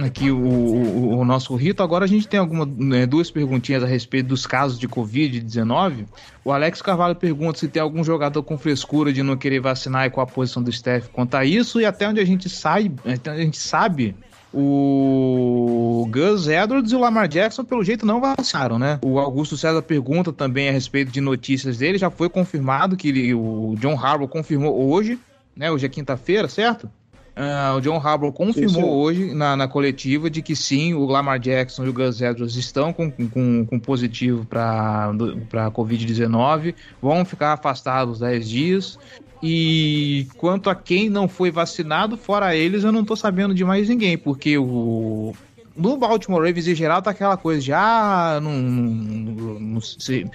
aqui 0.04 0.30
o, 0.30 0.38
o, 0.38 1.18
o, 1.18 1.24
nosso 1.24 1.54
rito, 1.56 1.82
agora 1.82 2.04
a 2.04 2.08
gente 2.08 2.28
tem 2.28 2.38
alguma, 2.38 2.64
né, 2.64 3.04
duas 3.06 3.30
perguntinhas 3.30 3.82
a 3.82 3.86
respeito 3.86 4.28
dos 4.28 4.46
casos 4.46 4.78
de 4.78 4.88
Covid-19. 4.88 6.06
O 6.44 6.52
Alex 6.52 6.80
Carvalho 6.80 7.16
pergunta 7.16 7.58
se 7.58 7.68
tem 7.68 7.82
algum 7.82 8.04
jogador 8.04 8.42
com 8.42 8.56
frescura 8.56 9.12
de 9.12 9.22
não 9.22 9.36
querer 9.36 9.60
vacinar 9.60 10.06
e 10.06 10.10
qual 10.10 10.24
a 10.24 10.30
posição 10.30 10.62
do 10.62 10.70
Steph 10.70 11.08
quanto 11.08 11.34
a 11.36 11.44
isso, 11.44 11.80
e 11.80 11.84
até 11.84 12.08
onde 12.08 12.20
a 12.20 12.24
gente 12.24 12.48
sabe, 12.48 12.94
até 13.04 13.32
onde 13.32 13.40
a 13.40 13.44
gente 13.44 13.58
sabe 13.58 14.14
o 14.54 16.06
Gus 16.10 16.46
Edwards 16.46 16.92
e 16.92 16.96
o 16.96 17.00
Lamar 17.00 17.26
Jackson, 17.26 17.64
pelo 17.64 17.82
jeito, 17.82 18.04
não 18.04 18.20
vacinaram, 18.20 18.78
né? 18.78 18.98
O 19.02 19.18
Augusto 19.18 19.56
César 19.56 19.82
pergunta 19.82 20.32
também 20.32 20.68
a 20.68 20.72
respeito 20.72 21.10
de 21.10 21.20
notícias 21.20 21.78
dele. 21.78 21.98
Já 21.98 22.10
foi 22.10 22.28
confirmado 22.28 22.96
que 22.96 23.08
ele, 23.08 23.34
o 23.34 23.74
John 23.78 23.98
Harbaugh 23.98 24.28
confirmou 24.28 24.90
hoje, 24.90 25.18
né? 25.56 25.70
Hoje 25.70 25.86
é 25.86 25.88
quinta-feira, 25.88 26.48
certo? 26.48 26.88
Uh, 27.34 27.78
o 27.78 27.80
John 27.80 27.96
Harbaugh 27.96 28.30
confirmou 28.30 29.00
hoje 29.00 29.32
na, 29.32 29.56
na, 29.56 29.66
coletiva 29.66 30.28
de 30.28 30.42
que 30.42 30.54
sim, 30.54 30.92
o 30.92 31.06
Lamar 31.06 31.38
Jackson 31.38 31.86
e 31.86 31.88
o 31.88 31.92
Gus 31.92 32.20
Edwards 32.20 32.56
estão 32.56 32.92
com, 32.92 33.10
com, 33.10 33.64
com 33.64 33.80
positivo 33.80 34.44
para 34.44 35.08
a 35.08 35.70
Covid-19, 35.70 36.74
vão 37.00 37.24
ficar 37.24 37.54
afastados 37.54 38.18
10 38.18 38.48
dias. 38.48 38.98
E 39.42 40.28
quanto 40.36 40.68
a 40.68 40.74
quem 40.74 41.08
não 41.08 41.26
foi 41.26 41.50
vacinado, 41.50 42.18
fora 42.18 42.54
eles, 42.54 42.84
eu 42.84 42.92
não 42.92 43.00
estou 43.00 43.16
sabendo 43.16 43.54
de 43.54 43.64
mais 43.64 43.88
ninguém, 43.88 44.16
porque 44.18 44.58
o. 44.58 45.34
No 45.74 45.96
Baltimore 45.96 46.44
Ravens 46.44 46.68
em 46.68 46.74
geral 46.74 47.00
tá 47.00 47.10
aquela 47.10 47.38
coisa 47.38 47.62
de 47.62 47.72
ah, 47.72 48.38
não, 48.42 48.52
não, 48.52 49.58
não 49.58 49.80
sei 49.80 50.26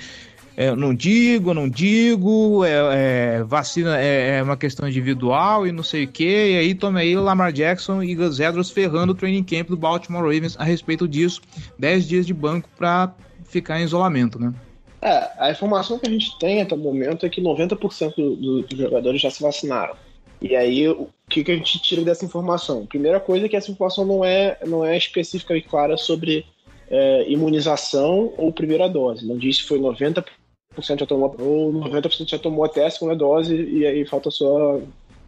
é, 0.58 0.76
não 0.76 0.91
digo, 0.91 1.53
não 1.53 1.70
digo, 1.70 2.66
é, 2.66 3.36
é, 3.36 3.43
vacina 3.43 4.01
é, 4.01 4.38
é, 4.38 4.43
uma 4.43 4.58
questão 4.58 4.89
individual 4.89 5.68
e 5.68 5.72
não 5.72 5.84
sei 5.84 6.05
o 6.05 6.08
que, 6.08 6.24
e 6.24 6.58
aí 6.58 6.74
toma 6.74 6.97
aí 6.97 7.16
Lamar 7.16 7.53
Jackson 7.53 8.01
e 8.01 8.16
Gus 8.16 8.39
Edwards 8.39 8.72
ferrando 8.72 9.14
o 9.14 9.16
training 9.16 9.43
camp 9.43 9.68
do 9.68 9.78
Baltimore 9.78 10.24
Ravens 10.24 10.58
a 10.58 10.64
respeito 10.64 11.08
disso, 11.08 11.41
10 11.78 12.08
dias 12.08 12.26
de 12.26 12.34
banco 12.34 12.68
para 12.76 13.14
ficar 13.45 13.80
em 13.80 13.84
isolamento, 13.84 14.39
né? 14.39 14.51
É, 14.99 15.30
a 15.38 15.51
informação 15.51 15.99
que 15.99 16.08
a 16.08 16.12
gente 16.12 16.36
tem 16.39 16.60
até 16.60 16.74
o 16.74 16.78
momento 16.80 17.24
é 17.24 17.30
que 17.30 17.39
90% 17.39 18.16
dos 18.16 18.66
do 18.66 18.76
jogadores 18.76 19.22
já 19.22 19.30
se 19.30 19.43
vacinaram. 19.43 19.95
E 20.41 20.55
aí, 20.55 20.88
o 20.89 21.08
que, 21.30 21.43
que 21.43 21.51
a 21.51 21.55
gente 21.55 21.80
tira 21.84 22.01
dessa 22.01 22.26
informação? 22.26 22.84
Primeira 22.88 23.20
coisa 23.20 23.45
é 23.45 23.49
que 23.49 23.55
essa 23.55 23.70
informação 23.70 24.05
não 24.05 24.26
é, 24.26 24.58
não 24.66 24.84
é 24.84 24.97
específica 24.97 25.55
e 25.55 25.62
clara 25.62 25.97
sobre 25.97 26.47
é, 26.89 27.30
imunização 27.30 28.34
ou 28.38 28.51
primeira 28.51 28.89
dose. 28.89 29.24
Não 29.24 29.38
diz 29.38 29.58
se 29.58 29.64
foi 29.64 29.80
90% 29.80 30.26
já 30.82 31.06
tomou, 31.06 31.36
ou 31.40 31.74
90% 31.74 32.30
já 32.30 32.40
tomou 32.40 32.66
até 32.66 32.86
a 32.86 32.90
segunda 32.90 33.16
dose 33.16 33.56
e 33.56 33.86
aí 33.86 34.06
falta 34.06 34.30
só 34.32 34.80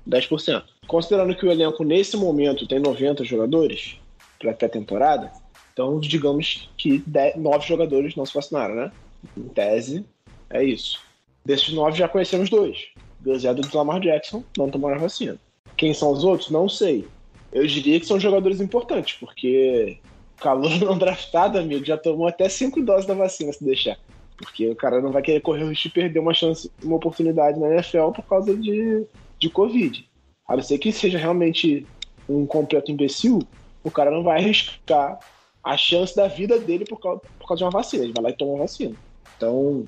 10%. 0.08 0.64
Considerando 0.88 1.36
que 1.36 1.46
o 1.46 1.52
elenco 1.52 1.84
nesse 1.84 2.18
momento 2.18 2.68
tem 2.68 2.80
90 2.80 3.24
jogadores 3.24 3.98
para 4.40 4.52
até 4.52 4.68
temporada, 4.68 5.32
então 5.74 6.00
digamos 6.00 6.70
que 6.78 7.00
10, 7.06 7.38
9 7.38 7.68
jogadores 7.68 8.16
não 8.16 8.26
se 8.26 8.34
vacinaram, 8.34 8.76
né? 8.76 8.92
Em 9.38 9.48
tese, 9.50 10.06
é 10.50 10.64
isso. 10.64 11.00
Desses 11.46 11.74
9 11.74 11.98
já 11.98 12.08
conhecemos 12.08 12.50
dois. 12.50 12.88
Gazeta 13.22 13.62
do 13.62 13.78
Lamar 13.78 14.00
Jackson 14.00 14.44
não 14.58 14.70
tomaram 14.70 14.96
a 14.96 15.00
vacina. 15.00 15.38
Quem 15.76 15.94
são 15.94 16.12
os 16.12 16.24
outros? 16.24 16.50
Não 16.50 16.68
sei. 16.68 17.08
Eu 17.52 17.66
diria 17.66 18.00
que 18.00 18.06
são 18.06 18.20
jogadores 18.20 18.62
importantes, 18.62 19.18
porque 19.20 19.98
calor 20.38 20.72
não 20.80 20.98
draftado, 20.98 21.58
amigo, 21.58 21.86
já 21.86 21.98
tomou 21.98 22.28
até 22.28 22.48
5 22.48 22.82
doses 22.82 23.06
da 23.06 23.14
vacina 23.14 23.52
se 23.52 23.64
deixar. 23.64 23.98
Porque 24.40 24.70
o 24.70 24.76
cara 24.76 25.02
não 25.02 25.12
vai 25.12 25.22
querer 25.22 25.42
correr 25.42 25.64
o 25.64 25.70
risco 25.70 25.90
de 25.90 25.94
perder 25.94 26.20
uma 26.20 26.34
chance, 26.34 26.72
uma 26.82 26.96
oportunidade 26.96 27.60
na 27.60 27.74
NFL 27.74 28.12
por 28.16 28.24
causa 28.24 28.56
de, 28.56 29.06
de 29.38 29.50
Covid. 29.50 30.08
A 30.48 30.56
não 30.56 30.64
ser 30.64 30.78
que 30.78 30.92
seja 30.92 31.18
realmente 31.18 31.86
um 32.28 32.46
completo 32.46 32.92
imbecil, 32.92 33.40
o 33.84 33.92
cara 33.92 34.10
não 34.10 34.24
vai 34.24 34.40
arriscar 34.40 35.20
a 35.64 35.76
chance 35.76 36.16
da 36.16 36.28
vida 36.28 36.58
dele 36.58 36.86
por 36.86 37.00
causa, 37.00 37.22
por 37.38 37.48
causa 37.48 37.60
de 37.60 37.64
uma 37.66 37.72
vacina. 37.72 38.04
Ele 38.04 38.14
vai 38.14 38.24
lá 38.24 38.30
e 38.30 38.34
toma 38.34 38.54
uma 38.54 38.60
vacina. 38.60 38.96
Então, 39.36 39.86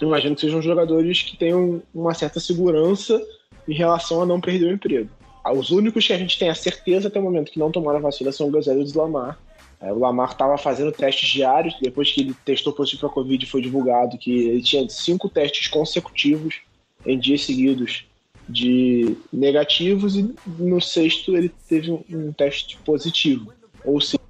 eu 0.00 0.08
imagino 0.08 0.34
que 0.34 0.40
sejam 0.40 0.62
jogadores 0.62 1.22
que 1.22 1.36
tenham 1.36 1.82
uma 1.94 2.14
certa 2.14 2.40
segurança 2.40 3.22
em 3.68 3.74
relação 3.74 4.22
a 4.22 4.26
não 4.26 4.40
perder 4.40 4.66
o 4.66 4.72
emprego. 4.72 5.10
Os 5.54 5.70
únicos 5.70 6.06
que 6.06 6.12
a 6.12 6.18
gente 6.18 6.38
tem 6.38 6.48
a 6.48 6.54
certeza 6.54 7.08
até 7.08 7.18
o 7.18 7.22
momento 7.22 7.50
que 7.50 7.58
não 7.58 7.70
tomaram 7.70 7.98
a 7.98 8.02
vacina 8.02 8.32
são 8.32 8.48
o 8.48 8.50
Gazelle 8.50 8.82
e 8.82 8.90
o 8.90 8.98
Lamar, 8.98 9.38
é, 9.38 9.49
o 9.80 9.98
Lamar 9.98 10.32
estava 10.32 10.58
fazendo 10.58 10.92
testes 10.92 11.28
diários, 11.30 11.74
depois 11.80 12.10
que 12.10 12.20
ele 12.20 12.36
testou 12.44 12.72
positivo 12.72 13.00
para 13.00 13.14
Covid, 13.14 13.46
foi 13.46 13.62
divulgado 13.62 14.18
que 14.18 14.30
ele 14.30 14.62
tinha 14.62 14.86
cinco 14.88 15.28
testes 15.28 15.68
consecutivos 15.68 16.60
em 17.06 17.18
dias 17.18 17.44
seguidos 17.44 18.04
de 18.46 19.16
negativos 19.32 20.16
e 20.16 20.34
no 20.58 20.80
sexto 20.80 21.36
ele 21.36 21.50
teve 21.68 21.90
um 22.10 22.32
teste 22.32 22.76
positivo. 22.78 23.52
Ou 23.84 24.00
seja, 24.00 24.20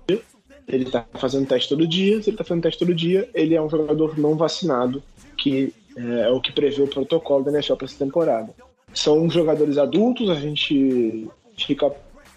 Ele 0.69 0.85
tá 0.85 1.05
fazendo 1.15 1.49
teste 1.49 1.69
todo 1.69 1.87
dia. 1.87 2.23
Se 2.23 2.31
ele 2.31 2.37
tá 2.37 2.45
fazendo 2.45 2.63
teste 2.63 2.79
todo 2.79 2.95
dia, 2.95 3.29
ele 3.35 3.57
é 3.57 3.63
um 3.63 3.69
jogador 3.69 4.17
não 4.17 4.37
vacinado, 4.37 5.03
que 5.37 5.75
é, 5.97 6.29
é 6.29 6.31
o 6.31 6.41
que 6.41 6.53
prevê 6.53 6.83
o 6.83 6.87
protocolo 6.87 7.45
da 7.45 7.51
NFL 7.51 7.75
para 7.75 7.87
essa 7.87 7.99
temporada. 7.99 8.55
São 8.95 9.29
jogadores 9.29 9.79
adultos, 9.79 10.31
a 10.31 10.35
gente 10.35 11.29
fica 11.57 11.93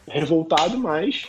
revoltado, 0.08 0.78
mas 0.78 1.28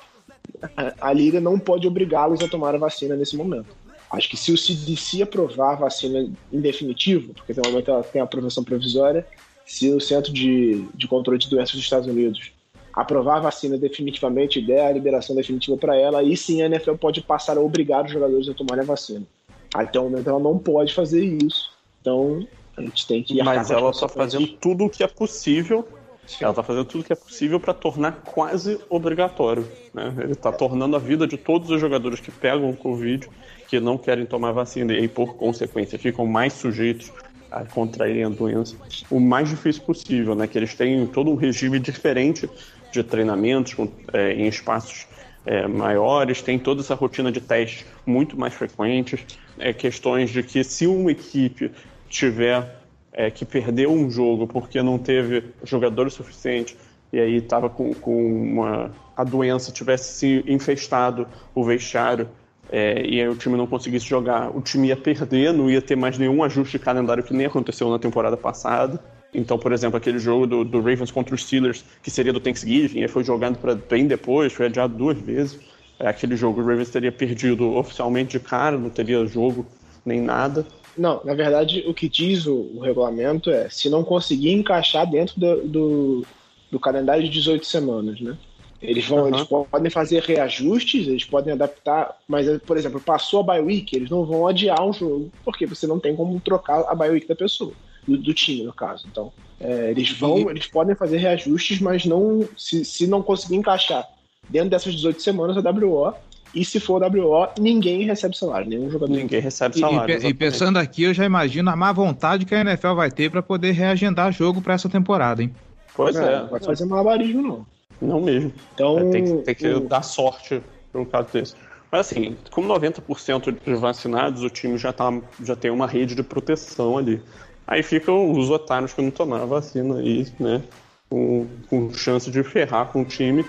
a, 0.76 1.08
a 1.08 1.12
liga 1.12 1.40
não 1.40 1.58
pode 1.58 1.86
obrigá-los 1.86 2.42
a 2.42 2.48
tomar 2.48 2.74
a 2.74 2.78
vacina 2.78 3.16
nesse 3.16 3.36
momento. 3.36 3.76
Acho 4.10 4.28
que 4.28 4.36
se 4.36 4.52
o 4.52 4.58
CDC 4.58 5.22
aprovar 5.22 5.72
a 5.72 5.76
vacina 5.76 6.30
em 6.52 6.60
definitivo, 6.60 7.34
porque 7.34 7.52
no 7.52 7.62
momento 7.68 7.90
ela 7.90 8.02
tem 8.02 8.20
a 8.20 8.24
aprovação 8.24 8.62
provisória, 8.62 9.26
se 9.66 9.90
o 9.90 10.00
Centro 10.00 10.32
de, 10.32 10.86
de 10.94 11.08
Controle 11.08 11.38
de 11.38 11.48
Doenças 11.48 11.74
dos 11.74 11.84
Estados 11.84 12.06
Unidos 12.06 12.52
aprovar 12.92 13.38
a 13.38 13.40
vacina 13.40 13.76
definitivamente 13.76 14.60
e 14.60 14.66
der 14.66 14.86
a 14.86 14.92
liberação 14.92 15.34
definitiva 15.34 15.76
para 15.76 15.96
ela, 15.96 16.20
aí 16.20 16.36
sim 16.36 16.62
a 16.62 16.66
NFL 16.66 16.94
pode 16.94 17.20
passar 17.22 17.56
a 17.56 17.60
obrigar 17.60 18.04
os 18.04 18.12
jogadores 18.12 18.48
a 18.48 18.54
tomarem 18.54 18.84
a 18.84 18.86
vacina. 18.86 19.26
Até 19.74 19.98
o 19.98 20.04
momento 20.04 20.28
ela 20.28 20.38
não 20.38 20.58
pode 20.58 20.94
fazer 20.94 21.24
isso. 21.24 21.72
Então 22.00 22.46
a 22.76 22.82
gente 22.82 23.06
tem 23.06 23.22
que. 23.22 23.42
Mas 23.42 23.70
ela 23.70 23.90
está 23.90 24.08
fazendo 24.08 24.46
tudo 24.46 24.84
o 24.84 24.90
que 24.90 25.02
é 25.02 25.08
possível. 25.08 25.86
Sim. 26.26 26.44
Ela 26.44 26.52
está 26.52 26.62
fazendo 26.62 26.84
tudo 26.84 27.02
o 27.02 27.04
que 27.04 27.12
é 27.12 27.16
possível 27.16 27.60
para 27.60 27.74
tornar 27.74 28.12
quase 28.24 28.80
obrigatório. 28.88 29.68
Né? 29.92 30.14
Ele 30.18 30.32
está 30.32 30.50
tornando 30.50 30.96
a 30.96 30.98
vida 30.98 31.26
de 31.26 31.36
todos 31.36 31.70
os 31.70 31.80
jogadores 31.80 32.20
que 32.20 32.30
pegam 32.30 32.70
o 32.70 32.76
Covid, 32.76 33.28
que 33.68 33.78
não 33.80 33.98
querem 33.98 34.24
tomar 34.24 34.52
vacina 34.52 34.92
e, 34.92 35.08
por 35.08 35.34
consequência, 35.34 35.98
ficam 35.98 36.26
mais 36.26 36.52
sujeitos 36.54 37.12
a 37.50 37.64
contraírem 37.64 38.24
a 38.24 38.28
doença, 38.28 38.76
o 39.08 39.20
mais 39.20 39.48
difícil 39.48 39.82
possível, 39.82 40.34
né? 40.34 40.46
Que 40.46 40.58
eles 40.58 40.74
têm 40.74 41.06
todo 41.06 41.30
um 41.30 41.36
regime 41.36 41.78
diferente 41.78 42.50
de 42.90 43.02
treinamentos 43.02 43.74
com, 43.74 43.88
é, 44.12 44.32
em 44.32 44.48
espaços 44.48 45.06
é, 45.46 45.66
maiores, 45.66 46.42
tem 46.42 46.58
toda 46.58 46.80
essa 46.80 46.94
rotina 46.94 47.30
de 47.30 47.40
testes 47.40 47.86
muito 48.04 48.38
mais 48.38 48.54
frequentes, 48.54 49.20
é, 49.58 49.72
questões 49.72 50.30
de 50.30 50.42
que 50.42 50.64
se 50.64 50.86
uma 50.86 51.12
equipe 51.12 51.70
tiver 52.08 52.83
é, 53.14 53.30
que 53.30 53.44
perder 53.44 53.88
um 53.88 54.10
jogo 54.10 54.46
porque 54.46 54.82
não 54.82 54.98
teve 54.98 55.44
jogadores 55.62 56.12
suficientes 56.12 56.76
e 57.12 57.20
aí 57.20 57.36
estava 57.36 57.70
com, 57.70 57.94
com 57.94 58.26
uma 58.26 58.92
a 59.16 59.22
doença 59.22 59.70
tivesse 59.70 60.12
se 60.14 60.44
infestado 60.46 61.26
o 61.54 61.64
vestiário 61.64 62.28
é, 62.70 63.06
e 63.06 63.20
aí 63.20 63.28
o 63.28 63.36
time 63.36 63.56
não 63.56 63.66
conseguisse 63.66 64.06
jogar, 64.06 64.50
o 64.54 64.60
time 64.60 64.88
ia 64.88 64.96
perder, 64.96 65.52
não 65.52 65.70
ia 65.70 65.80
ter 65.80 65.96
mais 65.96 66.18
nenhum 66.18 66.42
ajuste 66.42 66.78
de 66.78 66.84
calendário 66.84 67.22
que 67.22 67.32
nem 67.32 67.46
aconteceu 67.46 67.88
na 67.90 67.98
temporada 67.98 68.36
passada. 68.36 68.98
Então, 69.32 69.58
por 69.58 69.72
exemplo, 69.72 69.96
aquele 69.96 70.18
jogo 70.18 70.46
do, 70.46 70.64
do 70.64 70.78
Ravens 70.78 71.10
contra 71.10 71.34
os 71.34 71.42
Steelers, 71.42 71.84
que 72.02 72.10
seria 72.10 72.32
do 72.32 72.40
Thanksgiving, 72.40 73.06
foi 73.08 73.24
jogado 73.24 73.58
para 73.58 73.74
bem 73.74 74.06
depois, 74.06 74.52
foi 74.52 74.66
adiado 74.66 74.94
duas 74.94 75.18
vezes. 75.18 75.58
É, 75.98 76.08
aquele 76.08 76.36
jogo 76.36 76.60
o 76.60 76.66
Ravens 76.66 76.90
teria 76.90 77.12
perdido 77.12 77.76
oficialmente 77.76 78.38
de 78.38 78.44
cara, 78.44 78.78
não 78.78 78.90
teria 78.90 79.24
jogo 79.26 79.66
nem 80.04 80.20
nada. 80.20 80.66
Não, 80.96 81.20
na 81.24 81.34
verdade, 81.34 81.84
o 81.86 81.94
que 81.94 82.08
diz 82.08 82.46
o, 82.46 82.70
o 82.74 82.80
regulamento 82.80 83.50
é 83.50 83.68
se 83.68 83.88
não 83.88 84.04
conseguir 84.04 84.52
encaixar 84.52 85.08
dentro 85.08 85.38
do, 85.38 85.62
do, 85.62 86.26
do 86.70 86.80
calendário 86.80 87.22
de 87.24 87.30
18 87.30 87.66
semanas, 87.66 88.20
né? 88.20 88.36
Eles 88.80 89.06
vão, 89.06 89.22
uhum. 89.22 89.28
eles 89.28 89.44
podem 89.44 89.90
fazer 89.90 90.22
reajustes, 90.22 91.08
eles 91.08 91.24
podem 91.24 91.54
adaptar, 91.54 92.18
mas, 92.28 92.46
por 92.62 92.76
exemplo, 92.76 93.00
passou 93.00 93.40
a 93.40 93.42
bye 93.42 93.60
week, 93.60 93.96
eles 93.96 94.10
não 94.10 94.26
vão 94.26 94.46
adiar 94.46 94.86
um 94.86 94.92
jogo, 94.92 95.32
porque 95.42 95.64
você 95.64 95.86
não 95.86 95.98
tem 95.98 96.14
como 96.14 96.38
trocar 96.40 96.84
a 96.86 96.94
bye 96.94 97.10
week 97.10 97.26
da 97.26 97.34
pessoa 97.34 97.72
do, 98.06 98.18
do 98.18 98.34
time, 98.34 98.62
no 98.62 98.74
caso. 98.74 99.06
Então, 99.10 99.32
é, 99.58 99.90
eles 99.90 100.10
vão, 100.10 100.50
eles 100.50 100.66
podem 100.66 100.94
fazer 100.94 101.16
reajustes, 101.16 101.80
mas 101.80 102.04
não 102.04 102.46
se, 102.56 102.84
se 102.84 103.06
não 103.06 103.22
conseguir 103.22 103.56
encaixar 103.56 104.06
dentro 104.48 104.68
dessas 104.68 104.94
18 104.94 105.22
semanas 105.22 105.56
a 105.56 105.70
WO, 105.70 106.12
e 106.54 106.64
se 106.64 106.78
for 106.78 107.02
WO, 107.02 107.48
ninguém 107.58 108.04
recebe 108.04 108.36
salário, 108.36 108.68
nenhum 108.68 108.88
jogador. 108.88 109.12
Ninguém 109.12 109.40
recebe 109.40 109.78
salário. 109.78 110.14
E, 110.14 110.26
e, 110.26 110.28
e, 110.28 110.34
pensando 110.34 110.78
aqui, 110.78 111.02
eu 111.02 111.12
já 111.12 111.24
imagino 111.24 111.68
a 111.68 111.76
má 111.76 111.92
vontade 111.92 112.44
que 112.44 112.54
a 112.54 112.60
NFL 112.60 112.94
vai 112.94 113.10
ter 113.10 113.30
para 113.30 113.42
poder 113.42 113.72
reagendar 113.72 114.32
jogo 114.32 114.62
para 114.62 114.74
essa 114.74 114.88
temporada, 114.88 115.42
hein? 115.42 115.54
Pois 115.96 116.14
é. 116.14 116.40
Não 116.40 116.48
vai 116.48 116.60
fazer 116.60 116.84
malabarismo, 116.84 117.42
não. 117.42 117.66
Não 118.00 118.20
mesmo. 118.20 118.52
Então, 118.74 118.98
é, 118.98 119.10
tem, 119.10 119.24
que, 119.24 119.32
tem 119.42 119.54
que 119.54 119.68
o... 119.68 119.80
dar 119.80 120.02
sorte 120.02 120.62
para 120.92 121.00
um 121.00 121.04
caso 121.04 121.28
desse. 121.32 121.54
Mas 121.90 122.08
assim, 122.08 122.36
com 122.50 122.62
90% 122.62 123.56
de 123.64 123.74
vacinados, 123.74 124.42
o 124.42 124.50
time 124.50 124.76
já, 124.78 124.92
tá, 124.92 125.12
já 125.42 125.54
tem 125.56 125.70
uma 125.70 125.86
rede 125.86 126.14
de 126.14 126.22
proteção 126.22 126.98
ali. 126.98 127.22
Aí 127.66 127.82
ficam 127.82 128.32
os 128.32 128.50
otários 128.50 128.92
que 128.92 129.00
não 129.00 129.10
tomaram 129.10 129.44
a 129.44 129.46
vacina 129.46 129.98
aí, 129.98 130.26
né? 130.38 130.62
Com, 131.08 131.46
com 131.68 131.92
chance 131.92 132.30
de 132.30 132.42
ferrar 132.42 132.88
com 132.88 133.02
o 133.02 133.04
time, 133.04 133.44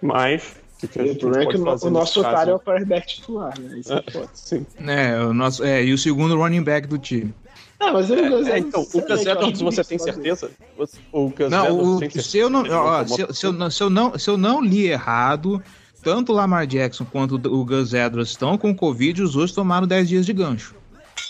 mas 0.00 0.56
que 0.80 0.88
que 0.88 1.10
o 1.10 1.16
problema 1.16 1.44
é 1.44 1.46
que 1.46 1.56
o, 1.56 1.88
o 1.88 1.90
nosso 1.90 2.20
otário 2.20 2.52
é 2.52 2.54
o 2.54 2.60
quarterback 2.60 3.06
titular, 3.06 3.58
né? 3.58 3.78
Isso 3.78 3.92
é, 3.92 3.96
é 3.98 4.28
sim. 4.34 4.66
É, 4.86 5.20
o 5.20 5.34
nosso, 5.34 5.64
é, 5.64 5.84
e 5.84 5.92
o 5.92 5.98
segundo 5.98 6.36
running 6.36 6.62
back 6.62 6.86
do 6.86 6.98
time. 6.98 7.34
Ah, 7.78 7.92
mas 7.92 8.10
é, 8.10 8.14
é, 8.14 8.58
então, 8.58 8.82
o 8.82 9.00
Gus 9.00 9.26
Edwards, 9.26 9.60
você 9.60 9.82
tem 9.82 9.98
certeza? 9.98 10.50
O 11.12 11.30
Gus 11.30 11.50
não, 11.50 11.98
o, 11.98 12.20
se 12.20 12.38
eu 12.38 12.50
não, 12.50 12.62
ó, 12.68 13.06
se, 13.06 13.14
se, 13.14 13.46
eu, 13.46 13.70
se, 13.70 13.82
eu 13.82 13.90
não, 13.90 14.18
se 14.18 14.28
eu 14.30 14.36
não 14.36 14.62
li 14.62 14.86
errado, 14.86 15.62
tanto 16.02 16.32
o 16.32 16.34
Lamar 16.34 16.66
Jackson 16.66 17.06
quanto 17.06 17.36
o 17.36 17.64
Gus 17.64 17.94
Edwards 17.94 18.30
estão 18.30 18.58
com 18.58 18.74
Covid, 18.74 19.22
os 19.22 19.34
outros 19.34 19.54
tomaram 19.54 19.86
10 19.86 20.08
dias 20.08 20.26
de 20.26 20.32
gancho. 20.34 20.74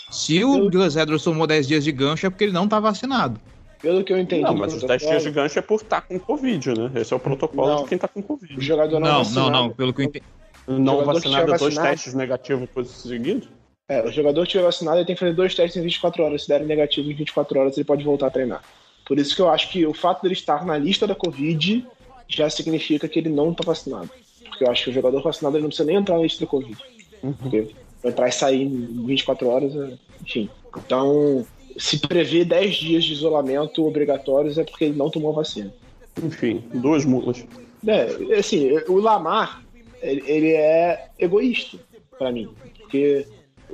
Se 0.09 0.43
o 0.43 0.69
Gus 0.69 0.97
Edwards 0.97 1.23
tomou 1.23 1.47
10 1.47 1.67
dias 1.67 1.83
de 1.85 1.91
gancho 1.91 2.25
é 2.25 2.29
porque 2.29 2.43
ele 2.43 2.53
não 2.53 2.67
tá 2.67 2.81
vacinado. 2.81 3.39
Pelo 3.81 4.03
que 4.03 4.13
eu 4.13 4.19
entendi. 4.19 4.43
Não, 4.43 4.55
mas 4.55 4.73
os 4.73 4.83
10 4.83 5.01
dias 5.01 5.23
de 5.23 5.31
gancho 5.31 5.57
é 5.57 5.61
por 5.61 5.81
estar 5.81 6.01
tá 6.01 6.07
com 6.07 6.19
Covid, 6.19 6.69
né? 6.79 6.91
Esse 6.95 7.13
é 7.13 7.15
o 7.15 7.19
protocolo 7.19 7.67
não, 7.67 7.83
de 7.83 7.89
quem 7.89 7.97
tá 7.97 8.07
com 8.07 8.21
Covid. 8.21 8.57
O 8.57 8.61
jogador 8.61 8.99
não 8.99 9.23
Não, 9.23 9.31
não, 9.31 9.49
não, 9.49 9.69
pelo 9.71 9.93
que 9.93 10.01
eu 10.01 10.05
entendi. 10.05 10.25
Não 10.67 11.03
vacinado, 11.03 11.53
dois 11.57 11.75
testes 11.75 12.13
negativos 12.13 12.69
seguidos? 12.89 13.49
É, 13.89 14.01
o 14.03 14.11
jogador 14.11 14.45
que 14.45 14.51
tiver 14.51 14.63
vacinado 14.63 14.97
ele 14.97 15.05
tem 15.05 15.15
que 15.15 15.19
fazer 15.19 15.33
dois 15.33 15.55
testes 15.55 15.75
em 15.75 15.83
24 15.83 16.23
horas. 16.23 16.43
Se 16.43 16.47
derem 16.47 16.67
negativo 16.67 17.11
em 17.11 17.15
24 17.15 17.59
horas, 17.59 17.77
ele 17.77 17.83
pode 17.83 18.03
voltar 18.03 18.27
a 18.27 18.31
treinar. 18.31 18.63
Por 19.05 19.17
isso 19.17 19.35
que 19.35 19.41
eu 19.41 19.49
acho 19.49 19.69
que 19.69 19.85
o 19.85 19.93
fato 19.93 20.21
dele 20.21 20.33
estar 20.33 20.65
na 20.65 20.77
lista 20.77 21.07
da 21.07 21.15
Covid 21.15 21.85
já 22.27 22.49
significa 22.49 23.07
que 23.07 23.19
ele 23.19 23.29
não 23.29 23.51
está 23.51 23.63
vacinado. 23.65 24.09
Porque 24.47 24.63
eu 24.63 24.71
acho 24.71 24.85
que 24.85 24.89
o 24.91 24.93
jogador 24.93 25.21
vacinado 25.21 25.57
ele 25.57 25.63
não 25.63 25.69
precisa 25.69 25.87
nem 25.87 25.97
entrar 25.97 26.15
na 26.15 26.23
lista 26.23 26.45
da 26.45 26.49
Covid. 26.49 26.77
Uhum. 27.23 27.33
Porque 27.33 27.67
entrar 28.03 28.29
e 28.29 28.31
sair 28.31 28.63
em 28.63 29.05
24 29.05 29.47
horas, 29.47 29.75
é, 29.75 29.97
enfim. 30.21 30.49
Então, 30.77 31.45
se 31.77 31.99
prevê 31.99 32.43
10 32.45 32.75
dias 32.75 33.03
de 33.03 33.13
isolamento 33.13 33.85
obrigatórios 33.85 34.57
é 34.57 34.63
porque 34.63 34.85
ele 34.85 34.97
não 34.97 35.09
tomou 35.09 35.33
vacina. 35.33 35.73
Enfim, 36.21 36.63
duas 36.73 37.05
mulas. 37.05 37.45
É, 37.87 38.37
assim, 38.37 38.71
o 38.87 38.99
Lamar, 38.99 39.63
ele, 40.01 40.51
é 40.53 41.09
egoísta 41.17 41.77
para 42.17 42.31
mim. 42.31 42.49
Porque 42.79 43.25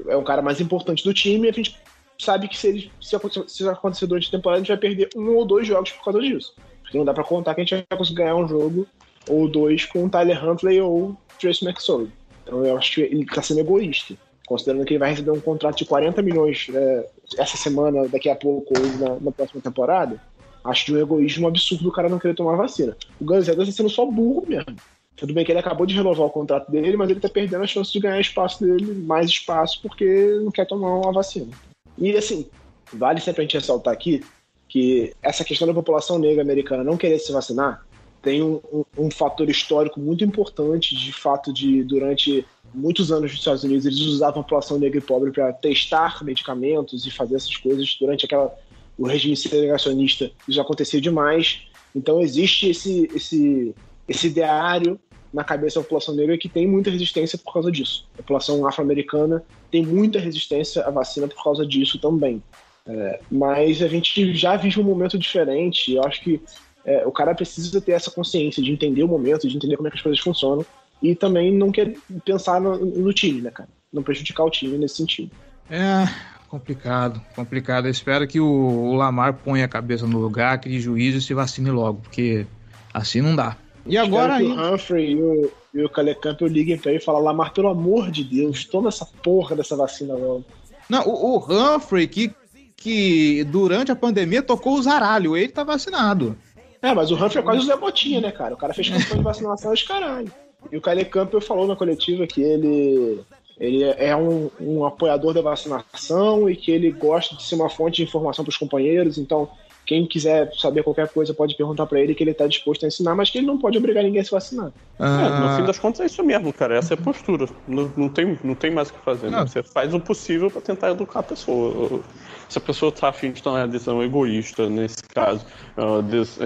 é 0.07 0.15
um 0.15 0.23
cara 0.23 0.41
mais 0.41 0.61
importante 0.61 1.03
do 1.03 1.13
time 1.13 1.47
e 1.47 1.49
a 1.49 1.53
gente 1.53 1.75
sabe 2.19 2.47
que 2.47 2.57
se, 2.57 2.67
ele, 2.67 2.91
se, 3.01 3.15
acontecer, 3.15 3.49
se 3.49 3.67
acontecer 3.67 4.07
durante 4.07 4.27
a 4.27 4.31
temporada, 4.31 4.57
a 4.57 4.63
gente 4.63 4.69
vai 4.69 4.77
perder 4.77 5.09
um 5.15 5.35
ou 5.35 5.45
dois 5.45 5.67
jogos 5.67 5.91
por 5.91 6.05
causa 6.05 6.21
disso. 6.21 6.55
Porque 6.81 6.97
não 6.97 7.05
dá 7.05 7.13
para 7.13 7.23
contar 7.23 7.53
que 7.53 7.61
a 7.61 7.63
gente 7.63 7.85
vai 7.89 7.97
conseguir 7.97 8.19
ganhar 8.19 8.35
um 8.35 8.47
jogo 8.47 8.87
ou 9.29 9.47
dois 9.47 9.85
com 9.85 10.05
o 10.05 10.09
Tyler 10.09 10.43
Huntley 10.43 10.79
ou 10.79 11.15
Trace 11.39 11.65
McSorley. 11.65 12.11
Então 12.43 12.65
eu 12.65 12.77
acho 12.77 12.95
que 12.95 13.01
ele 13.01 13.25
tá 13.25 13.41
sendo 13.41 13.59
egoísta. 13.59 14.15
Considerando 14.47 14.85
que 14.85 14.93
ele 14.93 14.99
vai 14.99 15.09
receber 15.09 15.31
um 15.31 15.41
contrato 15.41 15.77
de 15.77 15.85
40 15.85 16.21
milhões 16.21 16.67
é, 16.73 17.09
essa 17.37 17.57
semana, 17.57 18.07
daqui 18.07 18.29
a 18.29 18.35
pouco, 18.35 18.73
ou 18.77 18.85
na, 18.99 19.19
na, 19.19 19.31
próxima 19.31 19.61
temporada, 19.61 20.21
acho 20.63 20.85
de 20.85 20.93
um 20.93 20.99
egoísmo 20.99 21.47
absurdo 21.47 21.89
o 21.89 21.91
cara 21.91 22.09
não 22.09 22.19
querer 22.19 22.35
tomar 22.35 22.55
vacina. 22.55 22.95
O 23.19 23.25
Guns 23.25 23.47
Edwards 23.47 23.73
tá 23.73 23.77
sendo 23.77 23.89
só 23.89 24.05
burro 24.05 24.45
mesmo. 24.47 24.75
Tudo 25.15 25.33
bem 25.33 25.43
que 25.43 25.51
ele 25.51 25.59
acabou 25.59 25.85
de 25.85 25.95
renovar 25.95 26.27
o 26.27 26.29
contrato 26.29 26.71
dele, 26.71 26.95
mas 26.95 27.09
ele 27.09 27.19
tá 27.19 27.27
perdendo 27.27 27.63
a 27.63 27.67
chance 27.67 27.91
de 27.91 27.99
ganhar 27.99 28.19
espaço 28.19 28.63
dele, 28.63 28.93
mais 28.93 29.29
espaço, 29.29 29.81
porque 29.81 30.39
não 30.43 30.51
quer 30.51 30.65
tomar 30.65 30.95
uma 30.95 31.11
vacina. 31.11 31.51
E 31.97 32.15
assim, 32.15 32.47
vale 32.93 33.19
sempre 33.19 33.41
a 33.41 33.43
gente 33.43 33.57
ressaltar 33.57 33.93
aqui 33.93 34.23
que 34.69 35.13
essa 35.23 35.43
questão 35.43 35.67
da 35.67 35.73
população 35.73 36.19
negra 36.19 36.43
americana 36.43 36.83
não 36.83 36.97
querer 36.97 37.17
se 37.19 37.31
vacinar 37.31 37.86
tem 38.21 38.41
um, 38.41 38.59
um, 38.71 38.85
um 38.97 39.11
fator 39.11 39.49
histórico 39.49 39.99
muito 39.99 40.23
importante 40.23 40.95
de 40.95 41.11
fato 41.11 41.53
de 41.53 41.83
durante 41.83 42.45
muitos 42.73 43.11
anos 43.11 43.31
nos 43.31 43.39
Estados 43.39 43.63
Unidos 43.63 43.85
eles 43.85 43.99
usavam 43.99 44.41
a 44.41 44.43
população 44.43 44.77
negra 44.77 44.97
e 44.97 45.01
pobre 45.01 45.31
para 45.31 45.53
testar 45.53 46.23
medicamentos 46.23 47.05
e 47.05 47.11
fazer 47.11 47.35
essas 47.35 47.55
coisas 47.57 47.95
durante 47.99 48.25
aquela 48.25 48.53
o 48.97 49.05
regime 49.05 49.35
segregacionista 49.35 50.31
isso 50.47 50.59
acontecia 50.59 50.99
demais 50.99 51.61
então 51.95 52.21
existe 52.21 52.69
esse 52.69 53.09
esse 53.13 53.75
esse 54.07 54.27
ideário 54.27 54.99
na 55.33 55.43
cabeça 55.43 55.79
da 55.79 55.83
população 55.83 56.15
negra 56.15 56.37
que 56.37 56.49
tem 56.49 56.67
muita 56.67 56.89
resistência 56.89 57.37
por 57.37 57.53
causa 57.53 57.71
disso. 57.71 58.07
A 58.15 58.17
população 58.17 58.65
afro-americana 58.65 59.43
tem 59.69 59.85
muita 59.85 60.19
resistência 60.19 60.83
à 60.83 60.89
vacina 60.89 61.27
por 61.27 61.43
causa 61.43 61.65
disso 61.65 61.99
também. 61.99 62.41
É, 62.85 63.19
mas 63.29 63.81
a 63.81 63.87
gente 63.87 64.33
já 64.33 64.55
vive 64.55 64.79
um 64.79 64.83
momento 64.83 65.17
diferente. 65.17 65.93
Eu 65.93 66.03
acho 66.03 66.21
que 66.21 66.41
é, 66.87 67.05
o 67.05 67.11
cara 67.11 67.35
precisa 67.35 67.81
ter 67.81 67.91
essa 67.91 68.09
consciência 68.09 68.63
de 68.63 68.71
entender 68.71 69.03
o 69.03 69.07
momento, 69.09 69.45
de 69.45 69.57
entender 69.57 69.75
como 69.75 69.89
é 69.89 69.91
que 69.91 69.97
as 69.97 70.01
coisas 70.01 70.21
funcionam 70.21 70.65
e 71.03 71.13
também 71.13 71.53
não 71.53 71.69
quer 71.69 71.93
pensar 72.23 72.61
no, 72.61 72.77
no 72.77 73.13
time, 73.13 73.41
né, 73.41 73.51
cara? 73.51 73.67
Não 73.91 74.01
prejudicar 74.01 74.45
o 74.45 74.49
time 74.49 74.77
nesse 74.77 74.95
sentido. 74.95 75.29
É 75.69 76.07
complicado, 76.47 77.21
complicado. 77.35 77.87
Eu 77.87 77.91
espero 77.91 78.25
que 78.25 78.39
o, 78.39 78.47
o 78.47 78.95
Lamar 78.95 79.33
ponha 79.33 79.65
a 79.65 79.67
cabeça 79.67 80.07
no 80.07 80.17
lugar, 80.17 80.61
crie 80.61 80.79
juízo 80.79 81.17
e 81.17 81.21
se 81.21 81.33
vacine 81.33 81.69
logo, 81.69 81.99
porque 82.01 82.47
assim 82.93 83.19
não 83.19 83.35
dá. 83.35 83.57
E 83.85 83.97
agora 83.97 84.35
aí... 84.35 84.45
o 84.45 84.73
Humphrey 84.73 85.11
e 85.11 85.21
o, 85.21 85.51
e 85.73 85.83
o 85.83 85.89
Caleb 85.89 86.21
Campbell 86.21 86.47
liguem 86.47 86.77
pra 86.77 86.91
ele 86.91 87.01
e 87.01 87.03
falam, 87.03 87.21
Lamar, 87.21 87.51
pelo 87.51 87.67
amor 87.67 88.09
de 88.09 88.23
Deus, 88.23 88.63
toma 88.63 88.87
essa 88.87 89.05
porra 89.05 89.57
dessa 89.57 89.75
vacina 89.75 90.13
logo. 90.13 90.45
Não, 90.89 91.05
o, 91.05 91.37
o 91.37 91.75
Humphrey, 91.75 92.07
que, 92.07 92.31
que 92.77 93.43
durante 93.43 93.91
a 93.91 93.95
pandemia 93.95 94.41
tocou 94.41 94.77
o 94.77 94.81
zaralho, 94.81 95.35
ele 95.35 95.49
tá 95.49 95.65
vacinado. 95.65 96.37
É, 96.81 96.93
mas 96.93 97.11
o 97.11 97.15
Humphrey 97.15 97.39
é 97.39 97.41
quase 97.41 97.59
o 97.59 97.63
Zé 97.63 97.75
Botinha, 97.75 98.21
né, 98.21 98.31
cara? 98.31 98.53
O 98.53 98.57
cara 98.57 98.73
fez 98.73 98.89
campanha 98.89 99.17
de 99.17 99.23
vacinação 99.23 99.71
aos 99.71 99.83
caralho. 99.83 100.31
E 100.71 100.77
o 100.77 100.81
Caleb 100.81 101.09
Campbell 101.09 101.41
falou 101.41 101.67
na 101.67 101.75
coletiva 101.75 102.27
que 102.27 102.41
ele, 102.41 103.21
ele 103.59 103.83
é 103.83 104.15
um, 104.15 104.49
um 104.59 104.85
apoiador 104.85 105.33
da 105.33 105.41
vacinação 105.41 106.49
e 106.49 106.55
que 106.55 106.71
ele 106.71 106.91
gosta 106.91 107.35
de 107.35 107.43
ser 107.43 107.55
uma 107.55 107.69
fonte 107.69 107.97
de 107.97 108.03
informação 108.03 108.43
para 108.43 108.51
os 108.51 108.57
companheiros, 108.57 109.17
então 109.17 109.49
quem 109.87 110.05
quiser 110.05 110.53
saber 110.53 110.83
qualquer 110.83 111.07
coisa 111.07 111.33
pode 111.33 111.55
perguntar 111.55 111.85
para 111.85 112.01
ele 112.01 112.13
que 112.13 112.21
ele 112.21 112.31
está 112.31 112.45
disposto 112.45 112.83
a 112.83 112.87
ensinar, 112.89 113.15
mas 113.15 113.29
que 113.29 113.37
ele 113.37 113.47
não 113.47 113.57
pode 113.57 113.77
obrigar 113.77 114.03
ninguém 114.03 114.19
a 114.19 114.23
se 114.25 114.31
vacinar. 114.31 114.69
É, 114.99 115.39
no 115.39 115.55
fim 115.55 115.63
das 115.63 115.79
contas 115.79 116.01
é 116.01 116.05
isso 116.07 116.21
mesmo, 116.21 116.51
cara. 116.51 116.77
Essa 116.77 116.93
é 116.93 116.97
a 116.97 117.01
postura. 117.01 117.47
Não, 117.65 117.89
não, 117.95 118.09
tem, 118.09 118.37
não 118.43 118.53
tem 118.53 118.69
mais 118.69 118.89
o 118.89 118.93
que 118.93 118.99
fazer. 118.99 119.31
Né? 119.31 119.39
Você 119.39 119.63
faz 119.63 119.93
o 119.93 119.99
possível 119.99 120.51
para 120.51 120.59
tentar 120.59 120.91
educar 120.91 121.21
a 121.21 121.23
pessoa. 121.23 122.01
Se 122.49 122.57
a 122.57 122.61
pessoa 122.61 122.89
está 122.89 123.07
afim 123.07 123.31
de 123.31 123.41
tomar 123.41 123.61
uma 123.61 123.67
decisão 123.69 124.03
egoísta, 124.03 124.69
nesse 124.69 125.01
caso, 125.03 125.45
uma 125.77 126.01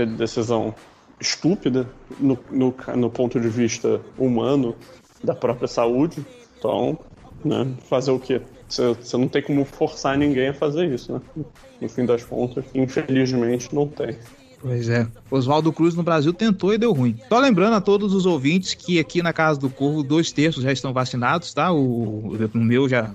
decisão 0.06 0.76
estúpida 1.20 1.90
no, 2.20 2.38
no, 2.52 2.76
no 2.96 3.10
ponto 3.10 3.40
de 3.40 3.50
vista 3.50 4.00
humano 4.20 4.76
da 5.24 5.34
própria 5.34 5.68
saúde, 5.68 6.24
então, 6.60 7.00
né, 7.44 7.68
fazer 7.90 8.12
o 8.12 8.20
quê? 8.20 8.40
Você 8.72 9.18
não 9.18 9.28
tem 9.28 9.42
como 9.42 9.66
forçar 9.66 10.18
ninguém 10.18 10.50
a 10.50 10.54
fazer 10.54 10.94
isso, 10.94 11.14
né? 11.14 11.22
No 11.80 11.90
fim 11.90 12.06
das 12.06 12.24
contas, 12.24 12.64
infelizmente, 12.74 13.74
não 13.74 13.88
tem. 13.88 14.16
Pois 14.62 14.88
é. 14.90 15.08
Oswaldo 15.30 15.74
Cruz 15.74 15.96
no 15.96 16.04
Brasil 16.04 16.32
tentou 16.32 16.74
e 16.74 16.78
deu 16.78 16.94
ruim. 16.94 17.18
Só 17.28 17.40
lembrando 17.40 17.76
a 17.76 17.82
todos 17.82 18.14
os 18.14 18.26
ouvintes 18.26 18.76
que 18.76 19.00
aqui 19.00 19.22
na 19.22 19.34
Casa 19.34 19.60
do 19.60 19.70
Corvo, 19.70 20.04
dois 20.04 20.32
terços 20.32 20.64
já 20.64 20.72
estão 20.72 20.94
vacinados, 20.94 21.54
tá? 21.54 21.72
O, 21.72 22.36
o 22.54 22.58
meu 22.58 22.88
já. 22.88 23.12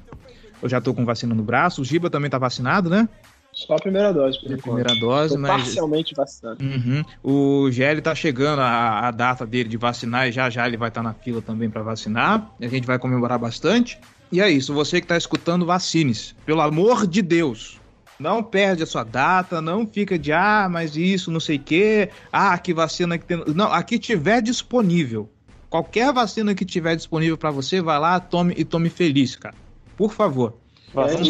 Eu 0.61 0.69
já 0.69 0.81
tô 0.81 0.93
com 0.93 1.05
vacina 1.05 1.35
no 1.35 1.43
braço. 1.43 1.83
O 1.83 1.85
Giba 1.85 2.11
também 2.11 2.31
tá 2.31 2.39
vacinado, 2.39 2.91
né? 2.91 3.09
Só 3.53 3.74
a 3.74 3.78
primeira 3.78 4.12
dose, 4.12 4.39
por 4.39 4.53
a 4.53 4.59
primeira 4.59 4.95
dose, 4.97 5.35
Tô 5.35 5.41
mas. 5.41 5.62
Parcialmente 5.62 6.15
vacinado. 6.15 6.62
Uhum. 6.62 7.03
O 7.23 7.70
GL 7.70 8.03
tá 8.03 8.15
chegando 8.15 8.61
a, 8.61 9.09
a, 9.09 9.11
data 9.11 9.47
dele 9.47 9.69
de 9.69 9.78
vacinar 9.78 10.28
e 10.28 10.33
já 10.33 10.51
já 10.51 10.66
ele 10.66 10.77
vai 10.77 10.89
estar 10.89 11.03
tá 11.03 11.09
na 11.09 11.15
fila 11.15 11.41
também 11.41 11.70
para 11.70 11.83
vacinar. 11.83 12.51
A 12.61 12.66
gente 12.66 12.87
vai 12.87 12.99
comemorar 12.99 13.39
bastante. 13.39 13.99
E 14.31 14.40
é 14.40 14.51
isso, 14.51 14.74
você 14.74 15.01
que 15.01 15.05
está 15.05 15.16
escutando, 15.16 15.65
vacine-se. 15.65 16.35
Pelo 16.44 16.61
amor 16.61 17.07
de 17.07 17.23
Deus. 17.23 17.81
Não 18.19 18.43
perde 18.43 18.82
a 18.82 18.86
sua 18.86 19.05
data, 19.05 19.61
não 19.61 19.86
fica 19.86 20.19
de 20.19 20.32
ah, 20.32 20.69
mas 20.70 20.97
isso, 20.97 21.31
não 21.31 21.40
sei 21.40 21.57
o 21.57 21.61
quê. 21.61 22.11
Ah, 22.32 22.57
que 22.59 22.73
vacina 22.73 23.19
que 23.19 23.27
tem. 23.27 23.43
Não, 23.55 23.70
aqui 23.70 23.98
tiver 23.98 24.40
disponível. 24.40 25.28
Qualquer 25.69 26.12
vacina 26.12 26.55
que 26.55 26.65
tiver 26.65 26.97
disponível 26.97 27.36
para 27.36 27.51
você, 27.51 27.81
vai 27.82 27.98
lá, 27.98 28.19
tome 28.19 28.55
e 28.57 28.65
tome 28.65 28.89
feliz, 28.89 29.36
cara. 29.36 29.55
Por 29.97 30.12
favor. 30.12 30.57
Vacina 30.94 31.23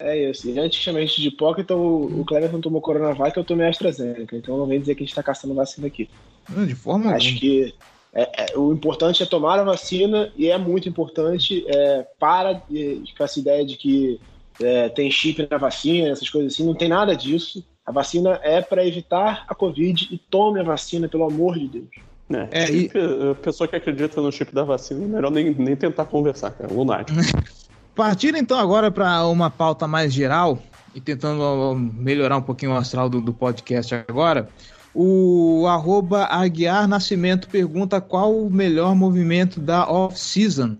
É 0.00 0.30
isso. 0.30 0.48
E 0.48 0.58
antes 0.58 0.80
chama 0.80 0.98
a 0.98 1.02
gente 1.02 1.20
de 1.22 1.30
POC, 1.30 1.60
então 1.60 1.78
o, 1.78 2.20
o 2.20 2.24
Cleverton 2.24 2.60
tomou 2.60 2.80
Coronavac, 2.80 3.36
eu 3.36 3.44
tomei 3.44 3.68
AstraZeneca. 3.68 4.36
Então 4.36 4.56
não 4.56 4.66
vem 4.66 4.80
dizer 4.80 4.94
que 4.96 5.02
a 5.04 5.06
gente 5.06 5.14
tá 5.14 5.22
caçando 5.22 5.54
vacina 5.54 5.86
aqui. 5.86 6.08
De 6.66 6.74
forma 6.74 7.12
Acho 7.12 7.28
alguma. 7.28 7.40
que 7.40 7.74
é, 8.18 8.52
é, 8.52 8.58
o 8.58 8.72
importante 8.72 9.22
é 9.22 9.26
tomar 9.26 9.60
a 9.60 9.62
vacina 9.62 10.32
e 10.36 10.48
é 10.48 10.58
muito 10.58 10.88
importante 10.88 11.64
é, 11.68 12.04
para 12.18 12.56
com 12.56 13.24
essa 13.24 13.38
ideia 13.38 13.64
de 13.64 13.76
que 13.76 14.20
é, 14.60 14.88
tem 14.88 15.08
chip 15.08 15.46
na 15.48 15.56
vacina, 15.56 16.08
essas 16.08 16.28
coisas 16.28 16.52
assim, 16.52 16.66
não 16.66 16.74
tem 16.74 16.88
nada 16.88 17.14
disso. 17.14 17.64
A 17.86 17.92
vacina 17.92 18.40
é 18.42 18.60
para 18.60 18.84
evitar 18.84 19.44
a 19.48 19.54
Covid 19.54 20.08
e 20.10 20.18
tome 20.18 20.58
a 20.58 20.64
vacina, 20.64 21.08
pelo 21.08 21.24
amor 21.24 21.56
de 21.56 21.68
Deus. 21.68 21.88
É, 22.50 22.64
é 22.64 22.70
e... 22.70 22.90
a 23.30 23.34
pessoa 23.36 23.68
que 23.68 23.76
acredita 23.76 24.20
no 24.20 24.32
chip 24.32 24.52
da 24.52 24.64
vacina, 24.64 25.04
é 25.04 25.06
melhor 25.06 25.30
nem, 25.30 25.54
nem 25.54 25.76
tentar 25.76 26.04
conversar, 26.06 26.50
cara. 26.50 26.72
Lunático. 26.72 27.18
Partindo 27.94 28.36
então 28.36 28.58
agora 28.58 28.90
para 28.90 29.26
uma 29.26 29.48
pauta 29.48 29.86
mais 29.86 30.12
geral 30.12 30.58
e 30.92 31.00
tentando 31.00 31.74
melhorar 31.94 32.36
um 32.36 32.42
pouquinho 32.42 32.72
o 32.72 32.76
astral 32.76 33.08
do, 33.08 33.20
do 33.20 33.32
podcast 33.32 33.94
agora. 34.08 34.48
O 35.00 35.64
arroba 35.68 36.24
Aguiar 36.24 36.88
Nascimento 36.88 37.48
pergunta 37.48 38.00
qual 38.00 38.36
o 38.36 38.50
melhor 38.50 38.96
movimento 38.96 39.60
da 39.60 39.88
off-season. 39.88 40.76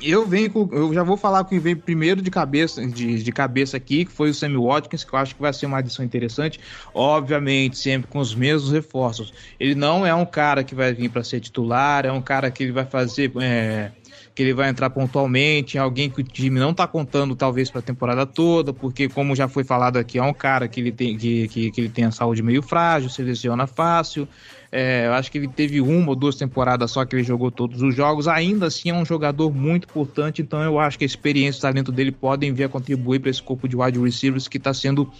Eu 0.00 0.24
venho 0.24 0.52
com, 0.52 0.68
eu 0.72 0.94
já 0.94 1.02
vou 1.02 1.16
falar 1.16 1.42
com 1.42 1.50
quem 1.50 1.58
veio 1.58 1.76
primeiro 1.76 2.22
de 2.22 2.30
cabeça, 2.30 2.86
de, 2.86 3.20
de 3.24 3.32
cabeça 3.32 3.76
aqui, 3.76 4.04
que 4.04 4.12
foi 4.12 4.30
o 4.30 4.34
Sammy 4.34 4.56
Watkins, 4.56 5.02
que 5.02 5.12
eu 5.12 5.18
acho 5.18 5.34
que 5.34 5.42
vai 5.42 5.52
ser 5.52 5.66
uma 5.66 5.78
adição 5.78 6.04
interessante. 6.04 6.60
Obviamente, 6.94 7.76
sempre 7.76 8.08
com 8.08 8.20
os 8.20 8.36
mesmos 8.36 8.70
reforços. 8.70 9.34
Ele 9.58 9.74
não 9.74 10.06
é 10.06 10.14
um 10.14 10.26
cara 10.26 10.62
que 10.62 10.72
vai 10.72 10.94
vir 10.94 11.08
para 11.08 11.24
ser 11.24 11.40
titular, 11.40 12.06
é 12.06 12.12
um 12.12 12.22
cara 12.22 12.52
que 12.52 12.62
ele 12.62 12.72
vai 12.72 12.84
fazer 12.84 13.32
é, 13.40 13.90
que 14.36 14.42
ele 14.42 14.52
vai 14.52 14.68
entrar 14.68 14.90
pontualmente, 14.90 15.78
alguém 15.78 16.10
que 16.10 16.20
o 16.20 16.22
time 16.22 16.60
não 16.60 16.74
tá 16.74 16.86
contando 16.86 17.34
talvez 17.34 17.70
para 17.70 17.78
a 17.78 17.82
temporada 17.82 18.26
toda, 18.26 18.70
porque 18.70 19.08
como 19.08 19.34
já 19.34 19.48
foi 19.48 19.64
falado 19.64 19.96
aqui, 19.96 20.18
é 20.18 20.22
um 20.22 20.34
cara 20.34 20.68
que 20.68 20.78
ele 20.78 20.92
tem 20.92 21.16
que, 21.16 21.48
que, 21.48 21.70
que 21.70 21.80
ele 21.80 21.88
tem 21.88 22.04
a 22.04 22.10
saúde 22.10 22.42
meio 22.42 22.60
frágil, 22.60 23.08
se 23.08 23.22
lesiona 23.22 23.66
fácil. 23.66 24.28
É, 24.70 25.06
eu 25.06 25.14
acho 25.14 25.32
que 25.32 25.38
ele 25.38 25.48
teve 25.48 25.80
uma 25.80 26.10
ou 26.10 26.14
duas 26.14 26.36
temporadas 26.36 26.90
só 26.90 27.02
que 27.06 27.16
ele 27.16 27.22
jogou 27.22 27.50
todos 27.50 27.80
os 27.80 27.94
jogos. 27.94 28.28
Ainda 28.28 28.66
assim 28.66 28.90
é 28.90 28.94
um 28.94 29.06
jogador 29.06 29.50
muito 29.50 29.84
importante, 29.84 30.42
então 30.42 30.60
eu 30.62 30.78
acho 30.78 30.98
que 30.98 31.04
a 31.04 31.06
experiência 31.06 31.56
e 31.56 31.60
o 31.60 31.62
talento 31.62 31.90
dele 31.90 32.12
podem 32.12 32.52
vir 32.52 32.64
a 32.64 32.68
contribuir 32.68 33.20
para 33.20 33.30
esse 33.30 33.42
corpo 33.42 33.66
de 33.66 33.74
wide 33.74 33.98
receivers 33.98 34.46
que 34.46 34.58
está 34.58 34.74
sendo 34.74 35.10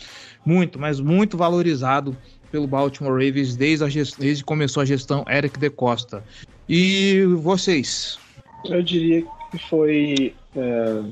muito, 0.44 0.78
mas 0.78 1.00
muito 1.00 1.38
valorizado 1.38 2.14
pelo 2.52 2.66
Baltimore 2.66 3.12
Ravens 3.12 3.56
desde, 3.56 3.82
a 3.82 3.88
gest... 3.88 4.18
desde 4.18 4.42
que 4.42 4.46
começou 4.46 4.82
a 4.82 4.84
gestão 4.84 5.24
Eric 5.26 5.58
De 5.58 5.70
Costa. 5.70 6.22
E 6.68 7.24
vocês? 7.38 8.18
Eu 8.64 8.82
diria 8.82 9.24
que 9.50 9.58
foi 9.58 10.34
é, 10.56 11.02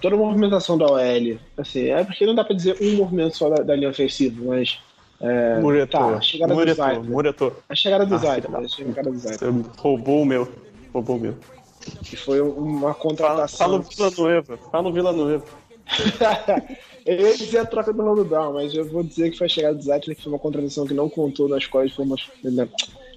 toda 0.00 0.14
a 0.14 0.18
movimentação 0.18 0.76
da 0.78 0.86
OL. 0.86 1.38
Assim, 1.56 1.88
é 1.88 2.04
porque 2.04 2.26
não 2.26 2.34
dá 2.34 2.44
pra 2.44 2.54
dizer 2.54 2.76
um 2.80 2.96
movimento 2.96 3.36
só 3.36 3.48
da, 3.50 3.62
da 3.62 3.76
linha 3.76 3.90
ofensiva, 3.90 4.36
mas. 4.44 4.78
É, 5.20 5.58
Muretor, 5.58 6.00
tá, 6.00 6.16
a 6.16 6.20
chegada 6.20 6.54
Muretor, 6.54 6.74
do 6.74 6.76
Zaita. 6.76 7.00
Muretor. 7.00 7.56
A 7.68 7.74
chegada 7.74 8.06
do 8.06 8.14
ah, 8.14 8.18
a 8.18 8.68
chegada 8.68 9.10
do 9.10 9.70
roubou 9.76 10.22
o 10.22 10.24
meu. 10.24 10.48
Roubou 10.92 11.16
o 11.16 11.20
meu. 11.20 11.34
Que 12.04 12.16
foi 12.16 12.40
uma 12.40 12.94
contratação. 12.94 13.58
Fala, 13.58 13.82
fala 13.82 14.10
no 14.10 14.12
Vila 14.12 14.12
Noiva. 14.16 14.58
Fala 14.70 14.82
no 14.84 14.92
Vila 14.92 15.12
Noiva. 15.12 15.44
eu 17.04 17.20
ia 17.20 17.36
dizer 17.36 17.58
a 17.58 17.66
troca 17.66 17.92
do 17.92 17.98
Ronaldo 17.98 18.24
Down, 18.24 18.52
mas 18.52 18.74
eu 18.74 18.84
vou 18.84 19.02
dizer 19.02 19.30
que 19.30 19.38
foi 19.38 19.46
a 19.46 19.50
chegada 19.50 19.74
do 19.74 19.82
Zaita, 19.82 20.14
que 20.14 20.22
foi 20.22 20.32
uma 20.32 20.38
contratação 20.38 20.86
que 20.86 20.94
não 20.94 21.08
contou 21.08 21.48
nas 21.48 21.64
escolhas, 21.64 21.92
na, 22.44 22.68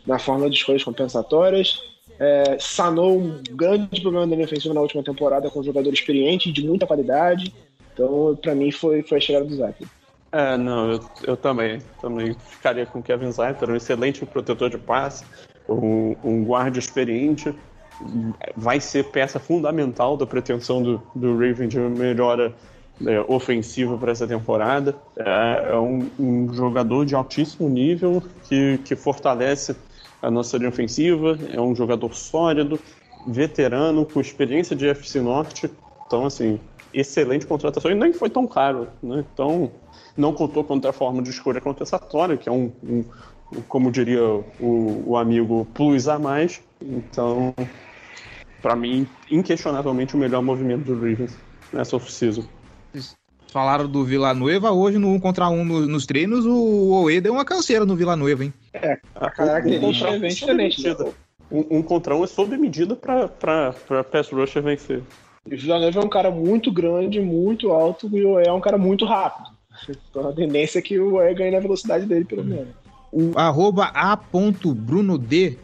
na 0.07 0.17
forma 0.17 0.49
de 0.49 0.55
escolhas 0.55 0.83
compensatórias 0.83 1.90
é, 2.21 2.57
sanou 2.59 3.17
um 3.17 3.41
grande 3.49 3.99
problema 3.99 4.27
da 4.27 4.35
linha 4.35 4.45
ofensiva 4.45 4.75
na 4.75 4.81
última 4.81 5.01
temporada 5.01 5.49
com 5.49 5.59
um 5.59 5.63
jogador 5.63 5.91
experiente 5.91 6.51
de 6.51 6.63
muita 6.63 6.85
qualidade. 6.85 7.51
Então, 7.91 8.37
para 8.39 8.53
mim, 8.53 8.71
foi, 8.71 9.01
foi 9.01 9.17
a 9.17 9.21
chegada 9.21 9.45
do 9.45 9.55
Zaiter. 9.55 9.87
É, 10.31 10.55
não, 10.55 10.91
eu, 10.91 10.99
eu 11.23 11.35
também, 11.35 11.81
também 11.99 12.35
ficaria 12.47 12.85
com 12.85 12.99
o 12.99 13.03
Kevin 13.03 13.31
Zaiter, 13.31 13.67
um 13.67 13.75
excelente 13.75 14.23
protetor 14.23 14.69
de 14.69 14.77
passe, 14.77 15.25
um, 15.67 16.15
um 16.23 16.43
guarda 16.45 16.77
experiente, 16.77 17.53
vai 18.55 18.79
ser 18.79 19.05
peça 19.05 19.39
fundamental 19.39 20.15
da 20.15 20.25
pretensão 20.27 20.81
do, 20.81 21.01
do 21.15 21.33
Raven 21.33 21.67
de 21.67 21.79
melhora 21.79 22.53
é, 23.05 23.19
ofensiva 23.27 23.97
para 23.97 24.11
essa 24.11 24.27
temporada. 24.27 24.95
É, 25.17 25.71
é 25.71 25.75
um, 25.75 26.07
um, 26.19 26.53
jogador 26.53 27.03
de 27.03 27.15
altíssimo 27.15 27.67
nível 27.67 28.21
que, 28.47 28.77
que 28.85 28.95
fortalece 28.95 29.75
a 30.21 30.29
nossa 30.29 30.57
linha 30.57 30.69
ofensiva, 30.69 31.37
é 31.51 31.59
um 31.59 31.75
jogador 31.75 32.13
sólido, 32.13 32.79
veterano, 33.25 34.05
com 34.05 34.19
experiência 34.21 34.75
de 34.75 34.87
FC 34.87 35.21
Norte. 35.21 35.69
Então, 36.05 36.25
assim, 36.25 36.59
excelente 36.93 37.45
contratação 37.45 37.91
e 37.91 37.95
nem 37.95 38.13
foi 38.13 38.29
tão 38.29 38.45
caro, 38.45 38.87
né? 39.01 39.25
Então, 39.33 39.71
não 40.15 40.33
contou 40.33 40.63
contra 40.63 40.89
a 40.89 40.93
forma 40.93 41.21
de 41.21 41.29
escolha 41.29 41.61
compensatória, 41.61 42.37
que 42.37 42.49
é 42.49 42.51
um, 42.51 42.71
um 42.83 43.03
como 43.67 43.91
diria 43.91 44.23
o, 44.23 45.03
o, 45.05 45.17
amigo, 45.17 45.67
plus 45.73 46.07
a 46.07 46.17
mais. 46.17 46.61
Então, 46.81 47.53
para 48.61 48.75
mim, 48.75 49.07
inquestionavelmente 49.29 50.15
o 50.15 50.17
melhor 50.17 50.41
movimento 50.41 50.85
do 50.85 50.93
Ravens 50.93 51.37
nessa 51.73 51.95
off-season 51.95 52.43
falaram 53.51 53.87
do 53.87 54.03
Vila 54.03 54.33
Nova, 54.33 54.71
hoje 54.71 54.97
no 54.97 55.09
1 55.13 55.19
contra 55.19 55.49
1 55.49 55.65
no, 55.65 55.85
nos 55.85 56.05
treinos, 56.05 56.45
o 56.45 57.03
Oe 57.03 57.19
deu 57.19 57.33
uma 57.33 57.45
canseira 57.45 57.85
no 57.85 57.95
Vila 57.95 58.15
Nova, 58.15 58.45
hein? 58.45 58.53
É, 58.73 58.97
a 59.13 59.29
característica 59.29 60.09
é 60.09 60.19
bem 60.19 60.29
diferente. 60.29 60.81
Um, 61.51 61.79
um 61.79 61.83
contra 61.83 62.15
um 62.15 62.23
é 62.23 62.27
sob 62.27 62.57
medida 62.57 62.95
pra, 62.95 63.27
pra, 63.27 63.73
pra 63.73 64.03
Pass 64.05 64.29
Rusher 64.29 64.63
vencer. 64.63 65.03
O 65.45 65.49
Vila 65.49 65.79
Nova 65.79 65.99
é 65.99 66.03
um 66.03 66.09
cara 66.09 66.31
muito 66.31 66.71
grande, 66.71 67.19
muito 67.19 67.71
alto, 67.71 68.09
e 68.13 68.23
o 68.23 68.31
Oe 68.31 68.43
é 68.47 68.53
um 68.53 68.61
cara 68.61 68.77
muito 68.77 69.05
rápido. 69.05 69.49
Então 70.09 70.29
a 70.29 70.33
tendência 70.33 70.79
é 70.79 70.81
que 70.81 70.97
o 70.97 71.15
Oe 71.15 71.33
ganhe 71.35 71.51
na 71.51 71.59
velocidade 71.59 72.05
dele, 72.05 72.23
pelo 72.23 72.45
menos. 72.45 72.69
O 73.11 73.37
arroba 73.37 73.91
a.brunod 73.93 75.59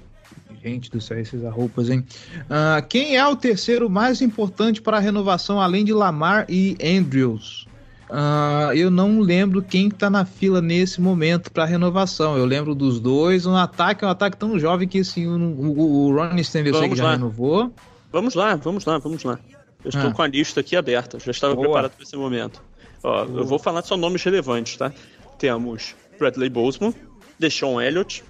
Gente 0.62 0.92
do 0.92 1.00
céu, 1.00 1.20
esses 1.20 1.46
arropas, 1.46 1.90
hein? 1.90 2.04
Uh, 2.42 2.86
quem 2.90 3.16
é 3.16 3.26
o 3.26 3.36
terceiro 3.36 3.90
mais 3.90 4.22
importante 4.22 4.82
para 4.82 4.98
a 4.98 5.00
renovação, 5.00 5.62
além 5.62 5.86
de 5.86 5.94
Lamar 5.94 6.46
e 6.50 6.76
Andrews? 6.84 7.67
Uh, 8.10 8.74
eu 8.74 8.90
não 8.90 9.20
lembro 9.20 9.62
quem 9.62 9.90
tá 9.90 10.10
na 10.10 10.24
fila 10.24 10.62
nesse 10.62 11.02
momento 11.02 11.52
para 11.52 11.66
renovação. 11.66 12.38
Eu 12.38 12.46
lembro 12.46 12.74
dos 12.74 13.00
dois. 13.00 13.46
Um 13.46 13.56
ataque 13.56 14.04
é 14.04 14.08
um 14.08 14.12
ataque 14.12 14.38
tão 14.38 14.58
jovem 14.58 14.88
que 14.88 15.00
assim, 15.00 15.28
o, 15.28 15.38
o, 15.38 16.08
o 16.08 16.16
Ronnie 16.16 16.42
Stanley 16.42 16.72
eu 16.72 16.80
sei 16.80 16.90
que 16.90 16.96
já 16.96 17.12
renovou. 17.12 17.74
Vamos 18.12 18.34
lá, 18.34 18.56
vamos 18.56 18.86
lá, 18.86 18.98
vamos 18.98 19.24
lá. 19.24 19.38
Eu 19.84 19.90
estou 19.90 20.10
ah. 20.10 20.14
com 20.14 20.22
a 20.22 20.28
lista 20.28 20.62
aqui 20.62 20.76
aberta, 20.76 21.20
já 21.20 21.32
estava 21.32 21.54
Boa. 21.54 21.68
preparado 21.68 21.92
para 21.92 22.04
esse 22.04 22.16
momento. 22.16 22.62
Ó, 23.04 23.26
eu 23.26 23.46
vou 23.46 23.60
falar 23.60 23.84
só 23.84 23.96
nomes 23.96 24.24
relevantes, 24.24 24.78
tá? 24.78 24.92
Temos 25.38 25.96
Bradley 26.18 26.50
Boseman, 26.50 26.94
Deshaun 27.38 27.80
Elliott, 27.80 28.24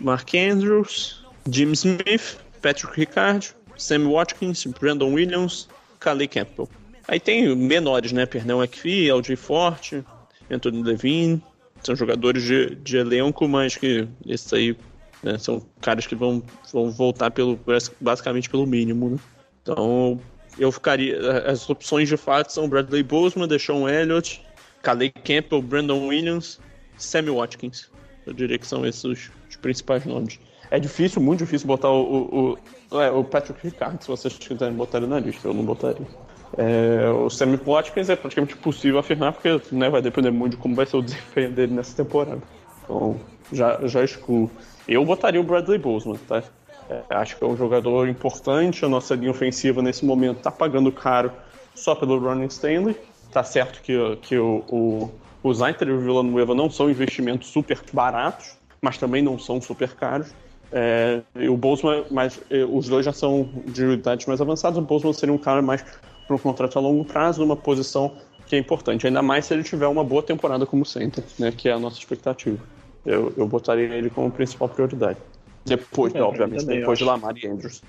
Mark 0.00 0.30
Andrews, 0.34 1.24
Jim 1.50 1.72
Smith, 1.72 2.38
Patrick 2.62 2.98
Ricard, 2.98 3.54
Sam 3.76 4.08
Watkins, 4.08 4.64
Brandon 4.80 5.12
Williams, 5.12 5.68
Calais 6.00 6.28
Campbell. 6.28 6.68
Aí 7.08 7.20
tem 7.20 7.54
menores, 7.54 8.12
né? 8.12 8.26
Pernão 8.26 8.62
McPhee, 8.62 9.10
LJ 9.10 9.36
Forte, 9.36 10.04
Anthony 10.50 10.82
Levine. 10.82 11.42
São 11.82 11.94
jogadores 11.94 12.42
de, 12.42 12.74
de 12.76 12.96
elenco, 12.96 13.46
mas 13.46 13.76
que 13.76 14.08
esses 14.26 14.52
aí 14.52 14.76
né, 15.22 15.38
são 15.38 15.62
caras 15.80 16.06
que 16.06 16.14
vão, 16.14 16.42
vão 16.72 16.90
voltar 16.90 17.30
pelo, 17.30 17.58
basicamente 18.00 18.48
pelo 18.48 18.66
mínimo, 18.66 19.10
né? 19.10 19.18
Então, 19.62 20.20
eu 20.58 20.72
ficaria. 20.72 21.42
As 21.42 21.68
opções 21.68 22.08
de 22.08 22.16
fato 22.16 22.52
são 22.52 22.68
Bradley 22.68 23.02
Boseman, 23.02 23.46
Deshaun 23.46 23.88
Elliott, 23.88 24.42
Calais 24.82 25.12
Campbell, 25.24 25.62
Brandon 25.62 26.06
Williams, 26.06 26.60
Sammy 26.96 27.30
Watkins. 27.30 27.90
Eu 28.26 28.32
diria 28.32 28.58
que 28.58 28.66
são 28.66 28.84
esses 28.84 29.04
os, 29.04 29.30
os 29.48 29.56
principais 29.56 30.04
nomes. 30.04 30.40
É 30.70 30.80
difícil, 30.80 31.22
muito 31.22 31.40
difícil 31.40 31.66
botar 31.66 31.90
o, 31.90 32.02
o, 32.02 32.58
o, 32.90 33.00
é, 33.00 33.10
o 33.10 33.22
Patrick 33.22 33.60
Ricard, 33.62 34.02
se 34.02 34.08
vocês 34.08 34.36
quiserem 34.36 34.74
botar 34.74 34.98
ele 34.98 35.06
na 35.06 35.20
lista, 35.20 35.46
eu 35.46 35.54
não 35.54 35.64
botaria. 35.64 36.06
É, 36.56 37.08
o 37.10 37.28
Watkins 37.72 38.08
é 38.08 38.16
praticamente 38.16 38.54
impossível 38.54 38.98
afirmar, 38.98 39.32
porque 39.32 39.60
né, 39.72 39.90
vai 39.90 40.00
depender 40.00 40.30
muito 40.30 40.52
de 40.52 40.58
como 40.58 40.74
vai 40.74 40.86
ser 40.86 40.96
o 40.96 41.02
desempenho 41.02 41.50
dele 41.50 41.74
nessa 41.74 41.96
temporada. 41.96 42.40
Então, 42.84 43.16
já, 43.52 43.78
já 43.86 44.04
excluo. 44.04 44.50
Eu 44.86 45.04
botaria 45.04 45.40
o 45.40 45.44
Bradley 45.44 45.78
Boseman, 45.78 46.18
tá? 46.28 46.42
É, 46.88 47.02
acho 47.10 47.36
que 47.36 47.44
é 47.44 47.46
um 47.46 47.56
jogador 47.56 48.08
importante, 48.08 48.84
a 48.84 48.88
nossa 48.88 49.14
linha 49.14 49.30
ofensiva 49.30 49.82
nesse 49.82 50.04
momento 50.04 50.40
tá 50.40 50.50
pagando 50.50 50.92
caro 50.92 51.32
só 51.74 51.94
pelo 51.94 52.18
Ronnie 52.18 52.46
Stanley. 52.46 52.96
Tá 53.32 53.42
certo 53.42 53.82
que, 53.82 54.16
que 54.22 54.38
o, 54.38 54.64
o, 54.68 55.10
o 55.42 55.54
Zaiter 55.54 55.88
e 55.88 55.90
o 55.90 56.00
Villanueva 56.00 56.54
não 56.54 56.70
são 56.70 56.88
investimentos 56.88 57.48
super 57.48 57.80
baratos, 57.92 58.56
mas 58.80 58.96
também 58.98 59.20
não 59.20 59.38
são 59.38 59.60
super 59.60 59.94
caros. 59.94 60.32
É, 60.72 61.22
o 61.48 61.56
Boseman, 61.56 62.04
mas 62.10 62.40
os 62.70 62.88
dois 62.88 63.04
já 63.04 63.12
são 63.12 63.48
de 63.66 63.84
idades 63.84 64.26
mais 64.26 64.40
avançadas. 64.40 64.78
O 64.78 64.82
Boseman 64.82 65.12
seria 65.12 65.34
um 65.34 65.38
cara 65.38 65.60
mais 65.60 65.84
para 66.26 66.36
um 66.36 66.38
contrato 66.38 66.78
a 66.78 66.80
longo 66.80 67.04
prazo, 67.04 67.40
numa 67.40 67.56
posição 67.56 68.16
que 68.46 68.54
é 68.54 68.58
importante, 68.58 69.06
ainda 69.06 69.22
mais 69.22 69.44
se 69.44 69.54
ele 69.54 69.62
tiver 69.62 69.86
uma 69.86 70.04
boa 70.04 70.22
temporada 70.22 70.64
como 70.64 70.84
center, 70.84 71.24
né, 71.38 71.52
que 71.52 71.68
é 71.68 71.72
a 71.72 71.78
nossa 71.78 71.98
expectativa. 71.98 72.62
Eu, 73.04 73.32
eu 73.36 73.46
botaria 73.46 73.86
ele 73.86 74.10
como 74.10 74.30
principal 74.30 74.68
prioridade. 74.68 75.18
Depois, 75.64 76.14
é, 76.14 76.22
obviamente, 76.22 76.64
depois 76.64 76.98
de 76.98 77.04
Lamar 77.04 77.34
e 77.36 77.46
Andrews. 77.46 77.82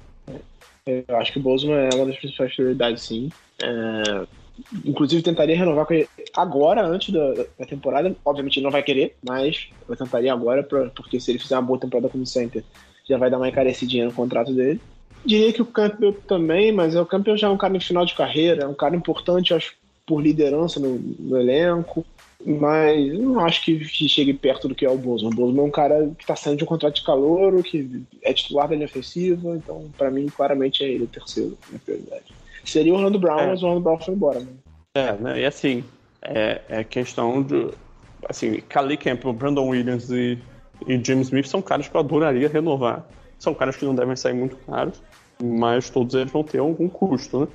É, 0.86 1.04
eu 1.08 1.18
acho 1.18 1.34
que 1.34 1.40
o 1.40 1.42
Bozeman 1.42 1.90
é 1.92 1.96
uma 1.96 2.08
das 2.08 2.18
principais 2.18 2.56
prioridades, 2.56 3.04
sim. 3.04 3.30
É, 3.62 4.26
inclusive, 4.84 5.22
tentaria 5.22 5.56
renovar 5.56 5.86
com 5.86 5.94
ele 5.94 6.08
agora, 6.36 6.86
antes 6.86 7.14
da, 7.14 7.34
da, 7.58 7.66
temporada. 7.66 8.16
Obviamente, 8.26 8.58
ele 8.58 8.64
não 8.64 8.72
vai 8.72 8.82
querer, 8.82 9.16
mas 9.24 9.70
eu 9.88 9.96
tentaria 9.96 10.34
agora, 10.34 10.64
pra, 10.64 10.90
porque 10.90 11.20
se 11.20 11.32
ele 11.32 11.40
fizer 11.40 11.56
uma 11.56 11.64
boa 11.64 11.80
temporada 11.80 12.10
como 12.10 12.26
center, 12.26 12.64
já 13.08 13.18
vai 13.18 13.30
dar 13.30 13.38
uma 13.38 13.50
encarecidinha 13.50 14.06
no 14.06 14.14
contrato 14.14 14.54
dele. 14.54 14.82
Diria 15.28 15.52
que 15.52 15.62
o 15.62 15.66
Campbell 15.66 16.14
também, 16.26 16.72
mas 16.72 16.96
o 16.96 17.06
Campbell 17.06 17.36
já 17.36 17.48
é 17.48 17.50
um 17.50 17.58
cara 17.58 17.76
em 17.76 17.82
final 17.82 18.06
de 18.06 18.16
carreira, 18.16 18.64
é 18.64 18.68
um 18.68 18.74
cara 18.74 18.96
importante, 18.96 19.54
acho, 19.54 19.74
por 20.06 20.22
liderança 20.22 20.80
no, 20.80 20.98
no 20.98 21.38
elenco, 21.38 22.06
mas 22.46 23.14
não 23.20 23.42
acho 23.42 23.66
que 23.66 23.84
chegue 24.08 24.34
perto 24.34 24.70
do 24.70 24.74
que 24.74 24.86
é 24.86 24.90
o 24.90 24.98
Bozeman. 24.98 25.34
O 25.34 25.36
Bozeman 25.36 25.66
é 25.66 25.68
um 25.68 25.72
cara 25.72 26.10
que 26.18 26.24
está 26.24 26.34
saindo 26.34 26.60
de 26.60 26.64
um 26.64 26.68
contrato 26.68 26.96
de 26.96 27.04
calor, 27.04 27.62
que 27.62 28.04
é 28.24 28.32
titular 28.32 28.70
da 28.70 28.76
linha 28.76 28.86
ofensiva, 28.86 29.58
então 29.58 29.92
para 29.98 30.10
mim 30.10 30.28
claramente 30.28 30.82
é 30.82 30.88
ele 30.88 31.04
o 31.04 31.08
terceiro, 31.08 31.58
na 31.74 31.80
prioridade. 31.80 32.24
Seria 32.64 32.94
o 32.94 32.96
Orlando 32.96 33.20
Brown, 33.20 33.40
é. 33.40 33.48
mas 33.48 33.62
o 33.62 33.66
Orlando 33.66 33.84
Brown 33.84 34.00
foi 34.00 34.14
embora. 34.14 34.40
Né? 34.40 34.48
É, 34.96 35.14
né? 35.14 35.42
E 35.42 35.46
assim, 35.46 35.84
é, 36.22 36.62
é 36.70 36.84
questão 36.86 37.44
de. 37.44 37.70
Assim, 38.30 38.62
Kali 38.70 38.96
Campbell, 38.96 39.34
Brandon 39.34 39.68
Williams 39.68 40.10
e, 40.10 40.40
e 40.88 41.04
James 41.04 41.28
Smith 41.28 41.48
são 41.48 41.62
caras 41.62 41.90
que 41.90 41.96
eu 41.96 42.00
adoraria 42.00 42.48
renovar. 42.48 43.06
São 43.38 43.54
caras 43.54 43.76
que 43.76 43.86
não 43.86 43.94
devem 43.94 44.16
sair 44.16 44.34
muito 44.34 44.56
caros 44.66 45.02
mas 45.44 45.90
todos 45.90 46.16
eles 46.16 46.32
vão 46.32 46.44
ter 46.44 46.60
algum 46.60 46.88
custo, 46.88 47.42
né? 47.42 47.48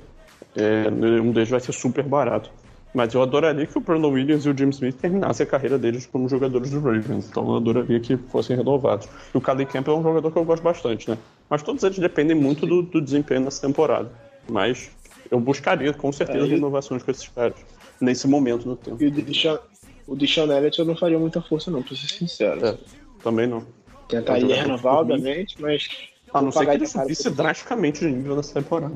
É, 0.55 0.89
um 1.19 1.31
deles 1.31 1.49
vai 1.49 1.59
ser 1.59 1.73
super 1.73 2.03
barato. 2.03 2.51
Mas 2.93 3.11
eu 3.13 3.23
adoraria 3.23 3.65
que 3.65 3.75
o 3.75 3.81
Brandon 3.81 4.11
Williams 4.11 4.45
e 4.45 4.49
o 4.49 4.57
James 4.57 4.75
Smith 4.75 4.95
terminassem 4.97 5.43
a 5.45 5.49
carreira 5.49 5.79
deles 5.79 6.05
como 6.05 6.29
jogadores 6.29 6.69
do 6.69 6.79
Ravens. 6.79 7.27
Então 7.27 7.49
eu 7.49 7.55
adoraria 7.55 7.99
que 7.99 8.15
fossem 8.17 8.55
renovados. 8.55 9.07
E 9.33 9.37
o 9.37 9.41
Calais 9.41 9.67
Campbell 9.67 9.95
é 9.95 9.97
um 9.97 10.03
jogador 10.03 10.31
que 10.31 10.37
eu 10.37 10.45
gosto 10.45 10.61
bastante, 10.61 11.09
né? 11.09 11.17
Mas 11.49 11.63
todos 11.63 11.83
eles 11.83 11.97
dependem 11.97 12.35
muito 12.35 12.67
do, 12.67 12.83
do 12.83 13.01
desempenho 13.01 13.41
nessa 13.41 13.65
temporada. 13.65 14.11
Mas 14.47 14.91
eu 15.31 15.39
buscaria, 15.39 15.91
com 15.91 16.11
certeza, 16.11 16.45
é, 16.45 16.49
renovações 16.49 17.01
com 17.01 17.09
esses 17.09 17.27
caras. 17.29 17.55
Nesse 17.99 18.27
momento 18.27 18.63
do 18.65 18.75
tempo. 18.75 19.01
E 19.01 19.07
o 19.07 19.11
Deshaun, 19.11 19.57
o 20.05 20.15
Deshaun 20.15 20.51
Elliott 20.51 20.77
eu 20.77 20.85
não 20.85 20.95
faria 20.95 21.17
muita 21.17 21.41
força, 21.41 21.71
não, 21.71 21.81
pra 21.81 21.95
ser 21.95 22.07
sincero. 22.07 22.63
É, 22.63 22.77
também 23.23 23.47
não. 23.47 23.65
Tentaria 24.07 24.55
renovar, 24.55 24.95
obviamente, 24.95 25.59
mas 25.59 25.89
a 26.33 26.41
não 26.41 26.51
ser 26.51 26.65
que 26.65 26.71
ele 26.71 26.87
subisse 26.87 27.29
drasticamente 27.29 27.99
de 27.99 28.11
nível 28.11 28.35
nessa 28.35 28.53
temporada. 28.53 28.95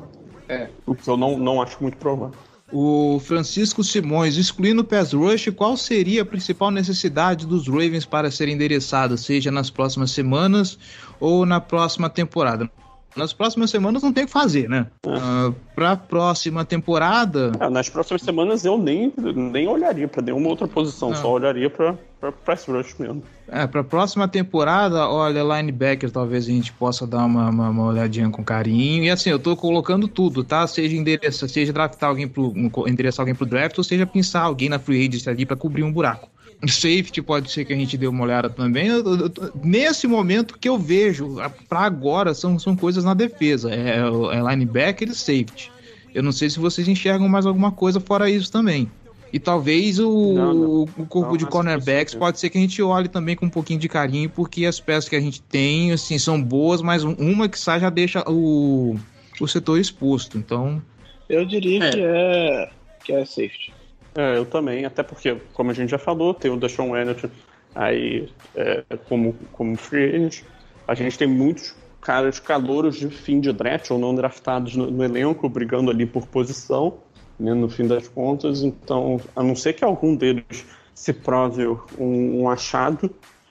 É. 0.49 0.69
O 0.85 0.95
que 0.95 1.07
eu 1.07 1.17
não, 1.17 1.37
não 1.37 1.61
acho 1.61 1.77
muito 1.81 1.97
provável. 1.97 2.35
O 2.71 3.19
Francisco 3.19 3.81
Simões, 3.81 4.35
excluindo 4.35 4.81
o 4.81 4.85
pass 4.85 5.13
rush, 5.13 5.49
qual 5.55 5.77
seria 5.77 6.23
a 6.23 6.25
principal 6.25 6.69
necessidade 6.69 7.45
dos 7.45 7.67
Ravens 7.67 8.05
para 8.05 8.29
ser 8.29 8.49
endereçada, 8.49 9.15
seja 9.15 9.49
nas 9.49 9.69
próximas 9.69 10.11
semanas 10.11 10.77
ou 11.19 11.45
na 11.45 11.61
próxima 11.61 12.09
temporada? 12.09 12.69
nas 13.17 13.33
próximas 13.33 13.71
semanas 13.71 14.03
não 14.03 14.13
tem 14.13 14.23
o 14.23 14.27
que 14.27 14.31
fazer, 14.31 14.69
né? 14.69 14.85
É. 15.03 15.09
Uh, 15.09 15.55
pra 15.73 15.97
próxima 15.97 16.63
temporada. 16.63 17.51
É, 17.59 17.67
nas 17.67 17.89
próximas 17.89 18.21
semanas 18.21 18.63
eu 18.63 18.77
nem, 18.77 19.11
nem 19.17 19.67
olharia 19.67 20.07
pra 20.07 20.21
nenhuma 20.21 20.47
outra 20.49 20.67
posição, 20.67 21.13
só 21.15 21.31
olharia 21.31 21.69
pra, 21.69 21.97
pra 22.19 22.31
press 22.31 22.65
rush 22.65 22.95
mesmo. 22.99 23.23
É, 23.47 23.65
pra 23.65 23.83
próxima 23.83 24.27
temporada, 24.27 25.07
olha, 25.07 25.41
linebacker 25.41 26.11
talvez 26.11 26.45
a 26.45 26.51
gente 26.51 26.71
possa 26.73 27.07
dar 27.07 27.25
uma, 27.25 27.49
uma, 27.49 27.69
uma, 27.69 27.85
olhadinha 27.85 28.29
com 28.29 28.43
carinho. 28.43 29.03
E 29.03 29.09
assim, 29.09 29.29
eu 29.29 29.39
tô 29.39 29.55
colocando 29.55 30.07
tudo, 30.07 30.43
tá? 30.43 30.65
Seja 30.67 30.95
endereçar, 30.95 31.47
seja 31.47 31.71
draftar 31.71 32.09
alguém 32.09 32.27
pro. 32.27 32.53
endereçar 32.87 33.23
alguém 33.23 33.35
pro 33.35 33.45
draft, 33.45 33.77
ou 33.77 33.83
seja 33.83 34.05
pensar 34.05 34.41
alguém 34.41 34.69
na 34.69 34.79
free 34.79 35.07
agency 35.07 35.29
ali 35.29 35.45
pra 35.45 35.55
cobrir 35.55 35.83
um 35.83 35.91
buraco. 35.91 36.29
Safety 36.65 37.21
pode 37.21 37.51
ser 37.51 37.65
que 37.65 37.73
a 37.73 37.75
gente 37.75 37.95
dê 37.97 38.07
uma 38.07 38.23
olhada 38.23 38.49
também. 38.49 38.87
Eu, 38.87 39.03
eu, 39.05 39.31
nesse 39.63 40.07
momento 40.07 40.57
que 40.57 40.67
eu 40.67 40.77
vejo, 40.77 41.35
para 41.69 41.81
agora, 41.81 42.33
são, 42.33 42.57
são 42.57 42.75
coisas 42.75 43.03
na 43.03 43.13
defesa. 43.13 43.69
É, 43.71 43.99
é 43.99 44.49
linebacker 44.49 45.07
e 45.07 45.13
safety. 45.13 45.71
Eu 46.15 46.23
não 46.23 46.31
sei 46.31 46.49
se 46.49 46.59
vocês 46.59 46.87
enxergam 46.87 47.29
mais 47.29 47.45
alguma 47.45 47.71
coisa 47.71 47.99
fora 47.99 48.27
isso 48.27 48.51
também. 48.51 48.89
E 49.31 49.39
talvez 49.39 49.99
o, 49.99 50.33
não, 50.33 50.53
não. 50.53 50.81
o 50.83 51.05
corpo 51.05 51.31
não, 51.31 51.37
de 51.37 51.45
cornerbacks 51.45 52.15
pode 52.15 52.39
ser 52.39 52.49
que 52.49 52.57
a 52.57 52.61
gente 52.61 52.81
olhe 52.81 53.07
também 53.07 53.35
com 53.35 53.45
um 53.45 53.49
pouquinho 53.49 53.79
de 53.79 53.89
carinho, 53.89 54.29
porque 54.29 54.65
as 54.65 54.79
peças 54.79 55.09
que 55.09 55.15
a 55.15 55.19
gente 55.19 55.41
tem, 55.41 55.91
assim, 55.91 56.17
são 56.17 56.41
boas, 56.41 56.81
mas 56.81 57.03
uma 57.03 57.49
que 57.49 57.59
sai 57.59 57.79
já 57.79 57.89
deixa 57.89 58.23
o, 58.27 58.95
o 59.39 59.47
setor 59.47 59.79
exposto. 59.79 60.37
Então. 60.37 60.81
Eu 61.27 61.45
diria 61.45 61.83
é. 61.83 61.91
que 61.91 62.01
é 62.01 62.69
que 63.03 63.13
é 63.13 63.25
safety. 63.25 63.73
É, 64.13 64.37
eu 64.37 64.45
também, 64.45 64.83
até 64.83 65.01
porque, 65.01 65.37
como 65.53 65.71
a 65.71 65.73
gente 65.73 65.89
já 65.89 65.97
falou, 65.97 66.33
tem 66.33 66.51
o 66.51 66.57
Deshaun 66.57 66.95
Elliott 66.95 67.29
aí 67.73 68.27
é, 68.55 68.83
como, 69.07 69.33
como 69.53 69.77
free 69.77 70.15
agent. 70.15 70.41
A 70.87 70.93
gente 70.93 71.17
tem 71.17 71.27
muitos 71.27 71.75
caras 72.01 72.39
calouros 72.39 72.97
de 72.97 73.09
fim 73.09 73.39
de 73.39 73.53
draft 73.53 73.91
ou 73.91 73.99
não 73.99 74.13
draftados 74.13 74.75
no, 74.75 74.89
no 74.89 75.03
elenco, 75.03 75.47
brigando 75.47 75.91
ali 75.91 76.05
por 76.05 76.27
posição, 76.27 76.97
né, 77.39 77.53
no 77.53 77.69
fim 77.69 77.87
das 77.87 78.07
contas. 78.07 78.63
Então, 78.63 79.19
a 79.35 79.43
não 79.43 79.55
ser 79.55 79.73
que 79.73 79.83
algum 79.83 80.15
deles 80.15 80.65
se 80.93 81.13
prove 81.13 81.67
um, 81.97 82.41
um 82.41 82.49
achado, 82.49 83.09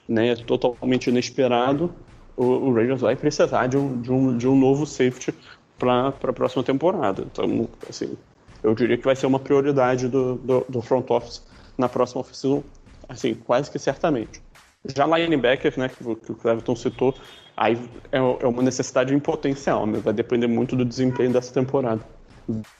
né, 0.09 0.35
totalmente 0.37 1.09
inesperado, 1.09 1.93
o, 2.37 2.45
o 2.45 2.75
Ravens 2.75 3.01
vai 3.01 3.17
precisar 3.17 3.67
de 3.67 3.77
um, 3.77 4.01
de 4.01 4.13
um, 4.13 4.37
de 4.37 4.49
um 4.49 4.59
novo 4.59 4.87
safety 4.87 5.33
para 5.79 6.09
a 6.09 6.33
próxima 6.33 6.63
temporada. 6.63 7.27
Então, 7.31 7.69
assim, 7.89 8.17
eu 8.63 8.75
diria 8.75 8.99
que 8.99 9.05
vai 9.05 9.17
ser 9.17 9.27
uma 9.27 9.39
prioridade 9.39 10.09
do, 10.09 10.37
do, 10.37 10.67
do 10.69 10.83
front 10.83 11.09
office 11.11 11.43
na 11.79 11.89
próxima 11.89 12.21
oficina, 12.21 12.63
assim, 13.09 13.35
quase 13.35 13.71
que 13.71 13.79
certamente. 13.79 14.43
Já 14.85 15.07
linebacker, 15.07 15.79
né, 15.79 15.89
que, 15.89 16.03
que 16.17 16.33
o 16.33 16.35
Cleverton 16.35 16.77
citou, 16.77 17.15
aí 17.57 17.79
é, 18.13 18.19
é, 18.19 18.47
uma 18.47 18.63
necessidade 18.63 19.15
em 19.15 19.19
potencial, 19.19 19.87
né, 19.87 19.99
vai 19.99 20.13
depender 20.13 20.47
muito 20.47 20.77
do 20.77 20.85
desempenho 20.85 21.33
dessa 21.33 21.53
temporada. 21.53 22.01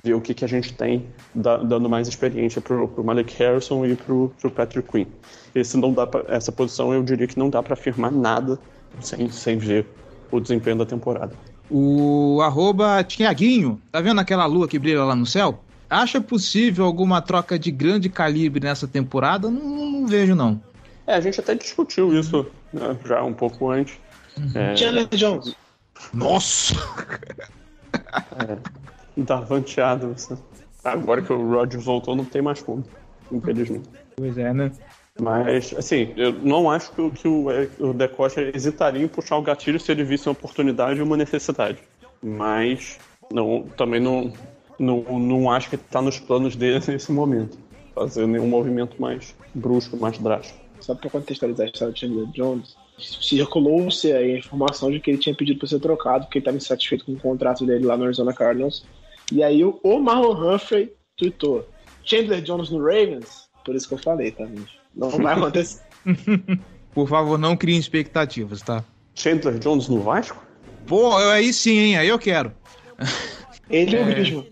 Ver 0.03 0.15
o 0.15 0.21
que, 0.21 0.33
que 0.33 0.45
a 0.45 0.49
gente 0.49 0.73
tem 0.75 1.07
da, 1.35 1.57
dando 1.57 1.89
mais 1.89 2.07
experiência 2.07 2.61
para 2.61 2.77
o 2.77 3.05
Malik 3.05 3.35
Harrison 3.37 3.85
e 3.85 3.97
para 3.97 4.15
o 4.15 4.51
Patrick 4.55 4.89
Quinn. 4.91 5.07
Esse 5.55 5.77
não 5.77 5.93
dá 5.93 6.07
pra, 6.07 6.25
essa 6.29 6.53
posição 6.53 6.95
eu 6.95 7.03
diria 7.03 7.27
que 7.27 7.39
não 7.39 7.51
dá 7.51 7.63
para 7.63 7.75
afirmar 7.75 8.13
nada 8.13 8.59
sem, 9.01 9.29
sem 9.29 9.59
ver 9.59 9.87
o 10.31 10.41
desempenho 10.41 10.77
da 10.77 10.87
temporada. 10.87 11.35
O 11.69 12.41
arroba 12.43 13.03
Tiaguinho, 13.03 13.81
tá 13.91 14.01
vendo 14.01 14.21
aquela 14.21 14.47
lua 14.47 14.69
que 14.69 14.79
brilha 14.79 15.05
lá 15.05 15.17
no 15.17 15.27
céu? 15.27 15.61
Acha 15.91 16.21
possível 16.21 16.85
alguma 16.85 17.21
troca 17.21 17.59
de 17.59 17.71
grande 17.71 18.09
calibre 18.09 18.65
nessa 18.65 18.87
temporada? 18.87 19.51
Não, 19.51 19.91
não 19.91 20.07
vejo, 20.07 20.35
não. 20.35 20.61
É, 21.07 21.15
a 21.15 21.21
gente 21.21 21.39
até 21.41 21.55
discutiu 21.55 22.17
isso 22.17 22.47
né, 22.73 22.97
já 23.05 23.23
um 23.23 23.33
pouco 23.33 23.71
antes. 23.71 23.97
É, 24.55 24.77
Chandler 24.77 25.09
Jones. 25.13 25.57
Nossa! 26.13 26.75
Davante 28.37 28.63
Adams. 29.83 30.29
né? 30.31 30.39
Agora 30.85 31.21
que 31.23 31.33
o 31.33 31.51
Rodgers 31.51 31.85
voltou, 31.85 32.15
não 32.15 32.25
tem 32.25 32.41
mais 32.43 32.61
como, 32.63 32.85
infelizmente. 33.33 33.89
Pois 34.17 34.39
é, 34.39 34.53
né? 34.53 34.71
Mas, 35.19 35.75
assim, 35.77 36.13
eu 36.17 36.33
não 36.33 36.71
acho 36.71 36.93
que, 36.93 37.01
o- 37.01 37.11
que 37.11 37.27
o, 37.27 37.47
o 37.81 37.93
Decosta 37.95 38.43
hesitaria 38.43 39.03
em 39.03 39.09
puxar 39.09 39.37
o 39.39 39.43
gatilho 39.43 39.81
se 39.81 39.91
ele 39.91 40.05
visse 40.05 40.29
uma 40.29 40.33
oportunidade 40.33 41.01
e 41.01 41.03
uma 41.03 41.17
necessidade. 41.17 41.79
Mas 42.23 42.99
não, 43.33 43.63
também 43.77 43.99
não, 44.01 44.33
não, 44.79 45.03
não 45.19 45.51
acho 45.51 45.71
que 45.71 45.77
está 45.77 46.03
nos 46.03 46.19
planos 46.19 46.55
dele 46.55 46.81
nesse 46.87 47.11
momento. 47.11 47.59
Fazer 47.95 48.27
nenhum 48.27 48.47
movimento 48.47 49.01
mais 49.01 49.35
brusco, 49.55 49.97
mais 49.97 50.19
drástico. 50.19 50.59
Só 50.81 50.95
pra 50.95 51.09
contextualizar 51.09 51.67
a 51.67 51.71
história 51.71 51.95
de 51.95 52.01
Chandler 52.01 52.27
Jones, 52.27 52.77
circulou-se 52.99 54.13
a 54.13 54.37
informação 54.37 54.91
de 54.91 55.01
que 55.01 55.11
ele 55.11 55.19
tinha 55.19 55.35
pedido 55.35 55.59
pra 55.59 55.67
ser 55.69 55.81
trocado, 55.81 56.25
porque 56.27 56.39
ele 56.39 56.43
estava 56.43 56.57
insatisfeito 56.59 57.07
com 57.07 57.13
o 57.13 57.19
contrato 57.19 57.65
dele 57.67 57.87
lá 57.87 57.97
no 57.97 58.05
Arizona 58.05 58.33
Cardinals. 58.35 58.85
E 59.33 59.43
aí 59.43 59.65
o, 59.65 60.01
Marlon 60.01 60.55
Humphrey 60.55 60.93
tweetou: 61.17 61.69
Chandler 62.05 62.43
Jones 62.43 62.71
no 62.71 62.79
Ravens? 62.79 63.49
Por 63.65 63.75
isso 63.75 63.89
que 63.89 63.95
eu 63.95 63.99
falei, 63.99 64.31
tá, 64.31 64.47
gente? 64.47 64.79
Não 64.95 65.11
vai 65.11 65.35
acontecer. 65.35 65.83
Por 66.95 67.09
favor, 67.09 67.37
não 67.37 67.57
criem 67.57 67.79
expectativas, 67.79 68.63
tá? 68.63 68.83
Chandler 69.15 69.59
Jones 69.59 69.89
no 69.89 70.01
Vasco? 70.01 70.43
Pô, 70.87 71.17
aí 71.17 71.53
sim, 71.53 71.77
hein? 71.77 71.99
Aí 71.99 72.09
eu 72.09 72.19
quero. 72.19 72.53
Ele 73.69 73.97
e 73.97 74.01
o 74.01 74.07
Griezmann. 74.07 74.47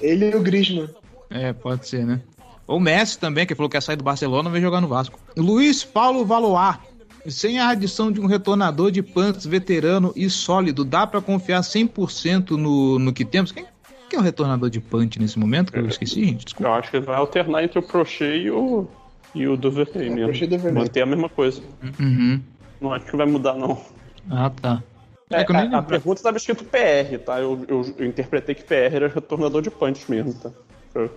ele 0.00 0.30
e 0.30 0.36
o 0.36 0.42
Griezmann. 0.42 0.88
É, 1.30 1.52
pode 1.52 1.88
ser, 1.88 2.04
né? 2.04 2.20
O 2.66 2.78
Messi 2.78 3.18
também, 3.18 3.46
que 3.46 3.54
falou 3.54 3.68
que 3.68 3.76
ia 3.76 3.80
sair 3.80 3.96
do 3.96 4.04
Barcelona, 4.04 4.50
vai 4.50 4.60
jogar 4.60 4.80
no 4.80 4.88
Vasco. 4.88 5.18
Luiz 5.36 5.82
Paulo 5.82 6.24
Valoar. 6.24 6.84
Sem 7.28 7.58
a 7.60 7.68
adição 7.68 8.10
de 8.10 8.20
um 8.20 8.26
retornador 8.26 8.90
de 8.90 9.02
punts 9.02 9.46
veterano 9.46 10.12
e 10.16 10.28
sólido, 10.28 10.84
dá 10.84 11.06
pra 11.06 11.20
confiar 11.20 11.60
100% 11.60 12.50
no, 12.50 12.98
no 12.98 13.12
que 13.12 13.24
temos? 13.24 13.52
Quem, 13.52 13.64
quem 14.10 14.18
é 14.18 14.20
o 14.20 14.24
retornador 14.24 14.68
de 14.68 14.80
punch 14.80 15.18
nesse 15.20 15.38
momento? 15.38 15.72
Que 15.72 15.78
eu 15.78 15.86
esqueci, 15.86 16.24
gente. 16.24 16.44
Desculpa. 16.46 16.68
Eu 16.70 16.74
acho 16.74 16.90
que 16.90 16.96
ele 16.96 17.06
vai 17.06 17.16
alternar 17.16 17.62
entre 17.62 17.78
o 17.78 17.82
Prochet 17.82 18.42
e 18.44 18.50
o, 18.50 18.88
e 19.34 19.46
o 19.46 19.56
Duvernay 19.56 20.10
mesmo. 20.10 20.24
Prochet 20.26 20.44
e 20.44 20.46
Duvernay. 20.48 20.82
Manter 20.82 21.02
a 21.02 21.06
mesma 21.06 21.28
coisa. 21.28 21.62
Uhum. 22.00 22.40
Não 22.80 22.92
acho 22.92 23.06
que 23.06 23.16
vai 23.16 23.26
mudar, 23.26 23.54
não. 23.54 23.80
Ah, 24.28 24.50
tá. 24.50 24.82
É, 25.30 25.40
É 25.40 25.44
que 25.44 25.52
a, 25.56 25.78
a 25.78 25.82
pergunta 25.82 26.18
estava 26.18 26.36
escrito 26.36 26.64
PR, 26.64 27.18
tá? 27.24 27.40
Eu, 27.40 27.64
eu- 27.68 27.94
eu 27.98 28.06
interpretei 28.06 28.54
que 28.54 28.64
PR 28.64 28.94
era 28.96 29.08
retornador 29.08 29.62
de 29.62 29.70
punch 29.70 30.10
mesmo, 30.10 30.34
tá? 30.34 30.50
Eu, 30.94 31.10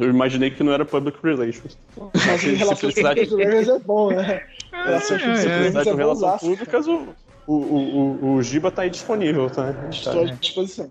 eu 0.00 0.10
imaginei 0.10 0.50
que 0.50 0.62
não 0.62 0.72
era 0.72 0.84
public 0.84 1.18
relations. 1.22 1.76
Mas 2.14 2.44
em 2.44 2.54
relações 2.54 2.94
públicas 2.94 3.28
do 3.28 3.36
Ravens 3.38 3.68
é 3.68 3.78
bom, 3.78 4.10
né? 4.12 4.42
Relações 4.72 5.22
é, 5.22 5.24
públicas 5.24 5.44
é. 5.44 5.54
Simplicidade 5.54 5.88
é 5.88 5.92
com 5.92 5.96
bom 5.98 6.04
relações 6.04 6.40
públicas, 6.40 6.86
o, 6.86 7.08
o, 7.46 7.54
o, 7.54 8.24
o, 8.24 8.34
o 8.34 8.42
Giba 8.42 8.70
tá 8.70 8.82
aí 8.82 8.90
disponível, 8.90 9.48
tá? 9.50 9.74
Estou 9.90 10.22
à 10.22 10.24
disposição. 10.26 10.90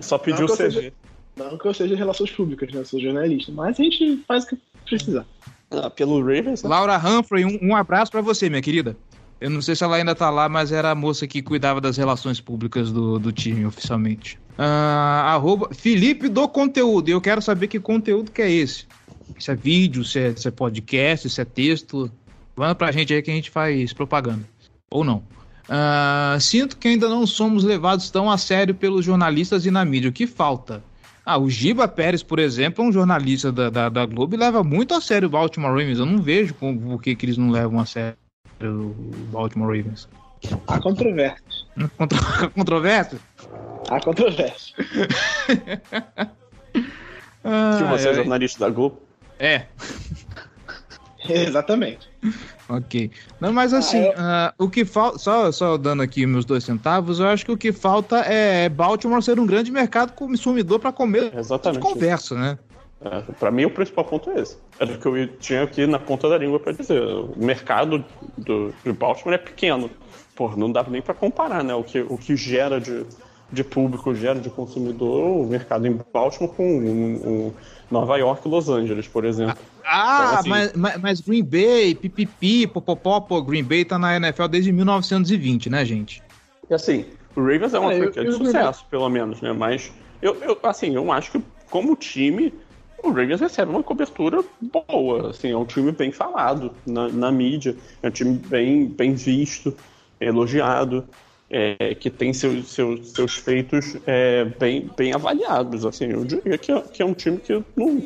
Só 0.00 0.18
pediu 0.18 0.46
o 0.46 0.48
Não 0.48 0.56
que 0.56 0.62
eu 0.62 0.66
CV. 0.70 0.72
seja- 0.74 0.92
Não 1.36 1.58
que 1.58 1.66
eu 1.66 1.74
seja 1.74 1.96
relações 1.96 2.30
públicas, 2.30 2.72
né? 2.72 2.80
Eu 2.80 2.84
sou 2.84 3.00
jornalista. 3.00 3.52
Mas 3.52 3.78
a 3.78 3.82
gente 3.82 4.22
faz 4.26 4.44
o 4.44 4.48
que 4.48 4.58
precisar. 4.88 5.26
Ah, 5.70 5.90
pelo 5.90 6.20
Ravens, 6.20 6.62
né? 6.62 6.68
Laura 6.68 6.96
Humphrey, 6.96 7.44
um, 7.44 7.58
um 7.70 7.76
abraço 7.76 8.10
pra 8.12 8.20
você, 8.20 8.48
minha 8.48 8.62
querida. 8.62 8.96
Eu 9.44 9.50
não 9.50 9.60
sei 9.60 9.76
se 9.76 9.84
ela 9.84 9.96
ainda 9.96 10.14
tá 10.14 10.30
lá, 10.30 10.48
mas 10.48 10.72
era 10.72 10.90
a 10.90 10.94
moça 10.94 11.26
que 11.26 11.42
cuidava 11.42 11.78
das 11.78 11.98
relações 11.98 12.40
públicas 12.40 12.90
do, 12.90 13.18
do 13.18 13.30
time 13.30 13.66
oficialmente. 13.66 14.38
Ah, 14.56 15.34
arroba 15.34 15.68
Felipe 15.74 16.30
do 16.30 16.48
Conteúdo. 16.48 17.10
Eu 17.10 17.20
quero 17.20 17.42
saber 17.42 17.68
que 17.68 17.78
conteúdo 17.78 18.30
que 18.30 18.40
é 18.40 18.50
esse. 18.50 18.86
Se 19.38 19.50
é 19.50 19.54
vídeo, 19.54 20.02
se 20.02 20.18
é, 20.18 20.34
se 20.34 20.48
é 20.48 20.50
podcast, 20.50 21.28
se 21.28 21.42
é 21.42 21.44
texto. 21.44 22.10
Manda 22.56 22.74
pra 22.74 22.90
gente 22.90 23.12
aí 23.12 23.20
que 23.20 23.30
a 23.30 23.34
gente 23.34 23.50
faz 23.50 23.92
propaganda. 23.92 24.48
Ou 24.90 25.04
não. 25.04 25.22
Ah, 25.68 26.38
sinto 26.40 26.78
que 26.78 26.88
ainda 26.88 27.06
não 27.06 27.26
somos 27.26 27.64
levados 27.64 28.08
tão 28.08 28.30
a 28.30 28.38
sério 28.38 28.74
pelos 28.74 29.04
jornalistas 29.04 29.66
e 29.66 29.70
na 29.70 29.84
mídia. 29.84 30.08
O 30.08 30.12
que 30.14 30.26
falta? 30.26 30.82
Ah, 31.22 31.36
o 31.36 31.50
Giba 31.50 31.86
Pérez, 31.86 32.22
por 32.22 32.38
exemplo, 32.38 32.82
é 32.82 32.88
um 32.88 32.92
jornalista 32.92 33.52
da, 33.52 33.68
da, 33.68 33.88
da 33.90 34.06
Globo 34.06 34.36
e 34.36 34.38
leva 34.38 34.64
muito 34.64 34.94
a 34.94 35.02
sério 35.02 35.28
o 35.28 35.30
Baltimore 35.30 35.68
Ravens. 35.70 35.98
Eu 35.98 36.06
não 36.06 36.22
vejo 36.22 36.54
por 36.54 37.02
que, 37.02 37.14
que 37.14 37.26
eles 37.26 37.36
não 37.36 37.50
levam 37.50 37.78
a 37.78 37.84
sério 37.84 38.23
o 38.62 38.94
Baltimore 39.30 39.76
Ravens. 39.76 40.08
Há 40.66 40.78
controvérsias. 40.80 41.64
Contro 41.96 42.18
Controvérsia? 42.54 43.18
Há 43.90 44.00
controvérsias. 44.00 44.74
Ah, 47.46 47.76
Que 47.78 47.84
você 47.84 48.08
é 48.08 48.12
é, 48.12 48.14
jornalista 48.14 48.60
da 48.60 48.70
Globo. 48.70 49.02
é, 49.38 49.66
Exatamente. 51.28 52.08
ok. 52.68 53.10
Não, 53.38 53.52
mas 53.52 53.74
assim, 53.74 53.98
eu- 53.98 54.14
ah, 54.16 54.54
o 54.58 54.68
que 54.70 54.82
falta, 54.84 55.18
só, 55.18 55.52
só 55.52 55.76
dando 55.76 56.02
aqui 56.02 56.24
meus 56.26 56.46
dois 56.46 56.64
centavos, 56.64 57.20
eu 57.20 57.28
acho 57.28 57.44
que 57.44 57.52
o 57.52 57.56
que 57.58 57.70
falta 57.70 58.16
é 58.20 58.66
Baltimore 58.70 59.22
ser 59.22 59.38
um 59.38 59.46
grande 59.46 59.70
mercado 59.70 60.12
consumidor 60.14 60.78
para 60.80 60.90
comer 60.90 61.30
de 61.32 61.38
Exatamente. 61.38 61.82
conversa, 61.82 62.34
né? 62.34 62.58
É, 63.04 63.20
pra 63.38 63.50
mim, 63.50 63.64
o 63.66 63.70
principal 63.70 64.04
ponto 64.04 64.30
é 64.30 64.40
esse. 64.40 64.56
Era 64.78 64.92
o 64.92 64.98
que 64.98 65.06
eu 65.06 65.26
tinha 65.38 65.62
aqui 65.62 65.86
na 65.86 65.98
ponta 65.98 66.28
da 66.28 66.38
língua 66.38 66.58
pra 66.58 66.72
dizer. 66.72 67.02
O 67.02 67.34
mercado 67.36 68.04
do, 68.38 68.72
de 68.84 68.92
Baltimore 68.92 69.34
é 69.34 69.38
pequeno. 69.38 69.90
Pô, 70.34 70.50
não 70.56 70.72
dá 70.72 70.82
nem 70.88 71.02
pra 71.02 71.12
comparar, 71.14 71.62
né? 71.62 71.74
O 71.74 71.84
que, 71.84 72.00
o 72.00 72.16
que 72.16 72.34
gera 72.34 72.80
de, 72.80 73.04
de 73.52 73.62
público, 73.62 74.14
gera 74.14 74.40
de 74.40 74.48
consumidor, 74.50 75.22
o 75.42 75.46
mercado 75.46 75.86
em 75.86 76.00
Baltimore 76.12 76.52
com 76.54 76.64
um, 76.66 77.14
um 77.48 77.54
Nova 77.90 78.16
York 78.16 78.46
e 78.48 78.50
Los 78.50 78.68
Angeles, 78.68 79.06
por 79.06 79.24
exemplo. 79.24 79.58
Ah, 79.84 80.14
Então, 80.24 80.34
assim- 80.40 80.48
mas, 80.48 80.72
mas, 80.74 81.00
mas 81.00 81.20
Green 81.20 81.44
Bay, 81.44 81.94
pipipi, 81.94 82.66
popopó, 82.66 83.20
pô, 83.20 83.42
Green 83.42 83.62
Bay 83.62 83.84
tá 83.84 83.98
na 83.98 84.16
NFL 84.16 84.48
desde 84.48 84.72
1920, 84.72 85.68
né, 85.68 85.84
gente? 85.84 86.22
E 86.70 86.74
assim, 86.74 87.04
o 87.36 87.40
Ravens 87.40 87.74
é 87.74 87.78
uma 87.78 87.92
É, 87.92 87.98
franquia 87.98 88.24
de 88.24 88.32
sucesso, 88.32 88.86
pelo 88.90 89.08
menos, 89.10 89.42
né? 89.42 89.52
Mas 89.52 89.92
eu, 90.22 90.34
eu, 90.42 90.58
assim, 90.62 90.94
eu 90.94 91.12
acho 91.12 91.32
que 91.32 91.42
como 91.70 91.94
time, 91.96 92.52
o 93.04 93.12
Ravens 93.12 93.40
recebe 93.40 93.70
uma 93.70 93.82
cobertura 93.82 94.42
boa. 94.60 95.30
Assim, 95.30 95.50
é 95.50 95.56
um 95.56 95.64
time 95.64 95.92
bem 95.92 96.10
falado 96.10 96.72
na, 96.86 97.08
na 97.08 97.30
mídia, 97.30 97.76
é 98.02 98.08
um 98.08 98.10
time 98.10 98.38
bem, 98.38 98.86
bem 98.86 99.14
visto, 99.14 99.76
elogiado, 100.20 101.04
é, 101.50 101.94
que 101.94 102.10
tem 102.10 102.32
seus, 102.32 102.68
seus, 102.68 103.10
seus 103.10 103.34
feitos 103.34 103.96
é, 104.06 104.44
bem, 104.44 104.90
bem 104.96 105.12
avaliados. 105.12 105.84
Assim, 105.84 106.06
eu 106.06 106.24
diria 106.24 106.56
que 106.56 106.72
é, 106.72 106.80
que 106.80 107.02
é 107.02 107.04
um 107.04 107.14
time 107.14 107.38
que 107.38 107.62
não, 107.76 108.02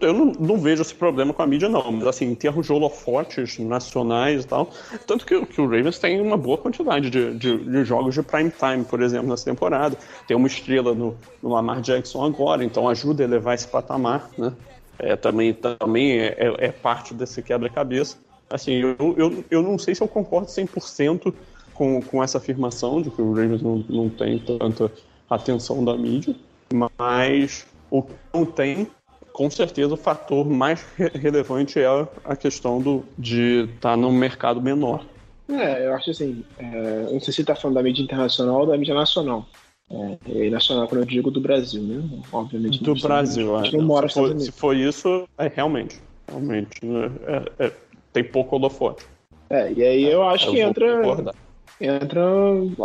eu 0.00 0.12
não, 0.12 0.32
não 0.38 0.58
vejo 0.58 0.80
esse 0.80 0.94
problema 0.94 1.34
com 1.34 1.42
a 1.42 1.46
mídia, 1.46 1.68
não. 1.68 1.92
Mas, 1.92 2.06
assim, 2.06 2.26
em 2.26 2.34
termos 2.34 2.66
de 2.66 2.72
holofotes 2.72 3.58
nacionais 3.58 4.44
e 4.44 4.46
tal. 4.46 4.70
Tanto 5.06 5.26
que, 5.26 5.44
que 5.46 5.60
o 5.60 5.64
Ravens 5.64 5.98
tem 5.98 6.20
uma 6.20 6.36
boa 6.36 6.56
quantidade 6.56 7.10
de, 7.10 7.34
de, 7.34 7.58
de 7.58 7.84
jogos 7.84 8.14
de 8.14 8.22
prime 8.22 8.50
time, 8.50 8.84
por 8.84 9.02
exemplo, 9.02 9.28
nessa 9.28 9.44
temporada. 9.44 9.96
Tem 10.26 10.36
uma 10.36 10.46
estrela 10.46 10.94
no, 10.94 11.16
no 11.42 11.50
Lamar 11.50 11.80
Jackson 11.80 12.24
agora, 12.24 12.64
então 12.64 12.88
ajuda 12.88 13.22
a 13.22 13.26
elevar 13.26 13.54
esse 13.54 13.68
patamar, 13.68 14.30
né? 14.38 14.52
É, 14.98 15.14
também 15.14 15.52
também 15.52 16.20
é, 16.20 16.28
é- 16.38 16.66
é 16.66 16.72
parte 16.72 17.12
desse 17.12 17.42
quebra-cabeça. 17.42 18.16
Assim, 18.48 18.74
eu, 18.74 18.96
eu, 19.18 19.44
eu 19.50 19.62
não 19.62 19.78
sei 19.78 19.94
se 19.94 20.02
eu 20.02 20.08
concordo 20.08 20.46
100% 20.50 21.34
com, 21.74 22.00
com 22.00 22.24
essa 22.24 22.38
afirmação 22.38 23.02
de 23.02 23.10
que 23.10 23.20
o 23.20 23.34
Ravens 23.34 23.60
não, 23.60 23.84
não 23.88 24.08
tem 24.08 24.38
tanta 24.38 24.90
atenção 25.28 25.84
da 25.84 25.94
mídia, 25.96 26.34
mas 26.72 27.66
o 27.90 28.02
que 28.02 28.14
não 28.32 28.46
tem 28.46 28.88
com 29.36 29.50
certeza 29.50 29.92
o 29.92 29.98
fator 29.98 30.48
mais 30.48 30.82
re- 30.96 31.10
relevante 31.14 31.78
é 31.78 31.86
a 32.24 32.34
questão 32.34 32.80
do, 32.80 33.04
de 33.18 33.68
estar 33.74 33.94
num 33.94 34.10
mercado 34.10 34.62
menor. 34.62 35.04
É, 35.46 35.86
eu 35.86 35.94
acho 35.94 36.10
assim, 36.10 36.42
é, 36.58 37.02
não 37.12 37.20
sei 37.20 37.34
se 37.34 37.40
ele 37.42 37.46
tá 37.46 37.54
falando 37.54 37.74
da 37.74 37.82
mídia 37.82 38.02
internacional 38.02 38.60
ou 38.60 38.66
da 38.66 38.78
mídia 38.78 38.94
nacional. 38.94 39.46
É, 39.90 40.18
e 40.26 40.48
nacional 40.48 40.88
quando 40.88 41.02
eu 41.02 41.06
digo 41.06 41.30
do 41.30 41.38
Brasil, 41.38 41.82
né? 41.82 42.02
Obviamente. 42.32 42.82
Do 42.82 42.94
Brasil, 42.94 43.58
é. 43.58 43.70
não 43.72 44.08
se, 44.08 44.14
for, 44.14 44.40
se 44.40 44.50
for 44.52 44.74
isso, 44.74 45.28
é 45.36 45.52
realmente. 45.54 46.00
Realmente. 46.26 46.70
né, 46.82 47.12
é- 47.58 47.66
é- 47.66 47.72
tem 48.14 48.24
pouco 48.24 48.56
holofote. 48.56 49.04
É, 49.50 49.70
e 49.70 49.82
aí 49.84 50.04
eu 50.04 50.26
acho 50.26 50.46
Eu 50.46 50.52
que 50.52 50.60
entra, 50.60 50.96
concordar. 50.96 51.34
Entra 51.80 52.22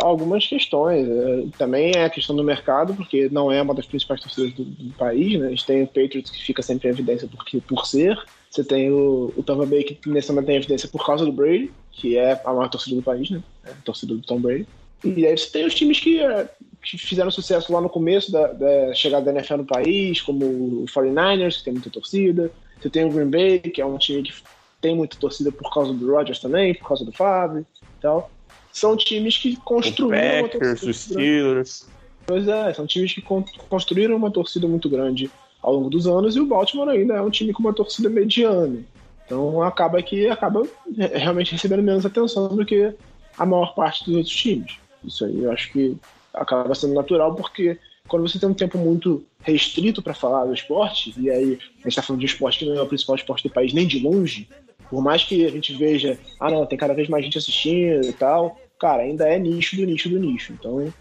algumas 0.02 0.46
questões. 0.46 1.08
É, 1.08 1.44
também 1.58 1.92
é 1.94 2.04
a 2.04 2.10
questão 2.10 2.36
do 2.36 2.44
mercado, 2.44 2.94
porque 2.94 3.28
não 3.30 3.50
é 3.50 3.60
uma 3.60 3.74
das 3.74 3.86
principais 3.86 4.20
torcidas 4.20 4.52
do, 4.52 4.64
do 4.64 4.92
país, 4.94 5.38
né? 5.38 5.46
A 5.46 5.50
gente 5.50 5.66
tem 5.66 5.82
o 5.82 5.86
Patriots 5.86 6.30
que 6.30 6.42
fica 6.42 6.62
sempre 6.62 6.88
em 6.88 6.92
evidência 6.92 7.28
porque, 7.28 7.60
por 7.60 7.86
ser. 7.86 8.18
Você 8.50 8.62
tem 8.62 8.90
o, 8.90 9.32
o 9.34 9.42
Tampa 9.42 9.64
Bay 9.64 9.82
que 9.82 9.98
nesse 10.08 10.30
momento 10.30 10.46
tem 10.46 10.56
evidência 10.56 10.88
por 10.88 11.06
causa 11.06 11.24
do 11.24 11.32
Brady, 11.32 11.72
que 11.90 12.18
é 12.18 12.38
a 12.44 12.52
maior 12.52 12.68
torcida 12.68 12.96
do 12.96 13.02
país, 13.02 13.30
né? 13.30 13.42
É 13.64 13.70
a 13.70 13.74
torcida 13.84 14.14
do 14.14 14.20
Tom 14.20 14.40
Brady. 14.40 14.66
E 15.04 15.26
aí 15.26 15.36
você 15.36 15.50
tem 15.50 15.66
os 15.66 15.74
times 15.74 15.98
que, 15.98 16.20
é, 16.20 16.48
que 16.82 16.96
fizeram 16.98 17.30
sucesso 17.30 17.72
lá 17.72 17.80
no 17.80 17.88
começo 17.88 18.30
da, 18.30 18.48
da 18.48 18.94
chegada 18.94 19.24
da 19.24 19.32
NFL 19.32 19.56
no 19.56 19.64
país, 19.64 20.20
como 20.20 20.44
o 20.44 20.84
49ers, 20.84 21.58
que 21.58 21.64
tem 21.64 21.72
muita 21.72 21.90
torcida. 21.90 22.52
Você 22.80 22.90
tem 22.90 23.04
o 23.04 23.10
Green 23.10 23.30
Bay, 23.30 23.58
que 23.58 23.80
é 23.80 23.86
um 23.86 23.98
time 23.98 24.22
que 24.22 24.32
tem 24.80 24.94
muita 24.94 25.16
torcida 25.16 25.50
por 25.50 25.72
causa 25.72 25.92
do 25.92 26.12
Rodgers 26.12 26.40
também, 26.40 26.74
por 26.74 26.88
causa 26.88 27.04
do 27.04 27.12
Favre 27.12 27.60
e 27.60 28.02
tal. 28.02 28.30
São 28.72 28.96
times 28.96 29.36
que 29.36 29.54
O 29.54 29.60
construíram 29.60 30.38
uma 30.38 30.48
Packers, 30.48 30.80
torcida 30.80 30.90
os 30.90 30.96
Steelers. 31.00 31.86
Pois 32.26 32.48
é, 32.48 32.72
são 32.72 32.86
times 32.86 33.12
que 33.12 33.22
construíram 33.68 34.16
uma 34.16 34.30
torcida 34.30 34.66
muito 34.66 34.88
grande 34.88 35.30
ao 35.60 35.74
longo 35.74 35.90
dos 35.90 36.06
anos 36.06 36.34
e 36.34 36.40
o 36.40 36.46
Baltimore 36.46 36.88
ainda 36.88 37.14
é 37.14 37.20
um 37.20 37.30
time 37.30 37.52
com 37.52 37.60
uma 37.60 37.72
torcida 37.72 38.08
mediana. 38.08 38.80
Então 39.26 39.62
acaba 39.62 40.02
que 40.02 40.28
acaba 40.28 40.66
realmente 41.14 41.52
recebendo 41.52 41.82
menos 41.82 42.04
atenção 42.04 42.48
do 42.48 42.64
que 42.64 42.92
a 43.38 43.46
maior 43.46 43.74
parte 43.74 44.04
dos 44.04 44.16
outros 44.16 44.34
times. 44.34 44.76
Isso 45.04 45.24
aí 45.24 45.42
eu 45.42 45.52
acho 45.52 45.72
que 45.72 45.96
acaba 46.32 46.74
sendo 46.74 46.94
natural 46.94 47.34
porque 47.34 47.78
quando 48.08 48.28
você 48.28 48.38
tem 48.38 48.48
um 48.48 48.54
tempo 48.54 48.78
muito 48.78 49.24
restrito 49.40 50.02
para 50.02 50.14
falar 50.14 50.44
do 50.44 50.54
esporte, 50.54 51.14
e 51.18 51.30
aí 51.30 51.44
a 51.44 51.48
gente 51.48 51.88
está 51.88 52.02
falando 52.02 52.20
de 52.20 52.26
um 52.26 52.28
esporte 52.28 52.58
que 52.58 52.64
não 52.66 52.76
é 52.76 52.82
o 52.82 52.86
principal 52.86 53.16
esporte 53.16 53.48
do 53.48 53.52
país 53.52 53.72
nem 53.72 53.86
de 53.86 54.00
longe, 54.00 54.48
por 54.90 55.02
mais 55.02 55.24
que 55.24 55.46
a 55.46 55.50
gente 55.50 55.72
veja, 55.74 56.18
ah 56.38 56.50
não, 56.50 56.66
tem 56.66 56.78
cada 56.78 56.94
vez 56.94 57.08
mais 57.08 57.24
gente 57.24 57.38
assistindo 57.38 58.04
e 58.04 58.12
tal, 58.12 58.58
cara, 58.82 59.04
ainda 59.04 59.28
é 59.28 59.38
nicho 59.38 59.76
do 59.76 59.86
nicho 59.86 60.08
do 60.08 60.18
nicho. 60.18 60.52
Então 60.52 60.92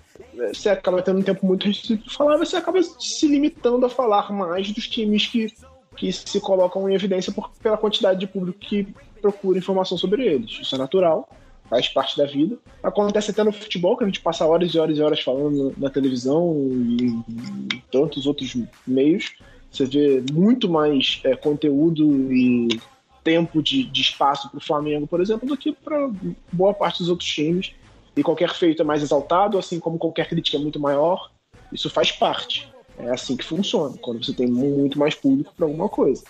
você 0.53 0.69
acaba 0.69 1.01
tendo 1.01 1.19
um 1.19 1.23
tempo 1.23 1.43
muito 1.47 1.65
restrito 1.65 2.03
para 2.03 2.13
falar, 2.13 2.37
você 2.37 2.55
acaba 2.55 2.79
se 2.83 3.27
limitando 3.27 3.83
a 3.87 3.89
falar 3.89 4.31
mais 4.31 4.71
dos 4.71 4.87
times 4.87 5.25
que, 5.25 5.51
que 5.97 6.13
se 6.13 6.39
colocam 6.39 6.87
em 6.87 6.93
evidência 6.93 7.33
por, 7.33 7.49
pela 7.61 7.77
quantidade 7.77 8.19
de 8.19 8.27
público 8.27 8.59
que 8.59 8.87
procura 9.19 9.57
informação 9.57 9.97
sobre 9.97 10.23
eles. 10.23 10.59
Isso 10.61 10.75
é 10.75 10.77
natural, 10.77 11.27
faz 11.67 11.89
parte 11.89 12.15
da 12.15 12.25
vida. 12.27 12.55
Acontece 12.83 13.31
até 13.31 13.43
no 13.43 13.51
futebol, 13.51 13.97
que 13.97 14.03
a 14.03 14.07
gente 14.07 14.21
passa 14.21 14.45
horas 14.45 14.71
e 14.71 14.77
horas 14.77 14.97
e 14.99 15.01
horas 15.01 15.21
falando 15.21 15.73
na 15.75 15.89
televisão 15.89 16.53
e 16.71 17.05
em 17.05 17.83
tantos 17.91 18.27
outros 18.27 18.55
meios. 18.85 19.33
Você 19.71 19.85
vê 19.85 20.23
muito 20.31 20.69
mais 20.69 21.19
é, 21.23 21.35
conteúdo 21.35 22.31
e 22.31 22.79
tempo 23.23 23.61
de, 23.61 23.83
de 23.83 24.01
espaço 24.01 24.49
para 24.49 24.57
o 24.57 24.61
Flamengo, 24.61 25.07
por 25.07 25.21
exemplo, 25.21 25.47
do 25.47 25.57
que 25.57 25.71
para 25.71 26.09
boa 26.51 26.73
parte 26.73 26.99
dos 26.99 27.09
outros 27.09 27.29
times 27.29 27.73
e 28.15 28.23
qualquer 28.23 28.53
feito 28.53 28.81
é 28.81 28.85
mais 28.85 29.01
exaltado, 29.01 29.57
assim 29.57 29.79
como 29.79 29.97
qualquer 29.97 30.27
crítica 30.27 30.57
é 30.57 30.59
muito 30.59 30.79
maior. 30.79 31.31
Isso 31.71 31.89
faz 31.89 32.11
parte. 32.11 32.69
É 32.97 33.09
assim 33.09 33.37
que 33.37 33.43
funciona, 33.43 33.97
quando 34.01 34.23
você 34.23 34.33
tem 34.33 34.47
muito 34.47 34.99
mais 34.99 35.15
público 35.15 35.53
para 35.55 35.65
alguma 35.65 35.87
coisa. 35.87 36.23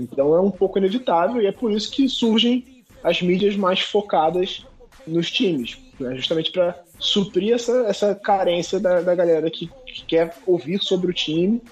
Então 0.00 0.34
é 0.34 0.40
um 0.40 0.50
pouco 0.50 0.78
inevitável 0.78 1.40
e 1.40 1.46
é 1.46 1.52
por 1.52 1.72
isso 1.72 1.90
que 1.90 2.08
surgem 2.08 2.84
as 3.02 3.22
mídias 3.22 3.56
mais 3.56 3.80
focadas 3.80 4.66
nos 5.06 5.30
times, 5.30 5.78
né? 5.98 6.14
justamente 6.16 6.50
para 6.50 6.78
suprir 6.98 7.54
essa, 7.54 7.86
essa 7.86 8.14
carência 8.14 8.78
da, 8.78 9.00
da 9.00 9.14
galera 9.14 9.50
que, 9.50 9.70
que, 9.86 10.04
quer 10.04 10.36
ouvir 10.46 10.82
sobre 10.82 11.10
o 11.10 11.14
time 11.14 11.62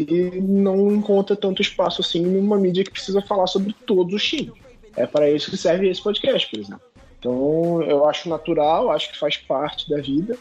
e 0.00 0.40
não 0.40 0.92
encontra 0.92 1.34
tanto 1.34 1.62
espaço 1.62 2.00
assim 2.00 2.24
numa 2.24 2.58
mídia 2.58 2.84
que 2.84 2.90
precisa 2.90 3.22
falar 3.22 3.46
sobre 3.46 3.74
todos 3.86 4.14
os 4.14 4.24
times. 4.24 4.54
É 4.96 5.06
para 5.06 5.30
isso 5.30 5.50
que 5.50 5.56
serve 5.56 5.88
esse 5.88 6.02
podcast, 6.02 6.48
por 6.50 6.58
exemplo. 6.58 6.82
Então 7.18 7.82
eu 7.82 8.08
acho 8.08 8.28
natural, 8.28 8.90
acho 8.90 9.12
que 9.12 9.18
faz 9.18 9.36
parte 9.36 9.88
da 9.88 10.00
vida. 10.00 10.36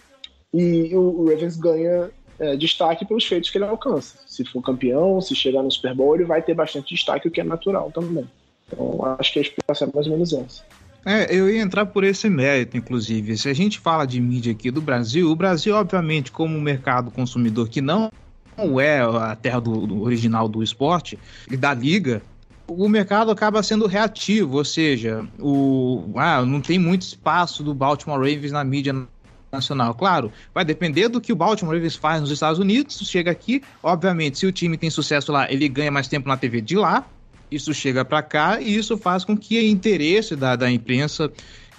E 0.54 0.96
o 0.96 1.28
Ravens 1.28 1.58
ganha 1.58 2.10
é, 2.40 2.56
destaque 2.56 3.06
pelos 3.06 3.26
feitos 3.26 3.50
que 3.50 3.58
ele 3.58 3.66
alcança. 3.66 4.18
Se 4.26 4.46
for 4.46 4.62
campeão, 4.62 5.20
se 5.20 5.36
chegar 5.36 5.62
no 5.62 5.72
Super 5.72 5.94
Bowl, 5.94 6.16
ele 6.16 6.26
vai 6.26 6.42
ter 6.42 6.54
bastante 6.54 6.94
destaque, 6.94 7.28
o 7.28 7.32
que 7.32 7.42
é 7.42 7.44
natural 7.44 7.92
também. 7.92 8.26
Então 8.68 9.18
acho 9.20 9.34
que 9.34 9.40
a 9.40 9.42
explicação 9.42 9.90
é 9.90 9.92
mais 9.94 10.08
ou 10.08 10.14
menos 10.14 10.34
essa. 10.34 10.64
É, 11.06 11.28
eu 11.30 11.48
ia 11.48 11.62
entrar 11.62 11.86
por 11.86 12.04
esse 12.04 12.28
mérito, 12.30 12.76
inclusive. 12.76 13.38
Se 13.38 13.48
a 13.48 13.54
gente 13.54 13.80
fala 13.80 14.06
de 14.06 14.20
mídia 14.20 14.52
aqui 14.52 14.72
do 14.72 14.82
Brasil, 14.82 15.30
o 15.30 15.36
Brasil, 15.36 15.76
obviamente, 15.76 16.32
como 16.32 16.58
um 16.58 16.62
mercado 16.62 17.12
consumidor 17.12 17.70
que 17.70 17.80
não 17.80 18.12
é 18.80 19.02
a 19.02 19.36
terra 19.36 19.60
do, 19.60 19.86
do 19.86 20.02
original 20.02 20.48
do 20.48 20.64
esporte 20.64 21.20
e 21.50 21.58
da 21.58 21.74
liga, 21.74 22.22
o 22.68 22.90
mercado 22.90 23.32
acaba 23.32 23.62
sendo 23.62 23.86
reativo, 23.86 24.58
ou 24.58 24.66
seja, 24.66 25.26
o, 25.40 26.12
ah, 26.16 26.44
não 26.44 26.62
tem 26.62 26.80
muito 26.80 27.04
espaço 27.04 27.64
do 27.64 27.74
Baltimore 27.74 28.18
Ravens 28.18 28.52
na 28.52 28.64
mídia 28.64 28.96
nacional. 29.52 29.94
Claro, 29.94 30.32
vai 30.54 30.66
depender 30.66 31.08
do 31.08 31.22
que 31.22 31.32
o 31.32 31.36
Baltimore 31.36 31.76
Ravens 31.76 31.96
faz 31.96 32.22
nos 32.22 32.32
Estados 32.32 32.60
Unidos, 32.60 32.98
chega 33.08 33.32
aqui, 33.32 33.62
obviamente, 33.84 34.40
se 34.40 34.46
o 34.46 34.52
time 34.52 34.78
tem 34.78 34.90
sucesso 34.90 35.32
lá, 35.32 35.52
ele 35.52 35.68
ganha 35.70 35.92
mais 35.92 36.08
tempo 36.08 36.28
na 36.28 36.38
TV 36.38 36.62
de 36.62 36.76
lá, 36.76 37.06
isso 37.52 37.74
chega 37.74 38.04
para 38.04 38.24
cá 38.24 38.60
e 38.60 38.76
isso 38.76 38.98
faz 38.98 39.24
com 39.24 39.38
que 39.38 39.58
o 39.60 39.68
interesse 39.68 40.36
da, 40.36 40.56
da 40.56 40.70
imprensa 40.70 41.32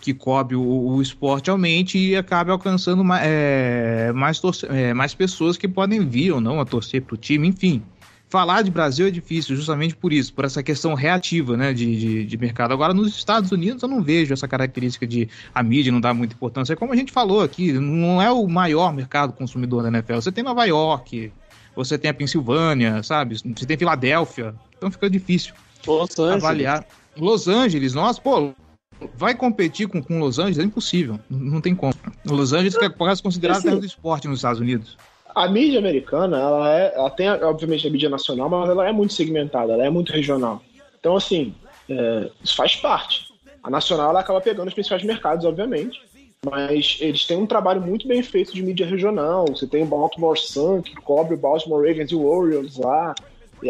que 0.06 0.14
cobre 0.14 0.54
o, 0.54 0.62
o, 0.62 1.02
esporte 1.02 1.50
aumente 1.50 1.98
e 1.98 2.14
acabe 2.14 2.52
alcançando 2.52 3.02
é, 3.20 4.12
mais, 4.12 4.40
é, 4.68 4.94
mais 4.94 5.12
pessoas 5.14 5.56
que 5.56 5.66
podem 5.66 6.06
vir 6.06 6.30
ou 6.30 6.40
não 6.40 6.60
a 6.60 6.64
torcer 6.64 7.02
para 7.02 7.14
o 7.14 7.16
time, 7.16 7.48
enfim 7.48 7.82
falar 8.28 8.62
de 8.62 8.70
Brasil 8.70 9.06
é 9.06 9.10
difícil, 9.10 9.54
justamente 9.54 9.94
por 9.94 10.12
isso, 10.12 10.32
por 10.32 10.44
essa 10.44 10.62
questão 10.62 10.94
reativa 10.94 11.56
né, 11.56 11.72
de, 11.72 11.96
de, 11.96 12.24
de, 12.24 12.36
mercado. 12.36 12.72
Agora, 12.72 12.92
nos 12.92 13.16
Estados 13.16 13.52
Unidos, 13.52 13.82
eu 13.82 13.88
não 13.88 14.02
vejo 14.02 14.32
essa 14.32 14.48
característica 14.48 15.06
de 15.06 15.28
a 15.54 15.62
mídia 15.62 15.92
não 15.92 16.00
dar 16.00 16.12
muita 16.12 16.34
importância. 16.34 16.74
Como 16.74 16.92
a 16.92 16.96
gente 16.96 17.12
falou 17.12 17.40
aqui, 17.40 17.72
não 17.72 18.20
é 18.20 18.30
o 18.30 18.46
maior 18.48 18.92
mercado 18.92 19.32
consumidor 19.32 19.82
da 19.84 19.88
NFL. 19.88 20.16
Você 20.16 20.32
tem 20.32 20.42
Nova 20.42 20.64
York, 20.64 21.32
você 21.74 21.96
tem 21.96 22.10
a 22.10 22.14
Pensilvânia, 22.14 23.00
sabe? 23.02 23.36
Você 23.36 23.64
tem 23.64 23.76
Filadélfia. 23.76 24.54
Então 24.76 24.90
fica 24.90 25.08
difícil 25.08 25.54
Los 25.86 26.18
avaliar. 26.18 26.84
Los 27.16 27.46
Angeles, 27.46 27.94
nossa, 27.94 28.20
pô, 28.20 28.52
vai 29.14 29.34
competir 29.34 29.88
com, 29.88 30.02
com 30.02 30.18
Los 30.18 30.38
Angeles 30.38 30.58
é 30.58 30.62
impossível. 30.62 31.18
Não, 31.28 31.60
tem 31.60 31.74
como. 31.74 31.94
Los 32.24 32.52
Angeles 32.52 32.76
é 32.76 32.88
quase 32.88 33.22
considerado 33.22 33.62
terra 33.62 33.76
do 33.76 33.86
esporte 33.86 34.28
nos 34.28 34.38
Estados 34.38 34.60
Unidos 34.60 34.96
a 35.36 35.46
mídia 35.46 35.78
americana, 35.78 36.38
ela, 36.38 36.80
é, 36.80 36.94
ela 36.94 37.10
tem, 37.10 37.28
obviamente, 37.28 37.86
a 37.86 37.90
mídia 37.90 38.08
nacional, 38.08 38.48
mas 38.48 38.70
ela 38.70 38.88
é 38.88 38.90
muito 38.90 39.12
segmentada, 39.12 39.74
ela 39.74 39.84
é 39.84 39.90
muito 39.90 40.10
regional. 40.10 40.62
Então, 40.98 41.14
assim, 41.14 41.54
é, 41.90 42.30
isso 42.42 42.56
faz 42.56 42.74
parte. 42.74 43.26
A 43.62 43.68
nacional, 43.68 44.08
ela 44.08 44.20
acaba 44.20 44.40
pegando 44.40 44.68
os 44.68 44.72
principais 44.72 45.02
mercados, 45.02 45.44
obviamente, 45.44 46.00
mas 46.42 46.96
eles 47.00 47.26
têm 47.26 47.36
um 47.36 47.46
trabalho 47.46 47.82
muito 47.82 48.08
bem 48.08 48.22
feito 48.22 48.54
de 48.54 48.62
mídia 48.62 48.86
regional. 48.86 49.44
Você 49.50 49.66
tem 49.66 49.82
o 49.82 49.86
Baltimore 49.86 50.38
Sun, 50.38 50.80
que 50.80 50.94
cobre 50.96 51.34
o 51.34 51.38
Baltimore 51.38 51.86
Ravens 51.86 52.10
e 52.12 52.14
o 52.14 52.24
Orioles 52.24 52.78
lá. 52.78 53.14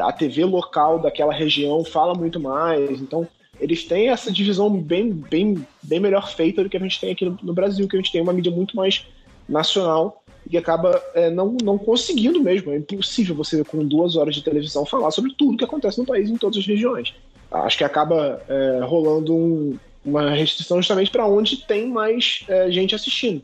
A 0.01 0.13
TV 0.13 0.45
local 0.45 1.01
daquela 1.01 1.33
região 1.33 1.85
fala 1.85 2.15
muito 2.15 2.39
mais. 2.39 3.01
Então, 3.01 3.27
eles 3.61 3.85
têm 3.85 4.09
essa 4.09 4.31
divisão 4.31 4.71
bem, 4.71 5.11
bem, 5.11 5.67
bem 5.83 6.01
melhor 6.01 6.31
feita 6.31 6.63
do 6.63 6.71
que 6.71 6.77
a 6.77 6.81
gente 6.81 7.01
tem 7.01 7.13
aqui 7.13 7.25
no, 7.25 7.39
no 7.43 7.53
Brasil, 7.53 7.89
que 7.89 7.97
a 7.97 8.01
gente 8.01 8.13
tem 8.13 8.21
uma 8.21 8.33
mídia 8.33 8.53
muito 8.53 8.77
mais 8.77 9.07
nacional 9.49 10.23
e 10.51 10.57
acaba 10.57 11.03
é, 11.15 11.31
não, 11.31 11.57
não 11.63 11.79
conseguindo 11.79 12.41
mesmo. 12.41 12.73
É 12.73 12.77
impossível 12.77 13.35
você, 13.35 13.63
com 13.65 13.85
duas 13.85 14.17
horas 14.17 14.35
de 14.35 14.43
televisão, 14.43 14.87
falar 14.87 15.11
sobre 15.11 15.35
tudo 15.37 15.57
que 15.57 15.65
acontece 15.65 15.99
no 15.99 16.07
país 16.07 16.31
em 16.31 16.37
todas 16.37 16.59
as 16.59 16.67
regiões. 16.67 17.15
Acho 17.51 17.79
que 17.79 17.85
acaba 17.85 18.43
é, 18.49 18.81
rolando 18.85 19.35
um, 19.35 19.79
uma 20.05 20.31
restrição 20.31 20.79
justamente 20.79 21.11
para 21.11 21.27
onde 21.27 21.65
tem 21.67 21.89
mais 21.89 22.45
é, 22.49 22.71
gente 22.71 22.95
assistindo. 22.95 23.43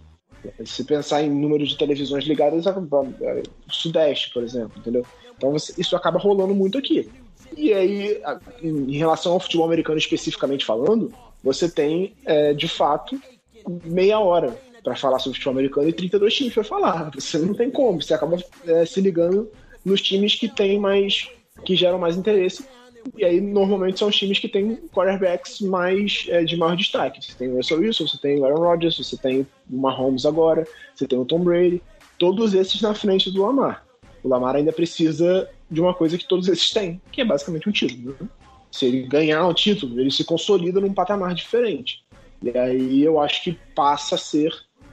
Se 0.65 0.83
pensar 0.85 1.23
em 1.23 1.31
número 1.31 1.65
de 1.65 1.79
televisões 1.79 2.25
ligadas 2.25 2.67
ao 2.67 2.85
Sudeste, 3.71 4.33
por 4.33 4.43
exemplo, 4.43 4.73
entendeu? 4.77 5.07
Então 5.37 5.53
você, 5.53 5.73
isso 5.81 5.95
acaba 5.95 6.19
rolando 6.19 6.55
muito 6.55 6.79
aqui. 6.79 7.09
E 7.57 7.73
aí, 7.73 8.21
em 8.63 8.97
relação 8.97 9.33
ao 9.33 9.41
futebol 9.41 9.67
americano 9.67 9.99
especificamente 9.99 10.65
falando, 10.65 11.13
você 11.43 11.69
tem, 11.69 12.15
é, 12.25 12.53
de 12.53 12.69
fato, 12.69 13.21
meia 13.85 14.19
hora 14.19 14.57
para 14.83 14.97
falar 14.97 15.19
sobre 15.19 15.37
futebol 15.39 15.53
americano 15.53 15.89
e 15.89 15.93
32 15.93 16.35
times 16.35 16.55
para 16.55 16.65
falar. 16.65 17.11
Você 17.15 17.39
não 17.39 17.55
tem 17.55 17.71
como, 17.71 18.03
você 18.03 18.15
acaba 18.15 18.37
é, 18.67 18.85
se 18.85 19.01
ligando 19.01 19.51
nos 19.85 20.01
times 20.01 20.35
que 20.35 20.49
tem 20.49 20.79
mais 20.79 21.29
que 21.65 21.77
geram 21.77 21.99
mais 21.99 22.17
interesse. 22.17 22.65
E 23.17 23.25
aí, 23.25 23.41
normalmente, 23.41 23.99
são 23.99 24.09
os 24.09 24.17
times 24.17 24.39
que 24.39 24.49
têm 24.49 24.77
quarterbacks 24.93 25.61
mais 25.61 26.27
é, 26.29 26.45
de 26.45 26.57
maior 26.57 26.77
destaque. 26.77 27.25
Você 27.25 27.35
tem 27.37 27.49
o 27.49 27.57
Russell 27.57 27.81
Wilson, 27.81 28.07
você 28.07 28.19
tem 28.19 28.39
o 28.39 28.45
Aaron 28.45 28.61
Rodgers, 28.61 28.97
você 28.97 29.17
tem 29.17 29.41
o 29.41 29.77
Mahomes 29.77 30.25
agora, 30.25 30.67
você 30.95 31.07
tem 31.07 31.19
o 31.19 31.25
Tom 31.25 31.41
Brady. 31.41 31.83
Todos 32.19 32.55
esses 32.55 32.81
na 32.81 32.95
frente 32.95 33.31
do 33.31 33.43
Lamar. 33.43 33.85
O 34.23 34.29
Lamar 34.29 34.55
ainda 34.55 34.73
precisa 34.73 35.49
de 35.73 35.81
uma 35.81 35.95
coisa 35.95 36.19
que 36.19 36.29
todos 36.29 36.49
esses 36.49 36.71
têm, 36.71 37.01
que 37.11 37.23
é 37.23 37.25
basicamente 37.25 37.69
um 37.69 37.73
título. 37.73 38.15
Né? 38.21 38.29
Se 38.71 38.87
ele 38.87 39.07
ganhar 39.07 39.47
o 39.47 39.55
título, 39.55 39.99
ele 39.99 40.11
se 40.11 40.25
consolida 40.25 40.81
num 40.81 40.93
patamar 40.93 41.35
diferente. 41.35 42.05
E 42.43 42.57
aí 42.57 43.03
eu 43.03 43.19
acho 43.21 43.43
que 43.43 43.59
passa 43.75 44.17
a 44.17 44.19
ser 44.19 44.53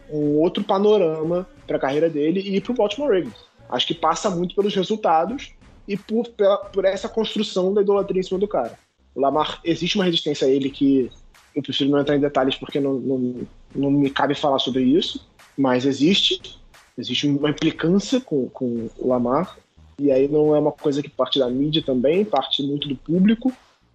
um 0.09 0.37
outro 0.37 0.63
panorama 0.63 1.47
para 1.67 1.77
a 1.77 1.79
carreira 1.79 2.09
dele 2.09 2.39
e 2.39 2.61
para 2.61 2.71
o 2.71 2.75
Baltimore 2.75 3.09
Ravens. 3.09 3.35
Acho 3.69 3.87
que 3.87 3.93
passa 3.93 4.29
muito 4.29 4.55
pelos 4.55 4.73
resultados 4.73 5.51
e 5.87 5.97
por, 5.97 6.27
pela, 6.29 6.57
por 6.57 6.85
essa 6.85 7.09
construção 7.09 7.73
da 7.73 7.81
idolatria 7.81 8.19
em 8.19 8.23
cima 8.23 8.39
do 8.39 8.47
cara. 8.47 8.77
O 9.13 9.21
Lamar, 9.21 9.59
existe 9.63 9.95
uma 9.95 10.05
resistência 10.05 10.47
a 10.47 10.49
ele 10.49 10.69
que 10.69 11.11
eu 11.55 11.61
prefiro 11.61 11.89
não 11.89 11.99
entrar 11.99 12.15
em 12.15 12.19
detalhes 12.19 12.55
porque 12.55 12.79
não, 12.79 12.93
não, 12.93 13.35
não 13.75 13.91
me 13.91 14.09
cabe 14.09 14.35
falar 14.35 14.59
sobre 14.59 14.83
isso, 14.83 15.27
mas 15.57 15.85
existe. 15.85 16.59
Existe 16.97 17.27
uma 17.27 17.49
implicância 17.49 18.19
com, 18.19 18.49
com 18.49 18.89
o 18.97 19.07
Lamar, 19.07 19.57
e 19.99 20.11
aí 20.11 20.27
não 20.27 20.55
é 20.55 20.59
uma 20.59 20.71
coisa 20.71 21.01
que 21.03 21.09
parte 21.09 21.39
da 21.39 21.49
mídia 21.49 21.83
também, 21.85 22.23
parte 22.23 22.63
muito 22.63 22.87
do 22.87 22.95
público, 22.95 23.51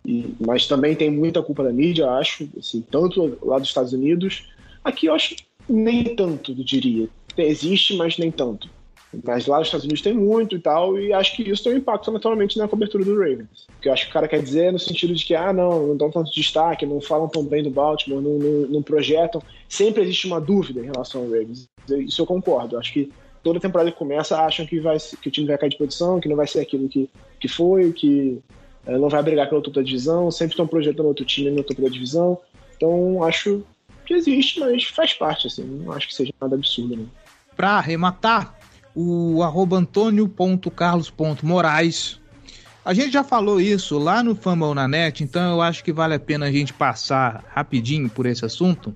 e, 0.06 0.34
mas 0.38 0.66
também 0.66 0.94
tem 0.94 1.10
muita 1.10 1.42
culpa 1.42 1.64
da 1.64 1.72
mídia, 1.72 2.10
acho, 2.10 2.48
assim, 2.58 2.82
tanto 2.82 3.38
lá 3.42 3.58
dos 3.58 3.68
Estados 3.68 3.92
Unidos. 3.92 4.46
Aqui 4.84 5.06
eu 5.06 5.14
acho 5.14 5.34
nem 5.68 6.14
tanto, 6.14 6.52
eu 6.52 6.64
diria. 6.64 7.08
Existe, 7.36 7.96
mas 7.96 8.18
nem 8.18 8.30
tanto. 8.30 8.68
Mas 9.22 9.46
lá 9.46 9.58
nos 9.58 9.68
Estados 9.68 9.84
Unidos 9.84 10.02
tem 10.02 10.12
muito 10.12 10.56
e 10.56 10.58
tal, 10.58 10.98
e 10.98 11.12
acho 11.12 11.36
que 11.36 11.48
isso 11.48 11.62
tem 11.62 11.74
um 11.74 11.78
impacto 11.78 12.10
naturalmente 12.10 12.58
na 12.58 12.66
cobertura 12.66 13.04
do 13.04 13.16
Ravens. 13.16 13.66
O 13.76 13.80
que 13.80 13.88
eu 13.88 13.92
acho 13.92 14.04
que 14.04 14.10
o 14.10 14.12
cara 14.12 14.26
quer 14.26 14.42
dizer 14.42 14.66
é 14.66 14.72
no 14.72 14.78
sentido 14.78 15.14
de 15.14 15.24
que, 15.24 15.34
ah, 15.34 15.52
não, 15.52 15.88
não 15.88 15.96
dão 15.96 16.10
tanto 16.10 16.32
destaque, 16.32 16.84
não 16.84 17.00
falam 17.00 17.28
tão 17.28 17.44
bem 17.44 17.62
do 17.62 17.70
Baltimore, 17.70 18.20
não, 18.20 18.38
não, 18.38 18.68
não 18.68 18.82
projetam. 18.82 19.40
Sempre 19.68 20.02
existe 20.02 20.26
uma 20.26 20.40
dúvida 20.40 20.80
em 20.80 20.86
relação 20.86 21.22
ao 21.22 21.28
Ravens. 21.28 21.68
Isso 21.88 22.20
eu 22.20 22.26
concordo. 22.26 22.76
Acho 22.76 22.92
que 22.92 23.12
toda 23.44 23.60
temporada 23.60 23.92
que 23.92 23.98
começa 23.98 24.40
acham 24.40 24.66
que, 24.66 24.80
vai, 24.80 24.96
que 24.98 25.28
o 25.28 25.30
time 25.30 25.46
vai 25.46 25.58
cair 25.58 25.68
de 25.68 25.76
posição, 25.76 26.18
que 26.18 26.28
não 26.28 26.34
vai 26.34 26.46
ser 26.46 26.60
aquilo 26.60 26.88
que, 26.88 27.10
que 27.38 27.46
foi, 27.46 27.92
que 27.92 28.40
é, 28.86 28.96
não 28.96 29.10
vai 29.10 29.22
brigar 29.22 29.46
pelo 29.48 29.60
topo 29.60 29.76
da 29.76 29.82
divisão, 29.82 30.30
sempre 30.30 30.54
estão 30.54 30.66
projetando 30.66 31.04
outro 31.06 31.26
time 31.26 31.50
no 31.50 31.62
topo 31.62 31.82
da 31.82 31.88
divisão. 31.88 32.38
Então 32.74 33.22
acho 33.22 33.62
que 34.06 34.14
existe, 34.14 34.60
mas 34.60 34.84
faz 34.84 35.12
parte, 35.12 35.46
assim, 35.46 35.62
não 35.62 35.92
acho 35.92 36.08
que 36.08 36.14
seja 36.14 36.32
nada 36.40 36.56
absurdo. 36.56 36.96
Né? 36.96 37.04
Para 37.54 37.72
arrematar, 37.72 38.58
o 38.94 39.42
arroba 39.42 39.76
antônio.carlos.moraes. 39.76 42.18
A 42.84 42.94
gente 42.94 43.12
já 43.12 43.24
falou 43.24 43.60
isso 43.60 43.98
lá 43.98 44.22
no 44.22 44.34
Fumble 44.34 44.74
na 44.74 44.88
Net, 44.88 45.24
então 45.24 45.54
eu 45.54 45.62
acho 45.62 45.82
que 45.82 45.90
vale 45.92 46.14
a 46.14 46.18
pena 46.18 46.46
a 46.46 46.52
gente 46.52 46.72
passar 46.72 47.44
rapidinho 47.48 48.08
por 48.10 48.26
esse 48.26 48.44
assunto. 48.44 48.94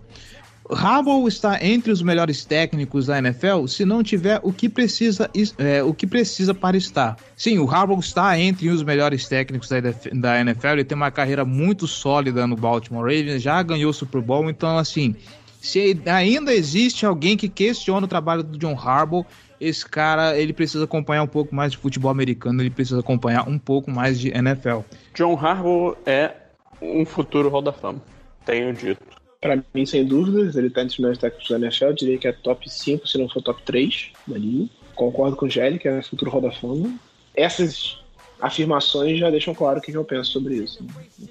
Harbaugh 0.75 1.27
está 1.27 1.65
entre 1.65 1.91
os 1.91 2.03
melhores 2.03 2.45
técnicos 2.45 3.07
da 3.07 3.19
NFL 3.19 3.67
se 3.67 3.85
não 3.85 4.03
tiver 4.03 4.41
o 4.43 4.53
que 4.53 4.69
precisa, 4.69 5.31
é, 5.59 5.83
o 5.83 5.95
que 5.95 6.07
precisa 6.07 6.53
para 6.53 6.77
estar. 6.77 7.17
Sim, 7.37 7.59
o 7.59 7.71
Harbaugh 7.71 8.01
está 8.01 8.39
entre 8.39 8.69
os 8.69 8.83
melhores 8.83 9.27
técnicos 9.27 9.69
da, 9.69 9.79
da 10.13 10.41
NFL. 10.41 10.69
Ele 10.69 10.85
tem 10.85 10.97
uma 10.97 11.11
carreira 11.11 11.45
muito 11.45 11.87
sólida 11.87 12.47
no 12.47 12.57
Baltimore 12.57 13.03
Ravens, 13.03 13.43
já 13.43 13.63
ganhou 13.63 13.91
o 13.91 13.95
Super 13.95 14.21
Bowl. 14.21 14.51
Então, 14.51 14.77
assim, 14.77 15.17
se 15.61 16.01
ainda 16.07 16.53
existe 16.55 17.07
alguém 17.07 17.37
que 17.37 17.49
questiona 17.49 18.05
o 18.07 18.09
trabalho 18.09 18.43
do 18.43 18.59
John 18.59 18.79
Harbaugh, 18.79 19.25
esse 19.61 19.85
cara 19.89 20.39
ele 20.39 20.53
precisa 20.53 20.85
acompanhar 20.85 21.23
um 21.23 21.27
pouco 21.27 21.55
mais 21.55 21.73
de 21.73 21.79
futebol 21.79 22.11
americano, 22.11 22.63
ele 22.63 22.71
precisa 22.71 23.01
acompanhar 23.01 23.49
um 23.49 23.59
pouco 23.59 23.91
mais 23.91 24.21
de 24.21 24.29
NFL. 24.29 24.81
John 25.15 25.37
Harbaugh 25.37 25.97
é 26.07 26.33
um 26.81 27.05
futuro 27.05 27.49
Hall 27.49 27.63
da 27.63 27.73
Fama, 27.73 28.01
tenho 28.45 28.73
dito. 28.73 29.18
Para 29.41 29.63
mim, 29.73 29.87
sem 29.87 30.05
dúvidas, 30.05 30.57
ele 30.57 30.69
tá 30.69 30.83
entre 30.83 30.95
os 30.95 30.99
melhores 30.99 31.19
técnicos 31.19 31.49
da 31.49 31.59
NFL. 31.59 31.85
Eu 31.85 31.93
diria 31.93 32.19
que 32.19 32.27
é 32.27 32.33
top 32.33 32.69
5, 32.69 33.07
se 33.07 33.19
não 33.19 33.29
for 33.29 33.41
top 33.41 33.63
3 33.63 34.11
da. 34.27 34.69
Concordo 34.97 35.37
com 35.37 35.47
o 35.47 35.51
Gelli, 35.51 35.79
que 35.79 35.87
é 35.87 36.03
futuro 36.03 36.31
Hall 36.31 36.41
da 36.41 36.51
Fama. 36.51 36.93
Essas 37.37 38.01
afirmações 38.41 39.19
já 39.19 39.31
deixam 39.31 39.55
claro 39.55 39.79
o 39.79 39.83
que 39.83 39.93
eu 39.93 40.05
penso 40.05 40.33
sobre 40.33 40.57
isso. 40.57 40.85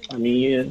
Para 0.08 0.18
mim, 0.18 0.46
é, 0.46 0.66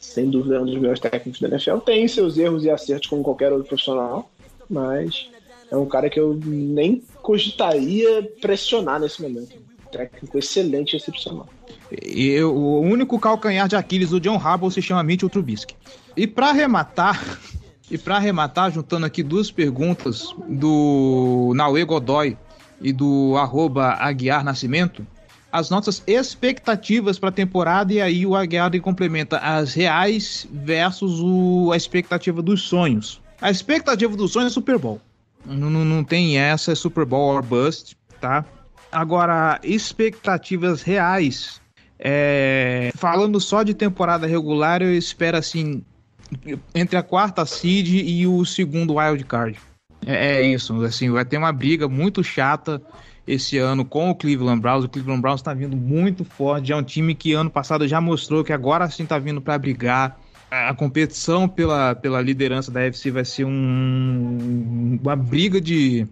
sem 0.00 0.28
dúvida, 0.28 0.56
é 0.56 0.60
um 0.60 0.66
dos 0.66 0.74
melhores 0.74 0.98
técnicos 0.98 1.40
da 1.40 1.48
NFL. 1.48 1.78
Tem 1.78 2.06
seus 2.08 2.36
erros 2.36 2.64
e 2.64 2.70
acertos 2.70 3.08
como 3.08 3.22
qualquer 3.22 3.52
outro 3.52 3.68
profissional, 3.68 4.28
mas 4.68 5.30
é 5.70 5.76
um 5.76 5.86
cara 5.86 6.10
que 6.10 6.18
eu 6.18 6.34
nem 6.44 7.02
cogitaria 7.22 8.22
pressionar 8.40 8.98
nesse 8.98 9.22
momento. 9.22 9.56
Técnico 9.92 10.38
excelente 10.38 10.96
excepcional. 10.96 11.48
E 12.02 12.40
o 12.42 12.80
único 12.80 13.18
calcanhar 13.18 13.68
de 13.68 13.76
Aquiles 13.76 14.10
do 14.10 14.18
John 14.18 14.36
Harbaugh 14.36 14.70
se 14.70 14.80
chama 14.80 15.02
Mitchell 15.02 15.28
Trubisky. 15.28 15.76
E 16.16 16.26
para 16.26 16.48
arrematar, 16.48 17.38
e 17.90 17.98
para 17.98 18.16
arrematar, 18.16 18.72
juntando 18.72 19.06
aqui 19.06 19.22
duas 19.22 19.50
perguntas 19.50 20.34
do 20.48 21.52
Naue 21.54 21.84
Godoy 21.84 22.36
e 22.80 22.92
do 22.92 23.36
arroba 23.36 23.92
Aguiar 24.00 24.42
Nascimento, 24.42 25.06
as 25.52 25.68
nossas 25.68 26.02
expectativas 26.06 27.18
para 27.18 27.28
a 27.28 27.32
temporada 27.32 27.92
e 27.92 28.00
aí 28.00 28.26
o 28.26 28.34
Aguiar 28.34 28.70
complementa 28.80 29.36
as 29.36 29.74
reais 29.74 30.48
versus 30.50 31.20
o, 31.20 31.70
a 31.72 31.76
expectativa 31.76 32.40
dos 32.40 32.62
sonhos. 32.62 33.20
A 33.38 33.50
expectativa 33.50 34.16
dos 34.16 34.32
sonhos 34.32 34.52
é 34.52 34.54
Super 34.54 34.78
Bowl. 34.78 34.98
Não, 35.44 35.68
não, 35.68 35.84
não 35.84 36.02
tem 36.02 36.38
essa, 36.38 36.72
é 36.72 36.74
Super 36.74 37.04
Bowl 37.04 37.34
or 37.34 37.42
bust, 37.42 37.96
tá? 38.20 38.46
Agora, 38.92 39.58
expectativas 39.62 40.82
reais. 40.82 41.60
É, 41.98 42.90
falando 42.94 43.40
só 43.40 43.62
de 43.62 43.74
temporada 43.74 44.26
regular, 44.26 44.82
eu 44.82 44.94
espero 44.94 45.36
assim 45.36 45.82
entre 46.74 46.96
a 46.96 47.02
quarta 47.02 47.44
seed 47.46 47.88
e 47.88 48.26
o 48.26 48.44
segundo 48.44 48.96
wild 48.96 49.24
card. 49.24 49.58
É, 50.06 50.36
é, 50.36 50.42
isso, 50.42 50.82
assim, 50.82 51.10
vai 51.10 51.24
ter 51.24 51.36
uma 51.36 51.52
briga 51.52 51.88
muito 51.88 52.22
chata 52.24 52.82
esse 53.26 53.58
ano 53.58 53.84
com 53.84 54.10
o 54.10 54.14
Cleveland 54.14 54.60
Browns. 54.60 54.84
O 54.84 54.88
Cleveland 54.88 55.20
Browns 55.20 55.40
está 55.40 55.54
vindo 55.54 55.76
muito 55.76 56.24
forte, 56.24 56.72
é 56.72 56.76
um 56.76 56.82
time 56.82 57.14
que 57.14 57.32
ano 57.34 57.50
passado 57.50 57.86
já 57.86 58.00
mostrou 58.00 58.42
que 58.42 58.52
agora 58.52 58.90
sim 58.90 59.04
está 59.04 59.18
vindo 59.18 59.40
para 59.40 59.58
brigar. 59.58 60.18
A 60.50 60.74
competição 60.74 61.48
pela, 61.48 61.94
pela 61.94 62.20
liderança 62.20 62.70
da 62.70 62.80
UFC 62.80 63.10
vai 63.10 63.24
ser 63.24 63.44
um, 63.44 64.98
uma 65.02 65.16
briga 65.16 65.60
de. 65.60 66.06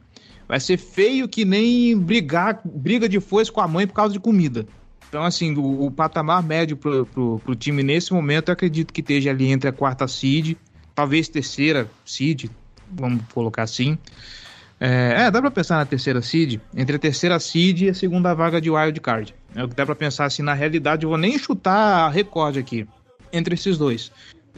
Vai 0.50 0.58
ser 0.58 0.78
feio 0.78 1.28
que 1.28 1.44
nem 1.44 1.96
brigar 1.96 2.60
briga 2.64 3.08
de 3.08 3.20
foice 3.20 3.52
com 3.52 3.60
a 3.60 3.68
mãe 3.68 3.86
por 3.86 3.94
causa 3.94 4.12
de 4.12 4.18
comida. 4.18 4.66
Então, 5.08 5.22
assim, 5.22 5.54
o, 5.54 5.84
o 5.84 5.92
patamar 5.92 6.42
médio 6.42 6.76
pro, 6.76 7.06
pro, 7.06 7.38
pro, 7.38 7.54
time 7.54 7.84
nesse 7.84 8.12
momento, 8.12 8.48
eu 8.48 8.54
acredito 8.54 8.92
que 8.92 9.00
esteja 9.00 9.30
ali 9.30 9.46
entre 9.46 9.70
a 9.70 9.72
quarta 9.72 10.08
seed, 10.08 10.56
talvez 10.92 11.28
terceira 11.28 11.88
seed, 12.04 12.50
vamos 12.90 13.22
colocar 13.32 13.62
assim. 13.62 13.96
É, 14.80 15.14
é 15.18 15.30
dá 15.30 15.40
pra 15.40 15.52
pensar 15.52 15.76
na 15.76 15.86
terceira 15.86 16.20
seed, 16.20 16.60
entre 16.76 16.96
a 16.96 16.98
terceira 16.98 17.38
seed 17.38 17.82
e 17.82 17.88
a 17.88 17.94
segunda 17.94 18.34
vaga 18.34 18.60
de 18.60 18.68
wild 18.68 19.00
card. 19.00 19.32
É 19.54 19.62
o 19.62 19.68
que 19.68 19.76
dá 19.76 19.86
pra 19.86 19.94
pensar 19.94 20.24
assim, 20.24 20.42
na 20.42 20.52
realidade, 20.52 21.04
eu 21.04 21.10
vou 21.10 21.18
nem 21.18 21.38
chutar 21.38 22.10
recorde 22.10 22.58
aqui, 22.58 22.88
entre 23.32 23.54
esses 23.54 23.78
dois. 23.78 24.10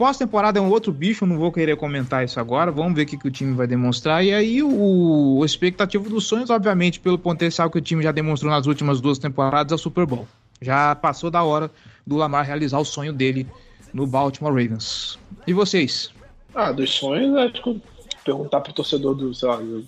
Pós-temporada 0.03 0.59
é 0.59 0.61
um 0.61 0.69
outro 0.69 0.91
bicho, 0.91 1.25
não 1.25 1.37
vou 1.37 1.49
querer 1.49 1.77
comentar 1.77 2.25
isso 2.25 2.37
agora. 2.37 2.69
Vamos 2.69 2.93
ver 2.93 3.03
o 3.03 3.05
que, 3.05 3.17
que 3.17 3.25
o 3.25 3.31
time 3.31 3.53
vai 3.53 3.65
demonstrar. 3.65 4.21
E 4.21 4.33
aí, 4.33 4.61
o, 4.61 5.37
o 5.37 5.45
expectativo 5.45 6.09
dos 6.09 6.27
sonhos, 6.27 6.49
obviamente, 6.49 6.99
pelo 6.99 7.17
potencial 7.17 7.69
que 7.71 7.77
o 7.77 7.81
time 7.81 8.03
já 8.03 8.11
demonstrou 8.11 8.51
nas 8.51 8.67
últimas 8.67 8.99
duas 8.99 9.17
temporadas, 9.17 9.71
é 9.71 9.75
o 9.75 9.77
Super 9.77 10.05
Bowl. 10.05 10.27
Já 10.61 10.93
passou 10.93 11.31
da 11.31 11.41
hora 11.41 11.71
do 12.05 12.17
Lamar 12.17 12.45
realizar 12.45 12.79
o 12.79 12.83
sonho 12.83 13.13
dele 13.13 13.47
no 13.93 14.05
Baltimore 14.05 14.51
Ravens. 14.51 15.17
E 15.47 15.53
vocês? 15.53 16.11
Ah, 16.53 16.73
dos 16.73 16.91
sonhos, 16.91 17.37
acho 17.37 17.63
que 17.63 17.81
perguntar 18.25 18.59
pro 18.59 18.73
torcedor 18.73 19.15
do, 19.15 19.33
sei 19.33 19.47
lá, 19.47 19.55
do 19.55 19.85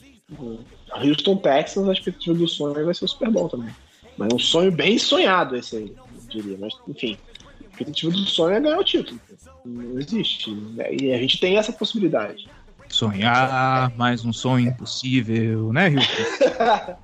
Houston 0.96 1.36
Texans, 1.36 1.90
a 1.90 1.92
expectativa 1.92 2.38
do 2.38 2.48
sonho 2.48 2.86
vai 2.86 2.94
ser 2.94 3.04
o 3.04 3.10
Super 3.10 3.30
Bowl 3.30 3.50
também. 3.50 3.76
Mas 4.18 4.30
é 4.32 4.34
um 4.34 4.40
sonho 4.40 4.72
bem 4.72 4.98
sonhado 4.98 5.58
esse 5.58 5.76
aí, 5.76 5.94
eu 5.94 6.22
diria. 6.30 6.58
Mas, 6.58 6.74
enfim, 6.88 7.18
a 7.60 7.68
expectativa 7.68 8.14
do 8.14 8.26
sonho 8.26 8.56
é 8.56 8.62
ganhar 8.62 8.80
o 8.80 8.84
título. 8.86 9.20
Não 9.66 10.00
existe. 10.00 10.52
Né? 10.52 10.96
E 10.96 11.14
a 11.14 11.18
gente 11.18 11.40
tem 11.40 11.58
essa 11.58 11.74
possibilidade. 11.74 12.48
Sonhar, 12.88 13.92
mais 13.98 14.24
um 14.24 14.32
sonho 14.32 14.68
impossível, 14.70 15.74
né, 15.74 15.90
Houston? 15.90 16.98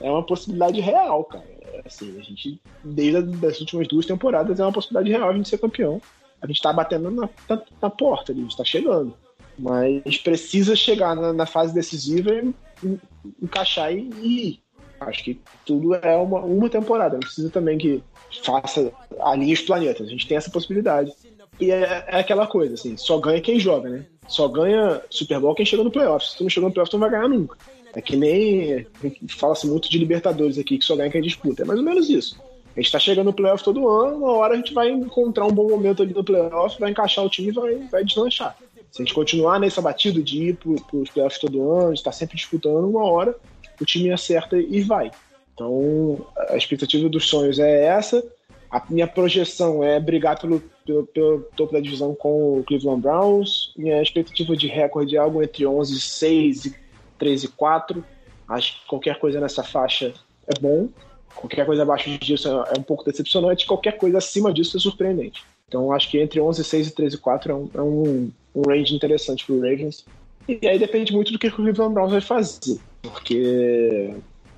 é 0.00 0.10
uma 0.10 0.24
possibilidade 0.24 0.80
real, 0.80 1.24
cara. 1.24 1.44
Assim, 1.84 2.18
a 2.18 2.22
gente, 2.22 2.60
desde 2.82 3.46
as 3.46 3.60
últimas 3.60 3.86
duas 3.86 4.06
temporadas, 4.06 4.58
é 4.58 4.62
uma 4.64 4.72
possibilidade 4.72 5.10
real 5.10 5.30
a 5.30 5.34
gente 5.34 5.48
ser 5.48 5.58
campeão. 5.58 6.00
A 6.40 6.46
gente 6.46 6.62
tá 6.62 6.72
batendo 6.72 7.10
na, 7.10 7.28
na, 7.48 7.62
na 7.82 7.90
porta 7.90 8.32
a 8.32 8.34
gente 8.34 8.56
tá 8.56 8.64
chegando. 8.64 9.14
Mas 9.58 10.18
precisa 10.18 10.74
chegar 10.74 11.14
na, 11.14 11.32
na 11.32 11.46
fase 11.46 11.74
decisiva 11.74 12.30
e, 12.30 12.54
e 12.84 12.98
encaixar 13.42 13.92
e, 13.92 14.10
e 14.22 14.48
ir. 14.48 14.60
Acho 15.00 15.24
que 15.24 15.40
tudo 15.64 15.94
é 15.94 16.16
uma, 16.16 16.40
uma 16.40 16.68
temporada. 16.70 17.14
Não 17.14 17.20
precisa 17.20 17.50
também 17.50 17.76
que 17.78 18.02
faça 18.42 18.92
a 19.20 19.34
linha 19.34 19.54
os 19.54 19.60
planetas. 19.60 20.06
A 20.06 20.10
gente 20.10 20.26
tem 20.26 20.36
essa 20.36 20.50
possibilidade. 20.50 21.12
E 21.60 21.70
é, 21.70 22.04
é, 22.06 22.18
aquela 22.18 22.46
coisa, 22.46 22.74
assim, 22.74 22.96
só 22.96 23.18
ganha 23.18 23.40
quem 23.40 23.58
joga, 23.58 23.88
né? 23.88 24.04
Só 24.28 24.48
ganha 24.48 25.00
Super 25.08 25.40
Bowl 25.40 25.54
quem 25.54 25.64
chega 25.64 25.82
no 25.82 25.90
playoff. 25.90 26.28
Se 26.28 26.36
tu 26.36 26.42
não 26.42 26.50
chegou 26.50 26.68
no 26.68 26.74
playoff, 26.74 26.90
tu 26.90 26.98
não 26.98 27.08
vai 27.08 27.10
ganhar 27.10 27.28
nunca. 27.28 27.56
É 27.94 28.02
que 28.02 28.14
nem 28.14 28.86
fala-se 29.28 29.66
muito 29.66 29.88
de 29.88 29.98
Libertadores 29.98 30.58
aqui, 30.58 30.78
que 30.78 30.84
só 30.84 30.94
ganha 30.96 31.10
quem 31.10 31.22
disputa. 31.22 31.62
É 31.62 31.64
mais 31.64 31.78
ou 31.78 31.84
menos 31.84 32.10
isso. 32.10 32.38
A 32.76 32.80
gente 32.80 32.92
tá 32.92 32.98
chegando 32.98 33.26
no 33.26 33.32
playoff 33.32 33.64
todo 33.64 33.88
ano, 33.88 34.18
uma 34.18 34.32
hora 34.32 34.52
a 34.52 34.56
gente 34.56 34.74
vai 34.74 34.90
encontrar 34.90 35.46
um 35.46 35.52
bom 35.52 35.70
momento 35.70 36.02
ali 36.02 36.12
no 36.12 36.22
playoff, 36.22 36.78
vai 36.78 36.90
encaixar 36.90 37.24
o 37.24 37.30
time 37.30 37.48
e 37.48 37.52
vai, 37.52 37.74
vai 37.90 38.04
deslanchar. 38.04 38.54
Se 38.90 39.00
a 39.00 39.04
gente 39.04 39.14
continuar 39.14 39.58
nessa 39.58 39.80
batida 39.80 40.22
de 40.22 40.48
ir 40.48 40.56
pro, 40.56 40.74
pros 40.82 41.08
playoffs 41.08 41.40
todo 41.40 41.70
ano, 41.70 41.94
de 41.94 42.00
estar 42.00 42.10
tá 42.10 42.16
sempre 42.16 42.36
disputando, 42.36 42.86
uma 42.86 43.04
hora 43.04 43.34
o 43.80 43.84
time 43.84 44.10
acerta 44.10 44.58
e 44.58 44.82
vai. 44.82 45.10
Então, 45.54 46.26
a 46.50 46.56
expectativa 46.56 47.08
dos 47.08 47.28
sonhos 47.28 47.58
é 47.58 47.86
essa. 47.86 48.22
A 48.70 48.82
minha 48.90 49.06
projeção 49.06 49.82
é 49.82 49.98
brigar 49.98 50.38
pelo, 50.38 50.62
pelo, 50.86 51.06
pelo 51.06 51.40
topo 51.56 51.72
da 51.72 51.80
divisão 51.80 52.14
com 52.14 52.60
o 52.60 52.64
Cleveland 52.64 53.02
Browns. 53.02 53.72
Minha 53.76 54.00
expectativa 54.00 54.56
de 54.56 54.68
recorde 54.68 55.16
é 55.16 55.18
algo 55.18 55.42
entre 55.42 55.66
11, 55.66 56.00
6 56.00 56.66
e 56.66 56.76
3 57.18 57.44
e 57.44 57.48
4. 57.48 58.04
Acho 58.48 58.80
que 58.80 58.86
qualquer 58.86 59.18
coisa 59.18 59.40
nessa 59.40 59.62
faixa 59.62 60.14
é 60.46 60.60
bom. 60.60 60.88
Qualquer 61.34 61.66
coisa 61.66 61.82
abaixo 61.82 62.08
disso 62.18 62.48
é 62.48 62.78
um 62.78 62.82
pouco 62.82 63.04
decepcionante. 63.04 63.66
Qualquer 63.66 63.98
coisa 63.98 64.18
acima 64.18 64.52
disso 64.52 64.76
é 64.76 64.80
surpreendente. 64.80 65.44
Então 65.68 65.92
acho 65.92 66.10
que 66.10 66.18
entre 66.18 66.40
11, 66.40 66.62
6 66.64 66.88
e 66.88 66.94
13 66.94 67.16
e 67.16 67.18
4 67.18 67.52
é 67.52 67.54
um, 67.54 67.70
é 67.74 67.82
um, 67.82 68.30
um 68.54 68.62
range 68.62 68.94
interessante 68.94 69.44
para 69.44 69.54
o 69.54 69.60
Ravens. 69.60 70.06
E 70.48 70.66
aí 70.66 70.78
depende 70.78 71.12
muito 71.12 71.32
do 71.32 71.38
que 71.38 71.48
o 71.48 71.52
Cleveland 71.52 71.92
Browns 71.92 72.12
vai 72.12 72.20
fazer. 72.20 72.78
Porque 73.02 74.14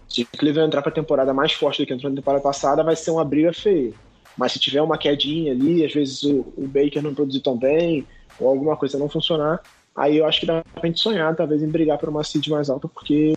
se 0.09 0.23
o 0.23 0.27
Cleveland 0.39 0.69
entrar 0.69 0.83
para 0.83 0.91
a 0.91 0.95
temporada 0.95 1.33
mais 1.33 1.53
forte 1.53 1.83
do 1.83 1.87
que 1.87 1.95
entrou 1.95 2.11
na 2.11 2.17
temporada 2.17 2.43
passada, 2.43 2.85
vai 2.85 2.95
ser 2.95 3.11
uma 3.11 3.25
briga 3.25 3.53
feia. 3.53 3.93
Mas 4.39 4.53
se 4.53 4.59
tiver 4.59 4.81
uma 4.81 4.97
quedinha 4.97 5.53
ali, 5.53 5.85
às 5.85 5.93
vezes 5.93 6.23
o, 6.23 6.47
o 6.57 6.67
Baker 6.67 7.03
não 7.03 7.13
produzir 7.13 7.41
tão 7.41 7.59
bem, 7.59 8.07
ou 8.41 8.49
alguma 8.49 8.77
coisa 8.77 8.97
não 8.97 9.09
funcionar, 9.09 9.61
Aí 9.99 10.19
eu 10.19 10.27
acho 10.27 10.39
que 10.39 10.47
dá 10.47 10.63
pra 10.75 10.87
gente 10.87 11.01
sonhar, 11.01 11.35
talvez, 11.35 11.61
em 11.61 11.67
brigar 11.67 11.99
por 11.99 12.09
uma 12.09 12.23
seed 12.23 12.47
mais 12.47 12.71
alta, 12.71 12.87
porque 12.87 13.37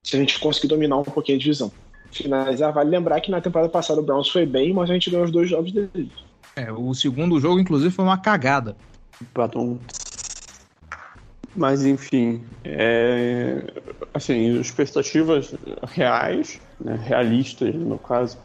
se 0.00 0.14
a 0.14 0.18
gente 0.20 0.38
conseguir 0.38 0.68
dominar 0.68 0.96
um 0.98 1.02
pouquinho 1.02 1.36
a 1.36 1.40
divisão. 1.40 1.72
Finalizar, 2.12 2.72
vale 2.72 2.88
lembrar 2.88 3.20
que 3.20 3.32
na 3.32 3.40
temporada 3.40 3.68
passada 3.68 4.00
o 4.00 4.04
Browns 4.04 4.28
foi 4.28 4.46
bem, 4.46 4.72
mas 4.72 4.88
a 4.88 4.92
gente 4.92 5.10
ganhou 5.10 5.24
os 5.24 5.32
dois 5.32 5.50
jogos 5.50 5.72
dele. 5.72 6.12
É, 6.54 6.70
o 6.70 6.94
segundo 6.94 7.40
jogo, 7.40 7.58
inclusive, 7.58 7.92
foi 7.92 8.04
uma 8.04 8.16
cagada. 8.16 8.76
Mas 11.56 11.84
enfim, 11.84 12.44
é... 12.64 13.64
assim, 14.14 14.60
expectativas 14.60 15.52
reais, 15.88 16.60
né, 16.80 16.96
realistas 17.04 17.74
no 17.74 17.98
caso, 17.98 18.38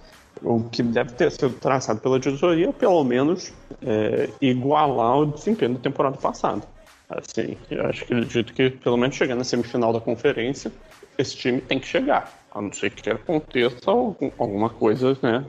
o 0.44 0.64
que 0.70 0.84
deve 0.84 1.11
ter 1.14 1.32
sido 1.32 1.52
traçado 1.52 1.99
pela 1.99 2.20
diretoria, 2.20 2.72
pelo 2.74 3.03
menos 3.03 3.53
é, 3.82 4.30
igualar 4.41 5.20
o 5.20 5.26
desempenho 5.26 5.76
da 5.76 5.80
temporada 5.80 6.18
passada. 6.18 6.61
Assim, 7.10 7.57
eu 7.70 7.86
acho 7.86 8.06
que 8.06 8.14
acredito 8.14 8.53
que 8.53 8.70
pelo 8.70 8.98
menos 8.98 9.15
chegar 9.15 9.36
na 9.36 9.44
semifinal 9.44 9.94
da 9.94 9.99
conferência, 9.99 10.72
esse 11.18 11.36
time 11.36 11.61
tem 11.61 11.80
que 11.80 11.88
chegar, 11.88 12.32
a 12.52 12.61
não 12.61 12.72
ser 12.74 12.90
que 12.90 13.10
aconteça 13.10 13.91
alguma 13.91 14.70
coisa, 14.70 15.18
né, 15.22 15.45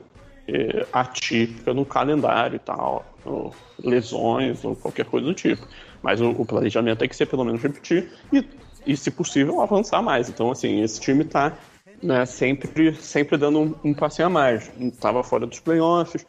é, 0.47 0.85
atípica 0.93 1.73
no 1.73 1.85
calendário 1.85 2.55
e 2.55 2.59
tal, 2.59 3.05
ou 3.25 3.53
lesões 3.83 4.63
ou 4.63 4.75
qualquer 4.75 5.05
coisa 5.05 5.25
do 5.25 5.33
tipo. 5.33 5.67
Mas 6.01 6.21
o, 6.21 6.29
o 6.29 6.45
planejamento 6.45 6.99
tem 6.99 7.09
que 7.09 7.15
ser 7.15 7.25
pelo 7.25 7.43
menos 7.43 7.61
repetir 7.61 8.11
e, 8.31 8.47
e, 8.85 8.95
se 8.95 9.09
possível, 9.09 9.59
avançar 9.61 10.01
mais. 10.01 10.29
Então, 10.29 10.51
assim, 10.51 10.81
esse 10.81 11.01
time 11.01 11.23
está 11.23 11.57
né, 12.01 12.25
sempre, 12.25 12.93
sempre 12.95 13.37
dando 13.37 13.59
um, 13.59 13.75
um 13.83 13.93
passinho 13.93 14.27
a 14.27 14.29
mais. 14.29 14.71
Estava 14.79 15.23
fora 15.23 15.45
dos 15.45 15.59
playoffs, 15.59 16.25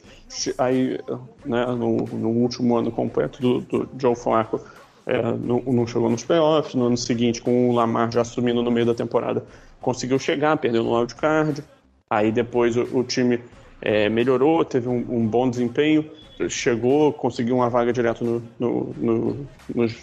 aí 0.59 0.99
né, 1.45 1.67
no, 1.67 1.97
no, 1.97 2.29
último 2.29 2.77
ano 2.77 2.91
completo 2.91 3.41
do, 3.41 3.61
do 3.61 3.89
Joe 3.99 4.17
Flacco 4.17 4.61
é, 5.07 5.23
não, 5.23 5.61
não, 5.61 5.87
chegou 5.87 6.11
nos 6.11 6.25
playoffs, 6.25 6.75
no 6.75 6.87
ano 6.87 6.97
seguinte 6.97 7.41
com 7.41 7.71
o 7.71 7.73
Lamar 7.73 8.11
já 8.11 8.23
assumindo 8.23 8.63
no 8.63 8.71
meio 8.71 8.87
da 8.87 8.95
temporada 8.95 9.45
conseguiu 9.87 10.19
chegar, 10.19 10.57
perdeu 10.57 10.83
no 10.83 10.97
wildcard, 10.97 11.63
aí 12.11 12.33
depois 12.33 12.77
o, 12.77 12.83
o 12.99 13.05
time 13.05 13.41
é, 13.81 14.09
melhorou, 14.09 14.65
teve 14.65 14.89
um, 14.89 15.05
um, 15.09 15.27
bom 15.27 15.49
desempenho, 15.49 16.11
chegou, 16.49 17.13
conseguiu 17.13 17.55
uma 17.55 17.71
vaga 17.71 17.93
direto 17.93 18.25
no, 18.25 18.43
no, 18.59 18.95
no, 18.99 19.47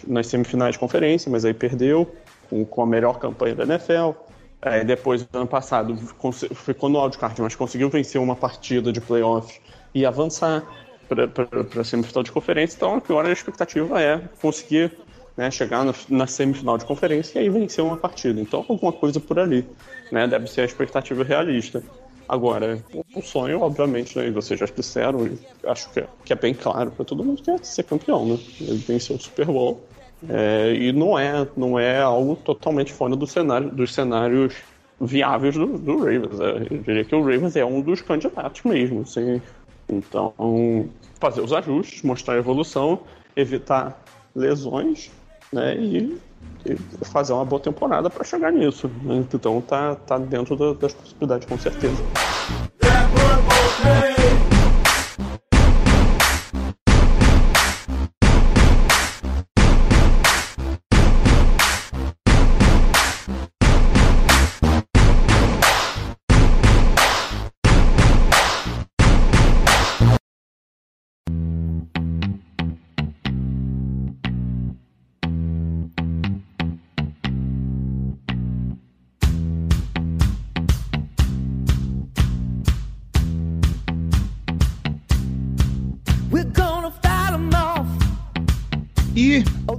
nas 0.06 0.26
semifinais 0.26 0.72
de 0.72 0.78
conferência, 0.78 1.30
mas 1.30 1.44
aí 1.44 1.52
perdeu 1.52 2.10
com, 2.48 2.64
com 2.64 2.82
a 2.82 2.86
melhor 2.86 3.18
campanha 3.18 3.54
da 3.54 3.64
NFL. 3.64 4.12
É, 4.64 4.82
depois, 4.82 5.28
ano 5.34 5.46
passado, 5.46 5.94
ficou 6.54 6.88
no 6.88 6.98
wildcard, 6.98 7.40
mas 7.42 7.54
conseguiu 7.54 7.90
vencer 7.90 8.18
uma 8.18 8.34
partida 8.34 8.90
de 8.90 8.98
playoffs 8.98 9.60
e 9.94 10.06
avançar 10.06 10.64
para 11.06 11.80
a 11.82 11.84
semifinal 11.84 12.22
de 12.22 12.32
conferência. 12.32 12.76
Então, 12.76 12.94
agora 12.94 13.28
a 13.28 13.32
expectativa 13.32 14.00
é 14.00 14.18
conseguir 14.40 14.90
né, 15.36 15.50
chegar 15.50 15.84
no, 15.84 15.94
na 16.08 16.26
semifinal 16.26 16.78
de 16.78 16.86
conferência 16.86 17.38
e 17.38 17.42
aí 17.42 17.50
vencer 17.50 17.84
uma 17.84 17.98
partida. 17.98 18.40
Então, 18.40 18.64
alguma 18.66 18.90
coisa 18.90 19.20
por 19.20 19.38
ali. 19.38 19.66
Né, 20.10 20.26
deve 20.26 20.46
ser 20.46 20.62
a 20.62 20.64
expectativa 20.64 21.22
realista. 21.22 21.82
Agora, 22.26 22.82
o 23.14 23.20
sonho, 23.20 23.60
obviamente, 23.60 24.16
né, 24.18 24.30
vocês 24.30 24.58
já 24.58 24.64
disseram, 24.64 25.28
acho 25.66 25.92
que 25.92 26.00
é, 26.00 26.08
que 26.24 26.32
é 26.32 26.36
bem 26.36 26.54
claro 26.54 26.90
para 26.90 27.04
todo 27.04 27.22
mundo 27.22 27.42
que 27.42 27.50
é 27.50 27.58
ser 27.58 27.82
campeão, 27.82 28.24
né? 28.24 28.38
Ele 28.60 28.78
venceu 28.78 29.16
o 29.16 29.20
Super 29.20 29.44
Bowl. 29.44 29.86
É, 30.28 30.74
e 30.74 30.92
não 30.92 31.18
é, 31.18 31.46
não 31.56 31.78
é 31.78 32.00
algo 32.00 32.36
totalmente 32.36 32.92
fora 32.92 33.14
do 33.16 33.26
cenário, 33.26 33.70
dos 33.70 33.92
cenários 33.92 34.54
viáveis 35.00 35.56
do, 35.56 35.78
do 35.78 35.98
Ravens. 35.98 36.40
É, 36.40 36.74
eu 36.74 36.78
diria 36.78 37.04
que 37.04 37.14
o 37.14 37.20
Ravens 37.20 37.56
é 37.56 37.64
um 37.64 37.80
dos 37.80 38.00
candidatos 38.00 38.62
mesmo. 38.62 39.02
Assim. 39.02 39.40
Então, 39.88 40.32
fazer 41.20 41.40
os 41.40 41.52
ajustes, 41.52 42.02
mostrar 42.02 42.34
a 42.34 42.38
evolução, 42.38 43.00
evitar 43.36 44.02
lesões 44.34 45.10
né, 45.52 45.76
e, 45.76 46.18
e 46.66 46.76
fazer 47.04 47.32
uma 47.32 47.44
boa 47.44 47.60
temporada 47.60 48.08
para 48.08 48.24
chegar 48.24 48.52
nisso. 48.52 48.90
Né? 49.02 49.24
Então, 49.32 49.60
tá, 49.60 49.94
tá 49.94 50.18
dentro 50.18 50.56
da, 50.56 50.72
das 50.72 50.94
possibilidades, 50.94 51.46
com 51.46 51.58
certeza. 51.58 52.02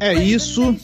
É 0.06 0.14
isso, 0.14 0.78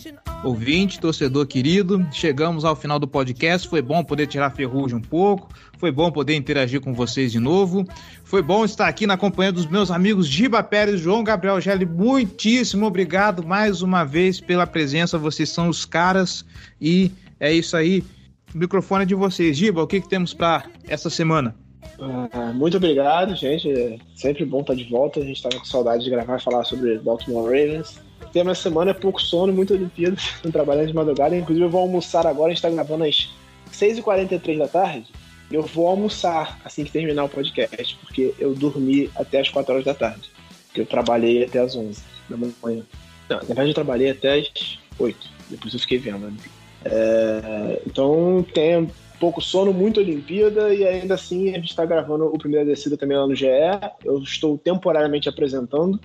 ouvinte, 0.43 0.99
torcedor 0.99 1.45
querido. 1.45 2.03
Chegamos 2.11 2.65
ao 2.65 2.76
final 2.76 2.98
do 2.98 3.07
podcast. 3.07 3.68
Foi 3.68 3.80
bom 3.80 4.03
poder 4.03 4.26
tirar 4.26 4.49
ferrugem 4.49 4.98
um 4.98 5.02
pouco. 5.02 5.48
Foi 5.77 5.91
bom 5.91 6.11
poder 6.11 6.34
interagir 6.34 6.81
com 6.81 6.91
vocês 6.91 7.31
de 7.31 7.39
novo. 7.39 7.85
Foi 8.23 8.41
bom 8.41 8.65
estar 8.65 8.88
aqui 8.88 9.06
na 9.06 9.18
companhia 9.18 9.52
dos 9.52 9.68
meus 9.68 9.91
amigos 9.91 10.27
Giba 10.27 10.64
Pérez 10.64 10.99
João 10.99 11.23
Gabriel 11.23 11.61
Gelli. 11.61 11.85
Muitíssimo 11.85 12.88
obrigado 12.88 13.45
mais 13.45 13.84
uma 13.84 14.03
vez 14.03 14.41
pela 14.41 14.65
presença. 14.65 15.19
Vocês 15.19 15.49
são 15.49 15.69
os 15.69 15.85
caras. 15.85 16.43
E 16.81 17.11
é 17.39 17.53
isso 17.53 17.77
aí. 17.77 18.03
O 18.56 18.57
microfone 18.57 19.03
é 19.03 19.06
de 19.06 19.14
vocês. 19.14 19.56
Giba, 19.56 19.84
o 19.84 19.88
que, 19.88 20.02
que 20.02 20.10
temos 20.10 20.34
para 20.34 20.64
essa 20.88 21.11
semana? 21.11 21.56
Uh, 21.99 22.56
muito 22.56 22.77
obrigado, 22.77 23.35
gente. 23.35 23.69
É 23.69 23.99
sempre 24.15 24.45
bom 24.45 24.61
estar 24.61 24.73
de 24.73 24.85
volta. 24.85 25.19
A 25.19 25.23
gente 25.23 25.35
estava 25.35 25.60
com 25.60 25.65
saudade 25.65 26.03
de 26.03 26.10
gravar 26.10 26.39
e 26.39 26.43
falar 26.43 26.64
sobre 26.64 26.98
Baltimore 26.98 27.43
Ravens 27.43 28.02
tema 28.31 28.51
essa 28.51 28.63
semana 28.63 28.91
é 28.91 28.93
pouco 28.93 29.21
sono, 29.21 29.53
muito 29.53 29.73
Olimpíadas, 29.73 30.23
trabalhando 30.51 30.87
de 30.87 30.93
madrugada. 30.93 31.35
Inclusive, 31.35 31.65
eu 31.65 31.69
vou 31.69 31.81
almoçar 31.81 32.25
agora, 32.25 32.51
a 32.51 32.53
gente 32.53 32.61
tá 32.61 32.69
gravando 32.69 33.03
às 33.03 33.29
6h43 33.71 34.57
da 34.57 34.67
tarde. 34.67 35.07
Eu 35.51 35.63
vou 35.63 35.87
almoçar 35.87 36.59
assim 36.63 36.83
que 36.83 36.91
terminar 36.91 37.25
o 37.25 37.29
podcast, 37.29 37.97
porque 37.97 38.33
eu 38.39 38.55
dormi 38.55 39.09
até 39.15 39.41
as 39.41 39.49
4 39.49 39.73
horas 39.73 39.85
da 39.85 39.93
tarde. 39.93 40.29
Porque 40.67 40.81
eu 40.81 40.85
trabalhei 40.85 41.43
até 41.43 41.59
as 41.59 41.75
11 41.75 42.01
da 42.29 42.37
manhã. 42.37 42.83
Não, 43.29 43.37
na 43.37 43.43
verdade, 43.43 43.69
eu 43.69 43.75
trabalhei 43.75 44.09
até 44.09 44.39
as 44.39 44.79
8. 44.97 45.29
Depois 45.49 45.73
eu 45.73 45.79
fiquei 45.79 45.97
vendo. 45.97 46.19
Né? 46.19 46.37
É, 46.85 47.81
então, 47.85 48.45
tem 48.53 48.89
pouco 49.19 49.41
sono, 49.41 49.71
muito 49.71 49.99
Olimpíada, 49.99 50.73
e 50.73 50.87
ainda 50.87 51.13
assim 51.13 51.49
a 51.49 51.53
gente 51.53 51.69
está 51.69 51.85
gravando 51.85 52.25
o 52.25 52.37
primeiro 52.39 52.65
descida 52.65 52.97
também 52.97 53.17
lá 53.17 53.27
no 53.27 53.35
GE. 53.35 53.45
Eu 54.03 54.19
estou 54.19 54.57
temporariamente 54.57 55.29
apresentando 55.29 55.99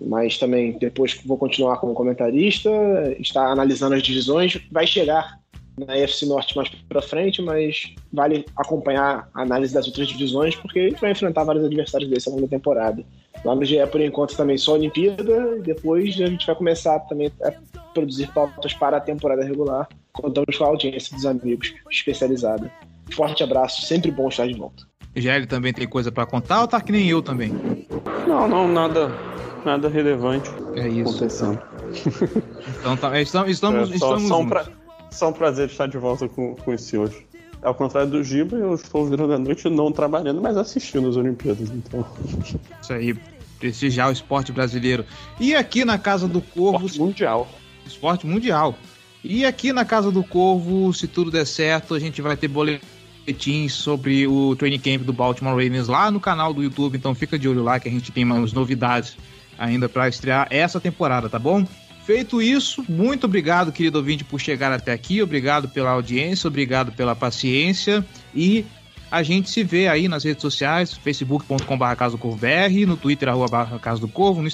mas 0.00 0.38
também 0.38 0.78
depois 0.78 1.18
vou 1.24 1.36
continuar 1.36 1.78
como 1.78 1.94
comentarista, 1.94 2.70
está 3.18 3.50
analisando 3.50 3.94
as 3.94 4.02
divisões, 4.02 4.58
vai 4.70 4.86
chegar 4.86 5.38
na 5.86 5.96
EFC 5.96 6.26
Norte 6.26 6.56
mais 6.56 6.68
para 6.88 7.00
frente, 7.00 7.40
mas 7.40 7.94
vale 8.12 8.44
acompanhar 8.56 9.28
a 9.32 9.42
análise 9.42 9.72
das 9.72 9.86
outras 9.86 10.08
divisões, 10.08 10.56
porque 10.56 10.80
a 10.80 10.88
gente 10.88 11.00
vai 11.00 11.12
enfrentar 11.12 11.44
vários 11.44 11.64
adversários 11.64 12.10
desse 12.10 12.28
ao 12.28 12.34
longo 12.34 12.46
da 12.46 12.56
temporada. 12.56 13.04
Lá 13.44 13.54
no 13.54 13.64
GE, 13.64 13.86
por 13.86 14.00
enquanto, 14.00 14.36
também 14.36 14.58
só 14.58 14.72
Olimpíada, 14.72 15.56
e 15.56 15.62
depois 15.62 16.20
a 16.20 16.26
gente 16.26 16.46
vai 16.46 16.56
começar 16.56 16.98
também 17.00 17.30
a 17.42 17.52
produzir 17.94 18.26
pautas 18.32 18.74
para 18.74 18.96
a 18.96 19.00
temporada 19.00 19.44
regular. 19.44 19.88
Contamos 20.12 20.56
com 20.56 20.64
a 20.64 20.68
audiência 20.68 21.14
dos 21.14 21.24
amigos 21.24 21.72
especializada. 21.90 22.70
Forte 23.12 23.44
abraço, 23.44 23.82
sempre 23.82 24.10
bom 24.10 24.28
estar 24.28 24.46
de 24.46 24.54
volta. 24.54 24.82
Já 25.14 25.36
ele 25.36 25.46
também 25.46 25.72
tem 25.72 25.88
coisa 25.88 26.10
para 26.10 26.26
contar 26.26 26.60
ou 26.60 26.68
tá 26.68 26.80
que 26.80 26.92
nem 26.92 27.08
eu 27.08 27.22
também? 27.22 27.52
Não, 28.26 28.48
não, 28.48 28.68
nada 28.68 29.27
nada 29.68 29.88
relevante 29.88 30.50
é 30.74 30.88
isso, 30.88 31.10
acontecendo. 31.10 31.60
Então, 32.80 32.96
tá, 32.98 33.20
estamos, 33.20 33.50
estamos, 33.50 33.90
é, 33.90 33.98
só, 33.98 34.16
estamos 34.16 34.28
só, 34.28 34.40
um 34.40 34.48
pra, 34.48 34.66
só 35.10 35.28
um 35.28 35.32
prazer 35.32 35.68
estar 35.68 35.86
de 35.86 35.98
volta 35.98 36.28
com, 36.28 36.54
com 36.54 36.72
esse 36.72 36.96
hoje. 36.96 37.26
Ao 37.62 37.74
contrário 37.74 38.10
do 38.10 38.22
Giba, 38.22 38.56
eu 38.56 38.74
estou 38.74 39.06
virando 39.06 39.32
a 39.32 39.38
noite 39.38 39.68
não 39.68 39.92
trabalhando, 39.92 40.40
mas 40.40 40.56
assistindo 40.56 41.08
as 41.08 41.16
Olimpíadas, 41.16 41.70
então. 41.70 42.06
Isso 42.80 42.92
aí, 42.92 43.14
prestigiar 43.58 44.08
o 44.08 44.12
esporte 44.12 44.52
brasileiro. 44.52 45.04
E 45.38 45.54
aqui 45.54 45.84
na 45.84 45.98
Casa 45.98 46.26
do 46.26 46.40
Corvo. 46.40 46.86
Esporte 46.86 47.00
mundial. 47.00 47.48
Esporte 47.86 48.26
mundial. 48.26 48.74
E 49.22 49.44
aqui 49.44 49.72
na 49.72 49.84
Casa 49.84 50.10
do 50.10 50.22
Corvo, 50.22 50.94
se 50.94 51.06
tudo 51.06 51.30
der 51.30 51.46
certo, 51.46 51.94
a 51.94 51.98
gente 51.98 52.22
vai 52.22 52.36
ter 52.36 52.48
boletins 52.48 53.72
sobre 53.72 54.26
o 54.26 54.54
training 54.56 54.78
camp 54.78 55.02
do 55.02 55.12
Baltimore 55.12 55.52
Ravens 55.52 55.88
lá 55.88 56.10
no 56.10 56.20
canal 56.20 56.54
do 56.54 56.62
YouTube, 56.62 56.96
então 56.96 57.14
fica 57.14 57.38
de 57.38 57.48
olho 57.48 57.62
lá 57.62 57.80
que 57.80 57.88
a 57.88 57.92
gente 57.92 58.12
tem 58.12 58.24
umas 58.24 58.52
novidades 58.52 59.16
ainda 59.58 59.88
para 59.88 60.08
estrear 60.08 60.46
essa 60.50 60.80
temporada, 60.80 61.28
tá 61.28 61.38
bom? 61.38 61.66
Feito 62.06 62.40
isso, 62.40 62.82
muito 62.88 63.24
obrigado, 63.24 63.70
querido 63.70 63.98
ouvinte, 63.98 64.24
por 64.24 64.40
chegar 64.40 64.72
até 64.72 64.92
aqui. 64.92 65.20
Obrigado 65.20 65.68
pela 65.68 65.90
audiência, 65.90 66.48
obrigado 66.48 66.92
pela 66.92 67.14
paciência 67.14 68.02
e 68.34 68.64
a 69.10 69.22
gente 69.22 69.50
se 69.50 69.64
vê 69.64 69.88
aí 69.88 70.08
nas 70.08 70.24
redes 70.24 70.42
sociais, 70.42 70.94
facebook.com.br 70.94 72.86
no 72.86 72.96
Twitter, 72.96 73.28
arroba 73.28 73.78
Casa 73.78 74.00
do 74.00 74.08
Corvo, 74.08 74.42
no, 74.42 74.48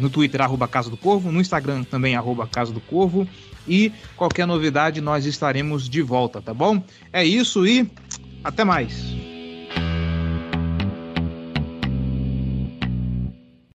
no 0.00 0.10
Twitter, 0.10 0.40
arroba 0.40 0.68
Casa 0.68 0.90
do 0.90 0.96
Corvo, 0.96 1.32
no 1.32 1.40
Instagram 1.40 1.84
também, 1.84 2.14
arroba 2.14 2.46
Casa 2.46 2.72
do 2.72 2.80
Corvo. 2.80 3.26
E 3.66 3.92
qualquer 4.16 4.46
novidade, 4.46 5.00
nós 5.00 5.26
estaremos 5.26 5.88
de 5.88 6.02
volta, 6.02 6.40
tá 6.40 6.52
bom? 6.52 6.82
É 7.12 7.24
isso 7.24 7.66
e 7.66 7.90
até 8.42 8.64
mais! 8.64 9.29